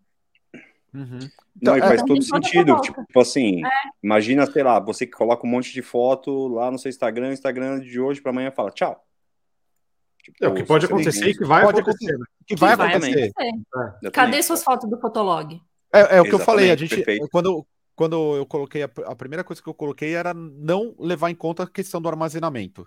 Uhum. 0.94 1.18
Então, 1.56 1.74
Não, 1.74 1.76
e 1.76 1.80
faz 1.80 2.02
então, 2.02 2.06
todo 2.06 2.22
sentido. 2.22 2.80
Tipo 2.80 3.20
assim, 3.20 3.64
é. 3.64 3.70
imagina, 4.02 4.46
sei 4.46 4.62
lá, 4.62 4.78
você 4.78 5.06
que 5.06 5.12
coloca 5.12 5.46
um 5.46 5.50
monte 5.50 5.72
de 5.72 5.82
foto 5.82 6.48
lá 6.48 6.70
no 6.70 6.78
seu 6.78 6.88
Instagram, 6.88 7.32
Instagram 7.32 7.80
de 7.80 8.00
hoje 8.00 8.20
para 8.20 8.30
amanhã 8.30 8.50
fala 8.50 8.70
tchau. 8.70 9.02
Tipo, 10.22 10.44
é, 10.44 10.48
o 10.48 10.54
que 10.54 10.62
pode 10.62 10.86
acontecer 10.86 11.28
e 11.28 11.36
que 11.36 11.44
vai 11.44 11.62
acontecer. 11.62 11.82
acontecer. 11.82 12.18
Né? 12.18 12.24
Que, 12.46 12.54
que 12.54 12.60
vai, 12.60 12.76
vai 12.76 12.88
acontecer. 12.90 13.32
acontecer. 13.36 14.04
É. 14.04 14.10
Cadê 14.10 14.42
suas 14.42 14.62
fotos 14.62 14.88
do 14.88 14.98
Fotolog? 14.98 15.60
É, 15.92 16.16
é 16.16 16.20
o 16.20 16.24
que 16.24 16.32
eu 16.32 16.38
falei, 16.38 16.70
a 16.70 16.76
gente, 16.76 17.04
quando, 17.30 17.66
quando 17.94 18.36
eu 18.36 18.46
coloquei, 18.46 18.84
a, 18.84 18.90
a, 19.06 19.14
primeira 19.16 19.44
coisa 19.44 19.60
que 19.60 19.68
eu 19.68 19.74
coloquei 19.74 20.14
era 20.14 20.32
não 20.32 20.94
levar 20.98 21.30
em 21.30 21.34
conta 21.34 21.64
a 21.64 21.68
questão 21.68 22.00
do 22.00 22.08
armazenamento. 22.08 22.86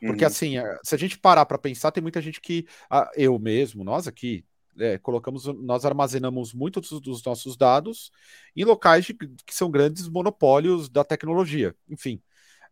Porque, 0.00 0.24
uhum. 0.24 0.30
assim, 0.30 0.58
é, 0.58 0.78
se 0.82 0.94
a 0.94 0.98
gente 0.98 1.18
parar 1.18 1.44
para 1.44 1.58
pensar, 1.58 1.90
tem 1.90 2.02
muita 2.02 2.22
gente 2.22 2.40
que, 2.40 2.66
eu 3.14 3.38
mesmo, 3.38 3.84
nós 3.84 4.08
aqui, 4.08 4.44
é, 4.78 4.96
colocamos, 4.96 5.44
nós 5.46 5.84
armazenamos 5.84 6.54
muitos 6.54 6.88
dos, 6.88 7.00
dos 7.00 7.24
nossos 7.24 7.56
dados 7.56 8.10
em 8.56 8.64
locais 8.64 9.04
de, 9.04 9.12
que 9.12 9.54
são 9.54 9.70
grandes 9.70 10.08
monopólios 10.08 10.88
da 10.88 11.04
tecnologia. 11.04 11.74
Enfim, 11.88 12.22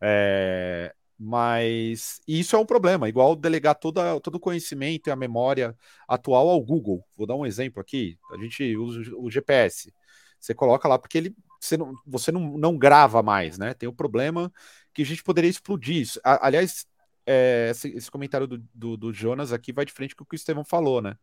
é, 0.00 0.94
mas 1.18 2.20
isso 2.28 2.54
é 2.54 2.58
um 2.58 2.66
problema, 2.66 3.08
igual 3.08 3.34
delegar 3.34 3.74
toda, 3.74 4.20
todo 4.20 4.36
o 4.36 4.40
conhecimento 4.40 5.08
e 5.08 5.10
a 5.10 5.16
memória 5.16 5.76
atual 6.06 6.48
ao 6.48 6.62
Google. 6.62 7.04
Vou 7.16 7.26
dar 7.26 7.34
um 7.34 7.44
exemplo 7.44 7.80
aqui. 7.80 8.16
A 8.32 8.38
gente 8.38 8.76
usa 8.76 9.00
o 9.16 9.30
GPS. 9.30 9.92
Você 10.38 10.54
coloca 10.54 10.86
lá 10.86 10.98
porque 10.98 11.18
ele 11.18 11.34
você 11.60 11.76
não, 11.76 11.92
você 12.06 12.30
não, 12.30 12.56
não 12.56 12.78
grava 12.78 13.22
mais, 13.22 13.58
né? 13.58 13.74
Tem 13.74 13.88
o 13.88 13.92
um 13.92 13.94
problema 13.94 14.52
que 14.94 15.02
a 15.02 15.04
gente 15.04 15.22
poderia 15.22 15.50
explodir 15.50 15.96
isso. 15.96 16.20
aliás, 16.22 16.86
é, 17.30 17.68
esse, 17.70 17.88
esse, 17.90 18.10
comentário 18.10 18.46
do, 18.46 18.58
do, 18.74 18.96
do, 18.96 19.12
Jonas 19.12 19.52
aqui 19.52 19.70
vai 19.70 19.84
de 19.84 19.92
frente 19.92 20.16
com 20.16 20.24
o 20.24 20.26
que 20.26 20.34
o 20.34 20.36
Estevão 20.36 20.64
falou, 20.64 21.02
né? 21.02 21.14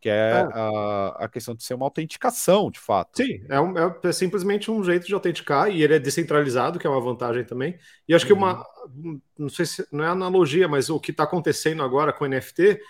Que 0.00 0.08
é, 0.08 0.12
é. 0.12 0.48
A, 0.54 1.16
a, 1.24 1.28
questão 1.28 1.54
de 1.54 1.62
ser 1.62 1.74
uma 1.74 1.84
autenticação, 1.84 2.70
de 2.70 2.80
fato. 2.80 3.18
Sim, 3.18 3.44
é, 3.50 3.60
um, 3.60 3.78
é, 3.78 3.98
é, 4.02 4.12
simplesmente 4.12 4.70
um 4.70 4.82
jeito 4.82 5.06
de 5.06 5.12
autenticar 5.12 5.70
e 5.70 5.82
ele 5.82 5.94
é 5.94 5.98
descentralizado, 5.98 6.78
que 6.78 6.86
é 6.86 6.90
uma 6.90 7.00
vantagem 7.00 7.44
também. 7.44 7.78
E 8.08 8.14
acho 8.14 8.24
uhum. 8.24 8.28
que 8.28 8.32
uma. 8.32 8.64
Não 9.38 9.50
sei 9.50 9.66
se 9.66 9.86
não 9.92 10.02
é 10.02 10.08
analogia, 10.08 10.66
mas 10.66 10.88
o 10.88 10.98
que 10.98 11.10
está 11.10 11.24
acontecendo 11.24 11.82
agora 11.82 12.10
com 12.10 12.24
o 12.24 12.28
NFT 12.28 12.80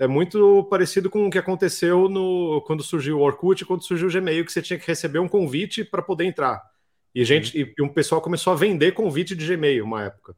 é 0.00 0.06
muito 0.06 0.64
parecido 0.64 1.10
com 1.10 1.26
o 1.26 1.30
que 1.30 1.38
aconteceu 1.38 2.08
no 2.08 2.62
quando 2.66 2.82
surgiu 2.82 3.18
o 3.18 3.22
Orkut, 3.22 3.66
quando 3.66 3.84
surgiu 3.84 4.08
o 4.08 4.10
Gmail, 4.10 4.46
que 4.46 4.52
você 4.52 4.62
tinha 4.62 4.78
que 4.78 4.86
receber 4.86 5.18
um 5.18 5.28
convite 5.28 5.84
para 5.84 6.00
poder 6.00 6.24
entrar. 6.24 6.62
E 7.14 7.22
gente, 7.22 7.56
uhum. 7.62 7.72
e, 7.78 7.82
um 7.82 7.88
pessoal 7.88 8.20
começou 8.20 8.52
a 8.52 8.56
vender 8.56 8.92
convite 8.92 9.36
de 9.36 9.46
Gmail 9.46 9.84
uma 9.84 10.04
época. 10.04 10.34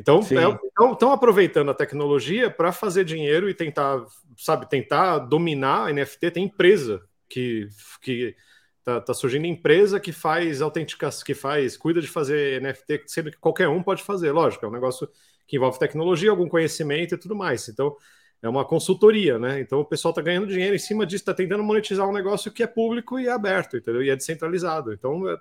Então, 0.00 0.20
estão 0.20 1.10
é, 1.10 1.14
aproveitando 1.14 1.70
a 1.70 1.74
tecnologia 1.74 2.50
para 2.50 2.72
fazer 2.72 3.04
dinheiro 3.04 3.48
e 3.48 3.54
tentar, 3.54 4.04
sabe, 4.36 4.68
tentar 4.68 5.18
dominar 5.18 5.88
a 5.88 5.92
NFT. 5.92 6.30
Tem 6.30 6.44
empresa 6.44 7.02
que, 7.28 7.68
que 8.00 8.34
tá, 8.82 9.00
tá 9.00 9.14
surgindo 9.14 9.46
empresa 9.46 10.00
que 10.00 10.12
faz 10.12 10.62
autenticação, 10.62 11.24
que 11.24 11.34
faz, 11.34 11.76
cuida 11.76 12.00
de 12.00 12.08
fazer 12.08 12.60
NFT, 12.60 13.02
sendo 13.06 13.30
que 13.30 13.38
qualquer 13.38 13.68
um 13.68 13.82
pode 13.82 14.02
fazer, 14.02 14.32
lógico, 14.32 14.64
é 14.64 14.68
um 14.68 14.72
negócio 14.72 15.08
que 15.46 15.56
envolve 15.56 15.78
tecnologia, 15.78 16.30
algum 16.30 16.48
conhecimento 16.48 17.14
e 17.14 17.18
tudo 17.18 17.36
mais. 17.36 17.68
Então, 17.68 17.96
é 18.42 18.48
uma 18.48 18.64
consultoria, 18.64 19.38
né? 19.38 19.60
Então 19.60 19.80
o 19.80 19.84
pessoal 19.84 20.10
está 20.10 20.22
ganhando 20.22 20.46
dinheiro 20.46 20.74
em 20.74 20.78
cima 20.78 21.04
disso, 21.04 21.22
está 21.22 21.34
tentando 21.34 21.62
monetizar 21.62 22.08
um 22.08 22.12
negócio 22.12 22.50
que 22.50 22.62
é 22.62 22.66
público 22.66 23.18
e 23.18 23.26
é 23.26 23.30
aberto, 23.30 23.76
entendeu? 23.76 24.02
E 24.02 24.08
é 24.08 24.16
descentralizado. 24.16 24.92
Então, 24.92 25.28
é, 25.28 25.36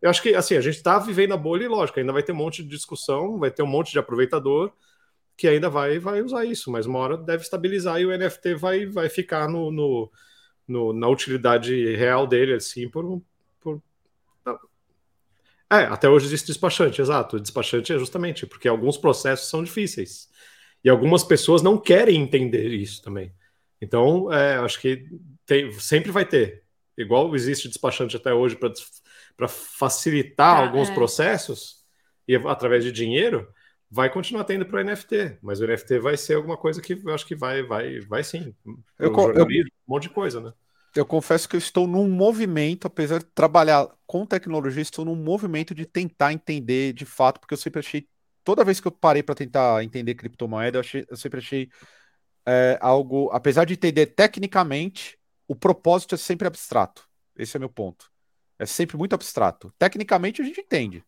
eu 0.00 0.10
acho 0.10 0.22
que 0.22 0.34
assim, 0.34 0.56
a 0.56 0.60
gente 0.60 0.76
está 0.76 0.98
vivendo 0.98 1.34
a 1.34 1.36
bolha 1.36 1.64
e 1.64 1.68
lógico, 1.68 1.98
ainda 1.98 2.12
vai 2.12 2.22
ter 2.22 2.32
um 2.32 2.36
monte 2.36 2.62
de 2.62 2.68
discussão, 2.68 3.38
vai 3.38 3.50
ter 3.50 3.62
um 3.62 3.66
monte 3.66 3.92
de 3.92 3.98
aproveitador 3.98 4.72
que 5.38 5.46
ainda 5.46 5.70
vai, 5.70 6.00
vai 6.00 6.20
usar 6.20 6.44
isso, 6.44 6.68
mas 6.68 6.84
uma 6.84 6.98
hora 6.98 7.16
deve 7.16 7.44
estabilizar 7.44 8.00
e 8.00 8.04
o 8.04 8.10
NFT 8.10 8.56
vai, 8.56 8.86
vai 8.86 9.08
ficar 9.08 9.48
no, 9.48 9.70
no, 9.70 10.10
no 10.66 10.92
na 10.92 11.08
utilidade 11.08 11.94
real 11.94 12.26
dele, 12.26 12.54
assim, 12.54 12.88
por, 12.88 13.22
por. 13.60 13.80
É, 15.70 15.84
até 15.84 16.08
hoje 16.08 16.26
existe 16.26 16.48
despachante, 16.48 17.00
exato. 17.00 17.38
Despachante 17.38 17.92
é 17.92 17.98
justamente 17.98 18.46
porque 18.46 18.66
alguns 18.66 18.96
processos 18.96 19.48
são 19.48 19.62
difíceis. 19.62 20.28
E 20.82 20.90
algumas 20.90 21.22
pessoas 21.22 21.62
não 21.62 21.78
querem 21.78 22.20
entender 22.20 22.68
isso 22.72 23.00
também. 23.00 23.32
Então, 23.80 24.32
é, 24.32 24.56
acho 24.56 24.80
que 24.80 25.06
tem, 25.46 25.70
sempre 25.72 26.10
vai 26.10 26.24
ter. 26.24 26.64
Igual 26.96 27.32
existe 27.36 27.68
despachante 27.68 28.16
até 28.16 28.34
hoje 28.34 28.56
para 28.56 28.72
facilitar 29.46 30.56
ah, 30.56 30.60
alguns 30.60 30.90
é. 30.90 30.94
processos 30.94 31.84
e 32.26 32.34
através 32.34 32.82
de 32.82 32.90
dinheiro, 32.90 33.48
vai 33.90 34.10
continuar 34.10 34.44
tendo 34.44 34.66
para 34.66 34.80
o 34.80 34.84
NFT. 34.84 35.38
Mas 35.42 35.60
o 35.60 35.66
NFT 35.66 35.98
vai 35.98 36.16
ser 36.16 36.34
alguma 36.34 36.56
coisa 36.56 36.82
que 36.82 36.94
eu 36.94 37.14
acho 37.14 37.26
que 37.26 37.36
vai, 37.36 37.62
vai, 37.62 38.00
vai 38.00 38.24
sim. 38.24 38.54
Eu, 38.98 39.12
eu, 39.14 39.44
um 39.44 39.64
monte 39.86 40.04
de 40.04 40.10
coisa, 40.10 40.40
né? 40.40 40.52
Eu 40.96 41.06
confesso 41.06 41.48
que 41.48 41.54
eu 41.54 41.58
estou 41.58 41.86
num 41.86 42.08
movimento, 42.08 42.86
apesar 42.86 43.18
de 43.18 43.26
trabalhar 43.26 43.88
com 44.06 44.26
tecnologia, 44.26 44.82
estou 44.82 45.04
num 45.04 45.14
movimento 45.14 45.74
de 45.74 45.86
tentar 45.86 46.32
entender 46.32 46.92
de 46.92 47.04
fato, 47.04 47.38
porque 47.38 47.54
eu 47.54 47.58
sempre 47.58 47.78
achei 47.78 48.08
toda 48.42 48.64
vez 48.64 48.80
que 48.80 48.88
eu 48.88 48.92
parei 48.92 49.22
para 49.22 49.34
tentar 49.34 49.84
entender 49.84 50.14
criptomoeda, 50.14 50.78
eu, 50.78 50.80
achei, 50.80 51.06
eu 51.08 51.16
sempre 51.16 51.38
achei 51.38 51.68
é, 52.46 52.78
algo, 52.80 53.28
apesar 53.30 53.66
de 53.66 53.74
entender 53.74 54.06
tecnicamente, 54.06 55.18
o 55.46 55.54
propósito 55.54 56.14
é 56.14 56.18
sempre 56.18 56.48
abstrato. 56.48 57.06
Esse 57.36 57.58
é 57.58 57.60
meu 57.60 57.68
ponto. 57.68 58.10
É 58.58 58.66
sempre 58.66 58.96
muito 58.96 59.14
abstrato. 59.14 59.72
Tecnicamente 59.78 60.42
a 60.42 60.44
gente 60.44 60.60
entende 60.60 61.04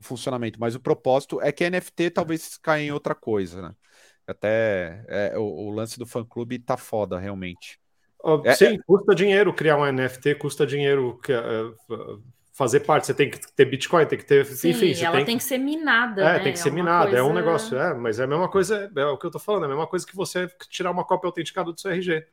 o 0.00 0.04
funcionamento, 0.04 0.60
mas 0.60 0.74
o 0.74 0.80
propósito 0.80 1.40
é 1.42 1.50
que 1.50 1.68
NFT 1.68 2.10
talvez 2.10 2.56
caia 2.58 2.84
em 2.84 2.92
outra 2.92 3.14
coisa, 3.14 3.60
né? 3.60 3.74
Até 4.26 5.04
é, 5.08 5.38
o, 5.38 5.42
o, 5.42 5.70
lance 5.70 5.98
do 5.98 6.06
fã 6.06 6.24
clube 6.24 6.58
tá 6.58 6.76
foda, 6.76 7.18
realmente. 7.18 7.80
Uh, 8.22 8.42
é, 8.44 8.54
sim, 8.54 8.78
custa 8.86 9.14
dinheiro 9.14 9.54
criar 9.54 9.78
um 9.78 9.90
NFT, 9.90 10.34
custa 10.34 10.66
dinheiro 10.66 11.18
uh, 11.90 12.22
fazer 12.52 12.80
parte, 12.80 13.06
você 13.06 13.14
tem 13.14 13.30
que 13.30 13.38
ter 13.52 13.64
Bitcoin, 13.64 14.04
tem 14.04 14.18
que 14.18 14.26
ter. 14.26 14.44
Sim, 14.44 14.70
enfim, 14.70 14.92
ela 15.02 15.16
tem, 15.16 15.24
tem 15.24 15.38
que... 15.38 15.44
ser 15.44 15.58
minada. 15.58 16.20
É, 16.20 16.32
né? 16.34 16.38
tem 16.40 16.52
que 16.52 16.58
ser 16.58 16.68
é 16.68 16.72
minada, 16.72 17.04
coisa... 17.04 17.18
é 17.18 17.22
um 17.22 17.32
negócio, 17.32 17.78
é, 17.78 17.94
mas 17.94 18.20
é 18.20 18.24
a 18.24 18.26
mesma 18.26 18.48
coisa, 18.48 18.90
é 18.94 19.04
o 19.06 19.16
que 19.16 19.24
eu 19.24 19.30
tô 19.30 19.38
falando, 19.38 19.62
é 19.62 19.66
a 19.66 19.70
mesma 19.70 19.86
coisa 19.86 20.06
que 20.06 20.14
você 20.14 20.50
tirar 20.68 20.90
uma 20.90 21.04
cópia 21.04 21.28
autenticada 21.28 21.72
do 21.72 21.80
seu 21.80 21.90
RG. 21.90 22.26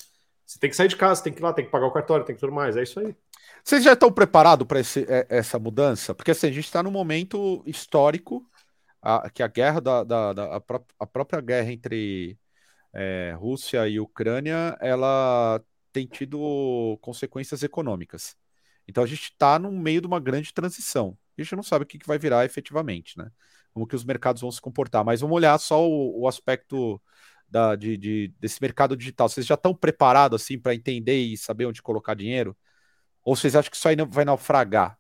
Você 0.46 0.60
tem 0.60 0.70
que 0.70 0.76
sair 0.76 0.88
de 0.88 0.96
casa, 0.96 1.24
tem 1.24 1.32
que 1.32 1.40
ir 1.40 1.44
lá, 1.44 1.54
tem 1.54 1.66
que 1.66 1.72
pagar 1.72 1.88
o 1.88 1.92
cartório, 1.92 2.26
tem 2.26 2.36
que 2.36 2.42
tudo 2.42 2.54
mais, 2.54 2.76
é 2.76 2.84
isso 2.84 3.00
aí. 3.00 3.16
Vocês 3.66 3.84
já 3.84 3.94
estão 3.94 4.12
preparados 4.12 4.68
para 4.68 4.80
é, 4.80 5.26
essa 5.28 5.58
mudança? 5.58 6.14
Porque 6.14 6.30
assim, 6.30 6.46
a 6.48 6.52
gente 6.52 6.66
está 6.66 6.84
num 6.84 6.92
momento 6.92 7.64
histórico 7.66 8.48
a, 9.02 9.28
que 9.28 9.42
a 9.42 9.48
guerra 9.48 9.82
da, 9.82 10.04
da, 10.04 10.34
da 10.34 10.56
a, 10.56 10.62
pró 10.62 10.86
a, 11.00 11.08
própria 11.08 11.42
guerra 11.42 11.72
entre 11.72 12.38
é, 12.94 13.36
Rússia 13.40 13.88
e 13.88 14.00
Ucrânia 14.00 14.78
ela 14.80 15.60
tem 15.92 16.06
tido 16.06 17.00
consequências 17.02 17.64
econômicas. 17.64 18.36
Então 18.88 19.04
a 19.04 19.08
gente 19.08 19.24
está 19.32 19.58
no 19.58 19.72
meio 19.72 20.00
de 20.00 20.06
uma 20.06 20.20
grande 20.20 20.54
transição. 20.54 21.18
A 21.36 21.42
gente 21.42 21.56
não 21.56 21.64
sabe 21.64 21.86
o 21.86 21.88
que, 21.88 21.98
que 21.98 22.08
vai 22.08 22.20
virar 22.20 22.46
efetivamente, 22.46 23.18
né? 23.18 23.32
Como 23.74 23.88
que 23.88 23.96
os 23.96 24.06
mercados 24.06 24.44
vão 24.44 24.52
se 24.52 24.62
comportar. 24.62 25.04
Mas 25.04 25.22
vamos 25.22 25.36
olhar 25.36 25.58
só 25.58 25.90
o, 25.90 26.22
o 26.22 26.28
aspecto 26.28 27.02
da, 27.50 27.76
de, 27.76 27.98
de, 27.98 28.34
desse 28.40 28.62
mercado 28.62 28.96
digital. 28.96 29.28
Vocês 29.28 29.46
já 29.46 29.56
estão 29.56 29.74
preparados 29.74 30.40
assim 30.40 30.60
para 30.60 30.76
entender 30.76 31.18
e 31.18 31.36
saber 31.36 31.66
onde 31.66 31.82
colocar 31.82 32.14
dinheiro? 32.14 32.56
Ou 33.26 33.36
vocês 33.36 33.56
acham 33.56 33.72
que 33.72 33.76
isso 33.76 33.88
aí 33.88 33.96
vai 34.08 34.24
naufragar 34.24 35.00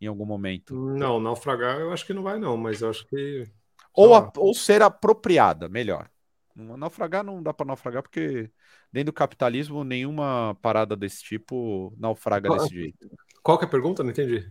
em 0.00 0.06
algum 0.06 0.24
momento? 0.24 0.74
Não, 0.74 1.20
naufragar 1.20 1.78
eu 1.78 1.92
acho 1.92 2.06
que 2.06 2.14
não 2.14 2.22
vai, 2.22 2.38
não, 2.38 2.56
mas 2.56 2.80
eu 2.80 2.88
acho 2.88 3.06
que. 3.06 3.46
Ou, 3.92 4.14
a, 4.14 4.32
ou 4.38 4.54
ser 4.54 4.80
apropriada, 4.80 5.68
melhor. 5.68 6.08
Naufragar 6.56 7.22
não 7.22 7.42
dá 7.42 7.52
para 7.52 7.66
naufragar, 7.66 8.02
porque 8.02 8.50
dentro 8.90 9.12
do 9.12 9.14
capitalismo 9.14 9.84
nenhuma 9.84 10.56
parada 10.62 10.96
desse 10.96 11.22
tipo 11.22 11.94
naufraga 11.98 12.48
qual, 12.48 12.58
desse 12.58 12.74
jeito. 12.74 13.10
Qual 13.42 13.58
que 13.58 13.64
é 13.64 13.68
a 13.68 13.70
pergunta? 13.70 14.02
Não 14.02 14.10
entendi. 14.10 14.48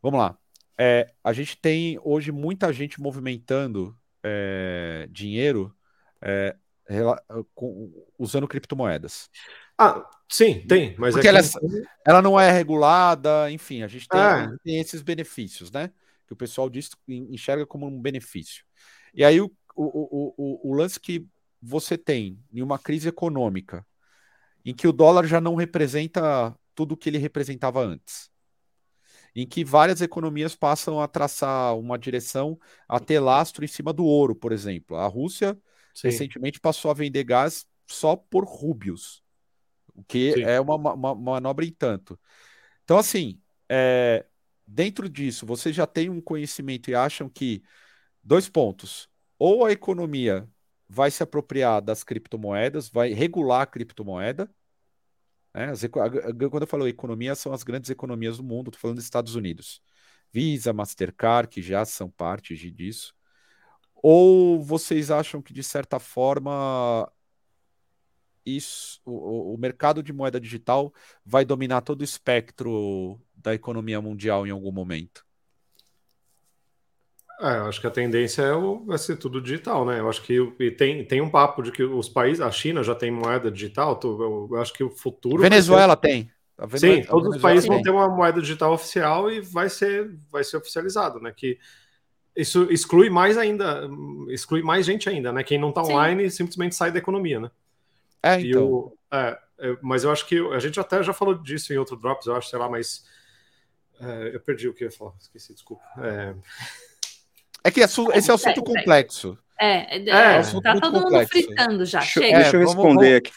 Vamos 0.00 0.20
lá. 0.20 0.38
É, 0.78 1.12
a 1.22 1.32
gente 1.32 1.56
tem 1.60 1.98
hoje 2.02 2.30
muita 2.30 2.72
gente 2.72 3.00
movimentando 3.00 3.96
é, 4.22 5.08
dinheiro 5.10 5.74
é, 6.20 6.56
usando 8.18 8.48
criptomoedas. 8.48 9.28
Ah, 9.82 10.10
sim, 10.28 10.66
tem, 10.66 10.94
mas 10.98 11.14
Porque 11.14 11.26
é 11.26 11.30
ela, 11.30 11.42
que... 11.42 11.82
ela, 12.06 12.22
não 12.22 12.38
é 12.38 12.50
regulada, 12.50 13.50
enfim, 13.50 13.82
a 13.82 13.88
gente 13.88 14.08
tem, 14.08 14.20
ah. 14.20 14.54
tem, 14.62 14.80
esses 14.80 15.02
benefícios, 15.02 15.70
né? 15.70 15.90
Que 16.26 16.32
o 16.32 16.36
pessoal 16.36 16.70
diz, 16.70 16.90
enxerga 17.08 17.66
como 17.66 17.86
um 17.86 18.00
benefício. 18.00 18.64
E 19.12 19.24
aí 19.24 19.40
o, 19.40 19.50
o, 19.74 20.34
o, 20.36 20.70
o 20.70 20.74
lance 20.74 21.00
que 21.00 21.26
você 21.60 21.96
tem 21.96 22.38
em 22.52 22.62
uma 22.62 22.78
crise 22.78 23.08
econômica, 23.08 23.86
em 24.64 24.74
que 24.74 24.86
o 24.86 24.92
dólar 24.92 25.26
já 25.26 25.40
não 25.40 25.54
representa 25.54 26.56
tudo 26.74 26.92
o 26.92 26.96
que 26.96 27.08
ele 27.08 27.18
representava 27.18 27.82
antes, 27.82 28.30
em 29.34 29.46
que 29.46 29.64
várias 29.64 30.00
economias 30.00 30.54
passam 30.54 31.00
a 31.00 31.08
traçar 31.08 31.76
uma 31.78 31.98
direção 31.98 32.58
a 32.88 33.00
ter 33.00 33.18
lastro 33.18 33.64
em 33.64 33.68
cima 33.68 33.92
do 33.92 34.04
ouro, 34.04 34.34
por 34.34 34.52
exemplo. 34.52 34.96
A 34.96 35.06
Rússia 35.06 35.58
Sim. 35.94 36.08
recentemente 36.08 36.60
passou 36.60 36.90
a 36.90 36.94
vender 36.94 37.24
gás 37.24 37.66
só 37.86 38.16
por 38.16 38.44
rúbios, 38.44 39.22
o 39.94 40.04
que 40.04 40.32
Sim. 40.32 40.42
é 40.42 40.60
uma, 40.60 40.74
uma, 40.74 41.14
manobra 41.14 41.64
em 41.64 41.72
tanto. 41.72 42.18
Então, 42.84 42.98
assim, 42.98 43.40
é, 43.68 44.26
dentro 44.66 45.08
disso, 45.08 45.46
vocês 45.46 45.74
já 45.74 45.86
têm 45.86 46.10
um 46.10 46.20
conhecimento 46.20 46.90
e 46.90 46.94
acham 46.94 47.28
que 47.28 47.62
dois 48.22 48.48
pontos: 48.48 49.08
ou 49.38 49.64
a 49.64 49.72
economia 49.72 50.48
vai 50.88 51.10
se 51.10 51.22
apropriar 51.22 51.80
das 51.80 52.04
criptomoedas, 52.04 52.88
vai 52.88 53.12
regular 53.12 53.62
a 53.62 53.66
criptomoeda. 53.66 54.50
Né? 55.54 55.70
As, 55.70 55.82
quando 55.84 56.62
eu 56.62 56.66
falo 56.66 56.88
economia, 56.88 57.34
são 57.34 57.52
as 57.52 57.62
grandes 57.62 57.90
economias 57.90 58.36
do 58.38 58.44
mundo, 58.44 58.68
estou 58.68 58.80
falando 58.80 58.96
dos 58.96 59.04
Estados 59.04 59.34
Unidos. 59.34 59.82
Visa, 60.32 60.72
Mastercard, 60.72 61.48
que 61.48 61.62
já 61.62 61.84
são 61.84 62.10
parte 62.10 62.56
disso. 62.70 63.14
Ou 64.02 64.62
vocês 64.62 65.10
acham 65.10 65.40
que, 65.42 65.52
de 65.52 65.62
certa 65.62 65.98
forma, 65.98 67.10
isso, 68.44 69.00
o, 69.04 69.54
o, 69.54 69.58
mercado 69.58 70.02
de 70.02 70.12
moeda 70.12 70.40
digital 70.40 70.92
vai 71.24 71.44
dominar 71.44 71.80
todo 71.82 72.00
o 72.00 72.04
espectro 72.04 73.20
da 73.34 73.54
economia 73.54 74.00
mundial 74.00 74.46
em 74.46 74.50
algum 74.50 74.72
momento? 74.72 75.24
É, 77.40 77.58
eu 77.58 77.66
acho 77.66 77.80
que 77.80 77.86
a 77.86 77.90
tendência 77.90 78.42
é 78.42 78.54
o, 78.54 78.84
vai 78.84 78.98
ser 78.98 79.16
tudo 79.16 79.40
digital, 79.40 79.84
né? 79.84 79.98
Eu 79.98 80.08
acho 80.08 80.22
que 80.22 80.34
e 80.60 80.70
tem, 80.70 81.04
tem 81.04 81.20
um 81.20 81.30
papo 81.30 81.62
de 81.62 81.72
que 81.72 81.82
os 81.82 82.08
países, 82.08 82.40
a 82.40 82.50
China 82.50 82.82
já 82.82 82.94
tem 82.94 83.10
moeda 83.10 83.50
digital, 83.50 83.98
eu, 84.04 84.48
eu 84.50 84.60
acho 84.60 84.72
que 84.72 84.84
o 84.84 84.90
futuro. 84.90 85.42
Venezuela 85.42 85.94
ser... 85.94 86.00
tem. 86.00 86.30
Sim, 86.76 87.02
todos 87.02 87.34
os 87.36 87.42
países 87.42 87.64
tem. 87.64 87.74
vão 87.74 87.82
ter 87.82 87.90
uma 87.90 88.08
moeda 88.08 88.40
digital 88.40 88.72
oficial 88.72 89.30
e 89.30 89.40
vai 89.40 89.68
ser, 89.68 90.16
vai 90.30 90.44
ser 90.44 90.58
oficializado, 90.58 91.18
né? 91.20 91.32
Que 91.34 91.58
isso 92.36 92.66
exclui 92.70 93.10
mais 93.10 93.36
ainda, 93.36 93.88
exclui 94.28 94.62
mais 94.62 94.86
gente 94.86 95.08
ainda, 95.08 95.32
né? 95.32 95.42
Quem 95.42 95.58
não 95.58 95.70
está 95.70 95.82
online 95.82 96.30
simplesmente 96.30 96.74
sai 96.74 96.92
da 96.92 96.98
economia, 96.98 97.40
né? 97.40 97.50
É, 98.22 98.40
então. 98.40 98.66
O, 98.66 98.98
é, 99.12 99.38
é, 99.58 99.76
mas 99.80 100.04
eu 100.04 100.10
acho 100.10 100.26
que 100.26 100.38
a 100.52 100.58
gente 100.58 100.78
até 100.78 101.02
já 101.02 101.12
falou 101.12 101.34
disso 101.34 101.72
em 101.72 101.76
outro 101.76 101.96
Drops, 101.96 102.26
eu 102.26 102.36
acho, 102.36 102.48
sei 102.48 102.58
lá, 102.58 102.68
mas 102.68 103.04
é, 104.00 104.34
eu 104.34 104.40
perdi 104.40 104.68
o 104.68 104.74
que 104.74 104.84
eu 104.84 104.88
ia 104.88 104.96
falar, 104.96 105.12
esqueci, 105.20 105.52
desculpa. 105.52 105.82
É, 105.98 106.34
é 107.64 107.70
que 107.70 107.80
esse 107.80 108.00
é 108.00 108.32
um 108.32 108.34
assunto 108.34 108.62
complexo. 108.62 109.38
É, 109.58 109.96
é, 109.96 110.08
é, 110.08 110.38
é 110.38 110.60
tá 110.60 110.80
todo 110.80 110.92
mundo 110.94 111.04
complexo. 111.04 111.30
fritando 111.30 111.84
já. 111.84 112.00
Deixa, 112.00 112.20
Chega. 112.20 112.38
deixa 112.38 112.56
eu 112.56 112.60
responder 112.60 113.16
aqui. 113.16 113.32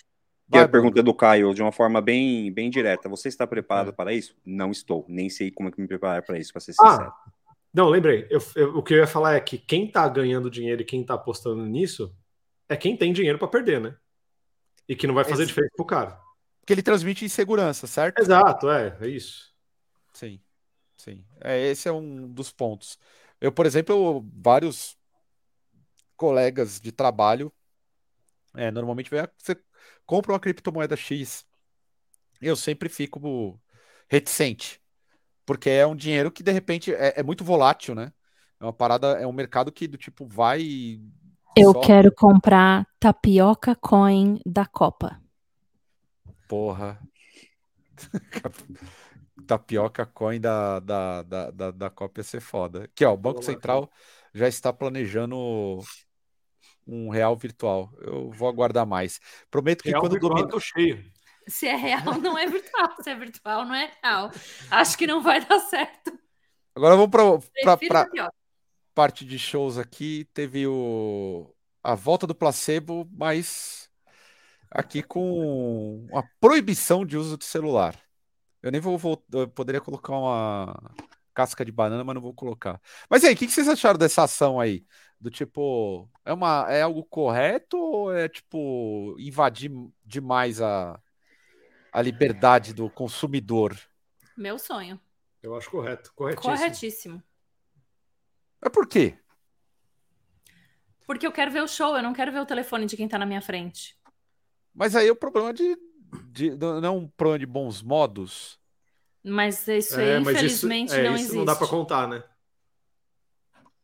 Vai, 0.47 0.61
a 0.61 0.67
pergunta 0.67 1.01
do 1.01 1.13
Caio 1.13 1.53
de 1.53 1.61
uma 1.61 1.71
forma 1.71 2.01
bem, 2.01 2.51
bem 2.51 2.69
direta. 2.69 3.09
Você 3.09 3.27
está 3.27 3.47
preparado 3.47 3.89
é. 3.89 3.91
para 3.91 4.13
isso? 4.13 4.35
Não 4.45 4.71
estou. 4.71 5.05
Nem 5.07 5.29
sei 5.29 5.51
como 5.51 5.69
é 5.69 5.71
que 5.71 5.81
me 5.81 5.87
preparar 5.87 6.21
para 6.21 6.37
isso, 6.37 6.51
para 6.51 6.61
ser 6.61 6.73
ah, 6.79 6.91
sincero. 6.91 7.09
Ah, 7.09 7.31
não, 7.73 7.89
lembrei. 7.89 8.27
Eu, 8.29 8.39
eu, 8.55 8.77
o 8.77 8.83
que 8.83 8.93
eu 8.93 8.99
ia 8.99 9.07
falar 9.07 9.35
é 9.35 9.39
que 9.39 9.57
quem 9.57 9.85
está 9.85 10.07
ganhando 10.07 10.49
dinheiro 10.49 10.81
e 10.81 10.85
quem 10.85 11.01
está 11.01 11.15
apostando 11.15 11.65
nisso 11.65 12.15
é 12.69 12.75
quem 12.75 12.95
tem 12.95 13.11
dinheiro 13.11 13.37
para 13.37 13.47
perder, 13.47 13.81
né? 13.81 13.95
E 14.87 14.95
que 14.95 15.07
não 15.07 15.13
vai 15.13 15.23
fazer 15.23 15.43
Esse... 15.43 15.47
diferença 15.47 15.73
pro 15.75 15.85
cara. 15.85 16.19
Porque 16.59 16.73
ele 16.73 16.81
transmite 16.81 17.25
insegurança, 17.25 17.87
certo? 17.87 18.19
Exato, 18.19 18.69
é, 18.69 18.97
é 19.01 19.07
isso. 19.07 19.53
Sim, 20.13 20.39
sim. 20.97 21.23
É, 21.41 21.59
esse 21.67 21.87
é 21.87 21.91
um 21.91 22.27
dos 22.27 22.51
pontos. 22.51 22.97
Eu, 23.39 23.51
por 23.51 23.65
exemplo, 23.65 24.25
vários 24.33 24.97
colegas 26.15 26.79
de 26.79 26.91
trabalho, 26.91 27.51
é, 28.55 28.71
normalmente 28.71 29.09
você 29.37 29.57
compra 30.05 30.31
uma 30.31 30.39
criptomoeda 30.39 30.95
X, 30.95 31.45
eu 32.41 32.55
sempre 32.55 32.89
fico 32.89 33.61
reticente 34.09 34.81
porque 35.45 35.69
é 35.69 35.85
um 35.85 35.95
dinheiro 35.95 36.31
que, 36.31 36.41
de 36.41 36.51
repente, 36.51 36.93
é, 36.93 37.13
é 37.17 37.23
muito 37.23 37.43
volátil, 37.43 37.93
né? 37.93 38.11
É 38.59 38.63
uma 38.63 38.73
parada, 38.73 39.19
é 39.19 39.27
um 39.27 39.31
mercado 39.31 39.71
que 39.71 39.87
do 39.87 39.97
tipo 39.97 40.25
vai. 40.25 40.99
Eu 41.57 41.71
só... 41.71 41.81
quero 41.81 42.11
comprar 42.13 42.85
tapioca 42.99 43.75
coin 43.75 44.39
da 44.45 44.65
Copa. 44.65 45.21
Porra. 46.47 46.99
tapioca 49.47 50.05
coin 50.05 50.41
da, 50.41 50.79
da, 50.79 51.23
da, 51.23 51.51
da, 51.51 51.71
da 51.71 51.89
Copa 51.89 52.19
ia 52.19 52.23
ser 52.23 52.41
foda. 52.41 52.83
Aqui, 52.83 53.05
ó, 53.05 53.13
o 53.13 53.17
Banco 53.17 53.41
Central 53.41 53.89
já 54.33 54.47
está 54.47 54.73
planejando 54.73 55.79
um 56.85 57.09
real 57.09 57.35
virtual. 57.37 57.89
Eu 58.01 58.31
vou 58.31 58.49
aguardar 58.49 58.85
mais. 58.85 59.19
Prometo 59.49 59.83
que 59.83 59.89
real 59.89 60.01
quando 60.01 60.19
domina... 60.19 60.59
cheio. 60.59 61.03
Se 61.47 61.67
é 61.67 61.75
real, 61.75 62.03
não 62.21 62.37
é 62.37 62.47
virtual. 62.47 62.95
Se 63.01 63.09
é 63.09 63.15
virtual, 63.15 63.65
não 63.65 63.75
é 63.75 63.91
real. 64.03 64.31
Acho 64.69 64.97
que 64.97 65.07
não 65.07 65.21
vai 65.21 65.43
dar 65.45 65.59
certo. 65.59 66.17
Agora 66.75 66.95
vamos 66.95 67.11
para 67.11 67.39
parte 68.95 69.25
de 69.25 69.37
shows 69.37 69.77
aqui. 69.77 70.27
Teve 70.33 70.65
o, 70.65 71.53
a 71.83 71.93
volta 71.93 72.25
do 72.25 72.33
placebo, 72.33 73.07
mas 73.11 73.89
aqui 74.71 75.03
com 75.03 76.07
uma 76.09 76.23
proibição 76.39 77.05
de 77.05 77.17
uso 77.17 77.37
de 77.37 77.45
celular. 77.45 77.99
Eu 78.63 78.71
nem 78.71 78.81
vou, 78.81 78.97
vou 78.97 79.23
eu 79.33 79.47
poderia 79.47 79.81
colocar 79.81 80.17
uma 80.17 80.93
casca 81.33 81.65
de 81.65 81.71
banana, 81.71 82.03
mas 82.03 82.15
não 82.15 82.21
vou 82.21 82.33
colocar. 82.33 82.81
Mas 83.09 83.23
aí, 83.23 83.33
o 83.33 83.37
que, 83.37 83.45
que 83.45 83.51
vocês 83.51 83.67
acharam 83.67 83.99
dessa 83.99 84.23
ação 84.23 84.59
aí? 84.59 84.85
Do 85.19 85.29
tipo, 85.29 86.09
é 86.23 86.33
uma 86.33 86.65
é 86.69 86.81
algo 86.81 87.03
correto 87.03 87.77
ou 87.77 88.13
é 88.13 88.29
tipo 88.29 89.15
invadir 89.19 89.71
demais 90.03 90.61
a 90.61 90.99
a 91.91 92.01
liberdade 92.01 92.73
do 92.73 92.89
consumidor. 92.89 93.77
Meu 94.35 94.59
sonho. 94.59 94.99
Eu 95.41 95.55
acho 95.55 95.69
correto. 95.71 96.11
Corretíssimo. 96.13 96.53
Corretíssimo. 96.53 97.23
É 98.65 98.69
por 98.69 98.87
quê? 98.87 99.13
Porque 101.05 101.27
eu 101.27 101.31
quero 101.31 101.51
ver 101.51 101.61
o 101.61 101.67
show, 101.67 101.95
eu 101.95 102.01
não 102.01 102.13
quero 102.13 102.31
ver 102.31 102.39
o 102.39 102.45
telefone 102.47 102.87
de 102.87 102.97
quem 102.97 103.07
tá 103.07 103.19
na 103.19 103.25
minha 103.25 103.41
frente. 103.41 103.95
Mas 104.73 104.95
aí 104.95 105.09
o 105.11 105.15
problema 105.15 105.53
de, 105.53 105.77
de 106.31 106.49
não 106.55 106.83
é 106.83 106.89
um 106.89 107.07
problema 107.07 107.37
de 107.37 107.45
bons 107.45 107.83
modos. 107.83 108.59
Mas 109.23 109.67
isso 109.67 109.99
aí, 109.99 110.09
é, 110.09 110.19
infelizmente, 110.19 110.89
isso, 110.89 110.95
é, 110.95 111.03
não 111.03 111.15
isso 111.15 111.23
existe. 111.25 111.37
Não 111.37 111.45
dá 111.45 111.55
para 111.55 111.67
contar, 111.67 112.07
né? 112.07 112.23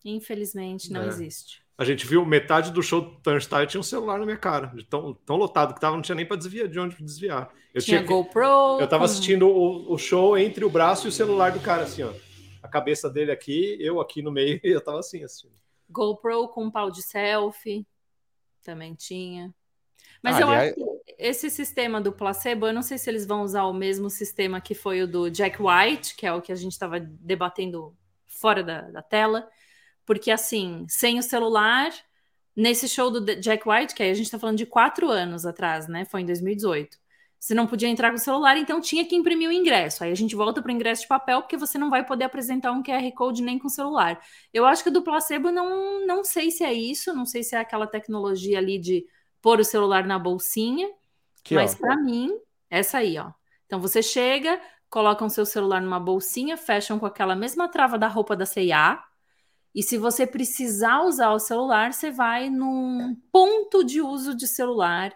Infelizmente, 0.03 0.91
não 0.91 1.03
é. 1.03 1.07
existe. 1.07 1.61
A 1.77 1.85
gente 1.85 2.05
viu 2.05 2.25
metade 2.25 2.71
do 2.71 2.81
show 2.81 3.01
do 3.01 3.11
Turnstile 3.21 3.67
tinha 3.67 3.79
um 3.79 3.83
celular 3.83 4.19
na 4.19 4.25
minha 4.25 4.37
cara, 4.37 4.67
de 4.67 4.83
tão, 4.83 5.13
tão 5.13 5.35
lotado 5.35 5.75
que 5.75 5.79
tava, 5.79 5.95
não 5.95 6.01
tinha 6.01 6.15
nem 6.15 6.25
para 6.25 6.37
desviar 6.37 6.67
de 6.67 6.79
onde 6.79 6.95
desviar. 7.03 7.51
Eu 7.73 7.81
tinha, 7.81 8.03
tinha 8.03 8.07
GoPro. 8.07 8.79
Eu 8.79 8.87
tava 8.87 9.05
assistindo 9.05 9.47
o, 9.47 9.93
o, 9.93 9.97
show 9.97 10.37
entre 10.37 10.65
o 10.65 10.69
braço 10.69 11.07
e 11.07 11.09
o 11.09 11.11
celular 11.11 11.51
do 11.51 11.59
cara, 11.59 11.83
assim, 11.83 12.03
ó. 12.03 12.11
A 12.61 12.67
cabeça 12.67 13.09
dele 13.09 13.31
aqui, 13.31 13.77
eu 13.79 13.99
aqui 13.99 14.21
no 14.21 14.31
meio, 14.31 14.59
e 14.63 14.69
eu 14.71 14.81
tava 14.81 14.99
assim, 14.99 15.23
assistindo. 15.23 15.53
GoPro 15.89 16.47
com 16.49 16.65
um 16.65 16.71
pau 16.71 16.89
de 16.89 17.01
selfie, 17.01 17.85
também 18.63 18.93
tinha. 18.93 19.53
Mas 20.23 20.39
eu 20.39 20.49
acho 20.49 20.75
que 20.75 20.81
esse 21.17 21.49
sistema 21.49 21.99
do 21.99 22.11
placebo, 22.11 22.67
eu 22.67 22.73
não 22.73 22.81
sei 22.81 22.97
se 22.97 23.09
eles 23.09 23.25
vão 23.25 23.41
usar 23.41 23.63
o 23.65 23.73
mesmo 23.73 24.09
sistema 24.09 24.61
que 24.61 24.73
foi 24.73 25.01
o 25.01 25.07
do 25.07 25.29
Jack 25.29 25.57
White, 25.61 26.15
que 26.15 26.25
é 26.25 26.33
o 26.33 26.41
que 26.41 26.51
a 26.51 26.55
gente 26.55 26.71
estava 26.71 26.99
debatendo 26.99 27.95
fora 28.27 28.63
da, 28.63 28.81
da 28.81 29.01
tela, 29.01 29.47
porque 30.05 30.31
assim, 30.31 30.85
sem 30.87 31.19
o 31.19 31.23
celular, 31.23 31.91
nesse 32.55 32.87
show 32.87 33.09
do 33.09 33.23
Jack 33.35 33.67
White, 33.67 33.95
que 33.95 34.03
aí 34.03 34.11
a 34.11 34.13
gente 34.13 34.25
está 34.25 34.39
falando 34.39 34.57
de 34.57 34.65
quatro 34.65 35.09
anos 35.09 35.45
atrás, 35.45 35.87
né? 35.87 36.05
Foi 36.05 36.21
em 36.21 36.25
2018. 36.25 37.00
Você 37.41 37.55
não 37.55 37.65
podia 37.65 37.89
entrar 37.89 38.11
com 38.11 38.17
o 38.17 38.19
celular, 38.19 38.55
então 38.55 38.79
tinha 38.79 39.03
que 39.03 39.15
imprimir 39.15 39.49
o 39.49 39.51
ingresso. 39.51 40.03
Aí 40.03 40.11
a 40.11 40.15
gente 40.15 40.35
volta 40.35 40.61
para 40.61 40.69
o 40.69 40.71
ingresso 40.71 41.01
de 41.01 41.07
papel, 41.07 41.41
porque 41.41 41.57
você 41.57 41.75
não 41.75 41.89
vai 41.89 42.05
poder 42.05 42.25
apresentar 42.25 42.71
um 42.71 42.83
QR 42.83 43.11
Code 43.15 43.41
nem 43.41 43.57
com 43.57 43.65
o 43.65 43.69
celular. 43.69 44.21
Eu 44.53 44.63
acho 44.63 44.83
que 44.83 44.91
do 44.91 45.01
placebo 45.01 45.51
não, 45.51 46.05
não 46.05 46.23
sei 46.23 46.51
se 46.51 46.63
é 46.63 46.71
isso, 46.71 47.15
não 47.15 47.25
sei 47.25 47.41
se 47.41 47.55
é 47.55 47.59
aquela 47.59 47.87
tecnologia 47.87 48.59
ali 48.59 48.77
de 48.77 49.07
pôr 49.41 49.59
o 49.59 49.65
celular 49.65 50.05
na 50.05 50.19
bolsinha, 50.19 50.87
Aqui, 51.39 51.55
mas 51.55 51.73
para 51.73 51.97
mim, 51.97 52.29
essa 52.69 52.99
aí, 52.99 53.17
ó. 53.17 53.31
Então 53.65 53.81
você 53.81 54.03
chega, 54.03 54.61
colocam 54.87 55.27
seu 55.27 55.43
celular 55.43 55.81
numa 55.81 55.99
bolsinha, 55.99 56.55
fecham 56.55 56.99
com 56.99 57.07
aquela 57.07 57.35
mesma 57.35 57.67
trava 57.67 57.97
da 57.97 58.07
roupa 58.07 58.35
da 58.35 58.45
CIA, 58.45 59.03
e 59.73 59.81
se 59.81 59.97
você 59.97 60.27
precisar 60.27 61.01
usar 61.01 61.31
o 61.31 61.39
celular, 61.39 61.91
você 61.91 62.11
vai 62.11 62.51
num 62.51 63.15
ponto 63.31 63.83
de 63.83 63.99
uso 63.99 64.35
de 64.35 64.47
celular, 64.47 65.11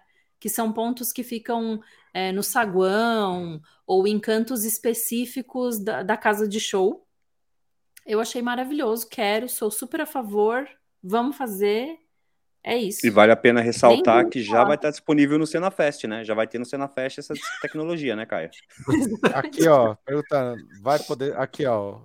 que 0.45 0.49
são 0.49 0.71
pontos 0.71 1.11
que 1.11 1.23
ficam 1.23 1.81
é, 2.13 2.31
no 2.31 2.43
saguão 2.43 3.59
ou 3.87 4.07
em 4.07 4.19
cantos 4.19 4.63
específicos 4.63 5.79
da, 5.79 6.03
da 6.03 6.15
casa 6.15 6.47
de 6.47 6.59
show. 6.59 7.03
Eu 8.05 8.19
achei 8.19 8.43
maravilhoso, 8.43 9.09
quero, 9.09 9.49
sou 9.49 9.71
super 9.71 10.01
a 10.01 10.05
favor, 10.05 10.69
vamos 11.01 11.35
fazer. 11.35 11.97
É 12.63 12.77
isso. 12.77 13.07
E 13.07 13.09
vale 13.09 13.31
a 13.31 13.35
pena 13.35 13.59
ressaltar 13.59 14.29
que 14.29 14.43
já 14.43 14.63
vai 14.63 14.75
estar 14.75 14.91
disponível 14.91 15.39
no 15.39 15.47
Cenafest, 15.47 16.03
né? 16.05 16.23
Já 16.23 16.35
vai 16.35 16.45
ter 16.45 16.59
no 16.59 16.65
Cenafest 16.65 17.17
essa 17.17 17.33
tecnologia, 17.63 18.15
né, 18.15 18.27
Caio? 18.27 18.51
Aqui, 19.33 19.67
ó, 19.67 19.95
perguntando, 20.05 20.61
vai 20.79 20.99
poder. 20.99 21.35
Aqui, 21.39 21.65
ó. 21.65 22.01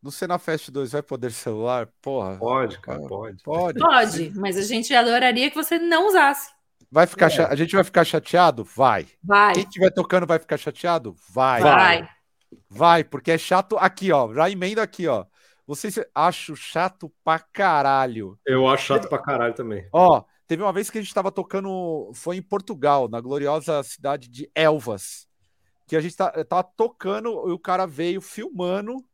No 0.00 0.12
Cenafest 0.12 0.70
2 0.70 0.92
vai 0.92 1.02
poder 1.02 1.32
celular? 1.32 1.88
Porra. 2.00 2.36
Pode, 2.36 2.78
cara, 2.78 3.00
pode. 3.00 3.42
Pode. 3.42 3.80
Pode, 3.80 4.30
mas 4.36 4.56
a 4.56 4.62
gente 4.62 4.94
adoraria 4.94 5.50
que 5.50 5.56
você 5.56 5.76
não 5.76 6.06
usasse. 6.06 6.56
Vai 6.90 7.06
ficar 7.06 7.30
é. 7.30 7.44
A 7.44 7.54
gente 7.54 7.74
vai 7.74 7.84
ficar 7.84 8.04
chateado? 8.04 8.64
Vai. 8.64 9.06
Vai. 9.22 9.54
Quem 9.54 9.64
estiver 9.64 9.90
tocando 9.90 10.26
vai 10.26 10.38
ficar 10.38 10.56
chateado? 10.56 11.14
Vai. 11.30 11.60
Vai. 11.60 12.08
Vai, 12.68 13.04
porque 13.04 13.32
é 13.32 13.38
chato 13.38 13.76
aqui, 13.76 14.10
ó. 14.10 14.32
Já 14.32 14.50
emenda 14.50 14.82
aqui, 14.82 15.06
ó. 15.06 15.26
Vocês 15.66 16.00
acham 16.14 16.56
chato 16.56 17.12
pra 17.22 17.38
caralho. 17.38 18.38
Eu 18.46 18.66
acho 18.66 18.86
chato 18.86 19.06
pra 19.06 19.18
caralho 19.18 19.52
também. 19.52 19.86
Ó, 19.92 20.22
teve 20.46 20.62
uma 20.62 20.72
vez 20.72 20.88
que 20.88 20.96
a 20.96 21.02
gente 21.02 21.12
tava 21.12 21.30
tocando, 21.30 22.10
foi 22.14 22.36
em 22.36 22.42
Portugal, 22.42 23.06
na 23.06 23.20
gloriosa 23.20 23.82
cidade 23.82 24.30
de 24.30 24.50
Elvas, 24.54 25.28
que 25.86 25.94
a 25.94 26.00
gente 26.00 26.16
tá, 26.16 26.30
tava 26.44 26.62
tocando 26.62 27.50
e 27.50 27.52
o 27.52 27.58
cara 27.58 27.86
veio 27.86 28.22
filmando 28.22 29.04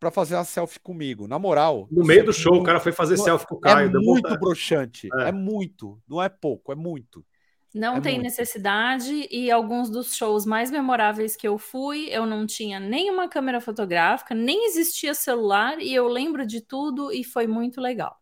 para 0.00 0.10
fazer 0.10 0.34
uma 0.34 0.44
selfie 0.44 0.80
comigo. 0.80 1.28
Na 1.28 1.38
moral. 1.38 1.86
No 1.90 2.04
meio 2.04 2.24
do 2.24 2.32
show, 2.32 2.54
muito, 2.54 2.62
o 2.62 2.66
cara 2.66 2.80
foi 2.80 2.90
fazer 2.90 3.18
selfie 3.18 3.46
com 3.46 3.56
o 3.56 3.60
Caio. 3.60 3.88
É 3.88 3.92
muito 3.92 4.04
vontade. 4.04 4.40
broxante. 4.40 5.08
É. 5.20 5.28
é. 5.28 5.32
muito. 5.32 6.00
Não 6.08 6.22
é 6.22 6.30
pouco, 6.30 6.72
é 6.72 6.74
muito. 6.74 7.24
Não 7.72 7.98
é 7.98 8.00
tem 8.00 8.14
muito. 8.14 8.24
necessidade. 8.24 9.28
E 9.30 9.50
alguns 9.50 9.90
dos 9.90 10.16
shows 10.16 10.46
mais 10.46 10.70
memoráveis 10.70 11.36
que 11.36 11.46
eu 11.46 11.58
fui, 11.58 12.08
eu 12.10 12.24
não 12.24 12.46
tinha 12.46 12.80
nenhuma 12.80 13.28
câmera 13.28 13.60
fotográfica, 13.60 14.34
nem 14.34 14.66
existia 14.66 15.12
celular, 15.12 15.78
e 15.78 15.94
eu 15.94 16.08
lembro 16.08 16.46
de 16.46 16.62
tudo 16.62 17.12
e 17.12 17.22
foi 17.22 17.46
muito 17.46 17.78
legal. 17.78 18.18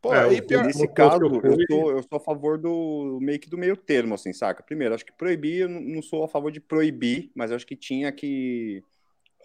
Pô, 0.00 0.14
é, 0.14 0.32
e 0.32 0.40
pior, 0.40 0.64
nesse 0.64 0.86
caso, 0.86 1.24
eu, 1.24 1.40
eu, 1.42 1.56
sou, 1.68 1.90
eu 1.90 2.02
sou 2.04 2.18
a 2.18 2.20
favor 2.20 2.56
do 2.56 3.18
meio 3.20 3.40
que 3.40 3.50
do 3.50 3.58
meio 3.58 3.76
termo, 3.76 4.14
assim, 4.14 4.32
saca? 4.32 4.62
Primeiro, 4.62 4.94
acho 4.94 5.04
que 5.04 5.12
proibir, 5.12 5.62
eu 5.62 5.68
não 5.68 6.00
sou 6.00 6.22
a 6.22 6.28
favor 6.28 6.52
de 6.52 6.60
proibir, 6.60 7.32
mas 7.34 7.50
acho 7.50 7.66
que 7.66 7.74
tinha 7.74 8.12
que 8.12 8.80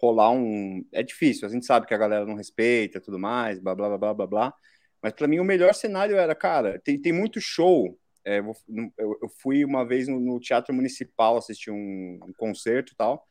rolar 0.04 0.30
um. 0.30 0.84
É 0.92 1.02
difícil, 1.02 1.46
a 1.46 1.50
gente 1.50 1.66
sabe 1.66 1.86
que 1.86 1.94
a 1.94 1.98
galera 1.98 2.26
não 2.26 2.34
respeita 2.34 3.00
tudo 3.00 3.18
mais, 3.18 3.58
blá 3.58 3.74
blá 3.74 3.98
blá 3.98 4.14
blá 4.14 4.26
blá. 4.26 4.54
Mas 5.02 5.12
para 5.12 5.28
mim 5.28 5.38
o 5.38 5.44
melhor 5.44 5.74
cenário 5.74 6.16
era, 6.16 6.34
cara, 6.34 6.80
tem, 6.84 7.00
tem 7.00 7.12
muito 7.12 7.40
show. 7.40 7.98
É, 8.24 8.38
eu, 8.38 8.54
eu, 8.98 9.28
fui 9.42 9.64
uma 9.64 9.84
vez 9.84 10.08
no, 10.08 10.18
no 10.18 10.40
Teatro 10.40 10.74
Municipal 10.74 11.36
assistir 11.36 11.70
um, 11.70 12.18
um, 12.22 12.32
concerto 12.38 12.92
e 12.92 12.96
tal. 12.96 13.26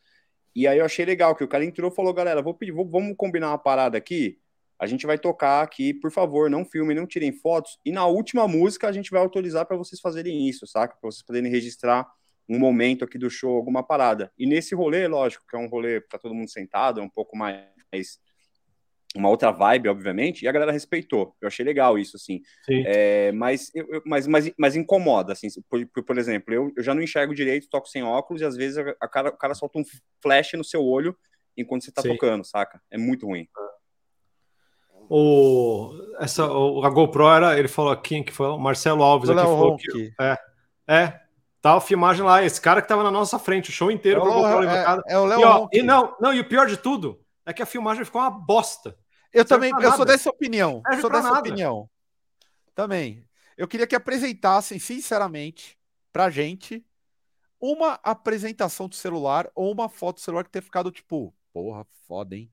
E 0.56 0.68
aí 0.68 0.78
eu 0.78 0.86
achei 0.86 1.04
legal 1.04 1.36
que 1.36 1.44
o 1.44 1.48
cara 1.48 1.66
entrou 1.66 1.92
e 1.92 1.96
falou: 1.96 2.14
galera, 2.14 2.42
vou 2.42 2.54
pedir, 2.54 2.72
vou, 2.72 2.88
vamos 2.88 3.16
combinar 3.18 3.50
uma 3.50 3.58
parada 3.58 3.98
aqui. 3.98 4.38
A 4.80 4.86
gente 4.86 5.08
vai 5.08 5.18
tocar 5.18 5.64
aqui, 5.64 5.94
por 5.94 6.12
favor, 6.12 6.50
não 6.50 6.66
filmem, 6.66 6.96
não 6.96 7.08
tirem 7.08 7.32
fotos. 7.32 7.80
E 7.86 7.92
na 7.92 8.06
última 8.06 8.48
música 8.48 8.88
a 8.88 8.92
gente 8.92 9.10
vai 9.10 9.22
autorizar 9.22 9.66
para 9.66 9.78
vocês 9.78 10.02
fazerem 10.02 10.48
isso, 10.48 10.68
saca? 10.68 10.96
Para 11.00 11.10
vocês 11.10 11.24
poderem 11.24 11.50
registrar 11.50 12.08
um 12.48 12.60
momento 12.60 13.04
aqui 13.06 13.18
do 13.18 13.30
show, 13.30 13.56
alguma 13.56 13.84
parada. 13.84 14.32
E 14.38 14.46
nesse 14.46 14.76
rolê, 14.76 15.08
lógico, 15.08 15.46
que 15.48 15.56
é 15.56 15.60
um 15.60 15.68
rolê 15.68 16.02
para 16.02 16.20
todo 16.20 16.36
mundo 16.36 16.50
sentado, 16.50 17.00
é 17.00 17.04
um 17.04 17.10
pouco 17.10 17.38
mais 17.38 17.64
uma 19.16 19.30
outra 19.30 19.52
vibe, 19.52 19.90
obviamente, 19.90 20.44
e 20.44 20.48
a 20.48 20.52
galera 20.52 20.72
respeitou. 20.72 21.36
Eu 21.40 21.48
achei 21.48 21.64
legal 21.64 22.00
isso, 22.00 22.18
assim. 22.18 22.42
É, 22.68 23.32
mas, 23.32 23.72
eu, 23.76 24.02
mas, 24.06 24.28
mas, 24.28 24.52
mas 24.58 24.76
incomoda, 24.76 25.34
assim. 25.34 25.48
Por, 25.70 25.86
por 26.04 26.18
exemplo, 26.18 26.54
eu, 26.54 26.72
eu 26.76 26.84
já 26.84 26.96
não 26.96 27.02
enxergo 27.02 27.36
direito, 27.36 27.70
toco 27.70 27.88
sem 27.88 28.04
óculos, 28.04 28.42
e 28.42 28.46
às 28.46 28.56
vezes 28.56 28.78
a, 28.78 28.96
a 29.00 29.08
cara, 29.08 29.30
o 29.30 29.38
cara 29.38 29.54
solta 29.54 29.80
um 29.80 29.84
flash 30.22 30.54
no 30.54 30.64
seu 30.64 30.84
olho 30.84 31.16
enquanto 31.56 31.86
você 31.86 31.92
tá 31.92 32.02
Sim. 32.02 32.10
tocando, 32.10 32.44
saca? 32.44 32.82
É 32.90 32.98
muito 32.98 33.28
ruim. 33.28 33.48
O, 35.10 35.92
essa, 36.20 36.52
o, 36.52 36.84
a 36.84 36.90
GoPro 36.90 37.28
era, 37.28 37.60
ele 37.60 37.68
falou 37.68 37.92
aqui, 37.92 38.24
que 38.24 38.32
foi 38.32 38.48
o 38.48 38.58
Marcelo 38.58 39.04
Alves 39.04 39.30
aqui, 39.30 39.42
falou 39.42 39.78
que, 39.78 40.12
é, 40.20 40.38
é, 40.88 41.20
Tá 41.64 41.78
a 41.78 41.80
filmagem 41.80 42.26
lá, 42.26 42.44
esse 42.44 42.60
cara 42.60 42.82
que 42.82 42.90
tava 42.90 43.04
na 43.04 43.10
nossa 43.10 43.40
frente, 43.40 43.70
o 43.70 43.72
show 43.72 43.90
inteiro 43.90 44.20
é 44.20 44.24
o, 44.26 44.64
é, 44.64 45.00
é, 45.08 45.18
o 45.18 45.26
Léo 45.26 45.40
e, 45.40 45.44
ó, 45.46 45.68
e 45.72 45.82
não, 45.82 46.14
não, 46.20 46.34
e 46.34 46.42
o 46.42 46.50
pior 46.50 46.68
de 46.68 46.76
tudo 46.76 47.24
é 47.46 47.54
que 47.54 47.64
a 47.64 47.66
filmagem 47.66 48.04
ficou 48.04 48.20
uma 48.20 48.30
bosta. 48.30 48.98
Eu 49.32 49.46
também, 49.46 49.70
eu 49.70 49.80
nada. 49.80 49.96
sou 49.96 50.04
dessa 50.04 50.30
opinião. 50.30 50.82
Serve 50.86 51.00
sou 51.00 51.10
dessa 51.10 51.30
nada. 51.30 51.40
opinião. 51.40 51.90
Também. 52.76 53.26
Eu 53.56 53.66
queria 53.66 53.88
que 53.88 53.96
apresentassem, 53.96 54.78
sinceramente, 54.78 55.78
pra 56.12 56.30
gente 56.30 56.86
uma 57.62 57.98
apresentação 58.04 58.90
do 58.90 58.96
celular 58.96 59.50
ou 59.56 59.72
uma 59.72 59.88
foto 59.88 60.18
do 60.18 60.22
celular 60.22 60.44
que 60.44 60.50
tenha 60.50 60.62
ficado 60.62 60.92
tipo, 60.92 61.34
porra, 61.54 61.88
foda, 62.06 62.36
hein? 62.36 62.52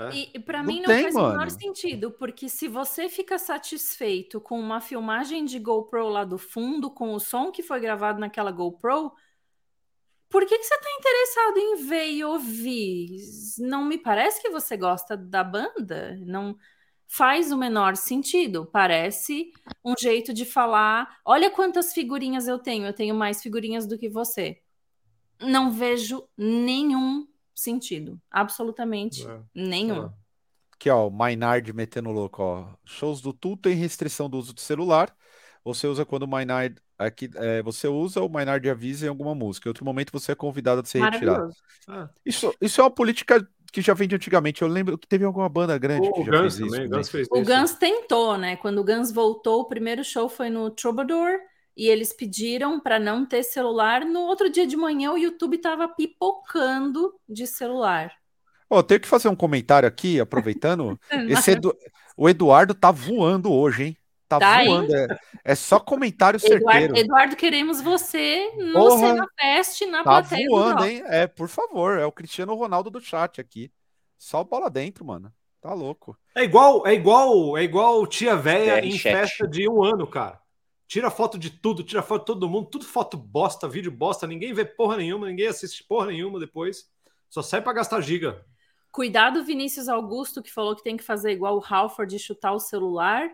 É. 0.00 0.16
E, 0.34 0.38
para 0.38 0.62
mim 0.62 0.78
não 0.80 0.86
tem, 0.86 1.02
faz 1.02 1.14
o 1.14 1.28
menor 1.28 1.50
sentido, 1.50 2.10
porque 2.10 2.48
se 2.48 2.66
você 2.66 3.08
fica 3.08 3.38
satisfeito 3.38 4.40
com 4.40 4.58
uma 4.58 4.80
filmagem 4.80 5.44
de 5.44 5.58
GoPro 5.58 6.08
lá 6.08 6.24
do 6.24 6.38
fundo, 6.38 6.90
com 6.90 7.12
o 7.12 7.20
som 7.20 7.50
que 7.50 7.62
foi 7.62 7.80
gravado 7.80 8.18
naquela 8.18 8.50
GoPro, 8.50 9.12
por 10.30 10.46
que, 10.46 10.56
que 10.56 10.64
você 10.64 10.74
está 10.74 10.88
interessado 10.92 11.58
em 11.58 11.76
ver 11.86 12.10
e 12.12 12.24
ouvir? 12.24 13.16
Não 13.58 13.84
me 13.84 13.98
parece 13.98 14.40
que 14.40 14.48
você 14.48 14.76
gosta 14.76 15.16
da 15.16 15.42
banda. 15.42 16.16
Não 16.24 16.56
faz 17.08 17.50
o 17.50 17.58
menor 17.58 17.96
sentido. 17.96 18.64
Parece 18.72 19.50
um 19.84 19.94
jeito 20.00 20.32
de 20.32 20.46
falar: 20.46 21.18
olha 21.24 21.50
quantas 21.50 21.92
figurinhas 21.92 22.46
eu 22.46 22.60
tenho, 22.60 22.86
eu 22.86 22.92
tenho 22.92 23.14
mais 23.14 23.42
figurinhas 23.42 23.86
do 23.86 23.98
que 23.98 24.08
você. 24.08 24.60
Não 25.40 25.72
vejo 25.72 26.22
nenhum 26.38 27.26
sentido. 27.60 28.20
Absolutamente 28.30 29.26
é. 29.26 29.40
nenhum. 29.54 30.06
É. 30.06 30.10
Aqui, 30.74 30.88
ó, 30.88 31.08
o 31.08 31.10
Maynard 31.10 31.72
metendo 31.72 32.10
louco, 32.10 32.42
ó. 32.42 32.68
Shows 32.84 33.20
do 33.20 33.32
Tu 33.32 33.56
tem 33.56 33.74
restrição 33.74 34.30
do 34.30 34.38
uso 34.38 34.54
do 34.54 34.60
celular. 34.60 35.14
Você 35.64 35.86
usa 35.86 36.04
quando 36.04 36.22
o 36.22 36.28
Maynard. 36.28 36.76
Aqui, 36.98 37.30
é, 37.34 37.62
você 37.62 37.88
usa, 37.88 38.20
o 38.22 38.28
Maynard 38.28 38.68
avisa 38.68 39.06
em 39.06 39.08
alguma 39.08 39.34
música. 39.34 39.68
Em 39.68 39.70
outro 39.70 39.84
momento 39.84 40.12
você 40.12 40.32
é 40.32 40.34
convidado 40.34 40.80
a 40.80 40.84
ser 40.84 41.02
retirado. 41.02 41.50
Ah. 41.88 42.08
Isso, 42.24 42.54
isso 42.60 42.80
é 42.80 42.84
uma 42.84 42.90
política 42.90 43.46
que 43.72 43.80
já 43.80 43.94
vem 43.94 44.08
de 44.08 44.16
antigamente. 44.16 44.62
Eu 44.62 44.68
lembro 44.68 44.98
que 44.98 45.06
teve 45.06 45.24
alguma 45.24 45.48
banda 45.48 45.76
grande 45.78 46.08
o 46.08 46.12
que 46.12 46.24
já 46.24 46.30
Guns 46.30 46.56
fez 46.56 46.70
também, 46.70 46.84
isso. 46.84 46.94
Guns 46.94 47.08
fez 47.08 47.28
o 47.30 47.42
Guns 47.42 47.74
tentou, 47.74 48.36
né? 48.36 48.56
Quando 48.56 48.78
o 48.78 48.84
Guns 48.84 49.10
voltou, 49.10 49.60
o 49.60 49.68
primeiro 49.68 50.04
show 50.04 50.28
foi 50.28 50.50
no 50.50 50.70
Troubadour 50.70 51.38
e 51.80 51.88
eles 51.88 52.12
pediram 52.12 52.78
para 52.78 52.98
não 52.98 53.24
ter 53.24 53.42
celular. 53.42 54.04
No 54.04 54.20
outro 54.20 54.50
dia 54.50 54.66
de 54.66 54.76
manhã, 54.76 55.12
o 55.12 55.16
YouTube 55.16 55.56
estava 55.56 55.88
pipocando 55.88 57.14
de 57.26 57.46
celular. 57.46 58.12
Oh, 58.68 58.82
tenho 58.82 59.00
que 59.00 59.08
fazer 59.08 59.28
um 59.28 59.34
comentário 59.34 59.88
aqui, 59.88 60.20
aproveitando. 60.20 61.00
Esse 61.26 61.52
Edu... 61.52 61.74
O 62.18 62.28
Eduardo 62.28 62.74
tá 62.74 62.90
voando 62.90 63.50
hoje, 63.50 63.84
hein? 63.84 63.96
Tá, 64.28 64.38
tá 64.38 64.62
voando. 64.62 64.94
É, 64.94 65.18
é, 65.42 65.54
só 65.54 65.80
comentário 65.80 66.36
Eduardo, 66.36 66.70
certeiro. 66.70 66.98
Eduardo, 66.98 67.34
queremos 67.34 67.80
você 67.80 68.52
no 68.58 68.74
Porra, 68.74 69.26
Fest, 69.40 69.80
na 69.86 69.98
tá 69.98 70.04
plateia. 70.04 70.50
Tá 70.50 70.54
voando, 70.54 70.84
hein? 70.84 71.02
É, 71.06 71.26
por 71.26 71.48
favor. 71.48 71.98
É 71.98 72.04
o 72.04 72.12
Cristiano 72.12 72.54
Ronaldo 72.54 72.90
do 72.90 73.00
chat 73.00 73.40
aqui. 73.40 73.72
Só 74.18 74.44
bola 74.44 74.68
dentro, 74.68 75.02
mano. 75.02 75.32
Tá 75.62 75.72
louco. 75.72 76.14
É 76.34 76.44
igual, 76.44 76.86
é 76.86 76.92
igual, 76.92 77.56
é 77.56 77.62
igual 77.62 78.06
tia 78.06 78.36
velha 78.36 78.80
é, 78.80 78.84
em 78.84 78.98
chat. 78.98 79.14
festa 79.14 79.48
de 79.48 79.66
um 79.66 79.82
ano, 79.82 80.06
cara. 80.06 80.38
Tira 80.90 81.08
foto 81.08 81.38
de 81.38 81.50
tudo, 81.50 81.84
tira 81.84 82.02
foto 82.02 82.22
de 82.22 82.26
todo 82.26 82.48
mundo, 82.48 82.68
tudo 82.68 82.84
foto 82.84 83.16
bosta, 83.16 83.68
vídeo 83.68 83.92
bosta, 83.92 84.26
ninguém 84.26 84.52
vê 84.52 84.64
porra 84.64 84.96
nenhuma, 84.96 85.28
ninguém 85.28 85.46
assiste 85.46 85.84
porra 85.84 86.06
nenhuma 86.06 86.40
depois. 86.40 86.90
Só 87.28 87.42
sai 87.42 87.62
para 87.62 87.74
gastar 87.74 88.00
giga. 88.00 88.44
Cuidado, 88.90 89.44
Vinícius 89.44 89.88
Augusto, 89.88 90.42
que 90.42 90.52
falou 90.52 90.74
que 90.74 90.82
tem 90.82 90.96
que 90.96 91.04
fazer 91.04 91.30
igual 91.30 91.56
o 91.56 91.64
Halford 91.64 92.16
e 92.16 92.18
chutar 92.18 92.50
o 92.50 92.58
celular, 92.58 93.30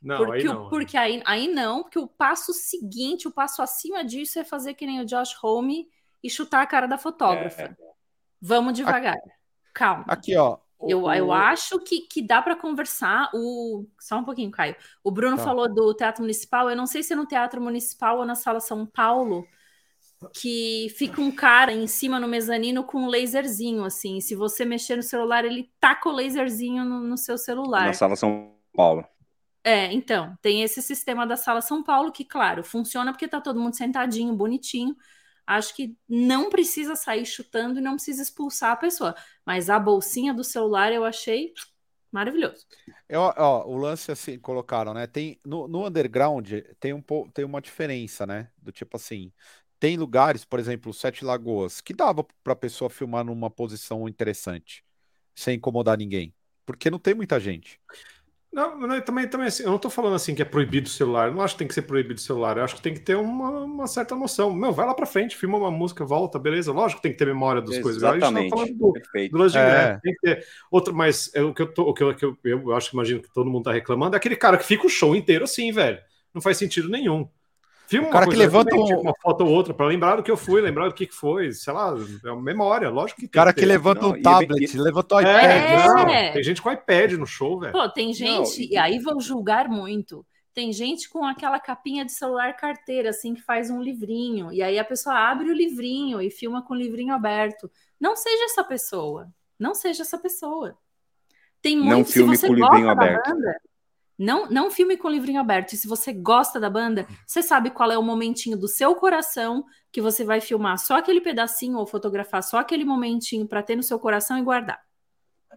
Não, 0.00 0.16
porque, 0.18 0.32
aí 0.32 0.44
não. 0.44 0.68
Porque 0.68 0.96
aí, 0.96 1.22
aí 1.26 1.48
não, 1.48 1.82
porque 1.82 1.98
o 1.98 2.06
passo 2.06 2.52
seguinte, 2.52 3.26
o 3.26 3.32
passo 3.32 3.62
acima 3.62 4.04
disso 4.04 4.38
é 4.38 4.44
fazer 4.44 4.74
que 4.74 4.86
nem 4.86 5.00
o 5.00 5.04
Josh 5.04 5.36
Home 5.42 5.88
e 6.22 6.30
chutar 6.30 6.62
a 6.62 6.66
cara 6.68 6.86
da 6.86 6.98
fotógrafa. 6.98 7.62
É. 7.62 7.76
Vamos 8.40 8.74
devagar. 8.74 9.16
Aqui, 9.16 9.30
Calma. 9.74 10.04
Aqui, 10.06 10.36
ó. 10.36 10.56
Eu, 10.88 11.02
o... 11.02 11.12
eu 11.12 11.32
acho 11.32 11.78
que, 11.80 12.00
que 12.02 12.22
dá 12.22 12.40
para 12.42 12.56
conversar. 12.56 13.30
O... 13.34 13.86
Só 13.98 14.18
um 14.18 14.24
pouquinho, 14.24 14.50
Caio. 14.50 14.76
O 15.02 15.10
Bruno 15.10 15.36
tá. 15.36 15.44
falou 15.44 15.72
do 15.72 15.94
Teatro 15.94 16.22
Municipal. 16.22 16.68
Eu 16.70 16.76
não 16.76 16.86
sei 16.86 17.02
se 17.02 17.12
é 17.12 17.16
no 17.16 17.26
Teatro 17.26 17.60
Municipal 17.60 18.18
ou 18.18 18.24
na 18.24 18.34
Sala 18.34 18.60
São 18.60 18.86
Paulo 18.86 19.46
que 20.34 20.88
fica 20.96 21.20
um 21.20 21.32
cara 21.32 21.72
em 21.72 21.86
cima 21.86 22.20
no 22.20 22.28
mezanino 22.28 22.84
com 22.84 22.98
um 22.98 23.08
laserzinho, 23.08 23.84
assim. 23.84 24.20
Se 24.20 24.34
você 24.34 24.64
mexer 24.64 24.96
no 24.96 25.02
celular, 25.02 25.44
ele 25.44 25.70
taca 25.80 26.08
o 26.08 26.12
laserzinho 26.12 26.84
no, 26.84 27.00
no 27.00 27.16
seu 27.16 27.36
celular. 27.36 27.86
Na 27.86 27.92
Sala 27.92 28.16
São 28.16 28.54
Paulo. 28.74 29.04
É, 29.64 29.92
então, 29.92 30.36
tem 30.42 30.62
esse 30.62 30.82
sistema 30.82 31.26
da 31.26 31.36
Sala 31.36 31.60
São 31.60 31.82
Paulo 31.82 32.10
que, 32.10 32.24
claro, 32.24 32.64
funciona 32.64 33.12
porque 33.12 33.28
tá 33.28 33.40
todo 33.40 33.60
mundo 33.60 33.76
sentadinho, 33.76 34.34
bonitinho. 34.34 34.96
Acho 35.46 35.74
que 35.74 35.96
não 36.08 36.48
precisa 36.50 36.94
sair 36.94 37.26
chutando 37.26 37.78
e 37.78 37.82
não 37.82 37.94
precisa 37.94 38.22
expulsar 38.22 38.72
a 38.72 38.76
pessoa. 38.76 39.14
Mas 39.44 39.68
a 39.68 39.78
bolsinha 39.78 40.32
do 40.32 40.44
celular 40.44 40.92
eu 40.92 41.04
achei 41.04 41.52
maravilhoso. 42.10 42.66
Eu, 43.08 43.20
ó, 43.20 43.66
o 43.66 43.76
lance 43.76 44.12
assim, 44.12 44.38
colocaram, 44.38 44.92
né? 44.92 45.06
Tem 45.06 45.40
no, 45.44 45.66
no 45.66 45.86
underground 45.86 46.48
tem 46.78 46.92
um 46.92 47.02
tem 47.32 47.44
uma 47.44 47.60
diferença, 47.60 48.26
né? 48.26 48.50
Do 48.58 48.70
tipo 48.70 48.96
assim, 48.96 49.32
tem 49.80 49.96
lugares, 49.96 50.44
por 50.44 50.60
exemplo, 50.60 50.92
Sete 50.92 51.24
Lagoas, 51.24 51.80
que 51.80 51.92
dava 51.92 52.24
para 52.44 52.52
a 52.52 52.56
pessoa 52.56 52.88
filmar 52.88 53.24
numa 53.24 53.50
posição 53.50 54.08
interessante, 54.08 54.84
sem 55.34 55.56
incomodar 55.56 55.98
ninguém, 55.98 56.34
porque 56.64 56.90
não 56.90 56.98
tem 56.98 57.14
muita 57.14 57.40
gente. 57.40 57.80
Não, 58.52 58.78
não, 58.78 59.00
também, 59.00 59.26
também 59.26 59.46
assim, 59.46 59.62
eu 59.62 59.70
não 59.70 59.76
estou 59.76 59.90
falando 59.90 60.14
assim 60.14 60.34
que 60.34 60.42
é 60.42 60.44
proibido 60.44 60.86
o 60.86 60.90
celular. 60.90 61.28
Eu 61.28 61.34
não 61.34 61.40
acho 61.40 61.54
que 61.54 61.60
tem 61.60 61.68
que 61.68 61.72
ser 61.72 61.82
proibido 61.82 62.20
o 62.20 62.22
celular. 62.22 62.58
Eu 62.58 62.64
acho 62.64 62.76
que 62.76 62.82
tem 62.82 62.92
que 62.92 63.00
ter 63.00 63.16
uma, 63.16 63.50
uma 63.64 63.86
certa 63.86 64.14
noção. 64.14 64.52
Meu, 64.52 64.72
vai 64.72 64.84
lá 64.84 64.92
para 64.92 65.06
frente, 65.06 65.36
filma 65.36 65.56
uma 65.56 65.70
música, 65.70 66.04
volta, 66.04 66.38
beleza. 66.38 66.70
Lógico 66.70 67.00
que 67.00 67.04
tem 67.04 67.12
que 67.12 67.18
ter 67.18 67.24
memória 67.24 67.62
das 67.62 67.78
coisas. 67.78 68.02
Exatamente. 68.02 68.52
A 68.52 68.58
gente 68.58 68.74
tá 68.74 68.78
do, 68.78 68.92
do 69.30 69.38
Lance 69.38 69.56
é. 69.56 69.98
Tem 70.02 70.12
que 70.12 70.20
ter 70.20 70.46
outro, 70.70 70.94
mas 70.94 71.30
é, 71.34 71.42
o 71.42 71.54
que 71.54 71.62
eu 71.62 71.72
tô, 71.72 71.82
o 71.84 71.94
que 71.94 72.04
eu, 72.04 72.14
que 72.14 72.24
eu, 72.26 72.36
eu 72.44 72.76
acho 72.76 72.90
que 72.90 72.96
imagino 72.96 73.22
que 73.22 73.32
todo 73.32 73.48
mundo 73.48 73.64
tá 73.64 73.72
reclamando 73.72 74.16
é 74.16 74.18
aquele 74.18 74.36
cara 74.36 74.58
que 74.58 74.66
fica 74.66 74.86
o 74.86 74.90
show 74.90 75.16
inteiro 75.16 75.44
assim, 75.44 75.72
velho. 75.72 75.98
Não 76.34 76.42
faz 76.42 76.58
sentido 76.58 76.90
nenhum. 76.90 77.26
Filma 77.92 78.08
o 78.08 78.10
cara 78.10 78.26
que 78.26 78.36
levanta 78.36 78.74
um... 78.74 79.00
uma 79.00 79.12
foto 79.20 79.44
ou 79.44 79.50
outra 79.50 79.74
para 79.74 79.84
lembrar 79.84 80.16
do 80.16 80.22
que 80.22 80.30
eu 80.30 80.36
fui, 80.36 80.62
lembrar 80.62 80.88
do 80.88 80.94
que 80.94 81.06
foi, 81.08 81.52
sei 81.52 81.74
lá, 81.74 81.94
é 82.24 82.30
uma 82.30 82.40
memória, 82.40 82.88
lógico 82.88 83.20
que 83.20 83.28
tem. 83.28 83.38
O 83.38 83.44
cara 83.44 83.52
que, 83.52 83.60
que 83.60 83.66
levanta 83.66 84.00
não, 84.00 84.12
um 84.12 84.16
é 84.16 84.22
tablet, 84.22 84.78
levantou 84.78 85.18
o 85.18 85.20
iPad. 85.20 85.34
É. 85.44 85.86
Não, 86.26 86.32
tem 86.32 86.42
gente 86.42 86.62
com 86.62 86.72
iPad 86.72 87.12
no 87.12 87.26
show, 87.26 87.60
velho. 87.60 87.72
Pô, 87.72 87.86
tem 87.90 88.14
gente, 88.14 88.60
não, 88.60 88.66
e 88.70 88.78
aí 88.78 88.98
vão 88.98 89.20
julgar 89.20 89.68
muito. 89.68 90.24
Tem 90.54 90.72
gente 90.72 91.08
com 91.10 91.22
aquela 91.22 91.60
capinha 91.60 92.02
de 92.02 92.12
celular 92.12 92.56
carteira, 92.56 93.10
assim, 93.10 93.34
que 93.34 93.42
faz 93.42 93.68
um 93.68 93.82
livrinho, 93.82 94.50
e 94.50 94.62
aí 94.62 94.78
a 94.78 94.84
pessoa 94.84 95.14
abre 95.14 95.50
o 95.50 95.54
livrinho 95.54 96.18
e 96.20 96.30
filma 96.30 96.62
com 96.62 96.72
o 96.72 96.76
livrinho 96.76 97.12
aberto. 97.12 97.70
Não 98.00 98.16
seja 98.16 98.44
essa 98.44 98.64
pessoa. 98.64 99.28
Não 99.58 99.74
seja 99.74 100.02
essa 100.02 100.16
pessoa. 100.16 100.78
Tem 101.60 101.76
muito, 101.76 101.90
não 101.90 102.04
filme 102.04 102.38
com 102.38 102.48
o 102.48 102.54
livrinho 102.54 102.88
aberto. 102.88 103.30
Banda, 103.30 103.60
não, 104.22 104.48
não 104.48 104.70
filme 104.70 104.96
com 104.96 105.08
o 105.08 105.10
livrinho 105.10 105.40
aberto. 105.40 105.72
E 105.72 105.76
se 105.76 105.88
você 105.88 106.12
gosta 106.12 106.60
da 106.60 106.70
banda, 106.70 107.06
você 107.26 107.42
sabe 107.42 107.70
qual 107.70 107.90
é 107.90 107.98
o 107.98 108.02
momentinho 108.02 108.56
do 108.56 108.68
seu 108.68 108.94
coração 108.94 109.64
que 109.90 110.00
você 110.00 110.24
vai 110.24 110.40
filmar 110.40 110.78
só 110.78 110.96
aquele 110.96 111.20
pedacinho 111.20 111.76
ou 111.76 111.86
fotografar 111.86 112.42
só 112.42 112.58
aquele 112.58 112.84
momentinho 112.84 113.46
para 113.46 113.62
ter 113.62 113.76
no 113.76 113.82
seu 113.82 113.98
coração 113.98 114.38
e 114.38 114.42
guardar. 114.42 114.80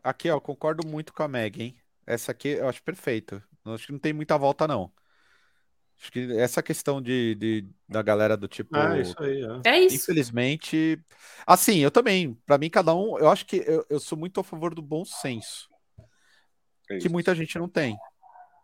Aqui, 0.04 0.30
ó, 0.30 0.40
concordo 0.40 0.88
muito 0.88 1.14
com 1.14 1.24
a 1.24 1.28
Meg, 1.28 1.62
hein? 1.62 1.76
Essa 2.06 2.32
aqui 2.32 2.50
eu 2.50 2.68
acho 2.68 2.84
perfeito. 2.84 3.42
Acho 3.66 3.88
que 3.88 3.92
não 3.92 4.00
tem 4.00 4.14
muita 4.14 4.38
volta, 4.38 4.68
não. 4.68 4.92
Acho 6.00 6.12
que 6.12 6.38
essa 6.38 6.62
questão 6.62 7.02
de, 7.02 7.36
de 7.36 7.70
da 7.88 8.02
galera 8.02 8.36
do 8.36 8.48
tipo. 8.48 8.76
Ah, 8.76 9.00
isso 9.00 9.16
aí, 9.22 9.42
é. 9.66 9.70
é 9.70 9.80
isso. 9.80 9.96
Infelizmente. 9.96 11.00
Assim, 11.48 11.78
eu 11.78 11.90
também. 11.90 12.34
Para 12.46 12.58
mim, 12.58 12.70
cada 12.70 12.94
um. 12.94 13.18
Eu 13.18 13.30
acho 13.30 13.46
que 13.46 13.64
eu, 13.66 13.86
eu 13.90 14.00
sou 14.00 14.18
muito 14.18 14.40
a 14.40 14.44
favor 14.44 14.76
do 14.76 14.82
bom 14.82 15.06
senso. 15.06 15.70
É 16.90 16.98
que 16.98 17.10
muita 17.10 17.34
gente 17.34 17.58
não 17.58 17.68
tem. 17.68 17.98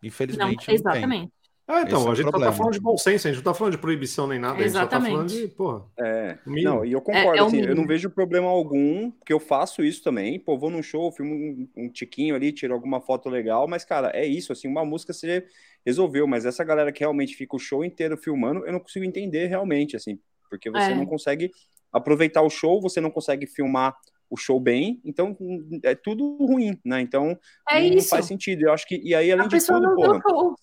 Infelizmente. 0.02 0.66
Não, 0.68 0.74
exatamente. 0.74 1.22
Não 1.22 1.42
ah, 1.66 1.82
então, 1.82 2.00
Esse 2.00 2.08
a 2.08 2.14
gente 2.16 2.28
é 2.28 2.38
tá 2.38 2.52
falando 2.52 2.72
de 2.72 2.80
bom 2.80 2.96
senso, 2.98 3.28
a 3.28 3.30
gente 3.30 3.42
não 3.42 3.52
tá 3.52 3.54
falando 3.56 3.72
de 3.72 3.78
proibição 3.78 4.26
nem 4.26 4.38
nada, 4.38 4.60
Exatamente. 4.62 5.14
a 5.14 5.20
gente 5.20 5.30
só 5.30 5.36
tá 5.36 5.40
falando 5.40 5.48
de, 5.48 5.48
porra. 5.54 5.84
É, 5.98 6.38
não, 6.44 6.84
e 6.84 6.92
eu 6.92 7.00
concordo, 7.00 7.34
é, 7.34 7.38
é 7.38 7.40
assim, 7.40 7.60
eu 7.60 7.74
não 7.74 7.86
vejo 7.86 8.10
problema 8.10 8.48
algum, 8.48 9.10
porque 9.12 9.32
eu 9.32 9.38
faço 9.38 9.82
isso 9.82 10.02
também, 10.02 10.40
pô, 10.40 10.58
vou 10.58 10.70
num 10.70 10.82
show, 10.82 11.10
filmo 11.12 11.32
um, 11.32 11.68
um 11.76 11.88
tiquinho 11.88 12.34
ali, 12.34 12.52
tiro 12.52 12.74
alguma 12.74 13.00
foto 13.00 13.28
legal, 13.30 13.68
mas, 13.68 13.84
cara, 13.84 14.10
é 14.12 14.26
isso, 14.26 14.52
assim, 14.52 14.66
uma 14.66 14.84
música 14.84 15.12
você 15.12 15.46
resolveu, 15.86 16.26
mas 16.26 16.44
essa 16.44 16.64
galera 16.64 16.90
que 16.90 17.00
realmente 17.00 17.36
fica 17.36 17.54
o 17.54 17.60
show 17.60 17.84
inteiro 17.84 18.16
filmando, 18.16 18.66
eu 18.66 18.72
não 18.72 18.80
consigo 18.80 19.04
entender 19.04 19.46
realmente, 19.46 19.94
assim, 19.94 20.18
porque 20.50 20.68
você 20.68 20.90
é. 20.90 20.94
não 20.94 21.06
consegue 21.06 21.50
aproveitar 21.92 22.42
o 22.42 22.50
show, 22.50 22.80
você 22.80 23.00
não 23.00 23.10
consegue 23.10 23.46
filmar 23.46 23.96
o 24.32 24.36
show 24.38 24.58
bem, 24.58 24.98
então 25.04 25.36
é 25.84 25.94
tudo 25.94 26.38
ruim, 26.38 26.80
né? 26.82 27.02
Então 27.02 27.38
é 27.68 27.80
não, 27.80 27.96
isso. 27.98 28.08
faz 28.08 28.24
sentido. 28.24 28.62
Eu 28.62 28.72
acho 28.72 28.86
que 28.86 28.96
e 28.96 29.14
aí 29.14 29.30
além 29.30 29.44
a 29.44 29.48
de 29.48 29.66
tudo, 29.66 29.94
porra, 29.94 30.54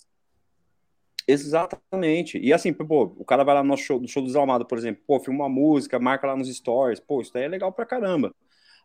Exatamente. 1.27 2.39
E 2.39 2.51
assim, 2.51 2.73
pô, 2.73 3.03
o 3.15 3.23
cara 3.23 3.43
vai 3.43 3.53
lá 3.53 3.63
no 3.63 3.77
show, 3.77 4.01
no 4.01 4.07
show 4.07 4.23
do 4.23 4.39
Almada, 4.39 4.65
por 4.65 4.75
exemplo, 4.75 5.03
pô, 5.05 5.19
filma 5.19 5.43
uma 5.43 5.49
música, 5.49 5.99
marca 5.99 6.25
lá 6.25 6.35
nos 6.35 6.51
stories, 6.51 6.99
pô, 6.99 7.21
isso 7.21 7.31
daí 7.31 7.43
é 7.43 7.47
legal 7.47 7.71
pra 7.71 7.85
caramba. 7.85 8.33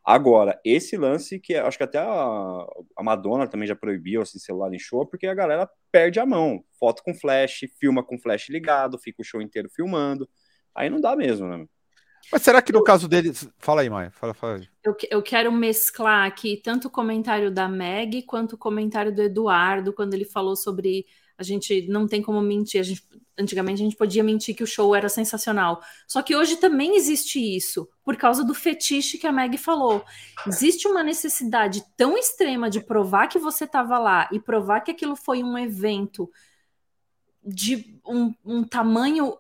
Agora, 0.05 0.61
esse 0.63 0.99
lance 0.99 1.41
que 1.41 1.55
acho 1.55 1.79
que 1.79 1.85
até 1.85 1.99
a, 1.99 2.67
a 2.99 3.03
Madonna 3.03 3.49
também 3.49 3.67
já 3.67 3.75
proibiu 3.75 4.21
assim, 4.21 4.39
celular 4.39 4.71
em 4.75 4.79
show, 4.79 5.07
porque 5.07 5.27
a 5.27 5.33
galera 5.33 5.67
perde 5.91 6.21
a 6.21 6.27
mão. 6.27 6.63
Foto 6.79 7.03
com 7.03 7.15
flash, 7.15 7.61
filma 7.81 8.05
com 8.05 8.19
flash 8.19 8.51
ligado, 8.51 8.99
fica 8.99 9.23
o 9.23 9.25
show 9.25 9.41
inteiro 9.41 9.71
filmando. 9.71 10.29
Aí 10.75 10.91
não 10.91 11.01
dá 11.01 11.17
mesmo, 11.17 11.49
né? 11.49 11.67
Mas 12.33 12.43
será 12.43 12.61
que 12.61 12.73
no 12.73 12.83
caso 12.83 13.09
dele. 13.09 13.33
Fala 13.59 13.83
aí, 13.83 13.91
Maia. 13.91 14.11
Fala, 14.11 14.35
fala 14.35 14.57
aí. 14.57 14.69
Eu, 14.83 14.97
eu 15.11 15.23
quero 15.23 15.51
mesclar 15.53 16.27
aqui 16.27 16.61
tanto 16.63 16.89
o 16.89 16.91
comentário 16.91 17.51
da 17.51 17.69
Meg 17.69 18.23
quanto 18.23 18.55
o 18.55 18.59
comentário 18.59 19.15
do 19.15 19.23
Eduardo, 19.23 19.93
quando 19.93 20.15
ele 20.15 20.25
falou 20.25 20.57
sobre 20.57 21.07
a 21.37 21.43
gente 21.43 21.87
não 21.89 22.07
tem 22.07 22.23
como 22.23 22.41
mentir. 22.41 22.81
A 22.81 22.85
gente, 22.85 23.03
antigamente 23.37 23.83
a 23.83 23.85
gente 23.85 23.97
podia 23.97 24.23
mentir 24.23 24.55
que 24.55 24.63
o 24.63 24.67
show 24.67 24.95
era 24.95 25.09
sensacional. 25.09 25.83
Só 26.07 26.23
que 26.23 26.35
hoje 26.35 26.57
também 26.57 26.97
existe 26.97 27.39
isso, 27.39 27.89
por 28.05 28.17
causa 28.17 28.45
do 28.45 28.55
fetiche 28.55 29.19
que 29.19 29.27
a 29.27 29.33
Meg 29.33 29.59
falou. 29.59 30.05
Existe 30.47 30.87
uma 30.87 31.03
necessidade 31.03 31.85
tão 31.97 32.17
extrema 32.17 32.71
de 32.71 32.81
provar 32.81 33.29
que 33.29 33.39
você 33.39 33.65
estava 33.65 33.99
lá 33.99 34.29
e 34.33 34.39
provar 34.39 34.81
que 34.81 34.91
aquilo 34.91 35.17
foi 35.17 35.43
um 35.43 35.59
evento 35.59 36.31
de 37.45 38.01
um, 38.07 38.33
um 38.45 38.65
tamanho 38.65 39.37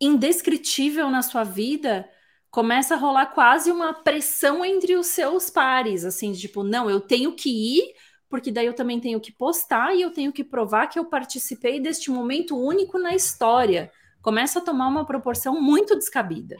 indescritível 0.00 1.10
na 1.10 1.22
sua 1.22 1.44
vida, 1.44 2.08
começa 2.50 2.94
a 2.94 2.98
rolar 2.98 3.26
quase 3.26 3.70
uma 3.70 3.92
pressão 3.92 4.64
entre 4.64 4.96
os 4.96 5.08
seus 5.08 5.50
pares, 5.50 6.04
assim, 6.04 6.32
tipo, 6.32 6.62
não, 6.62 6.88
eu 6.88 7.00
tenho 7.00 7.32
que 7.32 7.50
ir, 7.50 7.94
porque 8.28 8.50
daí 8.50 8.66
eu 8.66 8.74
também 8.74 9.00
tenho 9.00 9.20
que 9.20 9.32
postar 9.32 9.94
e 9.94 10.02
eu 10.02 10.10
tenho 10.10 10.32
que 10.32 10.44
provar 10.44 10.86
que 10.86 10.98
eu 10.98 11.04
participei 11.04 11.80
deste 11.80 12.10
momento 12.10 12.56
único 12.56 12.98
na 12.98 13.14
história. 13.14 13.90
Começa 14.22 14.58
a 14.58 14.62
tomar 14.62 14.88
uma 14.88 15.06
proporção 15.06 15.60
muito 15.60 15.94
descabida. 15.94 16.56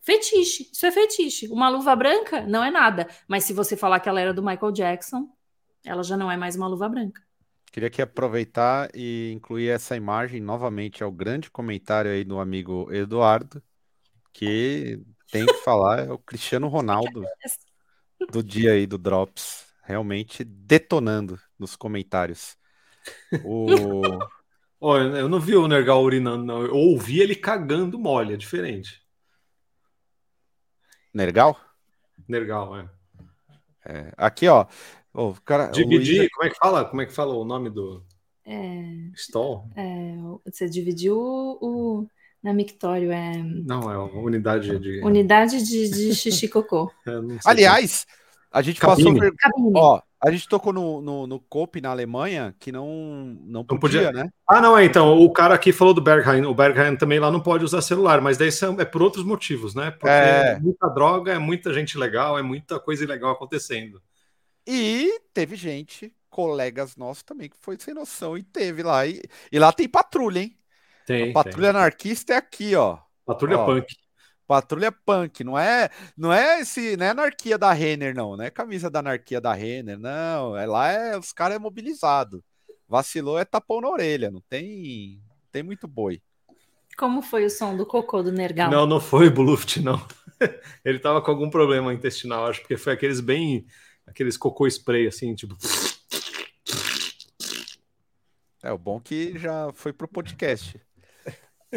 Fetiche, 0.00 0.68
isso 0.72 0.84
é 0.84 0.90
fetiche. 0.90 1.48
Uma 1.48 1.68
luva 1.68 1.94
branca 1.94 2.42
não 2.42 2.62
é 2.62 2.70
nada, 2.70 3.08
mas 3.28 3.44
se 3.44 3.52
você 3.52 3.76
falar 3.76 4.00
que 4.00 4.08
ela 4.08 4.20
era 4.20 4.34
do 4.34 4.42
Michael 4.42 4.72
Jackson, 4.72 5.28
ela 5.84 6.02
já 6.02 6.16
não 6.16 6.30
é 6.30 6.36
mais 6.36 6.56
uma 6.56 6.66
luva 6.66 6.88
branca. 6.88 7.22
Queria 7.72 7.86
aqui 7.86 8.02
aproveitar 8.02 8.90
e 8.94 9.32
incluir 9.32 9.70
essa 9.70 9.96
imagem 9.96 10.42
novamente 10.42 11.02
ao 11.02 11.10
grande 11.10 11.50
comentário 11.50 12.10
aí 12.10 12.22
do 12.22 12.38
amigo 12.38 12.92
Eduardo, 12.92 13.62
que 14.30 15.00
tem 15.30 15.46
que 15.46 15.54
falar, 15.64 16.06
é 16.06 16.12
o 16.12 16.18
Cristiano 16.18 16.68
Ronaldo 16.68 17.24
do 18.30 18.42
dia 18.42 18.72
aí 18.72 18.86
do 18.86 18.98
Drops, 18.98 19.64
realmente 19.82 20.44
detonando 20.44 21.40
nos 21.58 21.74
comentários. 21.74 22.58
O... 23.42 24.02
Eu 24.84 25.28
não 25.28 25.38
vi 25.38 25.54
o 25.54 25.68
Nergal 25.68 26.02
urinando, 26.02 26.44
não. 26.44 26.62
Eu 26.64 26.74
ouvi 26.74 27.20
ele 27.20 27.36
cagando 27.36 28.00
mole, 28.00 28.34
é 28.34 28.36
diferente. 28.36 29.00
Nergal? 31.14 31.56
Nergal, 32.26 32.76
é. 32.76 32.90
é. 33.86 34.12
Aqui, 34.16 34.48
ó, 34.48 34.66
Oh, 35.14 35.34
cara, 35.44 35.66
Dividir, 35.66 36.18
Luiz... 36.18 36.30
como 36.32 36.46
é 36.46 36.50
que 36.50 36.56
fala? 36.56 36.84
Como 36.84 37.02
é 37.02 37.06
que 37.06 37.12
fala 37.12 37.34
o 37.34 37.44
nome 37.44 37.68
do 37.68 38.02
é, 38.46 39.10
stall? 39.14 39.68
É, 39.76 40.16
você 40.44 40.68
dividiu 40.68 41.16
o, 41.16 42.06
na 42.42 42.54
mictório, 42.54 43.12
é 43.12 43.36
Não, 43.42 43.90
é 43.90 43.98
unidade 43.98 44.78
de 44.78 45.04
unidade 45.04 45.62
de, 45.62 45.88
de 45.88 46.14
xixi 46.14 46.48
cocô. 46.48 46.90
É, 47.06 47.12
Aliás, 47.44 48.06
a 48.50 48.62
gente 48.62 48.80
Cabine. 48.80 49.18
passou 49.18 49.34
Cabine. 49.36 49.72
ó, 49.76 50.00
a 50.24 50.30
gente 50.30 50.48
tocou 50.48 50.72
no, 50.72 51.02
no, 51.02 51.26
no 51.26 51.40
COP 51.40 51.80
na 51.80 51.90
Alemanha 51.90 52.54
que 52.58 52.70
não 52.70 53.36
não 53.44 53.64
podia, 53.64 53.74
não 53.74 53.78
podia, 53.78 54.12
né? 54.12 54.30
Ah, 54.48 54.60
não, 54.60 54.78
é, 54.78 54.84
então, 54.84 55.18
o 55.20 55.30
cara 55.32 55.54
aqui 55.54 55.72
falou 55.72 55.92
do 55.92 56.00
Berghain, 56.00 56.44
o 56.46 56.54
Berghain 56.54 56.96
também 56.96 57.18
lá 57.18 57.30
não 57.30 57.40
pode 57.40 57.64
usar 57.64 57.82
celular, 57.82 58.20
mas 58.20 58.38
daí 58.38 58.50
é 58.78 58.84
por 58.84 59.02
outros 59.02 59.24
motivos, 59.24 59.74
né? 59.74 59.90
Porque 59.90 60.08
é... 60.08 60.52
é 60.52 60.58
muita 60.58 60.88
droga, 60.88 61.32
é 61.32 61.38
muita 61.38 61.74
gente 61.74 61.98
legal, 61.98 62.38
é 62.38 62.42
muita 62.42 62.80
coisa 62.80 63.04
ilegal 63.04 63.32
acontecendo. 63.32 64.00
E 64.66 65.20
teve 65.32 65.56
gente 65.56 66.14
colegas 66.30 66.96
nossos 66.96 67.22
também 67.22 67.48
que 67.48 67.56
foi 67.58 67.76
sem 67.78 67.92
noção 67.92 68.36
e 68.38 68.42
teve 68.42 68.82
lá. 68.82 69.06
E, 69.06 69.22
e 69.50 69.58
lá 69.58 69.72
tem 69.72 69.88
patrulha, 69.88 70.40
hein? 70.40 70.56
Tem. 71.06 71.30
A 71.30 71.34
patrulha 71.34 71.72
tem. 71.72 71.80
anarquista 71.80 72.34
é 72.34 72.36
aqui, 72.36 72.74
ó. 72.74 72.98
Patrulha 73.24 73.58
ó, 73.58 73.66
punk. 73.66 73.94
Patrulha 74.46 74.92
punk, 74.92 75.44
não 75.44 75.58
é, 75.58 75.88
não 76.16 76.32
é 76.32 76.60
esse, 76.60 76.96
não 76.96 77.06
é 77.06 77.10
anarquia 77.10 77.56
da 77.56 77.72
Renner, 77.72 78.14
não, 78.14 78.36
não 78.36 78.44
é 78.44 78.50
camisa 78.50 78.90
da 78.90 78.98
anarquia 78.98 79.40
da 79.40 79.52
Renner, 79.52 79.98
não. 79.98 80.56
É 80.56 80.66
lá 80.66 80.88
é 80.88 81.16
os 81.16 81.32
caras 81.32 81.56
é 81.56 81.58
mobilizado. 81.58 82.44
Vacilou 82.88 83.38
é 83.38 83.44
tapão 83.44 83.80
na 83.80 83.88
orelha, 83.88 84.30
não 84.30 84.42
tem, 84.48 85.22
tem 85.50 85.62
muito 85.62 85.88
boi. 85.88 86.20
Como 86.98 87.22
foi 87.22 87.46
o 87.46 87.50
som 87.50 87.76
do 87.76 87.86
cocô 87.86 88.22
do 88.22 88.30
Nergal? 88.30 88.70
Não, 88.70 88.86
não 88.86 89.00
foi 89.00 89.30
Bluft, 89.30 89.80
não. 89.80 90.04
Ele 90.84 90.98
tava 90.98 91.22
com 91.22 91.30
algum 91.30 91.48
problema 91.48 91.92
intestinal, 91.92 92.46
acho, 92.46 92.60
porque 92.60 92.76
foi 92.76 92.92
aqueles 92.92 93.20
bem. 93.20 93.64
Aqueles 94.06 94.36
cocô 94.36 94.66
spray, 94.66 95.06
assim, 95.06 95.34
tipo. 95.34 95.56
É, 98.62 98.70
o 98.70 98.78
bom 98.78 99.00
que 99.00 99.36
já 99.38 99.72
foi 99.72 99.92
pro 99.92 100.06
podcast. 100.06 100.80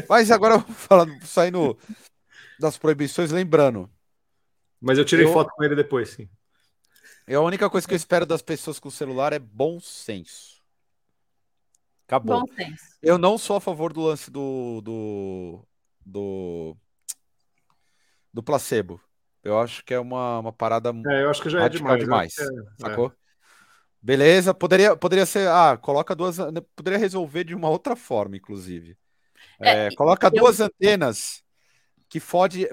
Mas 0.08 0.30
agora, 0.30 0.60
falando, 0.74 1.26
saindo 1.26 1.78
das 2.60 2.78
proibições, 2.78 3.32
lembrando. 3.32 3.90
Mas 4.80 4.98
eu 4.98 5.06
tirei 5.06 5.26
eu... 5.26 5.34
foto 5.34 5.50
com 5.56 5.64
ele 5.64 5.76
depois, 5.76 6.10
sim. 6.10 6.30
a 7.28 7.40
única 7.40 7.70
coisa 7.70 7.88
que 7.88 7.94
eu 7.94 7.98
espero 7.98 8.26
das 8.26 8.42
pessoas 8.42 8.80
com 8.80 8.90
celular 8.90 9.34
é 9.34 9.40
bom 9.40 9.80
senso. 9.80 10.62
Acabou. 12.08 12.42
Bom 12.42 12.54
senso. 12.54 12.84
Eu 13.02 13.18
não 13.18 13.38
sou 13.38 13.56
a 13.56 13.62
favor 13.62 13.92
do 13.92 14.02
lance 14.02 14.30
do, 14.30 14.82
do, 14.82 15.66
do, 16.06 16.78
do 18.32 18.44
placebo. 18.44 19.02
Eu 19.46 19.60
acho 19.60 19.86
que 19.86 19.94
é 19.94 20.00
uma, 20.00 20.40
uma 20.40 20.52
parada. 20.52 20.92
É, 21.08 21.24
eu 21.24 21.30
acho 21.30 21.42
que 21.42 21.50
já 21.52 21.64
é 21.64 21.70
demais. 21.70 22.00
demais 22.00 22.38
é, 22.40 22.48
sacou? 22.80 23.08
É. 23.08 23.26
Beleza, 24.02 24.56
poderia, 24.56 24.96
poderia 24.96 25.26
ser. 25.26 25.48
Ah, 25.48 25.78
coloca 25.78 26.16
duas. 26.16 26.38
Poderia 26.76 26.98
resolver 26.98 27.44
de 27.44 27.54
uma 27.54 27.70
outra 27.70 27.96
forma, 27.96 28.36
inclusive. 28.36 28.98
É, 29.60 29.86
é 29.86 29.96
coloca 29.96 30.28
eu... 30.28 30.32
duas 30.32 30.60
antenas 30.60 31.44
que 32.10 32.20
fode. 32.20 32.68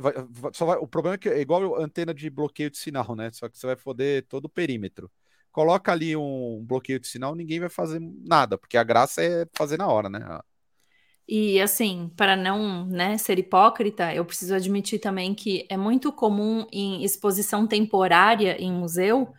Só 0.55 0.65
vai, 0.65 0.79
o 0.79 0.87
problema 0.87 1.17
é 1.17 1.19
que 1.19 1.29
é 1.29 1.41
igual 1.41 1.79
antena 1.79 2.15
de 2.15 2.31
bloqueio 2.31 2.71
de 2.71 2.79
sinal, 2.79 3.15
né? 3.15 3.31
Só 3.33 3.51
que 3.51 3.59
você 3.59 3.67
vai 3.67 3.77
foder 3.77 4.27
todo 4.27 4.47
o 4.47 4.51
perímetro. 4.51 5.11
Coloca 5.51 5.93
ali 5.93 6.17
um 6.17 6.65
bloqueio 6.67 6.99
de 6.99 7.07
sinal, 7.07 7.35
ninguém 7.35 7.61
vai 7.61 7.69
fazer 7.69 8.01
nada, 8.01 8.57
porque 8.57 8.79
a 8.79 8.83
graça 8.83 9.23
é 9.23 9.47
fazer 9.55 9.77
na 9.77 9.87
hora, 9.87 10.09
né? 10.09 10.41
E 11.35 11.59
assim, 11.63 12.13
para 12.15 12.37
não 12.37 12.85
né, 12.85 13.17
ser 13.17 13.39
hipócrita, 13.39 14.15
eu 14.15 14.23
preciso 14.23 14.55
admitir 14.55 14.99
também 14.99 15.35
que 15.35 15.67
é 15.71 15.79
muito 15.79 16.13
comum 16.13 16.67
em 16.71 17.03
exposição 17.03 17.67
temporária 17.67 18.61
em 18.61 18.71
museu 18.71 19.33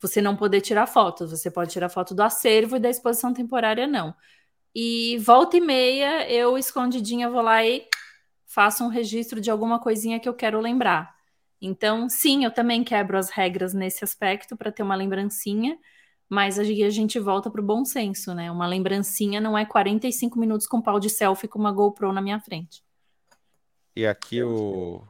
você 0.00 0.22
não 0.22 0.36
poder 0.36 0.60
tirar 0.60 0.86
fotos. 0.86 1.32
Você 1.32 1.50
pode 1.50 1.72
tirar 1.72 1.88
foto 1.88 2.14
do 2.14 2.22
acervo 2.22 2.76
e 2.76 2.78
da 2.78 2.88
exposição 2.88 3.34
temporária, 3.34 3.88
não. 3.88 4.14
E 4.72 5.18
volta 5.18 5.56
e 5.56 5.60
meia, 5.60 6.30
eu 6.30 6.56
escondidinha 6.56 7.28
vou 7.28 7.42
lá 7.42 7.66
e 7.66 7.88
faço 8.46 8.84
um 8.84 8.88
registro 8.88 9.40
de 9.40 9.50
alguma 9.50 9.80
coisinha 9.80 10.20
que 10.20 10.28
eu 10.28 10.34
quero 10.34 10.60
lembrar. 10.60 11.12
Então, 11.60 12.08
sim, 12.08 12.44
eu 12.44 12.52
também 12.52 12.84
quebro 12.84 13.18
as 13.18 13.30
regras 13.30 13.74
nesse 13.74 14.04
aspecto 14.04 14.56
para 14.56 14.70
ter 14.70 14.84
uma 14.84 14.94
lembrancinha, 14.94 15.76
mas 16.32 16.58
aí 16.58 16.82
a 16.82 16.88
gente 16.88 17.20
volta 17.20 17.50
para 17.50 17.60
o 17.60 17.64
bom 17.64 17.84
senso, 17.84 18.32
né? 18.32 18.50
Uma 18.50 18.66
lembrancinha 18.66 19.38
não 19.38 19.56
é 19.56 19.66
45 19.66 20.38
minutos 20.38 20.66
com 20.66 20.80
pau 20.80 20.98
de 20.98 21.10
selfie 21.10 21.46
com 21.46 21.58
uma 21.58 21.70
GoPro 21.70 22.10
na 22.10 22.22
minha 22.22 22.40
frente. 22.40 22.82
E 23.94 24.06
aqui 24.06 24.42
o 24.42 25.06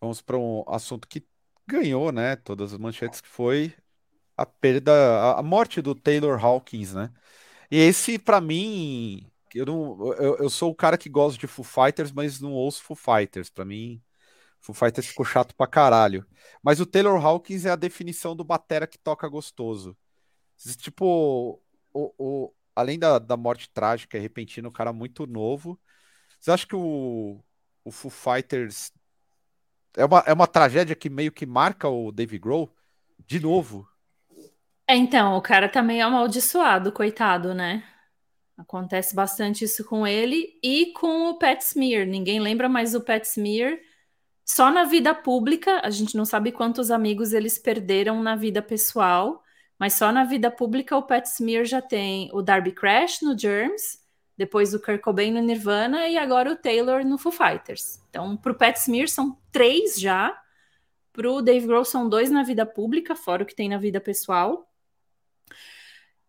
vamos 0.00 0.22
para 0.22 0.38
um 0.38 0.64
assunto 0.66 1.06
que 1.06 1.22
ganhou, 1.66 2.10
né? 2.10 2.34
Todas 2.36 2.72
as 2.72 2.78
manchetes 2.78 3.20
que 3.20 3.28
foi 3.28 3.74
a 4.34 4.46
perda, 4.46 5.34
a 5.34 5.42
morte 5.42 5.82
do 5.82 5.94
Taylor 5.94 6.42
Hawkins, 6.42 6.94
né? 6.94 7.12
E 7.70 7.76
esse, 7.76 8.18
para 8.18 8.40
mim, 8.40 9.30
eu, 9.54 9.66
não, 9.66 10.14
eu, 10.14 10.36
eu, 10.38 10.48
sou 10.48 10.70
o 10.70 10.74
cara 10.74 10.96
que 10.96 11.10
gosta 11.10 11.38
de 11.38 11.46
Foo 11.46 11.62
Fighters, 11.62 12.10
mas 12.10 12.40
não 12.40 12.52
ouço 12.52 12.82
Foo 12.82 12.96
Fighters. 12.96 13.50
Para 13.50 13.66
mim, 13.66 14.02
Foo 14.62 14.74
Fighters 14.74 15.08
ficou 15.08 15.26
chato 15.26 15.54
pra 15.54 15.66
caralho. 15.66 16.26
Mas 16.62 16.80
o 16.80 16.86
Taylor 16.86 17.22
Hawkins 17.22 17.66
é 17.66 17.70
a 17.70 17.76
definição 17.76 18.34
do 18.34 18.42
batera 18.42 18.86
que 18.86 18.98
toca 18.98 19.28
gostoso. 19.28 19.94
Tipo, 20.78 21.60
o, 21.92 22.14
o, 22.18 22.54
além 22.74 22.98
da, 22.98 23.18
da 23.18 23.36
morte 23.36 23.68
trágica 23.70 24.16
e 24.16 24.20
repentina, 24.20 24.68
o 24.68 24.72
cara 24.72 24.92
muito 24.92 25.26
novo. 25.26 25.78
Você 26.40 26.50
acha 26.50 26.66
que 26.66 26.76
o, 26.76 27.40
o 27.84 27.90
Foo 27.90 28.10
Fighters 28.10 28.92
é 29.96 30.04
uma, 30.04 30.24
é 30.26 30.32
uma 30.32 30.46
tragédia 30.46 30.96
que 30.96 31.10
meio 31.10 31.32
que 31.32 31.46
marca 31.46 31.88
o 31.88 32.10
Dave 32.10 32.38
Grohl? 32.38 32.74
De 33.26 33.38
novo. 33.38 33.86
É, 34.86 34.96
então, 34.96 35.36
o 35.36 35.42
cara 35.42 35.68
tá 35.68 35.82
meio 35.82 36.06
amaldiçoado, 36.06 36.92
coitado, 36.92 37.54
né? 37.54 37.84
Acontece 38.56 39.14
bastante 39.14 39.64
isso 39.64 39.84
com 39.84 40.06
ele 40.06 40.58
e 40.62 40.92
com 40.92 41.30
o 41.30 41.38
Pat 41.38 41.60
Smear. 41.60 42.06
Ninguém 42.06 42.40
lembra 42.40 42.68
mais 42.68 42.94
o 42.94 43.00
Pat 43.00 43.24
Smear. 43.24 43.78
Só 44.44 44.70
na 44.70 44.84
vida 44.84 45.14
pública, 45.14 45.80
a 45.84 45.90
gente 45.90 46.16
não 46.16 46.24
sabe 46.24 46.52
quantos 46.52 46.90
amigos 46.90 47.32
eles 47.32 47.58
perderam 47.58 48.22
na 48.22 48.34
vida 48.36 48.60
pessoal, 48.60 49.41
mas 49.82 49.94
só 49.94 50.12
na 50.12 50.22
vida 50.22 50.48
pública 50.48 50.96
o 50.96 51.02
Pat 51.02 51.26
Smear 51.26 51.64
já 51.64 51.82
tem 51.82 52.30
o 52.32 52.40
Darby 52.40 52.70
Crash 52.70 53.20
no 53.20 53.36
Germs, 53.36 53.98
depois 54.36 54.72
o 54.72 54.78
Kurt 54.78 55.00
Cobain 55.00 55.32
no 55.32 55.40
Nirvana 55.40 56.06
e 56.06 56.16
agora 56.16 56.52
o 56.52 56.54
Taylor 56.54 57.04
no 57.04 57.18
Foo 57.18 57.32
Fighters. 57.32 58.00
Então, 58.08 58.36
pro 58.36 58.54
Pat 58.54 58.76
Smear 58.76 59.08
são 59.08 59.36
três 59.50 59.98
já, 59.98 60.40
pro 61.12 61.42
Dave 61.42 61.66
Grohl 61.66 61.84
são 61.84 62.08
dois 62.08 62.30
na 62.30 62.44
vida 62.44 62.64
pública, 62.64 63.16
fora 63.16 63.42
o 63.42 63.46
que 63.46 63.56
tem 63.56 63.68
na 63.68 63.76
vida 63.76 64.00
pessoal. 64.00 64.72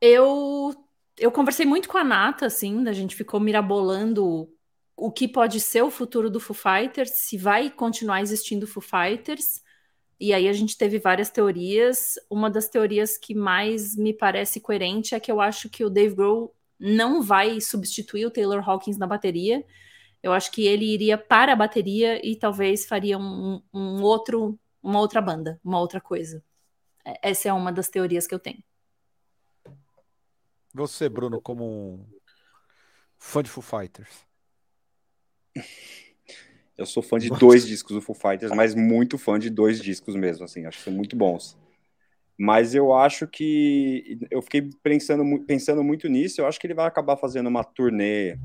Eu 0.01 0.73
eu 1.15 1.31
conversei 1.31 1.67
muito 1.67 1.87
com 1.87 1.99
a 1.99 2.03
Nata, 2.03 2.47
assim, 2.47 2.87
a 2.87 2.91
gente 2.91 3.15
ficou 3.15 3.39
mirabolando 3.39 4.51
o 4.97 5.11
que 5.11 5.27
pode 5.27 5.59
ser 5.59 5.83
o 5.83 5.91
futuro 5.91 6.27
do 6.27 6.39
Foo 6.39 6.55
Fighters, 6.55 7.11
se 7.11 7.37
vai 7.37 7.69
continuar 7.69 8.19
existindo 8.19 8.65
Foo 8.65 8.81
Fighters. 8.81 9.61
E 10.23 10.33
aí 10.33 10.47
a 10.47 10.53
gente 10.53 10.77
teve 10.77 10.99
várias 10.99 11.29
teorias. 11.29 12.17
Uma 12.29 12.49
das 12.49 12.69
teorias 12.69 13.17
que 13.17 13.35
mais 13.35 13.93
me 13.93 14.13
parece 14.13 14.61
coerente 14.61 15.13
é 15.13 15.19
que 15.19 15.29
eu 15.29 15.41
acho 15.41 15.69
que 15.69 15.83
o 15.83 15.89
Dave 15.89 16.15
Grohl 16.15 16.55
não 16.79 17.21
vai 17.21 17.59
substituir 17.59 18.25
o 18.25 18.31
Taylor 18.31 18.63
Hawkins 18.65 18.97
na 18.97 19.05
bateria. 19.05 19.65
Eu 20.23 20.31
acho 20.31 20.49
que 20.49 20.65
ele 20.65 20.85
iria 20.85 21.17
para 21.17 21.51
a 21.51 21.55
bateria 21.57 22.25
e 22.25 22.37
talvez 22.37 22.85
faria 22.85 23.17
um, 23.17 23.61
um 23.73 24.01
outro, 24.01 24.57
uma 24.81 25.01
outra 25.01 25.19
banda, 25.19 25.59
uma 25.61 25.77
outra 25.77 25.99
coisa. 25.99 26.41
É, 27.03 27.31
essa 27.31 27.49
é 27.49 27.53
uma 27.53 27.69
das 27.69 27.89
teorias 27.89 28.25
que 28.25 28.33
eu 28.33 28.39
tenho. 28.39 28.63
Você, 30.73 31.09
Bruno, 31.09 31.41
como 31.41 31.65
um 31.65 32.05
fã 33.19 33.43
de 33.43 33.49
Foo 33.49 33.61
Fighters. 33.61 34.25
Eu 36.83 36.87
sou 36.87 37.01
fã 37.01 37.17
de 37.17 37.29
Nossa. 37.29 37.39
dois 37.39 37.65
discos 37.65 37.95
do 37.95 38.01
Foo 38.01 38.13
Fighters, 38.13 38.51
mas 38.51 38.75
muito 38.75 39.17
fã 39.17 39.39
de 39.39 39.49
dois 39.49 39.81
discos 39.81 40.15
mesmo, 40.15 40.43
assim, 40.43 40.65
acho 40.65 40.79
que 40.79 40.83
são 40.83 40.93
muito 40.93 41.15
bons. 41.15 41.57
Mas 42.37 42.75
eu 42.75 42.93
acho 42.93 43.25
que 43.25 44.19
eu 44.29 44.41
fiquei 44.41 44.69
pensando, 44.81 45.23
pensando 45.45 45.83
muito 45.83 46.09
nisso, 46.09 46.41
eu 46.41 46.45
acho 46.45 46.59
que 46.59 46.67
ele 46.67 46.73
vai 46.73 46.85
acabar 46.85 47.15
fazendo 47.15 47.47
uma 47.47 47.63
turnê 47.63 48.37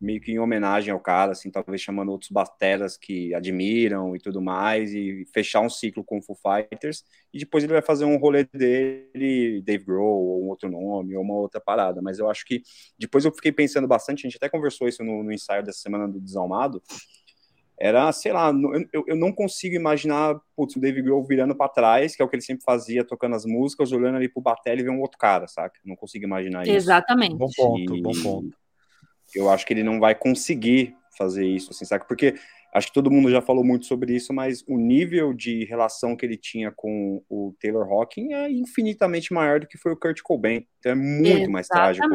meio 0.00 0.20
que 0.20 0.32
em 0.32 0.38
homenagem 0.38 0.92
ao 0.92 0.98
cara, 0.98 1.32
assim, 1.32 1.50
talvez 1.50 1.80
chamando 1.80 2.10
outros 2.10 2.30
bateras 2.30 2.96
que 2.96 3.34
admiram 3.34 4.16
e 4.16 4.18
tudo 4.18 4.40
mais, 4.40 4.94
e 4.94 5.26
fechar 5.32 5.60
um 5.60 5.68
ciclo 5.68 6.02
com 6.02 6.18
o 6.18 6.22
Foo 6.22 6.36
Fighters, 6.36 7.04
e 7.32 7.38
depois 7.38 7.62
ele 7.62 7.74
vai 7.74 7.82
fazer 7.82 8.06
um 8.06 8.16
rolê 8.16 8.44
dele, 8.44 9.60
Dave 9.62 9.84
Grohl, 9.84 10.26
ou 10.26 10.44
um 10.44 10.48
outro 10.48 10.70
nome, 10.70 11.14
ou 11.14 11.22
uma 11.22 11.34
outra 11.34 11.60
parada, 11.60 12.00
mas 12.00 12.18
eu 12.18 12.30
acho 12.30 12.46
que, 12.46 12.62
depois 12.98 13.26
eu 13.26 13.32
fiquei 13.32 13.52
pensando 13.52 13.86
bastante, 13.86 14.20
a 14.20 14.28
gente 14.28 14.36
até 14.36 14.48
conversou 14.48 14.88
isso 14.88 15.04
no, 15.04 15.22
no 15.22 15.32
ensaio 15.32 15.62
dessa 15.62 15.80
semana 15.80 16.08
do 16.08 16.18
Desalmado, 16.18 16.82
era, 17.80 18.12
sei 18.12 18.32
lá, 18.32 18.52
eu, 18.92 19.04
eu 19.06 19.16
não 19.16 19.32
consigo 19.32 19.74
imaginar 19.74 20.38
putz, 20.54 20.76
o 20.76 20.80
Dave 20.80 21.00
Grohl 21.00 21.24
virando 21.24 21.56
para 21.56 21.70
trás, 21.70 22.14
que 22.14 22.22
é 22.22 22.24
o 22.24 22.28
que 22.28 22.36
ele 22.36 22.42
sempre 22.42 22.62
fazia, 22.62 23.02
tocando 23.02 23.34
as 23.34 23.46
músicas, 23.46 23.90
olhando 23.90 24.16
ali 24.16 24.28
pro 24.28 24.42
bater 24.42 24.78
e 24.78 24.82
ver 24.82 24.90
um 24.90 25.00
outro 25.00 25.18
cara, 25.18 25.48
saca? 25.48 25.80
Não 25.84 25.96
consigo 25.96 26.24
imaginar 26.24 26.62
isso. 26.62 26.72
Exatamente. 26.72 27.36
Bom 27.36 27.48
ponto, 27.56 27.96
e... 27.96 28.02
bom 28.02 28.12
ponto 28.22 28.60
eu 29.34 29.50
acho 29.50 29.66
que 29.66 29.72
ele 29.72 29.82
não 29.82 30.00
vai 30.00 30.14
conseguir 30.14 30.96
fazer 31.16 31.46
isso, 31.46 31.70
assim, 31.70 31.84
sabe? 31.84 32.06
Porque 32.06 32.34
acho 32.72 32.88
que 32.88 32.94
todo 32.94 33.10
mundo 33.10 33.30
já 33.30 33.40
falou 33.40 33.64
muito 33.64 33.86
sobre 33.86 34.14
isso, 34.14 34.32
mas 34.32 34.64
o 34.66 34.78
nível 34.78 35.32
de 35.32 35.64
relação 35.64 36.16
que 36.16 36.24
ele 36.24 36.36
tinha 36.36 36.72
com 36.74 37.22
o 37.28 37.54
Taylor 37.60 37.86
Hawking 37.86 38.32
é 38.32 38.50
infinitamente 38.50 39.32
maior 39.32 39.60
do 39.60 39.66
que 39.66 39.78
foi 39.78 39.92
o 39.92 39.96
Kurt 39.96 40.20
Cobain. 40.22 40.66
Então 40.78 40.92
é 40.92 40.94
muito 40.94 41.26
Exatamente. 41.26 41.50
mais 41.50 41.68
trágico 41.68 42.06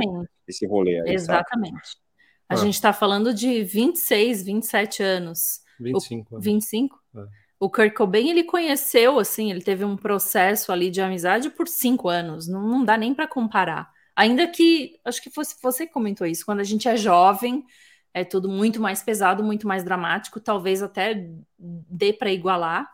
esse 0.48 0.66
rolê 0.66 1.02
aí, 1.02 1.14
Exatamente. 1.14 1.88
Sabe? 1.88 2.05
A 2.47 2.53
ah. 2.53 2.57
gente 2.57 2.76
está 2.76 2.93
falando 2.93 3.34
de 3.34 3.63
26, 3.63 4.43
27 4.43 5.03
anos. 5.03 5.61
25. 5.80 6.35
O, 6.35 6.39
25? 6.39 6.99
É. 7.15 7.26
O 7.59 7.69
Kurt 7.69 7.93
Cobain, 7.93 8.30
ele 8.30 8.43
conheceu, 8.43 9.17
assim, 9.19 9.49
ele 9.49 9.61
teve 9.61 9.84
um 9.84 9.95
processo 9.95 10.72
ali 10.72 10.91
de 10.91 11.01
amizade 11.01 11.49
por 11.49 11.67
cinco 11.67 12.09
anos. 12.09 12.47
Não, 12.47 12.67
não 12.67 12.85
dá 12.85 12.97
nem 12.97 13.13
para 13.13 13.27
comparar. 13.27 13.91
Ainda 14.15 14.47
que, 14.47 14.99
acho 15.03 15.22
que 15.22 15.30
fosse, 15.30 15.55
você 15.61 15.85
comentou 15.85 16.26
isso, 16.26 16.45
quando 16.45 16.59
a 16.59 16.63
gente 16.63 16.88
é 16.88 16.95
jovem, 16.95 17.65
é 18.13 18.23
tudo 18.23 18.47
muito 18.47 18.81
mais 18.81 19.03
pesado, 19.03 19.43
muito 19.43 19.67
mais 19.67 19.84
dramático, 19.84 20.39
talvez 20.39 20.81
até 20.81 21.27
dê 21.57 22.13
para 22.13 22.31
igualar, 22.31 22.89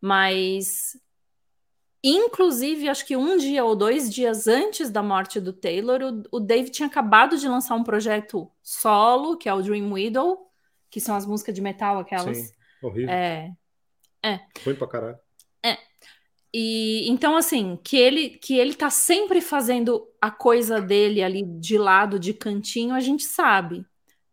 mas 0.00 0.98
Inclusive, 2.02 2.88
acho 2.88 3.06
que 3.06 3.16
um 3.16 3.36
dia 3.36 3.62
ou 3.62 3.76
dois 3.76 4.12
dias 4.12 4.46
antes 4.46 4.90
da 4.90 5.02
morte 5.02 5.38
do 5.38 5.52
Taylor, 5.52 6.00
o, 6.02 6.36
o 6.36 6.40
Dave 6.40 6.70
tinha 6.70 6.86
acabado 6.86 7.36
de 7.36 7.46
lançar 7.46 7.74
um 7.74 7.84
projeto 7.84 8.50
solo, 8.62 9.36
que 9.36 9.48
é 9.48 9.54
o 9.54 9.62
Dream 9.62 9.92
Widow, 9.92 10.50
que 10.88 11.00
são 11.00 11.14
as 11.14 11.26
músicas 11.26 11.54
de 11.54 11.60
metal, 11.60 11.98
aquelas. 11.98 12.36
Sim, 12.36 12.52
horrível. 12.82 13.10
É. 13.10 13.52
É. 14.22 14.40
Foi 14.60 14.74
pra 14.74 14.86
caralho. 14.86 15.18
É. 15.62 15.76
E 16.52 17.08
então, 17.08 17.36
assim, 17.36 17.78
que 17.84 17.96
ele 17.96 18.30
que 18.30 18.58
ele 18.58 18.74
tá 18.74 18.90
sempre 18.90 19.40
fazendo 19.40 20.08
a 20.20 20.30
coisa 20.30 20.80
dele 20.80 21.22
ali 21.22 21.44
de 21.44 21.78
lado, 21.78 22.18
de 22.18 22.34
cantinho, 22.34 22.94
a 22.94 23.00
gente 23.00 23.24
sabe. 23.24 23.86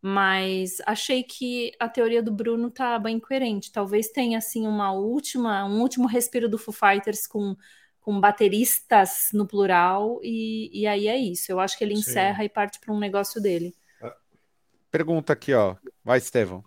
Mas 0.09 0.77
achei 0.85 1.21
que 1.21 1.73
a 1.77 1.89
teoria 1.89 2.23
do 2.23 2.31
Bruno 2.31 2.71
tá 2.71 2.97
bem 2.97 3.19
coerente. 3.19 3.73
Talvez 3.73 4.07
tenha 4.07 4.37
assim 4.37 4.65
uma 4.65 4.93
última, 4.93 5.65
um 5.65 5.81
último 5.81 6.07
respiro 6.07 6.47
do 6.47 6.57
Foo 6.57 6.73
Fighters 6.73 7.27
com, 7.27 7.57
com 7.99 8.17
bateristas 8.17 9.27
no 9.33 9.45
plural, 9.45 10.21
e, 10.23 10.69
e 10.71 10.87
aí 10.87 11.09
é 11.09 11.17
isso. 11.17 11.51
Eu 11.51 11.59
acho 11.59 11.77
que 11.77 11.83
ele 11.83 11.93
encerra 11.93 12.37
Sim. 12.37 12.45
e 12.45 12.49
parte 12.49 12.79
para 12.79 12.93
um 12.93 12.99
negócio 12.99 13.41
dele. 13.41 13.75
Pergunta 14.89 15.33
aqui, 15.33 15.53
ó. 15.53 15.75
Vai, 16.05 16.19
Estevão. 16.19 16.63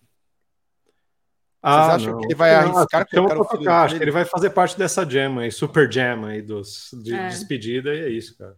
Ah, 1.62 1.84
Vocês 1.84 1.94
acham 1.94 2.12
não. 2.12 2.20
que 2.20 2.26
ele 2.26 2.34
vai 2.34 2.54
arriscar 2.54 3.08
que 3.08 3.18
eu 3.18 3.26
tocar, 3.26 3.84
acho 3.84 3.96
que 3.96 4.02
ele 4.02 4.10
vai 4.10 4.26
fazer 4.26 4.50
parte 4.50 4.76
dessa 4.76 5.08
jam 5.08 5.38
aí, 5.38 5.50
super 5.50 5.90
jam 5.90 6.26
aí 6.26 6.42
dos, 6.42 6.90
de 7.02 7.14
é. 7.14 7.28
despedida, 7.28 7.94
e 7.94 8.00
é 8.00 8.08
isso, 8.10 8.36
cara. 8.36 8.54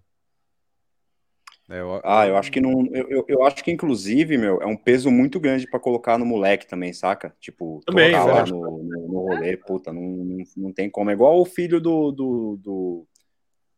É, 1.73 1.81
eu... 1.81 2.03
Ah, 2.05 2.27
eu 2.27 2.37
acho 2.37 2.53
que 2.53 2.61
não. 2.61 2.87
Eu, 2.93 3.25
eu, 3.27 3.43
acho 3.45 3.65
que, 3.65 3.71
inclusive, 3.71 4.37
meu, 4.37 4.61
é 4.61 4.67
um 4.67 4.77
peso 4.77 5.11
muito 5.11 5.41
grande 5.41 5.67
para 5.67 5.81
colocar 5.81 6.19
no 6.19 6.27
moleque 6.27 6.69
também, 6.69 6.93
saca? 6.93 7.35
Tipo, 7.41 7.81
também, 7.87 8.13
lá 8.13 8.45
no, 8.45 8.83
no, 8.83 9.09
no, 9.09 9.21
rolê, 9.21 9.57
puta, 9.57 9.91
não, 9.91 10.03
não, 10.03 10.45
não 10.55 10.73
tem 10.73 10.91
como. 10.91 11.09
É 11.09 11.15
igual 11.15 11.41
o 11.41 11.47
filho 11.47 11.81
do, 11.81 12.13
do, 12.13 12.59
do 12.63 13.07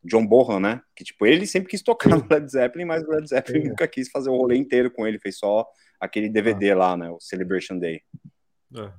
John 0.03 0.27
Bohan, 0.27 0.59
né? 0.59 0.83
Que, 0.97 1.05
tipo, 1.05 1.25
ele 1.25 1.47
sempre 1.47 1.71
quis 1.71 1.83
tocar 1.83 2.09
no 2.11 2.27
Led 2.29 2.51
Zeppelin, 2.51 2.85
mas 2.85 3.05
o 3.05 3.11
Led 3.11 3.29
Zeppelin 3.29 3.63
Sim. 3.63 3.69
nunca 3.69 3.87
quis 3.87 4.11
fazer 4.11 4.29
o 4.29 4.37
rolê 4.37 4.57
inteiro 4.57 4.91
com 4.91 5.07
ele, 5.07 5.21
fez 5.21 5.39
só 5.39 5.65
aquele 6.01 6.29
DVD 6.29 6.73
ah. 6.73 6.77
lá, 6.77 6.97
né? 6.97 7.09
O 7.11 7.21
Celebration 7.21 7.79
Day. 7.79 8.03
É. 8.77 8.91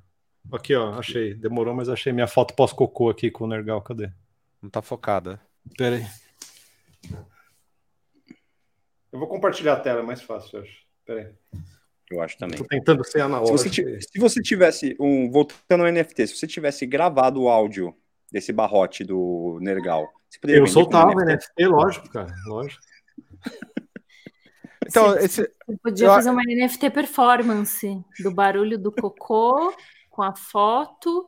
Aqui, 0.54 0.74
ó, 0.74 0.98
achei. 0.98 1.34
Demorou, 1.34 1.76
mas 1.76 1.90
achei 1.90 2.14
minha 2.14 2.28
foto 2.28 2.56
pós-cocô 2.56 3.10
aqui 3.10 3.30
com 3.30 3.44
o 3.44 3.48
Nergal. 3.48 3.82
Cadê? 3.82 4.10
Não 4.62 4.70
tá 4.70 4.82
focada. 4.82 5.42
Pera 5.78 5.98
aí. 5.98 6.06
Eu 9.16 9.20
vou 9.20 9.30
compartilhar 9.30 9.74
a 9.74 9.80
tela, 9.80 10.02
é 10.02 10.04
mais 10.04 10.22
fácil, 10.22 10.58
eu 10.58 10.64
acho. 10.64 10.78
Pera 11.06 11.22
aí. 11.22 11.62
Eu 12.12 12.22
acho 12.22 12.38
também. 12.38 12.58
Tô 12.58 12.66
tentando 12.66 13.02
ser 13.06 13.22
analógico. 13.22 13.58
Se 13.58 13.70
você, 13.70 14.02
se 14.02 14.20
você 14.20 14.42
tivesse 14.42 14.94
um. 15.00 15.32
Voltando 15.32 15.86
ao 15.86 15.92
NFT, 15.92 16.28
se 16.28 16.36
você 16.36 16.46
tivesse 16.46 16.86
gravado 16.86 17.42
o 17.42 17.48
áudio 17.48 17.96
desse 18.30 18.52
barrote 18.52 19.06
do 19.06 19.58
Nergal. 19.62 20.06
eu 20.44 20.68
soltava 20.68 21.14
NFT? 21.14 21.32
NFT, 21.32 21.66
lógico, 21.66 22.10
cara. 22.10 22.34
Lógico. 22.46 22.84
Então, 24.88 25.18
esse... 25.18 25.42
Você 25.42 25.78
podia 25.82 26.06
eu... 26.06 26.12
fazer 26.12 26.30
uma 26.30 26.44
NFT 26.44 26.92
performance 26.92 28.06
do 28.20 28.32
barulho 28.32 28.78
do 28.78 28.92
cocô 28.92 29.74
com 30.12 30.22
a 30.22 30.36
foto. 30.36 31.28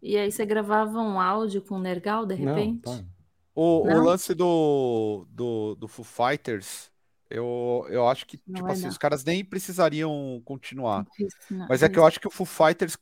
E 0.00 0.16
aí 0.16 0.32
você 0.32 0.46
gravava 0.46 0.98
um 0.98 1.20
áudio 1.20 1.60
com 1.60 1.74
o 1.74 1.78
Nergal, 1.78 2.24
de 2.24 2.34
repente? 2.34 2.86
Não, 2.86 3.06
o, 3.54 3.82
o, 3.82 4.02
lance 4.02 4.34
do, 4.34 5.26
do, 5.30 5.74
do 5.74 5.88
Foo 5.88 6.04
Fighters, 6.04 6.90
eu, 7.30 7.86
eu 7.90 8.08
acho 8.08 8.26
que, 8.26 8.40
não 8.46 8.56
tipo 8.56 8.70
assim, 8.70 8.88
os 8.88 8.98
caras 8.98 9.24
nem 9.24 9.44
precisariam 9.44 10.40
continuar. 10.44 11.06
Não, 11.50 11.66
Mas 11.68 11.82
é 11.82 11.88
que 11.88 11.98
eu 11.98 12.06
acho 12.06 12.20
que 12.20 12.28
o 12.28 12.30
Foo 12.30 12.46
Fighters 12.46 12.96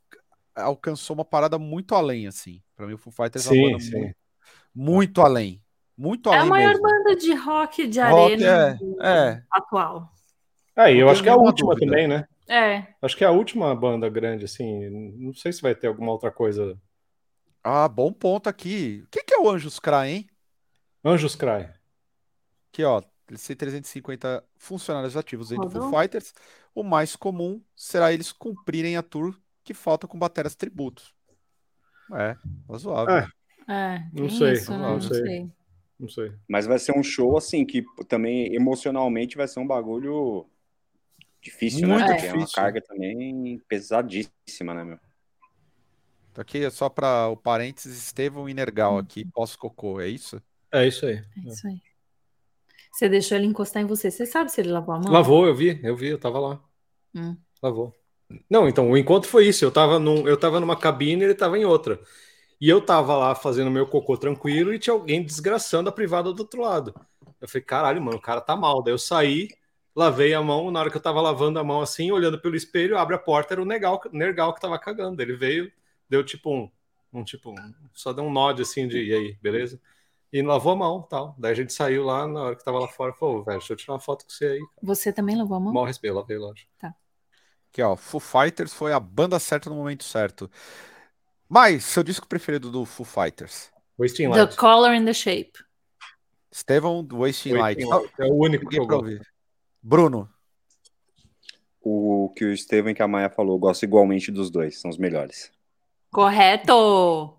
alcançou 0.54 1.14
uma 1.14 1.24
parada 1.24 1.58
muito 1.58 1.94
além, 1.94 2.26
assim. 2.26 2.62
Pra 2.76 2.86
mim, 2.86 2.94
o 2.94 2.98
Foo 2.98 3.12
Fighters 3.12 3.44
sim, 3.44 3.56
é 3.56 3.68
uma 3.68 3.78
banda 3.78 3.84
muito, 3.94 4.16
muito, 4.74 5.20
além. 5.20 5.62
Muito 5.96 6.28
além. 6.28 6.40
É 6.40 6.42
a 6.42 6.46
maior 6.46 6.70
mesmo. 6.70 6.82
banda 6.82 7.16
de 7.16 7.34
rock 7.34 7.86
de 7.86 8.00
rock 8.00 8.32
arena 8.32 8.78
é, 9.00 9.08
é. 9.08 9.42
atual. 9.52 10.12
É, 10.76 10.94
eu 10.94 11.08
acho 11.08 11.22
que 11.22 11.28
é 11.28 11.32
a 11.32 11.36
última 11.36 11.74
dúvida. 11.74 11.90
também, 11.90 12.08
né? 12.08 12.26
É. 12.48 12.86
Acho 13.02 13.16
que 13.16 13.22
é 13.22 13.26
a 13.26 13.32
última 13.32 13.74
banda 13.74 14.08
grande, 14.08 14.44
assim. 14.44 14.88
Não 15.18 15.32
sei 15.34 15.52
se 15.52 15.62
vai 15.62 15.74
ter 15.74 15.88
alguma 15.88 16.12
outra 16.12 16.30
coisa. 16.30 16.76
Ah, 17.62 17.86
bom 17.86 18.12
ponto 18.12 18.48
aqui. 18.48 19.02
O 19.04 19.08
que, 19.10 19.22
que 19.22 19.34
é 19.34 19.38
o 19.38 19.48
Anjos 19.48 19.78
Cry, 19.78 20.08
hein? 20.08 20.29
Anjos 21.04 21.34
Cry. 21.34 21.68
Aqui, 22.72 22.84
ó. 22.84 23.02
Eles 23.28 23.46
têm 23.46 23.54
350 23.54 24.44
funcionários 24.56 25.16
ativos 25.16 25.50
dentro 25.50 25.68
do 25.68 25.80
Foo 25.80 26.00
Fighters. 26.00 26.34
O 26.74 26.82
mais 26.82 27.14
comum 27.14 27.62
será 27.76 28.12
eles 28.12 28.32
cumprirem 28.32 28.96
a 28.96 29.02
tour 29.02 29.38
que 29.62 29.72
falta 29.72 30.08
com 30.08 30.18
baterias 30.18 30.56
tributos. 30.56 31.14
É, 32.12 32.36
razoável. 32.68 33.16
É. 33.16 33.28
É, 33.68 34.04
não 34.12 34.28
sei, 34.28 34.54
isso, 34.54 34.72
né? 34.72 34.78
não, 34.78 35.00
sei. 35.00 35.22
sei. 35.22 35.50
Não 35.96 36.08
sei. 36.08 36.32
Mas 36.48 36.66
vai 36.66 36.76
ser 36.76 36.98
um 36.98 37.04
show 37.04 37.38
assim 37.38 37.64
que 37.64 37.84
também 38.08 38.52
emocionalmente 38.52 39.36
vai 39.36 39.46
ser 39.46 39.60
um 39.60 39.66
bagulho 39.66 40.44
Difícil, 41.40 41.88
né? 41.88 41.94
Muito 41.94 42.08
né? 42.08 42.14
Porque 42.14 42.26
difícil. 42.26 42.38
é 42.38 42.40
uma 42.40 42.52
carga 42.52 42.82
também 42.82 43.62
pesadíssima, 43.66 44.74
né, 44.74 44.84
meu? 44.84 44.98
Tá 46.34 46.42
aqui 46.42 46.64
é 46.64 46.70
só 46.70 46.88
para 46.88 47.28
o 47.28 47.36
parênteses 47.36 47.96
Estevão 47.96 48.48
Inergal 48.48 48.98
aqui, 48.98 49.24
pós-cocô, 49.24 50.00
é 50.00 50.08
isso? 50.08 50.40
É 50.72 50.86
isso 50.86 51.06
aí. 51.06 51.14
É 51.14 51.48
isso 51.48 51.66
aí. 51.66 51.80
Você 52.92 53.08
deixou 53.08 53.36
ele 53.36 53.46
encostar 53.46 53.82
em 53.82 53.86
você. 53.86 54.10
Você 54.10 54.26
sabe 54.26 54.50
se 54.50 54.60
ele 54.60 54.70
lavou 54.70 54.94
a 54.94 54.98
mão? 54.98 55.12
Lavou, 55.12 55.46
eu 55.46 55.54
vi, 55.54 55.80
eu 55.82 55.96
vi, 55.96 56.08
eu 56.08 56.18
tava 56.18 56.38
lá. 56.38 56.60
Hum. 57.14 57.36
Lavou. 57.62 57.94
Não, 58.48 58.68
então 58.68 58.90
o 58.90 58.96
encontro 58.96 59.28
foi 59.28 59.46
isso. 59.46 59.64
Eu 59.64 59.70
tava, 59.70 59.98
num, 59.98 60.28
eu 60.28 60.36
tava 60.36 60.60
numa 60.60 60.76
cabine 60.76 61.22
e 61.22 61.24
ele 61.24 61.34
tava 61.34 61.58
em 61.58 61.64
outra. 61.64 62.00
E 62.60 62.68
eu 62.68 62.80
tava 62.80 63.16
lá 63.16 63.34
fazendo 63.34 63.70
meu 63.70 63.86
cocô 63.86 64.16
tranquilo 64.16 64.74
e 64.74 64.78
tinha 64.78 64.92
alguém 64.92 65.24
desgraçando 65.24 65.88
a 65.88 65.92
privada 65.92 66.32
do 66.32 66.40
outro 66.40 66.60
lado. 66.60 66.94
Eu 67.40 67.48
falei, 67.48 67.64
caralho, 67.64 68.02
mano, 68.02 68.18
o 68.18 68.20
cara 68.20 68.40
tá 68.40 68.54
mal. 68.54 68.82
Daí 68.82 68.92
eu 68.92 68.98
saí, 68.98 69.48
lavei 69.96 70.34
a 70.34 70.42
mão, 70.42 70.70
na 70.70 70.80
hora 70.80 70.90
que 70.90 70.96
eu 70.96 71.00
tava 71.00 71.20
lavando 71.20 71.58
a 71.58 71.64
mão 71.64 71.80
assim, 71.80 72.10
olhando 72.10 72.38
pelo 72.38 72.54
espelho, 72.54 72.98
abre 72.98 73.16
a 73.16 73.18
porta, 73.18 73.54
era 73.54 73.62
o 73.62 73.64
Nergal, 73.64 74.00
Nergal 74.12 74.54
que 74.54 74.60
tava 74.60 74.78
cagando. 74.78 75.22
Ele 75.22 75.34
veio, 75.34 75.72
deu 76.08 76.22
tipo 76.22 76.52
um, 76.52 76.70
um 77.12 77.24
tipo, 77.24 77.50
um, 77.50 77.74
só 77.94 78.12
deu 78.12 78.24
um 78.24 78.30
nod 78.30 78.60
assim 78.60 78.86
de, 78.86 79.02
e 79.02 79.14
aí, 79.14 79.38
beleza? 79.40 79.80
E 80.32 80.42
lavou 80.42 80.72
a 80.72 80.76
mão, 80.76 81.02
tal. 81.02 81.34
Daí 81.38 81.52
a 81.52 81.54
gente 81.54 81.72
saiu 81.72 82.04
lá, 82.04 82.26
na 82.26 82.42
hora 82.42 82.56
que 82.56 82.64
tava 82.64 82.78
lá 82.78 82.86
fora, 82.86 83.12
falou, 83.12 83.42
velho, 83.42 83.58
deixa 83.58 83.72
eu 83.72 83.76
tirar 83.76 83.94
uma 83.94 84.00
foto 84.00 84.24
com 84.24 84.30
você 84.30 84.46
aí. 84.46 84.60
Você 84.82 85.12
também 85.12 85.36
lavou 85.36 85.56
a 85.56 85.60
mão? 85.60 85.72
Mal 85.72 85.84
respeito, 85.84 86.14
lavei, 86.14 86.38
lógico. 86.38 86.70
Tá. 86.78 86.94
Aqui, 87.70 87.82
ó, 87.82 87.96
Foo 87.96 88.20
Fighters 88.20 88.72
foi 88.72 88.92
a 88.92 89.00
banda 89.00 89.38
certa 89.38 89.68
no 89.68 89.76
momento 89.76 90.04
certo. 90.04 90.50
Mas, 91.48 91.84
seu 91.84 92.02
disco 92.02 92.28
preferido 92.28 92.70
do 92.70 92.84
Foo 92.84 93.04
Fighters? 93.04 93.72
Wasting 93.98 94.28
Light. 94.28 94.50
The 94.50 94.56
Color 94.56 94.90
and 94.90 95.04
the 95.04 95.12
Shape. 95.12 95.52
Estevão, 96.50 97.06
Wasting, 97.12 97.16
Wasting 97.18 97.52
Light. 97.54 97.84
Light. 97.84 98.12
É 98.18 98.24
o 98.24 98.34
único 98.34 98.68
que 98.68 98.78
eu 98.78 98.86
gosto. 98.86 99.20
Bruno. 99.82 100.28
O 101.80 102.32
que 102.36 102.44
o 102.44 102.52
Estevam 102.52 102.90
e 102.90 102.94
que 102.94 103.02
a 103.02 103.08
Maia 103.08 103.30
falou, 103.30 103.58
gosto 103.58 103.84
igualmente 103.84 104.30
dos 104.30 104.50
dois, 104.50 104.78
são 104.78 104.90
os 104.90 104.98
melhores. 104.98 105.50
Correto! 106.10 107.36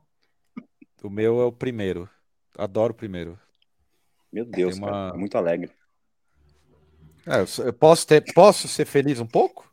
O 1.03 1.09
meu 1.09 1.41
é 1.41 1.45
o 1.45 1.51
primeiro. 1.51 2.09
Adoro 2.57 2.93
o 2.93 2.95
primeiro. 2.95 3.39
Meu 4.31 4.45
Deus, 4.45 4.77
uma... 4.77 4.87
cara, 4.87 5.15
é 5.15 5.17
muito 5.17 5.37
alegre. 5.37 5.71
É, 7.25 7.41
eu 7.65 7.73
posso, 7.73 8.07
ter, 8.07 8.33
posso 8.33 8.67
ser 8.67 8.85
feliz 8.85 9.19
um 9.19 9.27
pouco? 9.27 9.71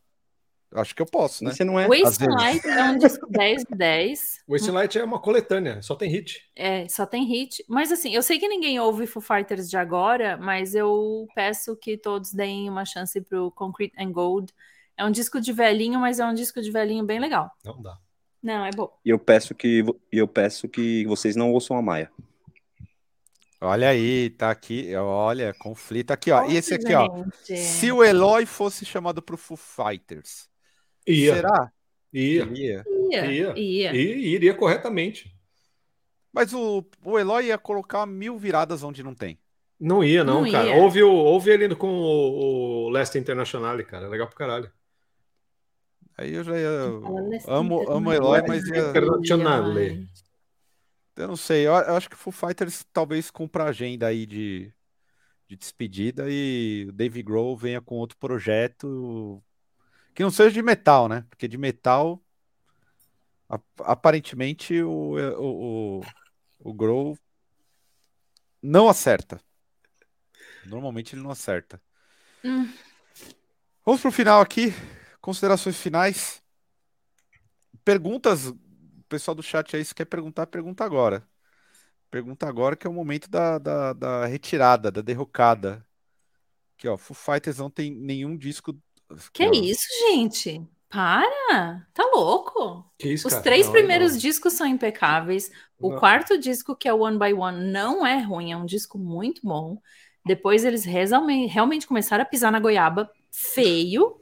Acho 0.70 0.94
que 0.94 1.00
eu 1.00 1.06
posso, 1.06 1.44
né? 1.44 1.52
Você 1.52 1.64
não 1.64 1.80
é. 1.80 1.88
Waste 1.88 2.26
Light 2.26 2.66
é 2.66 2.84
um 2.84 2.98
disco 2.98 3.26
10 3.30 3.64
de 3.64 3.74
10. 3.74 4.44
Waste 4.46 4.70
Light 4.70 4.98
é 4.98 5.04
uma 5.04 5.18
coletânea, 5.18 5.80
só 5.80 5.96
tem 5.96 6.10
hit. 6.10 6.42
É, 6.54 6.86
só 6.88 7.06
tem 7.06 7.24
hit. 7.24 7.64
Mas 7.66 7.90
assim, 7.90 8.14
eu 8.14 8.22
sei 8.22 8.38
que 8.38 8.46
ninguém 8.46 8.78
ouve 8.78 9.06
Foo 9.06 9.22
Fighters 9.22 9.70
de 9.70 9.78
agora, 9.78 10.36
mas 10.36 10.74
eu 10.74 11.26
peço 11.34 11.74
que 11.74 11.96
todos 11.96 12.34
deem 12.34 12.68
uma 12.68 12.84
chance 12.84 13.18
pro 13.22 13.50
Concrete 13.52 13.94
and 13.98 14.12
Gold. 14.12 14.52
É 14.94 15.04
um 15.04 15.10
disco 15.10 15.40
de 15.40 15.52
velhinho, 15.52 15.98
mas 16.00 16.20
é 16.20 16.26
um 16.26 16.34
disco 16.34 16.60
de 16.60 16.70
velhinho 16.70 17.04
bem 17.04 17.18
legal. 17.18 17.50
Não 17.64 17.80
dá. 17.80 17.96
Não, 18.42 18.64
é 18.64 18.70
bom. 18.70 18.92
E 19.04 19.08
eu 19.08 19.18
peço 19.18 19.54
que 19.54 19.82
eu 20.12 20.28
peço 20.28 20.68
que 20.68 21.06
vocês 21.06 21.34
não 21.34 21.50
ouçam 21.52 21.78
a 21.78 21.82
Maia. 21.82 22.10
Olha 23.60 23.88
aí, 23.88 24.30
tá 24.30 24.50
aqui, 24.50 24.94
olha, 24.94 25.52
conflito 25.54 26.12
aqui, 26.12 26.30
ó. 26.30 26.48
e 26.48 26.56
esse 26.56 26.74
aqui, 26.74 26.94
ó. 26.94 27.24
Se 27.42 27.90
o 27.90 28.04
Eloy 28.04 28.46
fosse 28.46 28.84
chamado 28.84 29.20
pro 29.20 29.36
Foo 29.36 29.56
Fighters, 29.56 30.48
Ia. 31.08 31.34
Será? 31.34 31.72
Ia. 32.12 32.44
Ia. 32.44 32.84
Ia. 33.10 33.28
Ia. 33.28 33.54
Ia. 33.56 33.92
iria 33.94 34.54
corretamente. 34.54 35.34
Mas 36.32 36.52
o, 36.52 36.84
o 37.02 37.18
Eloy 37.18 37.46
ia 37.46 37.58
colocar 37.58 38.06
mil 38.06 38.38
viradas 38.38 38.82
onde 38.82 39.02
não 39.02 39.14
tem. 39.14 39.38
Não 39.80 40.04
ia, 40.04 40.22
não, 40.22 40.42
não 40.42 40.50
cara. 40.50 40.68
Ia. 40.68 40.76
Houve, 40.76 41.02
o, 41.02 41.10
houve 41.10 41.50
ele 41.50 41.74
com 41.74 41.88
o, 41.88 42.86
o 42.86 42.88
Leicester 42.90 43.20
Internacional, 43.20 43.82
cara. 43.84 44.06
É 44.06 44.08
legal 44.08 44.26
pro 44.26 44.36
caralho. 44.36 44.70
Aí 46.16 46.34
eu 46.34 46.44
já 46.44 46.58
ia. 46.58 46.68
Amo, 47.46 47.90
amo 47.90 48.12
Eloy, 48.12 48.42
mas 48.46 48.66
ia. 48.68 48.90
Internacional. 48.90 49.72
Eu 51.18 51.28
não 51.28 51.36
sei. 51.36 51.66
Eu, 51.66 51.72
eu 51.72 51.96
acho 51.96 52.08
que 52.08 52.14
o 52.14 52.18
Foo 52.18 52.32
Fighters 52.32 52.84
talvez 52.92 53.30
cumpra 53.30 53.64
a 53.64 53.68
agenda 53.68 54.06
aí 54.06 54.24
de, 54.24 54.72
de 55.48 55.56
despedida 55.56 56.26
e 56.28 56.86
o 56.88 56.92
Dave 56.92 57.22
Grohl 57.22 57.56
venha 57.56 57.80
com 57.80 57.96
outro 57.96 58.16
projeto 58.18 59.42
que 60.14 60.22
não 60.22 60.30
seja 60.30 60.50
de 60.52 60.62
metal, 60.62 61.08
né? 61.08 61.24
Porque 61.30 61.46
de 61.46 61.56
metal, 61.56 62.20
aparentemente, 63.78 64.80
o, 64.82 65.14
o, 65.16 66.00
o, 66.00 66.02
O 66.58 66.74
Grohl 66.74 67.16
não 68.62 68.88
acerta. 68.88 69.40
Normalmente 70.66 71.14
ele 71.14 71.22
não 71.22 71.30
acerta. 71.30 71.80
Hum. 72.44 72.68
Vamos 73.84 74.00
pro 74.00 74.12
final 74.12 74.40
aqui. 74.40 74.74
Considerações 75.20 75.76
finais. 75.76 76.42
Perguntas. 77.84 78.52
O 79.08 79.10
pessoal 79.10 79.34
do 79.34 79.42
chat 79.42 79.74
aí, 79.74 79.82
se 79.84 79.94
quer 79.94 80.04
perguntar, 80.04 80.46
pergunta 80.46 80.84
agora. 80.84 81.26
Pergunta 82.10 82.46
agora 82.48 82.76
que 82.76 82.86
é 82.86 82.90
o 82.90 82.92
momento 82.92 83.28
da, 83.30 83.58
da, 83.58 83.92
da 83.94 84.26
retirada, 84.26 84.90
da 84.90 85.02
derrocada. 85.02 85.86
Aqui, 86.78 86.88
ó, 86.88 86.96
Foo 86.98 87.14
Fighters 87.16 87.58
não 87.58 87.70
tem 87.70 87.90
nenhum 87.94 88.36
disco. 88.36 88.78
Que 89.32 89.44
ó. 89.46 89.52
isso, 89.52 89.86
gente? 90.10 90.66
Para! 90.88 91.86
Tá 91.92 92.04
louco? 92.14 92.84
Que 92.98 93.12
isso, 93.12 93.26
Os 93.26 93.32
cara? 93.32 93.42
três 93.42 93.66
Não, 93.66 93.72
primeiros 93.72 94.12
não. 94.12 94.18
discos 94.18 94.54
são 94.54 94.66
impecáveis. 94.66 95.50
O 95.80 95.90
Não. 95.90 96.00
quarto 96.00 96.38
disco, 96.38 96.74
que 96.76 96.88
é 96.88 96.92
o 96.92 97.00
One 97.00 97.18
by 97.18 97.32
One, 97.34 97.70
não 97.72 98.06
é 98.06 98.18
ruim, 98.20 98.52
é 98.52 98.56
um 98.56 98.66
disco 98.66 98.98
muito 98.98 99.40
bom. 99.44 99.80
Depois 100.24 100.64
eles 100.64 100.84
realmente 100.84 101.86
começaram 101.86 102.22
a 102.22 102.26
pisar 102.26 102.50
na 102.52 102.60
goiaba 102.60 103.10
feio, 103.30 104.18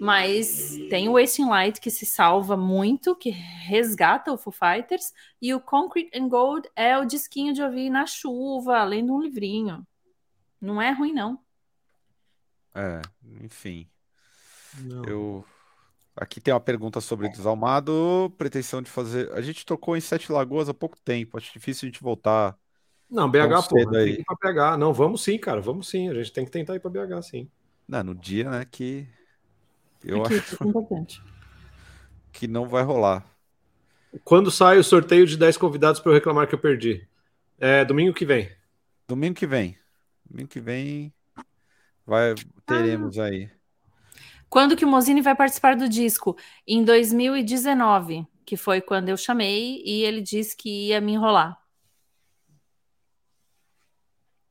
mas 0.00 0.78
tem 0.88 1.10
o 1.10 1.12
Wasting 1.12 1.46
Light 1.46 1.78
que 1.78 1.90
se 1.90 2.06
salva 2.06 2.56
muito, 2.56 3.14
que 3.14 3.28
resgata 3.28 4.32
o 4.32 4.38
Foo 4.38 4.50
Fighters, 4.50 5.12
e 5.42 5.52
o 5.52 5.60
Concrete 5.60 6.18
and 6.18 6.26
Gold 6.26 6.66
é 6.74 6.96
o 6.96 7.04
disquinho 7.04 7.52
de 7.52 7.62
ouvir 7.62 7.90
na 7.90 8.06
chuva, 8.06 8.82
lendo 8.82 9.12
um 9.12 9.20
livrinho. 9.20 9.86
Não 10.58 10.80
é 10.80 10.90
ruim, 10.90 11.12
não. 11.12 11.38
É, 12.74 13.02
enfim. 13.42 13.86
Não. 14.78 15.04
Eu. 15.04 15.44
Aqui 16.16 16.40
tem 16.40 16.54
uma 16.54 16.60
pergunta 16.60 16.98
sobre 17.02 17.28
Desalmado. 17.28 18.32
Pretensão 18.38 18.80
de 18.80 18.88
fazer. 18.88 19.30
A 19.32 19.42
gente 19.42 19.66
tocou 19.66 19.98
em 19.98 20.00
Sete 20.00 20.32
Lagoas 20.32 20.70
há 20.70 20.74
pouco 20.74 20.98
tempo. 20.98 21.36
Acho 21.36 21.52
difícil 21.52 21.86
a 21.86 21.90
gente 21.90 22.02
voltar. 22.02 22.56
Não, 23.10 23.30
BH, 23.30 23.68
pô, 23.68 23.74
tem 23.74 23.98
aí. 23.98 24.14
que 24.16 24.22
ir 24.22 24.24
pra 24.24 24.52
BH. 24.52 24.78
Não, 24.78 24.94
vamos 24.94 25.22
sim, 25.22 25.36
cara, 25.36 25.60
vamos 25.60 25.88
sim. 25.88 26.08
A 26.08 26.14
gente 26.14 26.32
tem 26.32 26.46
que 26.46 26.50
tentar 26.50 26.74
ir 26.74 26.80
pra 26.80 26.90
BH, 26.90 27.22
sim. 27.22 27.50
Não, 27.86 28.02
no 28.02 28.14
dia, 28.14 28.48
né? 28.48 28.64
Que 28.64 29.06
eu 30.02 30.24
Aqui, 30.24 30.34
acho 30.34 30.56
é 30.62 30.66
importante. 30.66 31.22
que 32.32 32.46
não 32.46 32.66
vai 32.68 32.82
rolar. 32.82 33.24
Quando 34.24 34.50
sai 34.50 34.78
o 34.78 34.84
sorteio 34.84 35.26
de 35.26 35.36
10 35.36 35.56
convidados 35.56 36.00
para 36.00 36.10
eu 36.10 36.14
reclamar 36.14 36.48
que 36.48 36.54
eu 36.54 36.58
perdi? 36.58 37.06
É 37.58 37.84
domingo 37.84 38.14
que 38.14 38.24
vem. 38.26 38.50
Domingo 39.06 39.34
que 39.34 39.46
vem. 39.46 39.78
Domingo 40.28 40.48
que 40.48 40.60
vem 40.60 41.12
vai 42.06 42.34
teremos 42.66 43.18
aí. 43.18 43.50
Quando 44.48 44.76
que 44.76 44.84
o 44.84 44.88
Mozini 44.88 45.22
vai 45.22 45.36
participar 45.36 45.76
do 45.76 45.88
disco? 45.88 46.36
Em 46.66 46.82
2019, 46.84 48.26
que 48.44 48.56
foi 48.56 48.80
quando 48.80 49.08
eu 49.08 49.16
chamei 49.16 49.80
e 49.84 50.02
ele 50.02 50.20
disse 50.20 50.56
que 50.56 50.88
ia 50.88 51.00
me 51.00 51.12
enrolar. 51.12 51.56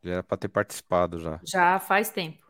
Já 0.02 0.12
era 0.14 0.24
para 0.24 0.38
ter 0.38 0.48
participado 0.48 1.20
já. 1.20 1.40
Já 1.46 1.80
faz 1.80 2.10
tempo. 2.10 2.49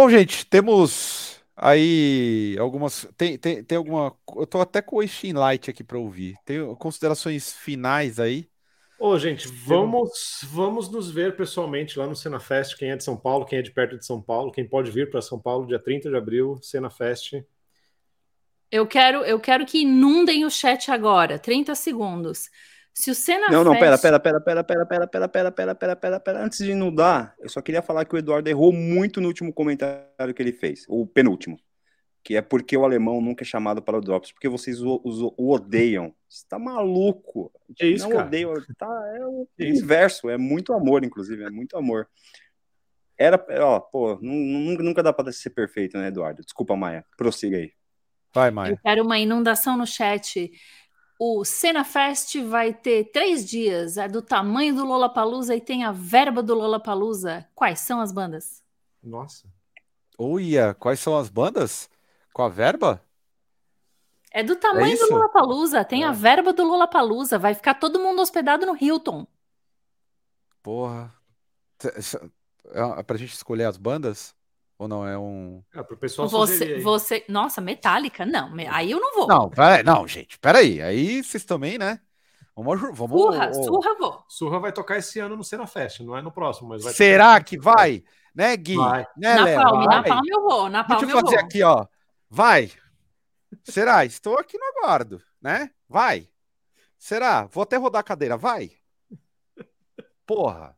Bom, 0.00 0.08
gente, 0.08 0.46
temos 0.46 1.42
aí 1.54 2.56
algumas. 2.58 3.06
Tem, 3.18 3.36
tem, 3.36 3.62
tem 3.62 3.76
alguma. 3.76 4.16
Eu 4.34 4.46
tô 4.46 4.58
até 4.58 4.80
com 4.80 4.96
o 4.96 5.06
Steam 5.06 5.38
Light 5.38 5.68
aqui 5.68 5.84
para 5.84 5.98
ouvir. 5.98 6.36
Tem 6.42 6.74
considerações 6.76 7.52
finais 7.52 8.18
aí. 8.18 8.48
Ô, 8.98 9.18
gente, 9.18 9.46
vamos, 9.46 10.40
vamos 10.44 10.88
nos 10.88 11.10
ver 11.10 11.36
pessoalmente 11.36 11.98
lá 11.98 12.06
no 12.06 12.16
Cenafest. 12.16 12.78
Quem 12.78 12.92
é 12.92 12.96
de 12.96 13.04
São 13.04 13.14
Paulo, 13.14 13.44
quem 13.44 13.58
é 13.58 13.62
de 13.62 13.72
perto 13.72 13.98
de 13.98 14.06
São 14.06 14.22
Paulo, 14.22 14.50
quem 14.50 14.66
pode 14.66 14.90
vir 14.90 15.10
para 15.10 15.20
São 15.20 15.38
Paulo, 15.38 15.66
dia 15.66 15.78
30 15.78 16.08
de 16.08 16.16
abril, 16.16 16.58
Cenafest. 16.62 17.44
Eu 18.70 18.86
quero, 18.86 19.18
eu 19.18 19.38
quero 19.38 19.66
que 19.66 19.82
inundem 19.82 20.46
o 20.46 20.50
chat 20.50 20.90
agora. 20.90 21.38
30 21.38 21.74
segundos. 21.74 22.48
Se 22.92 23.10
o 23.10 23.14
Senna 23.14 23.48
Não, 23.48 23.62
não, 23.64 23.72
pera, 23.78 23.96
pera, 23.96 24.20
pera, 24.20 24.40
pera, 24.40 24.64
pera, 24.64 24.86
pera, 24.86 25.06
pera, 25.06 25.28
pera, 25.28 25.50
pera, 25.52 25.74
pera, 25.74 25.96
pera, 25.96 26.20
pera. 26.20 26.44
Antes 26.44 26.58
de 26.58 26.72
inundar, 26.72 27.34
eu 27.38 27.48
só 27.48 27.62
queria 27.62 27.80
falar 27.82 28.04
que 28.04 28.14
o 28.14 28.18
Eduardo 28.18 28.48
errou 28.50 28.72
muito 28.72 29.20
no 29.20 29.28
último 29.28 29.52
comentário 29.52 30.34
que 30.34 30.42
ele 30.42 30.52
fez, 30.52 30.84
o 30.88 31.06
penúltimo. 31.06 31.58
Que 32.22 32.36
é 32.36 32.42
porque 32.42 32.76
o 32.76 32.84
alemão 32.84 33.18
nunca 33.22 33.42
é 33.42 33.46
chamado 33.46 33.80
para 33.80 33.96
o 33.96 34.00
Drops, 34.00 34.30
porque 34.32 34.48
vocês 34.48 34.82
o, 34.82 35.00
o- 35.02 35.34
o 35.38 35.52
odeiam. 35.54 36.14
Você 36.28 36.44
tá 36.46 36.58
maluco. 36.58 37.50
Que 37.74 37.86
isso, 37.86 38.04
não 38.04 38.16
cara? 38.16 38.26
odeio, 38.26 38.52
tá, 38.76 38.86
é 39.16 39.24
o 39.24 39.48
isso? 39.58 39.82
inverso, 39.82 40.28
é 40.28 40.36
muito 40.36 40.74
amor, 40.74 41.02
inclusive, 41.02 41.42
é 41.44 41.48
muito 41.50 41.78
amor. 41.78 42.06
Era, 43.16 43.42
ó, 43.64 43.80
pô, 43.80 44.18
nu- 44.20 44.32
nu- 44.32 44.82
nunca 44.82 45.02
dá 45.02 45.12
pra 45.12 45.30
ser 45.32 45.50
perfeito, 45.50 45.96
né, 45.96 46.08
Eduardo? 46.08 46.42
Desculpa, 46.42 46.76
Maia, 46.76 47.04
prossiga 47.16 47.56
aí. 47.56 47.72
Vai, 48.34 48.48
Eu 48.48 48.52
Maia. 48.52 48.80
quero 48.82 49.02
uma 49.02 49.18
inundação 49.18 49.76
no 49.76 49.86
chat. 49.86 50.50
O 51.22 51.44
Cena 51.44 51.84
Fest 51.84 52.34
vai 52.44 52.72
ter 52.72 53.10
três 53.12 53.44
dias. 53.44 53.98
É 53.98 54.08
do 54.08 54.22
tamanho 54.22 54.74
do 54.74 54.86
Lollapalooza 54.86 55.54
e 55.54 55.60
tem 55.60 55.84
a 55.84 55.92
verba 55.92 56.42
do 56.42 56.54
Lollapalooza. 56.54 57.46
Quais 57.54 57.80
são 57.80 58.00
as 58.00 58.10
bandas? 58.10 58.62
Nossa. 59.02 59.46
Uia, 60.18 60.72
quais 60.72 60.98
são 60.98 61.18
as 61.18 61.28
bandas? 61.28 61.90
Com 62.32 62.42
a 62.42 62.48
verba? 62.48 63.04
É 64.32 64.42
do 64.42 64.56
tamanho 64.56 64.96
do 64.96 65.04
isso? 65.04 65.12
Lollapalooza. 65.12 65.84
Tem 65.84 66.04
a 66.04 66.08
É. 66.08 66.12
verba 66.12 66.54
do 66.54 66.64
Lollapalooza. 66.64 67.38
Vai 67.38 67.52
ficar 67.54 67.74
todo 67.74 68.00
mundo 68.00 68.22
hospedado 68.22 68.64
no 68.64 68.74
Hilton. 68.74 69.26
Porra. 70.62 71.12
Essa- 71.96 72.30
É 72.72 73.02
pra 73.02 73.16
gente 73.18 73.32
escolher 73.34 73.64
as 73.64 73.76
bandas? 73.76 74.34
Ou 74.80 74.88
não? 74.88 75.06
É 75.06 75.18
um. 75.18 75.62
É, 75.74 75.82
pro 75.82 75.94
pessoal 75.94 76.26
Você, 76.26 76.78
você, 76.78 77.22
nossa, 77.28 77.60
Metallica? 77.60 78.24
Não, 78.24 78.50
aí 78.70 78.90
eu 78.90 78.98
não 78.98 79.12
vou. 79.14 79.28
Não, 79.28 79.50
peraí, 79.50 79.82
não, 79.82 80.08
gente, 80.08 80.38
peraí. 80.38 80.80
Aí 80.80 81.22
vocês 81.22 81.44
também, 81.44 81.76
né? 81.76 82.00
Vamos. 82.56 82.80
vamos 82.96 83.20
Surra, 83.20 83.52
surra, 83.52 83.94
vou. 83.98 84.24
Surra 84.26 84.58
vai 84.58 84.72
tocar 84.72 84.96
esse 84.96 85.20
ano 85.20 85.36
no 85.36 85.44
Cenafest, 85.44 86.00
não 86.02 86.16
é 86.16 86.22
no 86.22 86.32
próximo, 86.32 86.70
mas 86.70 86.82
vai 86.82 86.94
Será 86.94 87.34
tocar. 87.34 87.44
que 87.44 87.58
vai? 87.58 88.02
Né, 88.34 88.56
Gui? 88.56 88.76
Vai. 88.76 89.06
Né, 89.18 89.34
na 89.34 89.44
Léo? 89.44 89.60
palme, 89.60 89.86
na 89.86 90.00
Vai. 90.00 90.08
palme 90.08 90.28
eu 90.30 90.42
vou. 90.42 90.70
Na 90.70 90.84
palme 90.84 91.04
Deixa 91.04 91.14
eu 91.14 91.20
eu 91.20 91.24
fazer 91.26 91.36
vou. 91.36 91.44
aqui, 91.44 91.62
ó. 91.62 91.86
Vai. 92.30 92.72
Será? 93.64 94.06
Estou 94.06 94.38
aqui 94.38 94.56
no 94.56 94.64
aguardo, 94.64 95.20
né? 95.42 95.70
Vai. 95.86 96.26
Será? 96.96 97.44
Vou 97.52 97.64
até 97.64 97.76
rodar 97.76 98.00
a 98.00 98.04
cadeira. 98.04 98.38
Vai. 98.38 98.70
Porra. 100.24 100.74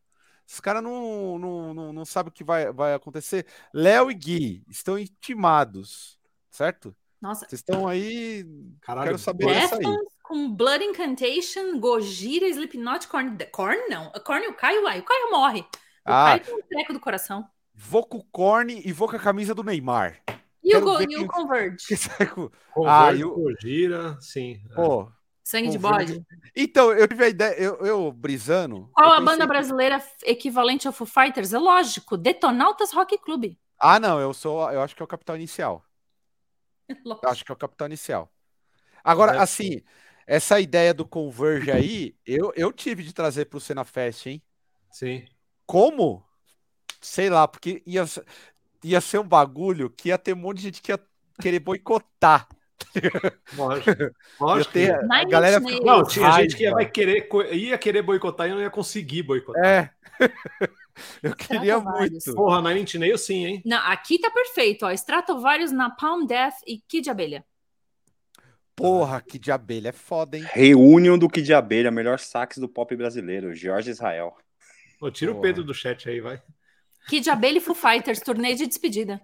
Os 0.52 0.60
caras 0.60 0.82
não, 0.82 1.38
não, 1.38 1.72
não, 1.74 1.92
não 1.92 2.04
sabem 2.04 2.28
o 2.28 2.32
que 2.32 2.44
vai, 2.44 2.70
vai 2.72 2.92
acontecer. 2.94 3.46
Léo 3.72 4.10
e 4.10 4.14
Gui 4.14 4.62
estão 4.68 4.98
intimados, 4.98 6.18
certo? 6.50 6.94
Nossa, 7.20 7.46
Vocês 7.48 7.60
estão 7.60 7.88
aí. 7.88 8.44
Caralho, 8.82 9.06
Quero 9.06 9.18
saber 9.18 9.46
dessa 9.46 9.76
aí. 9.76 9.82
Com 10.22 10.52
Blood 10.54 10.84
Incantation, 10.84 11.78
Gojira, 11.78 12.46
Slipknot, 12.48 13.06
Korn. 13.08 13.36
Korn 13.52 13.88
não. 13.88 14.10
Korn, 14.24 14.46
o 14.48 14.54
Caio 14.54 14.82
vai. 14.82 15.00
O 15.00 15.04
Caio 15.04 15.30
morre. 15.30 15.60
O 15.60 15.66
Ah, 16.04 16.24
Caio 16.38 16.40
tem 16.44 16.54
um 16.54 16.62
treco 16.62 16.92
do 16.92 17.00
coração. 17.00 17.48
vou 17.74 18.04
com 18.04 18.18
o 18.18 18.24
Korn 18.24 18.82
e 18.84 18.92
vou 18.92 19.08
com 19.08 19.16
a 19.16 19.20
camisa 19.20 19.54
do 19.54 19.62
Neymar. 19.62 20.20
E 20.64 20.76
o, 20.76 20.80
Go, 20.80 21.00
e 21.00 21.06
quem- 21.06 21.18
o 21.24 21.26
Converge? 21.26 21.76
Que 22.18 22.26
com- 22.26 22.50
Converge, 22.72 22.98
Ah, 23.08 23.12
e 23.14 23.24
o- 23.24 23.54
gira, 23.60 24.18
sim. 24.20 24.60
é. 24.70 24.74
Sangue 25.52 25.68
de 25.68 25.78
bode. 25.78 26.24
Então, 26.56 26.90
eu 26.92 27.06
tive 27.06 27.24
a 27.24 27.28
ideia, 27.28 27.54
eu, 27.60 27.76
eu 27.84 28.10
brisando. 28.10 28.90
Qual 28.94 29.08
eu 29.08 29.12
a 29.12 29.20
banda 29.20 29.44
que- 29.44 29.48
brasileira 29.48 30.02
equivalente 30.24 30.86
ao 30.86 30.94
Foo 30.94 31.06
Fighters? 31.06 31.52
É 31.52 31.58
lógico, 31.58 32.16
Detonautas 32.16 32.90
Rock 32.92 33.18
Club. 33.18 33.54
Ah, 33.78 34.00
não, 34.00 34.18
eu 34.18 34.32
sou, 34.32 34.70
eu 34.72 34.80
acho 34.80 34.96
que 34.96 35.02
é 35.02 35.04
o 35.04 35.08
Capital 35.08 35.36
Inicial. 35.36 35.84
Lógico. 37.04 37.26
Eu 37.26 37.30
acho 37.30 37.44
que 37.44 37.52
é 37.52 37.54
o 37.54 37.58
Capital 37.58 37.86
Inicial. 37.88 38.32
Agora, 39.04 39.32
Deve 39.32 39.44
assim, 39.44 39.82
essa 40.26 40.58
ideia 40.58 40.94
do 40.94 41.06
Converge 41.06 41.70
aí, 41.70 42.14
eu, 42.24 42.52
eu 42.56 42.72
tive 42.72 43.02
de 43.02 43.12
trazer 43.12 43.46
pro 43.46 43.60
Cena 43.60 43.84
Fest, 43.84 44.26
hein? 44.26 44.42
Sim. 44.90 45.24
Como? 45.66 46.24
Sei 47.00 47.28
lá, 47.28 47.46
porque 47.46 47.82
ia, 47.84 48.04
ia 48.82 49.00
ser 49.00 49.18
um 49.18 49.26
bagulho 49.28 49.90
que 49.90 50.08
ia 50.08 50.16
ter 50.18 50.32
um 50.32 50.36
monte 50.36 50.58
de 50.58 50.62
gente 50.64 50.80
que 50.82 50.92
ia 50.92 51.00
querer 51.40 51.60
boicotar. 51.60 52.48
Lógico. 53.56 53.90
Ia 53.90 54.12
Lógico. 54.40 54.72
ter, 54.72 54.94
a 54.94 55.24
galera 55.24 55.60
Nails. 55.60 55.84
Não, 55.84 56.04
tinha 56.04 56.30
gente 56.32 56.56
que 56.56 56.64
ia, 56.64 56.84
querer, 56.84 57.28
ia 57.52 57.78
querer 57.78 58.02
boicotar 58.02 58.48
e 58.48 58.50
não 58.50 58.60
ia 58.60 58.70
conseguir 58.70 59.22
boicotar. 59.22 59.64
É. 59.64 59.90
Eu 61.22 61.34
queria 61.34 61.80
muito. 61.80 62.34
Porra, 62.34 62.60
Nine 62.62 62.82
Inch 62.82 63.18
sim, 63.18 63.46
hein? 63.46 63.62
Não, 63.64 63.78
aqui 63.78 64.18
tá 64.18 64.30
perfeito, 64.30 64.84
ó. 64.84 64.90
Stratovarius, 64.92 65.72
Napalm 65.72 66.26
Death 66.26 66.56
e 66.66 66.78
Kid 66.86 67.08
Abelha. 67.08 67.44
Porra, 68.74 69.20
que 69.20 69.38
de 69.38 69.52
abelha 69.52 69.90
é 69.90 69.92
foda, 69.92 70.36
hein? 70.36 70.44
Reunion 70.50 71.18
do 71.18 71.28
Kid 71.28 71.46
de 71.46 71.54
Abelha, 71.54 71.90
melhor 71.90 72.18
sax 72.18 72.58
do 72.58 72.68
pop 72.68 72.94
brasileiro, 72.96 73.54
Jorge 73.54 73.90
Israel. 73.90 74.34
Ô, 75.00 75.10
tira 75.10 75.30
o 75.30 75.34
Porra. 75.34 75.48
Pedro 75.48 75.64
do 75.64 75.74
chat 75.74 76.08
aí, 76.08 76.20
vai. 76.20 76.42
Kid 77.06 77.28
Abelha 77.28 77.58
e 77.58 77.60
Foo 77.60 77.74
Fighters, 77.74 78.20
turnê 78.20 78.54
de 78.54 78.66
despedida. 78.66 79.20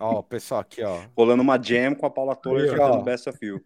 Ó, 0.00 0.22
pessoal, 0.22 0.60
aqui, 0.60 0.82
ó. 0.82 1.02
Rolando 1.16 1.42
uma 1.42 1.60
jam 1.60 1.94
com 1.94 2.06
a 2.06 2.10
Paula 2.10 2.34
ó. 2.34 2.36
cantando 2.76 3.02
Best 3.04 3.28
of 3.28 3.44
You. 3.44 3.64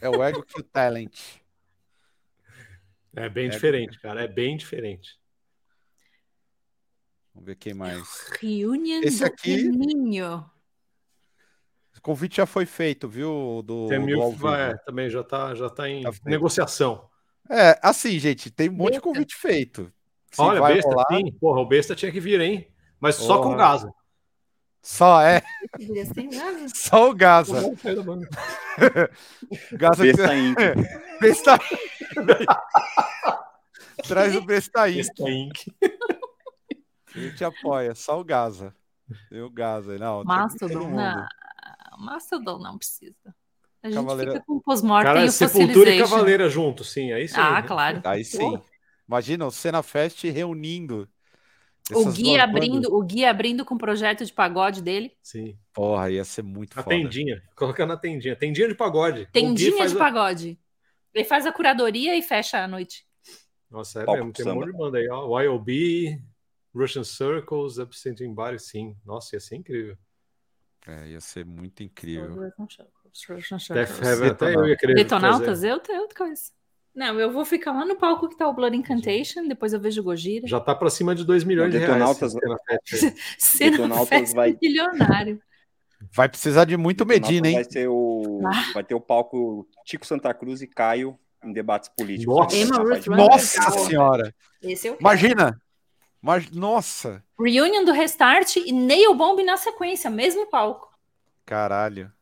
É 0.00 0.08
o 0.08 0.22
Ego 0.22 0.42
Kill 0.42 0.64
Talent. 0.64 1.18
É 3.14 3.28
bem 3.28 3.46
É. 3.46 3.50
diferente, 3.50 4.00
cara. 4.00 4.22
É 4.22 4.28
bem 4.28 4.56
diferente. 4.56 5.18
Vamos 7.34 7.46
ver 7.46 7.56
quem 7.56 7.74
mais. 7.74 8.30
Reunion 8.40 9.00
Esse 9.02 9.20
do 9.20 9.26
aqui- 9.26 9.68
Ninho. 9.68 10.50
O 11.96 12.00
convite 12.02 12.36
já 12.38 12.46
foi 12.46 12.66
feito, 12.66 13.08
viu? 13.08 13.62
Do, 13.64 13.86
Temil 13.88 14.32
do 14.32 14.48
é, 14.48 14.76
também 14.78 15.08
já 15.08 15.20
está 15.20 15.54
já 15.54 15.70
tá 15.70 15.88
em 15.88 16.02
tá 16.02 16.10
negociação. 16.24 17.08
É, 17.48 17.78
assim, 17.82 18.18
gente, 18.18 18.50
tem 18.50 18.68
um 18.68 18.72
monte 18.72 18.94
de 18.94 19.00
convite 19.00 19.36
feito. 19.36 19.92
Se 20.32 20.40
Olha, 20.40 20.60
besta, 20.62 20.88
rolar... 20.88 21.06
sim. 21.10 21.30
Porra, 21.32 21.60
o 21.60 21.66
besta 21.66 21.94
tinha 21.94 22.10
que 22.10 22.18
vir, 22.18 22.40
hein? 22.40 22.66
Mas 22.98 23.16
só 23.16 23.42
com 23.42 23.54
Gaza. 23.54 23.92
Só 24.82 25.22
é. 25.22 25.42
Só 26.74 27.10
o 27.10 27.14
Gaza. 27.14 27.62
Gaza 29.72 30.02
Besta 30.02 30.36
Inc. 30.36 30.58
Besta 31.20 31.58
Traz 34.08 34.34
o 34.34 34.42
Besta 34.42 34.90
Inc. 34.90 34.96
Besta 34.96 35.30
Inc. 35.30 35.56
A 37.14 37.18
gente 37.18 37.44
apoia, 37.44 37.94
só 37.94 38.18
o 38.18 38.24
Gaza. 38.24 38.74
E 39.30 39.38
o 39.40 39.50
Gaza, 39.50 39.96
não. 39.98 40.24
Mastodon, 40.24 40.90
não. 40.90 41.26
Mastodon 41.98 42.58
não 42.58 42.78
precisa. 42.78 43.34
A 43.82 43.88
gente 43.88 43.96
Cavaleira... 43.96 44.32
fica 44.32 44.44
com 44.46 44.60
pós-mortem 44.60 45.24
e 45.24 45.28
o 45.28 45.32
Sepultura 45.32 45.90
e 45.90 45.98
Cavaleira 45.98 46.48
junto, 46.48 46.82
sim, 46.82 47.12
aí 47.12 47.28
sim. 47.28 47.34
Ah, 47.38 47.62
claro. 47.62 48.00
Aí 48.04 48.24
sim. 48.24 48.60
Imagina 49.06 49.46
o 49.46 49.50
Cena 49.50 49.82
Fest 49.82 50.24
reunindo 50.24 51.08
o 51.90 52.12
Gui 52.12 52.38
abrindo, 52.38 52.94
o 52.94 53.02
Gui 53.02 53.24
abrindo 53.24 53.64
com 53.64 53.74
o 53.74 53.78
projeto 53.78 54.24
de 54.24 54.32
pagode 54.32 54.80
dele. 54.80 55.12
Sim. 55.22 55.58
Porra, 55.72 56.10
ia 56.10 56.24
ser 56.24 56.42
muito 56.42 56.78
a 56.78 56.82
foda. 56.82 56.94
tendinha, 56.94 57.42
colocando 57.56 57.88
na 57.88 57.96
tendinha. 57.96 58.36
Tendinha 58.36 58.68
de 58.68 58.74
pagode. 58.74 59.28
Tendinha 59.32 59.86
de 59.86 59.96
pagode. 59.96 60.58
Ele 61.12 61.24
faz 61.24 61.46
a 61.46 61.52
curadoria 61.52 62.16
e 62.16 62.22
fecha 62.22 62.62
a 62.62 62.68
noite. 62.68 63.06
Nossa, 63.70 64.02
é 64.02 64.04
Pop 64.04 64.18
mesmo. 64.18 64.32
Tem 64.32 64.48
um 64.48 64.54
monte 64.54 64.66
de 64.66 64.78
banda 64.78 64.98
aí, 64.98 65.08
ó. 65.08 65.40
YOB, 65.40 66.22
Russian 66.74 67.04
Circles, 67.04 67.78
Absenting 67.78 68.32
Body, 68.32 68.58
sim. 68.58 68.96
Nossa, 69.04 69.36
ia 69.36 69.40
ser 69.40 69.56
incrível. 69.56 69.96
É, 70.86 71.08
ia 71.08 71.20
ser 71.20 71.44
muito 71.44 71.82
incrível. 71.82 72.34
Death 73.70 74.02
Heaven, 74.02 74.30
até 74.30 74.54
eu 74.54 74.66
ia 74.66 74.76
querer 74.76 74.94
Detonautas, 74.94 75.62
eu, 75.62 75.80
eu 75.88 76.08
conheço. 76.16 76.52
Não, 76.94 77.18
eu 77.18 77.32
vou 77.32 77.44
ficar 77.44 77.72
lá 77.72 77.86
no 77.86 77.96
palco 77.96 78.28
que 78.28 78.36
tá 78.36 78.46
o 78.46 78.52
Blood 78.52 78.76
Incantation, 78.76 79.48
depois 79.48 79.72
eu 79.72 79.80
vejo 79.80 80.00
o 80.02 80.04
Gojira. 80.04 80.46
Já 80.46 80.60
tá 80.60 80.74
para 80.74 80.90
cima 80.90 81.14
de 81.14 81.24
2 81.24 81.44
milhões 81.44 81.72
de 81.72 81.78
reais. 81.78 81.92
Detonautas 83.58 84.32
vai 84.34 84.56
milionário. 84.60 85.40
Vai 86.14 86.28
precisar 86.28 86.64
de 86.64 86.76
muito 86.76 87.06
Medina, 87.06 87.48
hein? 87.48 87.54
Vai 87.54 87.64
ter 87.64 87.88
o 87.88 88.40
ah. 88.44 88.72
vai 88.74 88.84
ter 88.84 88.94
o 88.94 89.00
palco 89.00 89.66
Tico 89.84 90.04
Santa 90.04 90.34
Cruz 90.34 90.60
e 90.60 90.66
Caio 90.66 91.18
em 91.42 91.52
debates 91.52 91.88
políticos. 91.88 92.34
Nossa, 92.34 93.10
Nossa 93.10 93.70
senhora. 93.70 94.34
Esse 94.62 94.88
eu 94.88 94.96
Imagina. 95.00 95.58
Mas, 96.20 96.48
nossa. 96.52 97.24
Reunion 97.38 97.84
do 97.84 97.90
Restart 97.90 98.56
e 98.56 98.70
Nail 98.70 99.12
Bomb 99.14 99.42
na 99.42 99.56
sequência, 99.56 100.08
mesmo 100.08 100.48
palco. 100.48 100.88
Caralho. 101.44 102.12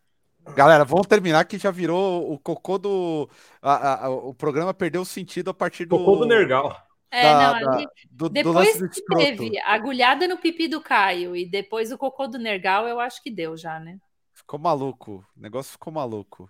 Galera, 0.55 0.85
vamos 0.85 1.07
terminar 1.07 1.45
que 1.45 1.59
já 1.59 1.71
virou 1.71 2.33
o 2.33 2.39
cocô 2.39 2.79
do. 2.79 3.29
A, 3.63 4.07
a, 4.07 4.11
o 4.11 4.35
programa 4.35 4.75
perdeu 4.75 5.03
o 5.03 5.07
sentido 5.07 5.51
a 5.51 5.55
partir 5.55 5.85
do. 5.85 5.99
Cocô 5.99 6.17
do 6.17 6.27
Nergal. 6.27 6.77
É, 7.11 7.23
da, 7.25 7.61
não, 7.61 7.71
da, 7.71 7.87
do, 8.11 8.29
depois 8.29 8.79
do 8.79 8.89
que 8.89 9.03
teve 9.03 9.59
agulhada 9.61 10.29
no 10.29 10.39
pipi 10.39 10.69
do 10.69 10.81
Caio 10.81 11.35
e 11.35 11.45
depois 11.45 11.91
o 11.91 11.99
cocô 11.99 12.29
do 12.29 12.39
Nergal, 12.39 12.87
eu 12.87 13.01
acho 13.01 13.21
que 13.21 13.31
deu 13.31 13.57
já, 13.57 13.81
né? 13.81 13.99
Ficou 14.33 14.61
maluco. 14.61 15.27
O 15.37 15.41
negócio 15.41 15.73
ficou 15.73 15.93
maluco. 15.93 16.49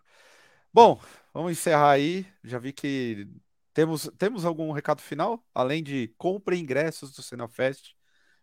Bom, 0.73 1.01
vamos 1.33 1.53
encerrar 1.53 1.93
aí. 1.93 2.27
Já 2.45 2.59
vi 2.59 2.73
que 2.73 3.27
temos, 3.73 4.11
temos 4.19 4.45
algum 4.45 4.71
recado 4.73 5.01
final? 5.01 5.43
Além 5.55 5.83
de 5.83 6.13
compre 6.19 6.59
ingressos 6.59 7.13
do 7.13 7.23
Cenafest. 7.23 7.97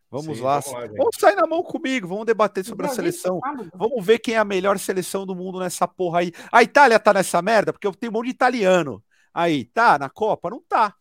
Vamos 0.09 0.37
Sim, 0.37 0.43
lá. 0.43 0.59
Vamos, 0.59 0.73
lá 0.73 0.87
vamos, 0.97 1.15
sair 1.19 1.35
na 1.35 1.45
mão 1.45 1.61
comigo, 1.61 2.07
vamos 2.07 2.25
debater 2.25 2.63
sobre 2.63 2.85
a 2.85 2.89
seleção. 2.89 3.39
Vamos 3.73 4.05
ver 4.05 4.19
quem 4.19 4.35
é 4.35 4.37
a 4.37 4.45
melhor 4.45 4.79
seleção 4.79 5.25
do 5.25 5.35
mundo 5.35 5.59
nessa 5.59 5.87
porra 5.87 6.19
aí. 6.19 6.31
A 6.51 6.63
Itália 6.63 6.99
tá 6.99 7.13
nessa 7.13 7.41
merda, 7.41 7.73
porque 7.73 7.85
eu 7.85 7.93
tenho 7.93 8.11
um 8.11 8.13
monte 8.13 8.25
de 8.25 8.31
italiano. 8.31 9.03
Aí, 9.33 9.65
tá 9.65 9.99
na 9.99 10.09
Copa? 10.09 10.49
Não 10.49 10.61
tá. 10.61 10.95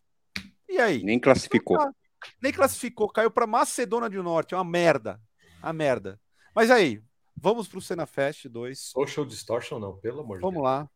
E 0.69 0.79
aí? 0.79 1.03
Nem 1.03 1.21
classificou. 1.21 1.79
Tá. 1.79 1.91
Nem 2.43 2.53
classificou, 2.53 3.09
caiu 3.09 3.31
para 3.31 3.47
Macedônia 3.47 4.11
do 4.11 4.23
Norte, 4.23 4.55
é 4.55 4.57
uma 4.57 4.65
merda. 4.65 5.21
Uma 5.63 5.73
merda. 5.73 6.21
Mas 6.55 6.71
aí, 6.71 7.01
vamos 7.37 7.69
pro 7.69 7.81
Cena 7.81 8.07
Fest 8.07 8.49
2. 8.49 8.79
Social 8.79 9.25
Distortion 9.25 9.79
não, 9.79 9.97
pelo 9.97 10.21
amor 10.21 10.39
de 10.39 10.43
Deus. 10.43 10.53
Vamos 10.53 10.63
lá. 10.63 10.89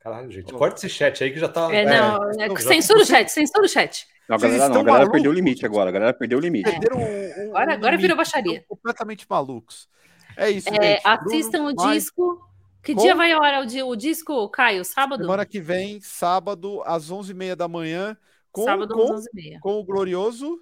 Caralho, 0.00 0.30
gente, 0.30 0.52
corta 0.52 0.76
esse 0.76 0.88
chat 0.88 1.22
aí 1.22 1.32
que 1.32 1.38
já 1.38 1.48
tá. 1.48 1.72
É, 1.72 1.84
não, 1.84 2.30
é, 2.40 2.46
é, 2.46 2.56
censura 2.58 3.00
o 3.00 3.04
chat, 3.04 3.28
censura 3.28 3.64
o 3.64 3.68
chat. 3.68 4.06
Não, 4.28 4.36
a 4.36 4.38
galera, 4.38 4.68
não, 4.68 4.80
a 4.80 4.84
galera 4.84 5.10
perdeu 5.10 5.30
o 5.30 5.34
limite 5.34 5.64
agora. 5.64 5.90
A 5.90 5.92
galera 5.92 6.12
perdeu 6.12 6.38
o 6.38 6.40
limite. 6.40 6.70
Perderam 6.70 6.98
um, 6.98 7.02
um, 7.02 7.48
agora, 7.50 7.72
agora 7.74 7.96
virou 7.96 8.16
baixaria. 8.16 8.64
Completamente 8.68 9.26
malucos. 9.28 9.88
É 10.36 10.50
isso. 10.50 10.68
É, 10.68 11.00
assistam 11.04 11.64
Bruno, 11.64 11.82
o 11.82 11.92
disco. 11.92 12.48
Que 12.82 12.94
Com... 12.94 13.02
dia 13.02 13.14
vai 13.14 13.32
a 13.32 13.38
hora 13.38 13.60
o, 13.60 13.88
o 13.88 13.96
disco, 13.96 14.48
Caio? 14.48 14.84
Sábado? 14.84 15.22
Semana 15.22 15.46
que 15.46 15.60
vem, 15.60 16.00
sábado, 16.00 16.82
às 16.84 17.10
11h30 17.10 17.54
da 17.54 17.68
manhã. 17.68 18.16
Com, 18.52 18.64
sábado, 18.64 18.94
com, 18.94 19.02
às 19.02 19.22
11h30. 19.22 19.60
Com 19.60 19.80
o 19.80 19.84
Glorioso. 19.84 20.60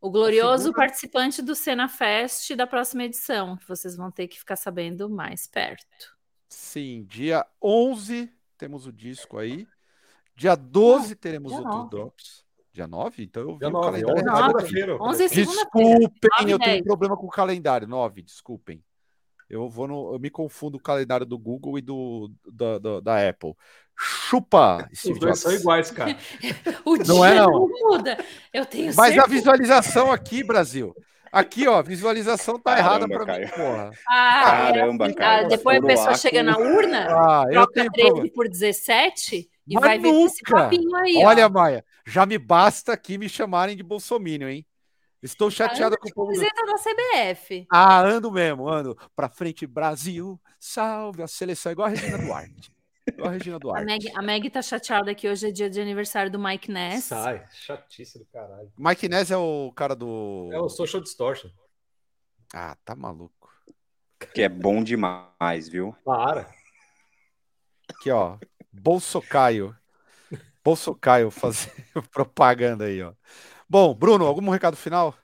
O 0.00 0.10
glorioso 0.10 0.72
participante 0.72 1.40
do 1.40 1.54
Cena 1.54 1.88
Fest 1.88 2.56
da 2.56 2.66
próxima 2.66 3.04
edição, 3.04 3.56
que 3.56 3.68
vocês 3.68 3.94
vão 3.94 4.10
ter 4.10 4.26
que 4.26 4.36
ficar 4.36 4.56
sabendo 4.56 5.08
mais 5.08 5.46
perto. 5.46 6.16
Sim, 6.48 7.06
dia 7.08 7.46
11 7.62 8.28
temos 8.58 8.84
o 8.84 8.92
disco 8.92 9.38
aí. 9.38 9.64
Dia 10.34 10.56
12 10.56 11.14
teremos 11.14 11.52
o 11.52 11.84
Drops. 11.84 12.44
Dia 12.72 12.86
9? 12.86 13.22
Então 13.22 13.42
eu 13.42 13.52
vi 13.52 13.58
Dia 13.58 13.68
o 13.68 13.72
9, 13.72 14.02
calendário. 14.02 14.98
11, 15.00 15.24
11 15.24 15.28
Desculpem, 15.28 16.10
eu 16.48 16.58
tenho 16.58 16.80
um 16.80 16.84
problema 16.84 17.16
com 17.16 17.26
o 17.26 17.30
calendário. 17.30 17.86
9, 17.86 18.22
desculpem. 18.22 18.82
Eu 19.48 19.68
vou 19.68 19.86
no, 19.86 20.14
eu 20.14 20.18
me 20.18 20.30
confundo 20.30 20.78
o 20.78 20.82
calendário 20.82 21.26
do 21.26 21.38
Google 21.38 21.78
e 21.78 21.82
do 21.82 22.32
da, 22.50 22.78
da, 22.78 23.00
da 23.00 23.28
Apple. 23.28 23.54
Chupa! 23.94 24.88
Os 24.90 25.18
dois 25.18 25.38
são 25.38 25.52
iguais, 25.52 25.90
cara. 25.90 26.16
o 26.86 26.96
dia 26.96 27.14
não, 27.14 27.22
é, 27.22 27.34
não. 27.34 27.50
não 27.50 27.68
muda. 27.68 28.16
Eu 28.50 28.64
tenho 28.64 28.86
Mas 28.86 28.96
certeza. 28.96 29.24
a 29.24 29.26
visualização 29.26 30.10
aqui, 30.10 30.42
Brasil. 30.42 30.94
Aqui, 31.30 31.68
ó, 31.68 31.82
visualização 31.82 32.58
tá 32.58 32.76
Caramba, 32.76 33.06
errada 33.06 33.08
para 33.08 33.38
mim, 33.38 33.48
porra. 33.48 33.90
Ah, 34.08 34.42
Caramba, 34.44 35.06
é, 35.06 35.12
cara. 35.14 35.48
Depois 35.48 35.78
a 35.78 35.86
pessoa 35.86 36.14
chega 36.14 36.42
na 36.42 36.58
urna, 36.58 37.06
ah, 37.10 37.46
troca 37.50 37.90
13 37.90 38.30
por 38.30 38.48
17 38.48 39.50
e 39.66 39.74
Mas 39.74 39.82
vai 39.82 39.98
nunca. 39.98 40.10
ver 40.10 40.24
esse 40.24 40.42
papinho 40.42 40.96
aí. 40.96 41.22
Olha, 41.24 41.46
ó. 41.46 41.50
Maia, 41.50 41.84
já 42.06 42.26
me 42.26 42.38
basta 42.38 42.92
aqui 42.92 43.18
me 43.18 43.28
chamarem 43.28 43.76
de 43.76 43.82
Bolsominion, 43.82 44.48
hein? 44.48 44.66
Estou 45.22 45.50
chateada 45.50 45.96
com 45.96 46.08
o 46.08 46.12
povo. 46.12 46.32
Camiseta 46.32 46.66
da 46.66 46.76
CBF. 46.76 47.66
Ah, 47.70 48.00
ando 48.00 48.30
mesmo, 48.32 48.68
ando. 48.68 48.98
Pra 49.14 49.28
frente, 49.28 49.66
Brasil, 49.66 50.40
salve 50.58 51.22
a 51.22 51.28
seleção, 51.28 51.70
igual 51.70 51.86
a 51.86 51.90
Regina 51.90 52.18
Duarte. 52.18 52.72
igual 53.06 53.28
a 53.28 53.32
Regina 53.32 53.58
Duarte. 53.58 53.82
A 53.82 53.86
Meg, 53.86 54.12
a 54.16 54.22
Meg 54.22 54.50
tá 54.50 54.60
chateada 54.60 55.14
que 55.14 55.28
hoje 55.28 55.48
é 55.48 55.52
dia 55.52 55.70
de 55.70 55.80
aniversário 55.80 56.30
do 56.30 56.40
Mike 56.40 56.70
Ness. 56.72 57.04
Sai, 57.04 57.46
chatice 57.52 58.18
do 58.18 58.26
caralho. 58.26 58.72
Mike 58.76 59.08
Ness 59.08 59.30
é 59.30 59.36
o 59.36 59.72
cara 59.76 59.94
do. 59.94 60.50
É 60.52 60.58
o 60.58 60.68
Social 60.68 61.00
Distortion. 61.00 61.50
Ah, 62.52 62.76
tá 62.84 62.96
maluco. 62.96 63.48
Que 64.34 64.42
é 64.42 64.48
bom 64.48 64.82
demais, 64.82 65.68
viu? 65.68 65.96
Para. 66.04 66.52
Aqui, 67.88 68.10
ó. 68.10 68.38
Bolsocaio. 68.72 69.76
Bolsocaio 70.64 71.30
fazendo 71.30 72.02
propaganda 72.12 72.84
aí, 72.84 73.02
ó. 73.02 73.12
Bom, 73.68 73.94
Bruno, 73.94 74.26
algum 74.26 74.48
recado 74.50 74.76
final? 74.76 75.14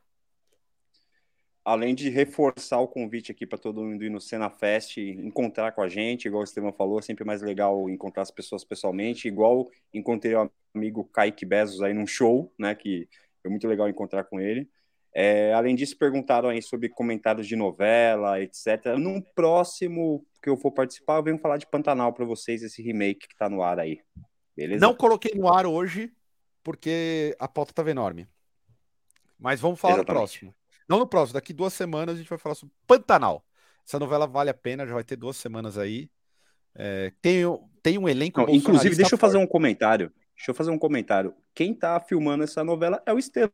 Além 1.65 1.95
de 1.95 2.09
reforçar 2.09 2.81
o 2.81 2.89
convite 2.89 3.31
aqui 3.31 3.47
para 3.47 3.59
todo 3.59 3.83
mundo 3.83 4.03
ir 4.03 4.09
no 4.09 4.21
Cena 4.21 4.49
Fest, 4.49 4.97
encontrar 4.97 5.73
com 5.73 5.83
a 5.83 5.89
gente, 5.89 6.27
igual 6.27 6.41
o 6.41 6.45
Estevão 6.45 6.73
falou, 6.73 6.99
é 6.99 7.03
sempre 7.03 7.27
mais 7.27 7.43
legal 7.43 7.91
encontrar 7.91 8.23
as 8.23 8.31
pessoas 8.31 8.65
pessoalmente, 8.65 9.29
igual 9.29 9.69
encontrei 9.93 10.35
o 10.35 10.51
amigo 10.75 11.05
Kaique 11.05 11.45
Bezos 11.45 11.83
aí 11.83 11.93
num 11.93 12.07
show, 12.07 12.51
né, 12.59 12.75
que 12.75 13.07
foi 13.43 13.51
muito 13.51 13.69
legal 13.69 13.87
encontrar 13.87 14.25
com 14.25 14.41
ele. 14.41 14.67
É, 15.15 15.53
além 15.53 15.75
disso, 15.75 15.99
perguntaram 15.99 16.49
aí 16.49 16.63
sobre 16.63 16.89
comentários 16.89 17.47
de 17.47 17.57
novela, 17.57 18.41
etc. 18.41 18.97
Num 18.99 19.21
próximo 19.21 20.25
que 20.43 20.49
eu 20.49 20.57
for 20.57 20.71
participar, 20.71 21.17
eu 21.17 21.23
venho 21.23 21.39
falar 21.39 21.57
de 21.57 21.67
Pantanal 21.67 22.13
para 22.13 22.25
vocês, 22.25 22.63
esse 22.63 22.81
remake 22.81 23.27
que 23.27 23.35
está 23.35 23.49
no 23.49 23.63
ar 23.63 23.79
aí. 23.79 24.01
Beleza? 24.59 24.85
Não 24.85 24.93
coloquei 24.93 25.33
no 25.37 25.49
ar 25.49 25.67
hoje, 25.67 26.13
porque 26.65 27.37
a 27.39 27.47
pauta 27.47 27.71
estava 27.71 27.93
enorme. 27.93 28.27
Mas 29.39 29.61
vamos 29.61 29.79
falar 29.79 29.95
Exatamente. 29.95 30.15
no 30.15 30.21
próximo. 30.21 30.55
Não 30.89 30.99
no 30.99 31.07
próximo, 31.07 31.35
daqui 31.35 31.53
duas 31.53 31.73
semanas 31.73 32.17
a 32.17 32.19
gente 32.19 32.29
vai 32.29 32.39
falar 32.39 32.57
sobre 32.57 32.75
Pantanal. 32.85 33.45
Essa 33.87 34.01
novela 34.01 34.27
vale 34.27 34.51
a 34.51 34.55
pena, 34.55 34.85
já 34.85 34.93
vai 34.93 35.05
ter 35.05 35.15
duas 35.15 35.37
semanas 35.37 35.79
aí. 35.79 36.11
É, 36.75 37.13
tem, 37.23 37.45
tem 37.81 37.99
um 37.99 38.09
elenco. 38.09 38.41
Não, 38.41 38.51
inclusive, 38.51 38.97
deixa 38.97 39.15
eu 39.15 39.19
fazer 39.19 39.39
um 39.39 39.47
comentário. 39.47 40.13
Deixa 40.35 40.51
eu 40.51 40.55
fazer 40.55 40.73
um 40.73 40.79
comentário. 40.79 41.33
Quem 41.55 41.73
tá 41.73 42.01
filmando 42.01 42.43
essa 42.43 42.65
novela 42.65 43.01
é 43.07 43.13
o 43.13 43.19
Estevam 43.19 43.53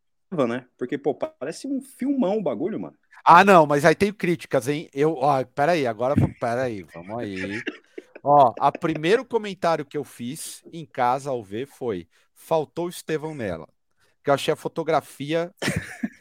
né? 0.48 0.64
Porque, 0.78 0.96
pô, 0.96 1.14
parece 1.14 1.66
um 1.66 1.82
filmão 1.82 2.38
o 2.38 2.42
bagulho, 2.42 2.80
mano. 2.80 2.96
Ah, 3.22 3.44
não, 3.44 3.66
mas 3.66 3.84
aí 3.84 3.94
tem 3.94 4.10
críticas, 4.10 4.68
hein? 4.68 4.88
Eu, 4.92 5.14
ó, 5.16 5.44
peraí, 5.44 5.86
agora, 5.86 6.14
peraí, 6.40 6.82
vamos 6.94 7.18
aí. 7.18 7.62
Ó, 8.24 8.52
a 8.58 8.72
primeiro 8.72 9.24
comentário 9.24 9.84
que 9.84 9.96
eu 9.96 10.02
fiz 10.02 10.64
em 10.72 10.84
casa 10.84 11.30
ao 11.30 11.42
ver 11.42 11.66
foi: 11.66 12.08
faltou 12.34 12.86
o 12.86 12.88
Estevão 12.88 13.34
nela. 13.34 13.68
Que 14.22 14.30
eu 14.30 14.34
achei 14.34 14.52
a 14.52 14.56
fotografia, 14.56 15.54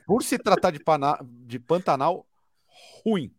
por 0.05 0.21
se 0.23 0.38
tratar 0.38 0.71
de, 0.71 0.80
pana, 0.80 1.17
de 1.23 1.57
Pantanal, 1.57 2.27
ruim. 3.03 3.34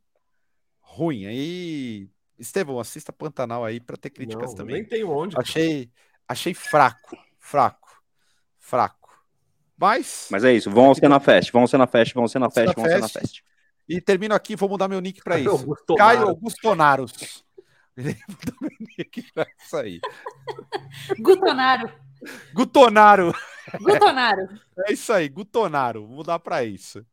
Ruim. 0.80 1.26
Aí 1.26 2.08
Estevão, 2.38 2.80
assista 2.80 3.12
Pantanal 3.12 3.64
aí 3.64 3.78
para 3.78 3.96
ter 3.96 4.10
críticas 4.10 4.50
não, 4.50 4.56
também. 4.56 4.76
Nem 4.76 4.84
tem 4.84 5.04
onde. 5.04 5.36
Achei, 5.38 5.90
achei 6.26 6.54
fraco, 6.54 7.16
fraco, 7.38 8.02
fraco. 8.58 9.22
Mas. 9.76 10.28
Mas 10.30 10.44
é 10.44 10.52
isso, 10.52 10.70
vão 10.70 10.94
ser 10.94 11.08
na 11.08 11.20
fest, 11.20 11.52
vão 11.52 11.66
ser 11.66 11.76
na 11.76 11.86
fest, 11.86 12.14
vão 12.14 12.26
ser 12.26 12.38
na 12.38 12.50
fest, 12.50 12.74
vão 12.74 12.84
ser 12.84 13.00
na 13.00 13.08
fest. 13.08 13.42
E 13.88 14.00
termino 14.00 14.34
aqui, 14.34 14.56
vou 14.56 14.68
mudar 14.68 14.88
meu 14.88 15.00
nick 15.00 15.22
para 15.22 15.38
isso. 15.38 15.50
Augusto 15.50 15.94
Caio 15.94 16.28
Augustonaros. 16.28 17.43
Nick 17.96 19.32
para 19.32 19.46
isso 19.58 19.76
aí. 19.76 20.00
Gutonaro. 21.18 21.92
Gutonaro. 22.52 23.34
Gutonaro. 23.80 24.48
É 24.86 24.92
isso 24.92 25.12
aí, 25.12 25.28
Gutonaro. 25.28 26.06
Vou 26.06 26.16
mudar 26.16 26.38
para 26.38 26.64
isso. 26.64 27.04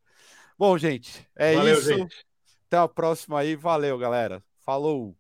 Bom, 0.57 0.77
gente, 0.77 1.27
é 1.35 1.55
Valeu, 1.55 1.77
isso. 1.77 1.87
Gente. 1.87 2.25
Até 2.67 2.77
a 2.77 2.87
próxima 2.87 3.39
aí. 3.39 3.55
Valeu, 3.55 3.97
galera. 3.97 4.43
Falou. 4.59 5.15